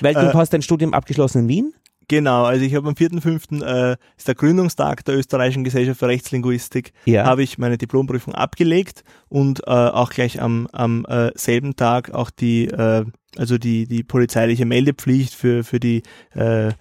Weil 0.00 0.14
du 0.14 0.20
äh, 0.20 0.32
hast 0.34 0.52
dein 0.52 0.62
Studium 0.62 0.94
abgeschlossen 0.94 1.42
in 1.42 1.48
Wien? 1.48 1.74
Genau, 2.08 2.44
also 2.44 2.64
ich 2.64 2.74
habe 2.74 2.88
am 2.88 2.94
4.5. 2.94 3.62
Äh, 3.64 3.96
ist 4.16 4.28
der 4.28 4.34
Gründungstag 4.34 5.04
der 5.04 5.16
Österreichischen 5.16 5.64
Gesellschaft 5.64 6.00
für 6.00 6.08
Rechtslinguistik, 6.08 6.92
ja. 7.04 7.24
habe 7.24 7.42
ich 7.42 7.58
meine 7.58 7.78
Diplomprüfung 7.78 8.34
abgelegt 8.34 9.04
und 9.28 9.60
äh, 9.66 9.70
auch 9.70 10.10
gleich 10.10 10.40
am, 10.40 10.68
am 10.72 11.04
äh, 11.06 11.30
selben 11.34 11.76
Tag 11.76 12.12
auch 12.12 12.30
die 12.30 12.66
äh, 12.66 13.04
also 13.38 13.56
die 13.56 13.86
die 13.86 14.02
polizeiliche 14.02 14.66
Meldepflicht 14.66 15.34
für 15.34 15.64
für 15.64 15.80
die 15.80 16.02
äh, 16.34 16.68
äh, 16.68 16.72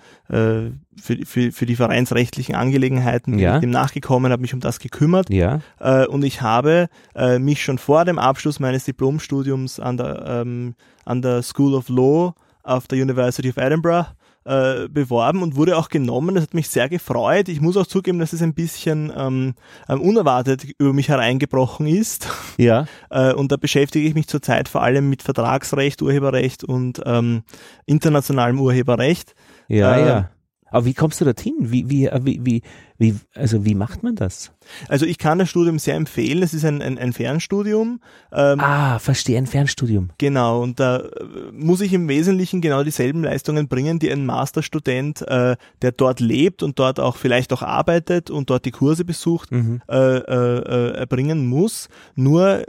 für, 0.98 1.26
für, 1.26 1.52
für 1.52 1.66
die 1.66 1.76
vereinsrechtlichen 1.76 2.56
Angelegenheiten 2.56 3.40
ja. 3.40 3.60
dem 3.60 3.70
nachgekommen, 3.70 4.32
habe 4.32 4.42
mich 4.42 4.54
um 4.54 4.60
das 4.60 4.80
gekümmert 4.80 5.30
ja. 5.30 5.62
äh, 5.80 6.06
und 6.06 6.24
ich 6.24 6.42
habe 6.42 6.90
äh, 7.16 7.40
mich 7.40 7.64
schon 7.64 7.78
vor 7.78 8.04
dem 8.04 8.20
Abschluss 8.20 8.60
meines 8.60 8.84
Diplomstudiums 8.84 9.80
an 9.80 9.98
der 9.98 10.26
ähm, 10.28 10.76
an 11.06 11.22
der 11.22 11.42
School 11.42 11.74
of 11.74 11.88
Law 11.90 12.34
auf 12.64 12.88
der 12.88 13.02
University 13.02 13.50
of 13.50 13.58
Edinburgh 13.58 14.08
äh, 14.46 14.88
beworben 14.90 15.44
und 15.44 15.56
wurde 15.56 15.78
auch 15.78 15.90
genommen. 15.90 16.36
Das 16.36 16.46
hat 16.46 16.54
mich 16.54 16.70
sehr 16.70 16.90
gefreut. 16.90 17.48
Ich 17.50 17.62
muss 17.62 17.78
auch 17.78 17.88
zugeben, 17.88 18.20
dass 18.20 18.34
es 18.34 18.42
ein 18.42 18.54
bisschen 18.54 19.12
ähm, 19.16 19.54
ähm 19.88 20.02
unerwartet 20.02 20.66
über 20.78 20.94
mich 20.94 21.10
hereingebrochen 21.10 21.88
ist. 21.88 22.28
Ja. 22.58 22.86
äh, 23.10 23.34
und 23.34 23.52
da 23.52 23.58
beschäftige 23.58 24.08
ich 24.08 24.16
mich 24.16 24.28
zurzeit 24.28 24.68
vor 24.68 24.82
allem 24.82 25.10
mit 25.10 25.22
Vertragsrecht, 25.22 26.02
Urheberrecht 26.02 26.64
und 26.64 27.02
ähm, 27.06 27.44
internationalem 27.86 28.60
Urheberrecht. 28.60 29.36
Ja, 29.68 29.96
äh, 29.96 30.08
ja. 30.08 30.30
Aber 30.72 30.86
wie 30.86 30.94
kommst 30.94 31.22
du 31.22 31.26
dorthin? 31.26 31.56
Wie, 31.60 31.90
wie, 31.90 32.10
wie, 32.22 32.40
wie, 32.44 32.62
wie, 32.98 33.16
also 33.36 33.66
wie 33.66 33.76
macht 33.76 34.04
man 34.04 34.16
das? 34.16 34.52
Also 34.88 35.06
ich 35.06 35.18
kann 35.18 35.38
das 35.38 35.50
Studium 35.50 35.78
sehr 35.78 35.96
empfehlen. 35.96 36.42
Es 36.42 36.54
ist 36.54 36.66
ein, 36.66 36.82
ein, 36.82 36.98
ein 36.98 37.14
Fernstudium. 37.14 38.00
Ähm, 38.32 38.60
ah, 38.60 38.98
verstehe, 39.00 39.38
ein 39.38 39.48
Fernstudium. 39.48 40.10
Genau, 40.18 40.64
und 40.64 40.80
da 40.80 41.00
äh, 41.00 41.10
muss 41.52 41.82
ich 41.82 41.94
im 41.94 42.08
Wesentlichen 42.08 42.62
genau 42.62 42.84
dieselben 42.84 43.24
Leistungen 43.24 43.68
bringen, 43.68 44.00
die 44.00 44.12
ein 44.12 44.26
Masterstudent, 44.26 45.22
äh, 45.28 45.58
der 45.82 45.92
dort 45.92 46.20
lebt 46.20 46.64
und 46.64 46.80
dort 46.80 47.00
auch 47.00 47.18
vielleicht 47.18 47.54
auch 47.54 47.62
arbeitet 47.62 48.32
und 48.32 48.50
dort 48.50 48.66
die 48.66 48.72
Kurse 48.72 49.06
besucht, 49.06 49.52
mhm. 49.52 49.82
äh, 49.90 50.18
äh, 50.18 50.92
erbringen 50.94 51.48
muss. 51.48 51.90
Nur 52.16 52.64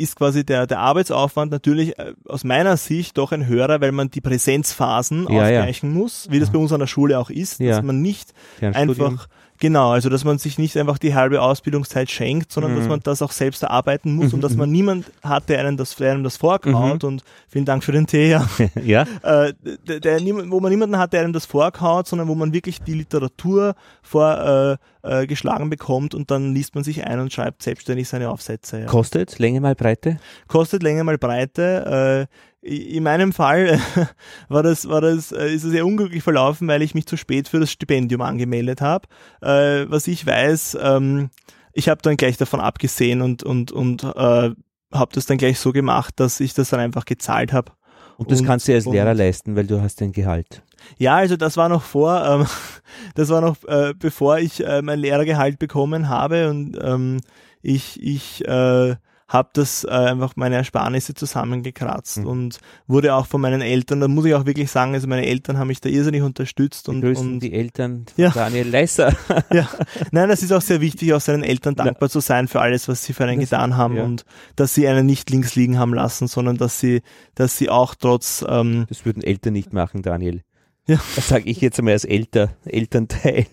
ist 0.00 0.16
quasi 0.16 0.44
der, 0.44 0.66
der 0.66 0.78
Arbeitsaufwand 0.80 1.52
natürlich 1.52 1.98
äh, 1.98 2.14
aus 2.26 2.44
meiner 2.44 2.76
Sicht 2.76 3.18
doch 3.18 3.32
ein 3.32 3.46
höherer, 3.46 3.80
weil 3.80 3.92
man 3.92 4.10
die 4.10 4.20
Präsenzphasen 4.20 5.28
ja, 5.30 5.42
ausgleichen 5.42 5.92
ja. 5.92 5.98
muss, 5.98 6.28
wie 6.30 6.40
das 6.40 6.50
bei 6.50 6.58
uns 6.58 6.72
an 6.72 6.80
der 6.80 6.86
Schule 6.86 7.18
auch 7.18 7.30
ist, 7.30 7.60
dass 7.60 7.82
man 7.82 8.00
nicht 8.00 8.32
einfach 8.60 9.28
Genau, 9.60 9.90
also 9.90 10.08
dass 10.08 10.24
man 10.24 10.38
sich 10.38 10.58
nicht 10.58 10.74
einfach 10.78 10.96
die 10.96 11.14
halbe 11.14 11.42
Ausbildungszeit 11.42 12.10
schenkt, 12.10 12.50
sondern 12.50 12.72
mhm. 12.72 12.76
dass 12.78 12.88
man 12.88 13.00
das 13.00 13.20
auch 13.20 13.30
selbst 13.30 13.62
erarbeiten 13.62 14.14
muss 14.14 14.28
mhm. 14.28 14.36
und 14.36 14.40
dass 14.40 14.56
man 14.56 14.70
niemand 14.70 15.12
hat, 15.22 15.50
der 15.50 15.60
einem 15.60 15.76
das, 15.76 15.96
der 15.96 16.12
einem 16.12 16.24
das 16.24 16.38
vorkaut 16.38 17.02
mhm. 17.02 17.08
und 17.08 17.24
vielen 17.46 17.66
Dank 17.66 17.84
für 17.84 17.92
den 17.92 18.06
Tee, 18.06 18.30
ja. 18.30 18.48
ja. 18.82 19.02
Äh, 19.22 19.52
der, 19.86 20.00
der, 20.00 20.20
wo 20.50 20.60
man 20.60 20.70
niemanden 20.70 20.96
hat, 20.96 21.12
der 21.12 21.20
einem 21.20 21.34
das 21.34 21.44
vorkaut, 21.44 22.08
sondern 22.08 22.28
wo 22.28 22.34
man 22.34 22.54
wirklich 22.54 22.80
die 22.80 22.94
Literatur 22.94 23.74
vorgeschlagen 24.02 25.64
äh, 25.64 25.66
äh, 25.66 25.70
bekommt 25.70 26.14
und 26.14 26.30
dann 26.30 26.54
liest 26.54 26.74
man 26.74 26.82
sich 26.82 27.04
ein 27.04 27.20
und 27.20 27.30
schreibt 27.30 27.62
selbstständig 27.62 28.08
seine 28.08 28.30
Aufsätze. 28.30 28.80
Ja. 28.80 28.86
Kostet 28.86 29.38
Länge 29.38 29.60
mal 29.60 29.74
Breite? 29.74 30.18
Kostet 30.48 30.82
Länge 30.82 31.04
mal 31.04 31.18
Breite. 31.18 32.28
In 32.62 33.02
meinem 33.02 33.32
Fall 33.32 33.80
war 34.48 34.62
das, 34.62 34.88
war 34.88 35.00
das, 35.00 35.32
äh, 35.32 35.54
ist 35.54 35.64
es 35.64 35.70
sehr 35.70 35.86
unglücklich 35.86 36.22
verlaufen, 36.22 36.68
weil 36.68 36.82
ich 36.82 36.94
mich 36.94 37.06
zu 37.06 37.16
spät 37.16 37.48
für 37.48 37.58
das 37.58 37.72
Stipendium 37.72 38.20
angemeldet 38.20 38.82
habe. 38.82 39.08
Äh, 39.40 39.90
was 39.90 40.06
ich 40.06 40.26
weiß, 40.26 40.76
ähm, 40.82 41.30
ich 41.72 41.88
habe 41.88 42.02
dann 42.02 42.16
gleich 42.16 42.36
davon 42.36 42.60
abgesehen 42.60 43.22
und 43.22 43.42
und 43.42 43.72
und 43.72 44.04
äh, 44.04 44.50
habe 44.92 45.12
das 45.12 45.26
dann 45.26 45.38
gleich 45.38 45.58
so 45.58 45.72
gemacht, 45.72 46.14
dass 46.16 46.40
ich 46.40 46.52
das 46.52 46.70
dann 46.70 46.80
einfach 46.80 47.04
gezahlt 47.04 47.52
habe. 47.52 47.72
Und 48.18 48.30
das 48.30 48.40
und, 48.40 48.46
kannst 48.46 48.68
du 48.68 48.74
als 48.74 48.84
Lehrer 48.84 49.14
leisten, 49.14 49.56
weil 49.56 49.66
du 49.66 49.80
hast 49.80 50.02
ein 50.02 50.12
Gehalt. 50.12 50.62
Ja, 50.98 51.16
also 51.16 51.36
das 51.36 51.56
war 51.56 51.70
noch 51.70 51.82
vor, 51.82 52.22
ähm, 52.26 52.46
das 53.14 53.30
war 53.30 53.40
noch 53.40 53.56
äh, 53.64 53.94
bevor 53.98 54.38
ich 54.38 54.62
äh, 54.62 54.82
mein 54.82 54.98
Lehrergehalt 54.98 55.58
bekommen 55.58 56.10
habe 56.10 56.50
und 56.50 56.78
ähm, 56.82 57.20
ich 57.62 58.02
ich 58.02 58.46
äh, 58.46 58.96
habe 59.30 59.48
das 59.52 59.84
äh, 59.84 59.90
einfach 59.90 60.34
meine 60.34 60.56
Ersparnisse 60.56 61.14
zusammengekratzt 61.14 62.18
mhm. 62.18 62.26
und 62.26 62.58
wurde 62.88 63.14
auch 63.14 63.26
von 63.26 63.40
meinen 63.40 63.62
Eltern, 63.62 64.00
da 64.00 64.08
muss 64.08 64.24
ich 64.24 64.34
auch 64.34 64.44
wirklich 64.44 64.70
sagen, 64.70 64.92
also 64.92 65.06
meine 65.06 65.24
Eltern 65.24 65.56
haben 65.56 65.68
mich 65.68 65.80
da 65.80 65.88
irrsinnig 65.88 66.22
unterstützt 66.22 66.88
und, 66.88 67.04
und 67.04 67.38
die 67.38 67.52
Eltern 67.52 68.06
ja. 68.16 68.30
Daniel 68.30 68.68
Leisser. 68.68 69.16
ja, 69.52 69.68
nein, 70.10 70.28
das 70.28 70.42
ist 70.42 70.52
auch 70.52 70.60
sehr 70.60 70.80
wichtig, 70.80 71.14
auch 71.14 71.20
seinen 71.20 71.44
Eltern 71.44 71.76
dankbar 71.76 72.10
zu 72.10 72.18
sein 72.18 72.48
für 72.48 72.60
alles, 72.60 72.88
was 72.88 73.04
sie 73.04 73.12
für 73.12 73.22
einen 73.24 73.38
das, 73.38 73.50
getan 73.50 73.76
haben 73.76 73.96
ja. 73.96 74.02
und 74.02 74.24
dass 74.56 74.74
sie 74.74 74.88
einen 74.88 75.06
nicht 75.06 75.30
links 75.30 75.54
liegen 75.54 75.78
haben 75.78 75.94
lassen, 75.94 76.26
sondern 76.26 76.56
dass 76.56 76.80
sie, 76.80 77.02
dass 77.36 77.56
sie 77.56 77.70
auch 77.70 77.94
trotz 77.94 78.44
ähm, 78.48 78.86
Das 78.88 79.04
würden 79.04 79.22
Eltern 79.22 79.52
nicht 79.52 79.72
machen, 79.72 80.02
Daniel. 80.02 80.42
Ja. 80.88 80.98
Das 81.14 81.28
sage 81.28 81.48
ich 81.48 81.60
jetzt 81.60 81.78
einmal 81.78 81.92
als 81.92 82.04
Elter, 82.04 82.50
Elternteil. 82.64 83.46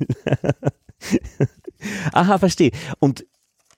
Aha, 2.13 2.39
verstehe. 2.39 2.71
Und 2.97 3.27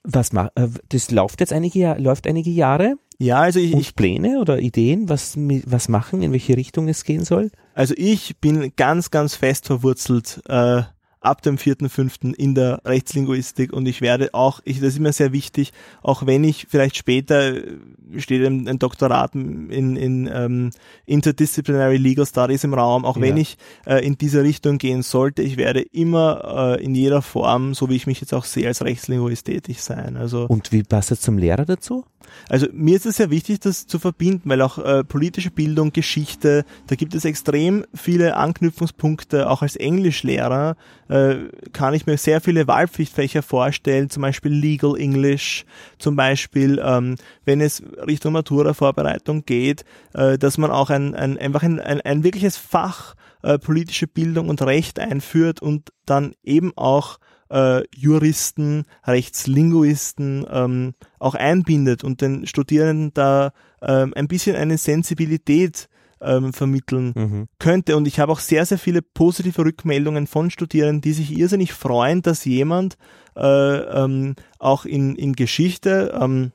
was 0.02 0.32
macht, 0.32 0.52
äh, 0.56 0.68
das 0.88 1.10
läuft 1.10 1.40
jetzt 1.40 1.52
einige, 1.52 1.94
läuft 1.98 2.26
einige 2.26 2.50
Jahre? 2.50 2.96
Ja, 3.18 3.40
also 3.40 3.60
ich, 3.60 3.74
ich 3.74 3.94
Pläne 3.94 4.38
oder 4.40 4.60
Ideen, 4.60 5.08
was, 5.08 5.36
was 5.36 5.88
machen, 5.88 6.22
in 6.22 6.32
welche 6.32 6.56
Richtung 6.56 6.88
es 6.88 7.04
gehen 7.04 7.24
soll? 7.24 7.50
Also 7.74 7.94
ich 7.96 8.38
bin 8.38 8.72
ganz, 8.76 9.10
ganz 9.10 9.34
fest 9.34 9.66
verwurzelt 9.66 10.40
äh, 10.48 10.82
ab 11.20 11.42
dem 11.42 11.56
4.5. 11.56 12.34
in 12.34 12.54
der 12.54 12.80
Rechtslinguistik 12.84 13.72
und 13.72 13.86
ich 13.86 14.00
werde 14.00 14.32
auch, 14.32 14.60
ich, 14.64 14.80
das 14.80 14.94
ist 14.94 15.00
mir 15.00 15.12
sehr 15.12 15.32
wichtig, 15.32 15.72
auch 16.02 16.26
wenn 16.26 16.44
ich 16.44 16.66
vielleicht 16.68 16.96
später 16.96 17.56
äh, 17.56 17.78
steht 18.16 18.44
ein, 18.44 18.66
ein 18.66 18.78
Doktorat 18.78 19.34
in, 19.34 19.96
in 19.96 20.30
ähm, 20.32 20.70
Interdisciplinary 21.06 21.98
Legal 21.98 22.26
Studies 22.26 22.64
im 22.64 22.74
Raum, 22.74 23.04
auch 23.04 23.16
ja. 23.16 23.22
wenn 23.22 23.36
ich 23.36 23.58
äh, 23.86 24.04
in 24.04 24.16
diese 24.16 24.42
Richtung 24.42 24.78
gehen 24.78 25.02
sollte, 25.02 25.42
ich 25.42 25.56
werde 25.56 25.80
immer 25.80 26.76
äh, 26.78 26.84
in 26.84 26.94
jeder 26.94 27.22
Form, 27.22 27.74
so 27.74 27.88
wie 27.90 27.96
ich 27.96 28.06
mich 28.06 28.20
jetzt 28.20 28.32
auch 28.32 28.44
sehe, 28.44 28.66
als 28.66 28.82
Rechtslinguist 28.82 29.46
tätig 29.46 29.82
sein. 29.82 30.16
Also 30.16 30.46
und 30.46 30.72
wie 30.72 30.82
passt 30.82 31.10
das 31.10 31.20
zum 31.20 31.38
Lehrer 31.38 31.66
dazu? 31.66 32.04
Also 32.48 32.66
mir 32.72 32.96
ist 32.96 33.06
es 33.06 33.16
sehr 33.16 33.30
wichtig, 33.30 33.60
das 33.60 33.86
zu 33.86 33.98
verbinden, 33.98 34.48
weil 34.48 34.62
auch 34.62 34.78
äh, 34.78 35.04
politische 35.04 35.50
Bildung, 35.50 35.92
Geschichte, 35.92 36.64
da 36.86 36.96
gibt 36.96 37.14
es 37.14 37.24
extrem 37.24 37.84
viele 37.94 38.36
Anknüpfungspunkte. 38.36 39.48
Auch 39.48 39.62
als 39.62 39.76
Englischlehrer 39.76 40.76
äh, 41.10 41.48
kann 41.72 41.92
ich 41.92 42.06
mir 42.06 42.16
sehr 42.16 42.40
viele 42.40 42.66
Wahlpflichtfächer 42.68 43.42
vorstellen, 43.42 44.10
zum 44.10 44.22
Beispiel 44.22 44.52
Legal 44.52 44.96
English, 44.96 45.64
zum 45.98 46.14
Beispiel, 46.14 46.80
ähm, 46.82 47.16
wenn 47.44 47.60
es 47.60 47.82
Richtung 48.06 48.32
Matura-Vorbereitung 48.32 49.44
geht, 49.44 49.84
äh, 50.14 50.38
dass 50.38 50.56
man 50.56 50.70
auch 50.70 50.88
ein, 50.88 51.14
ein 51.14 51.36
einfach 51.36 51.64
ein, 51.64 51.80
ein, 51.80 52.00
ein 52.00 52.22
wirkliches 52.22 52.56
Fach 52.56 53.16
äh, 53.42 53.58
politische 53.58 54.06
Bildung 54.06 54.48
und 54.48 54.62
Recht 54.62 55.00
einführt 55.00 55.60
und 55.60 55.90
dann 56.06 56.34
eben 56.44 56.72
auch 56.76 57.18
äh, 57.50 57.82
Juristen, 57.92 58.84
Rechtslinguisten 59.04 60.46
ähm, 60.48 60.94
auch 61.18 61.34
einbindet 61.34 62.04
und 62.04 62.20
den 62.20 62.46
Studierenden 62.46 63.12
da 63.14 63.52
ähm, 63.82 64.12
ein 64.14 64.28
bisschen 64.28 64.54
eine 64.54 64.78
Sensibilität 64.78 65.88
ähm, 66.20 66.52
vermitteln 66.52 67.12
mhm. 67.14 67.48
könnte. 67.58 67.96
Und 67.96 68.06
ich 68.06 68.20
habe 68.20 68.32
auch 68.32 68.40
sehr, 68.40 68.66
sehr 68.66 68.78
viele 68.78 69.02
positive 69.02 69.64
Rückmeldungen 69.64 70.26
von 70.26 70.50
Studierenden, 70.50 71.00
die 71.00 71.12
sich 71.12 71.36
irrsinnig 71.36 71.72
freuen, 71.72 72.22
dass 72.22 72.44
jemand 72.44 72.96
äh, 73.36 73.42
ähm, 73.42 74.34
auch 74.58 74.84
in, 74.84 75.16
in 75.16 75.34
Geschichte, 75.34 76.16
ähm, 76.20 76.52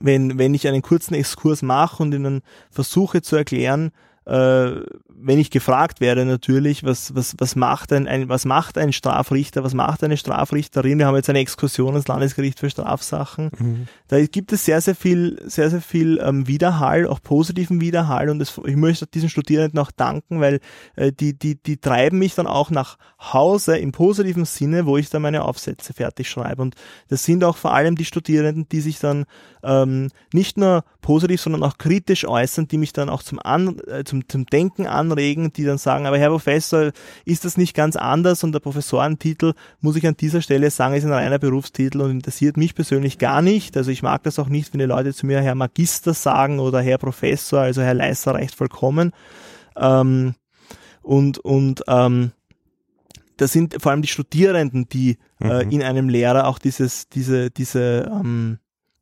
wenn, 0.00 0.38
wenn 0.38 0.54
ich 0.54 0.68
einen 0.68 0.82
kurzen 0.82 1.14
Exkurs 1.14 1.62
mache 1.62 2.02
und 2.02 2.12
ihnen 2.14 2.42
versuche 2.70 3.22
zu 3.22 3.36
erklären, 3.36 3.90
äh, 4.26 4.80
wenn 5.20 5.38
ich 5.38 5.50
gefragt 5.50 6.00
werde 6.00 6.24
natürlich, 6.24 6.84
was, 6.84 7.14
was, 7.14 7.34
was, 7.38 7.56
macht 7.56 7.92
ein, 7.92 8.06
ein, 8.06 8.28
was 8.28 8.44
macht 8.44 8.78
ein 8.78 8.92
Strafrichter, 8.92 9.64
was 9.64 9.74
macht 9.74 10.04
eine 10.04 10.16
Strafrichterin? 10.16 10.98
Wir 10.98 11.06
haben 11.06 11.16
jetzt 11.16 11.28
eine 11.28 11.40
Exkursion 11.40 11.96
ins 11.96 12.08
Landesgericht 12.08 12.60
für 12.60 12.70
Strafsachen. 12.70 13.50
Mhm. 13.58 13.88
Da 14.08 14.24
gibt 14.24 14.52
es 14.52 14.64
sehr, 14.64 14.80
sehr 14.80 14.94
viel, 14.94 15.40
sehr, 15.46 15.70
sehr 15.70 15.80
viel 15.80 16.20
ähm, 16.22 16.46
Widerhall, 16.46 17.06
auch 17.06 17.22
positiven 17.22 17.80
Widerhall 17.80 18.30
und 18.30 18.38
das, 18.38 18.60
ich 18.64 18.76
möchte 18.76 19.06
diesen 19.06 19.28
Studierenden 19.28 19.78
auch 19.78 19.90
danken, 19.90 20.40
weil 20.40 20.60
äh, 20.96 21.12
die, 21.12 21.38
die, 21.38 21.60
die 21.60 21.78
treiben 21.78 22.18
mich 22.18 22.34
dann 22.34 22.46
auch 22.46 22.70
nach 22.70 22.96
Hause 23.20 23.78
im 23.78 23.92
positiven 23.92 24.44
Sinne, 24.44 24.86
wo 24.86 24.96
ich 24.96 25.10
dann 25.10 25.22
meine 25.22 25.42
Aufsätze 25.42 25.92
fertig 25.92 26.28
schreibe. 26.28 26.62
Und 26.62 26.74
das 27.08 27.24
sind 27.24 27.44
auch 27.44 27.56
vor 27.56 27.74
allem 27.74 27.96
die 27.96 28.04
Studierenden, 28.04 28.68
die 28.68 28.80
sich 28.80 28.98
dann 28.98 29.24
ähm, 29.62 30.08
nicht 30.32 30.56
nur 30.56 30.84
positiv, 31.00 31.40
sondern 31.40 31.62
auch 31.62 31.78
kritisch 31.78 32.26
äußern, 32.26 32.68
die 32.68 32.78
mich 32.78 32.92
dann 32.92 33.08
auch 33.08 33.22
zum, 33.22 33.38
An 33.38 33.78
äh, 33.86 34.04
zum, 34.04 34.28
zum 34.28 34.46
Denken 34.46 34.86
anregen, 35.10 35.52
die 35.52 35.64
dann 35.64 35.78
sagen, 35.78 36.06
aber 36.06 36.18
Herr 36.18 36.30
Professor, 36.30 36.92
ist 37.24 37.44
das 37.44 37.56
nicht 37.56 37.74
ganz 37.74 37.96
anders? 37.96 38.44
Und 38.44 38.52
der 38.52 38.60
Professorentitel, 38.60 39.54
muss 39.80 39.96
ich 39.96 40.06
an 40.06 40.16
dieser 40.16 40.42
Stelle 40.42 40.70
sagen, 40.70 40.94
ist 40.94 41.04
ein 41.04 41.12
reiner 41.12 41.38
Berufstitel 41.38 42.00
und 42.00 42.10
interessiert 42.10 42.56
mich 42.56 42.74
persönlich 42.74 43.18
gar 43.18 43.42
nicht. 43.42 43.76
Also 43.76 43.90
ich 43.90 44.02
mag 44.02 44.22
das 44.22 44.38
auch 44.38 44.48
nicht, 44.48 44.72
wenn 44.72 44.80
die 44.80 44.86
Leute 44.86 45.14
zu 45.14 45.26
mir 45.26 45.40
Herr 45.40 45.54
Magister 45.54 46.14
sagen 46.14 46.58
oder 46.58 46.80
Herr 46.80 46.98
Professor, 46.98 47.60
also 47.60 47.82
Herr 47.82 47.94
Leister 47.94 48.34
reicht 48.34 48.54
vollkommen. 48.54 49.12
Ähm, 49.76 50.34
und 51.02 51.38
und 51.38 51.82
ähm, 51.88 52.32
das 53.38 53.52
sind 53.52 53.80
vor 53.80 53.92
allem 53.92 54.02
die 54.02 54.08
Studierenden, 54.08 54.88
die 54.88 55.16
äh, 55.40 55.64
mhm. 55.64 55.70
in 55.70 55.82
einem 55.82 56.08
Lehrer 56.08 56.46
auch 56.48 56.58
dieses, 56.58 57.08
diese, 57.08 57.50
diese 57.50 58.10
ähm, 58.12 58.58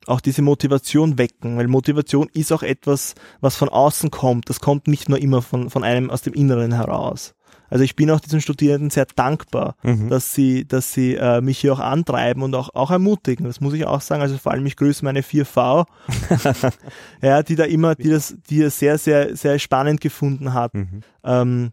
auch 0.07 0.21
diese 0.21 0.43
Motivation 0.43 1.19
wecken, 1.19 1.57
weil 1.57 1.69
Motivation 1.69 2.29
ist 2.33 2.53
auch 2.53 2.63
etwas, 2.63 3.15
was 3.41 3.57
von 3.57 3.69
außen 3.69 4.11
kommt. 4.11 4.49
Das 4.49 4.61
kommt 4.61 4.89
nicht 4.89 5.09
nur 5.09 5.19
immer 5.19 5.43
von, 5.43 5.71
von 5.71 5.85
einem 5.85 6.11
aus 6.11 6.23
dem 6.23 6.35
Inneren 6.35 6.73
heraus. 6.73 7.35
Also 7.69 7.83
ich 7.83 7.97
bin 7.97 8.11
auch 8.11 8.21
diesen 8.21 8.41
Studierenden 8.41 8.91
sehr 8.91 9.07
dankbar, 9.07 9.77
mhm. 9.83 10.09
dass 10.09 10.35
sie, 10.35 10.67
dass 10.67 10.93
sie 10.93 11.15
äh, 11.15 11.41
mich 11.41 11.59
hier 11.59 11.73
auch 11.73 11.81
antreiben 11.81 12.43
und 12.43 12.55
auch, 12.55 12.75
auch 12.75 12.91
ermutigen. 12.91 13.47
Das 13.47 13.61
muss 13.61 13.75
ich 13.75 13.87
auch 13.87 14.01
sagen. 14.01 14.23
Also 14.23 14.39
vor 14.39 14.53
allem 14.53 14.67
ich 14.67 14.77
grüße 14.77 15.05
meine 15.05 15.23
4V, 15.23 15.87
ja, 17.23 17.43
die 17.43 17.57
da 17.57 17.65
immer, 17.65 17.95
die 17.95 18.11
das, 18.11 18.37
die 18.49 18.61
das 18.61 18.79
sehr, 18.79 18.99
sehr, 18.99 19.37
sehr 19.37 19.59
spannend 19.59 20.01
gefunden 20.01 20.55
hat, 20.55 20.75
mhm. 20.75 21.01
ähm, 21.25 21.73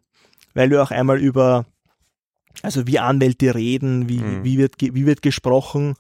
weil 0.56 0.70
wir 0.70 0.82
auch 0.82 0.92
einmal 0.92 1.20
über, 1.20 1.66
also 2.64 2.88
wie 2.88 3.00
Anwälte 3.00 3.54
reden, 3.54 4.10
wie, 4.10 4.20
mhm. 4.20 4.44
wie 4.44 4.58
wird, 4.58 4.76
wie 4.80 5.06
wird 5.06 5.22
gesprochen, 5.22 5.94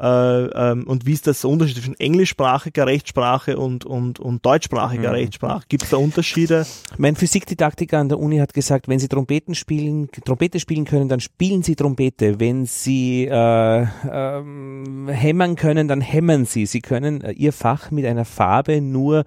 äh, 0.00 0.70
ähm, 0.70 0.84
und 0.86 1.06
wie 1.06 1.12
ist 1.12 1.26
das 1.26 1.44
Unterschied 1.44 1.76
zwischen 1.76 1.98
englischsprachiger 1.98 2.86
Rechtssprache 2.86 3.58
und, 3.58 3.84
und, 3.84 4.20
und 4.20 4.46
deutschsprachiger 4.46 5.08
mhm. 5.08 5.14
Rechtssprache? 5.14 5.64
Gibt 5.68 5.84
es 5.84 5.90
da 5.90 5.96
Unterschiede? 5.96 6.66
Mein 6.98 7.16
Physikdidaktiker 7.16 7.98
an 7.98 8.08
der 8.08 8.20
Uni 8.20 8.38
hat 8.38 8.54
gesagt, 8.54 8.88
wenn 8.88 8.98
Sie 8.98 9.08
Trompeten 9.08 9.54
spielen, 9.54 10.08
Trompete 10.24 10.60
spielen 10.60 10.84
können, 10.84 11.08
dann 11.08 11.20
spielen 11.20 11.62
Sie 11.62 11.74
Trompete. 11.74 12.38
Wenn 12.38 12.66
Sie 12.66 13.26
äh, 13.26 13.86
ähm, 14.10 15.08
hämmern 15.08 15.56
können, 15.56 15.88
dann 15.88 16.00
hämmern 16.00 16.44
Sie. 16.44 16.66
Sie 16.66 16.80
können 16.80 17.22
äh, 17.22 17.32
Ihr 17.32 17.52
Fach 17.52 17.90
mit 17.90 18.06
einer 18.06 18.24
Farbe 18.24 18.80
nur 18.80 19.24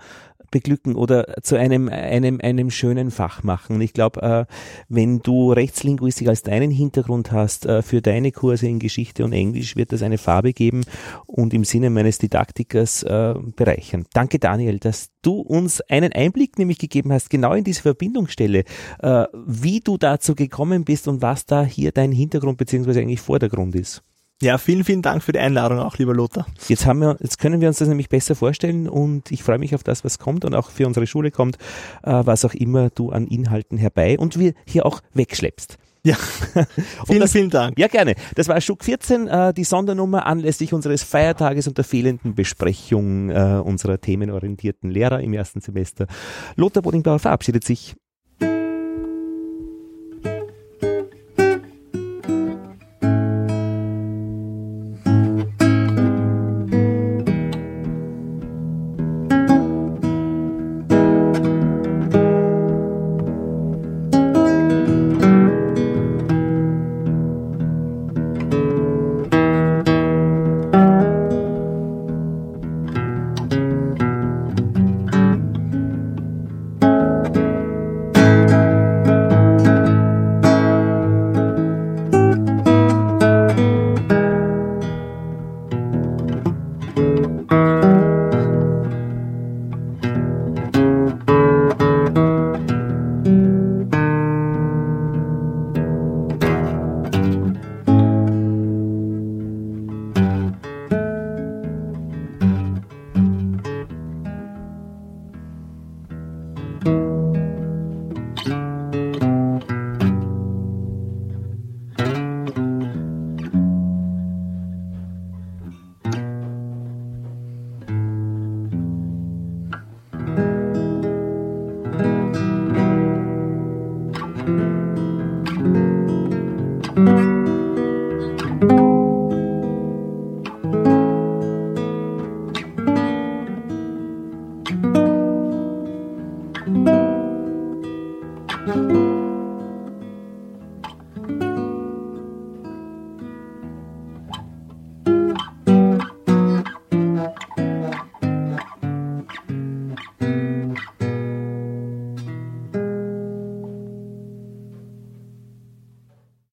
beglücken 0.51 0.95
oder 0.95 1.41
zu 1.41 1.55
einem, 1.55 1.89
einem, 1.89 2.39
einem 2.41 2.69
schönen 2.69 3.11
Fach 3.11 3.43
machen. 3.43 3.77
Und 3.77 3.81
ich 3.81 3.93
glaube, 3.93 4.21
äh, 4.21 4.53
wenn 4.89 5.19
du 5.19 5.51
Rechtslinguistik 5.51 6.27
als 6.27 6.43
deinen 6.43 6.71
Hintergrund 6.71 7.31
hast, 7.31 7.65
äh, 7.65 7.81
für 7.81 8.01
deine 8.01 8.31
Kurse 8.31 8.67
in 8.67 8.79
Geschichte 8.79 9.23
und 9.23 9.33
Englisch 9.33 9.75
wird 9.75 9.91
das 9.91 10.03
eine 10.03 10.17
Farbe 10.17 10.53
geben 10.53 10.81
und 11.25 11.53
im 11.53 11.63
Sinne 11.63 11.89
meines 11.89 12.17
Didaktikers 12.17 13.03
äh, 13.03 13.33
bereichern. 13.55 14.05
Danke 14.13 14.39
Daniel, 14.39 14.79
dass 14.79 15.09
du 15.21 15.39
uns 15.39 15.81
einen 15.81 16.13
Einblick 16.13 16.57
nämlich 16.57 16.77
gegeben 16.77 17.11
hast, 17.11 17.29
genau 17.29 17.53
in 17.53 17.63
diese 17.63 17.81
Verbindungsstelle, 17.81 18.63
äh, 18.99 19.25
wie 19.45 19.79
du 19.79 19.97
dazu 19.97 20.35
gekommen 20.35 20.83
bist 20.83 21.07
und 21.07 21.21
was 21.21 21.45
da 21.45 21.63
hier 21.63 21.91
dein 21.91 22.11
Hintergrund 22.11 22.57
beziehungsweise 22.57 22.99
eigentlich 22.99 23.21
Vordergrund 23.21 23.75
ist. 23.75 24.03
Ja, 24.41 24.57
vielen, 24.57 24.83
vielen 24.83 25.03
Dank 25.03 25.21
für 25.21 25.33
die 25.33 25.39
Einladung 25.39 25.77
auch, 25.77 25.99
lieber 25.99 26.15
Lothar. 26.15 26.47
Jetzt 26.67 26.87
haben 26.87 26.99
wir, 26.99 27.15
jetzt 27.19 27.37
können 27.37 27.61
wir 27.61 27.67
uns 27.67 27.77
das 27.77 27.87
nämlich 27.87 28.09
besser 28.09 28.33
vorstellen 28.33 28.89
und 28.89 29.31
ich 29.31 29.43
freue 29.43 29.59
mich 29.59 29.75
auf 29.75 29.83
das, 29.83 30.03
was 30.03 30.17
kommt 30.17 30.45
und 30.45 30.55
auch 30.55 30.71
für 30.71 30.87
unsere 30.87 31.05
Schule 31.05 31.29
kommt, 31.29 31.57
äh, 32.01 32.23
was 32.25 32.43
auch 32.43 32.55
immer 32.55 32.89
du 32.89 33.11
an 33.11 33.27
Inhalten 33.27 33.77
herbei 33.77 34.17
und 34.17 34.39
wir 34.39 34.53
hier 34.65 34.87
auch 34.87 35.01
wegschleppst. 35.13 35.77
Ja, 36.03 36.15
vielen, 37.05 37.19
das, 37.19 37.31
vielen 37.33 37.51
Dank. 37.51 37.77
Ja, 37.77 37.87
gerne. 37.87 38.15
Das 38.33 38.47
war 38.47 38.59
Schuck 38.61 38.83
14, 38.83 39.27
äh, 39.27 39.53
die 39.53 39.63
Sondernummer 39.63 40.25
anlässlich 40.25 40.73
unseres 40.73 41.03
Feiertages 41.03 41.67
und 41.67 41.77
der 41.77 41.85
fehlenden 41.85 42.33
Besprechung 42.33 43.29
äh, 43.29 43.61
unserer 43.63 44.01
themenorientierten 44.01 44.89
Lehrer 44.89 45.19
im 45.21 45.33
ersten 45.33 45.61
Semester. 45.61 46.07
Lothar 46.55 46.81
Bodingbauer 46.81 47.19
verabschiedet 47.19 47.63
sich. 47.63 47.95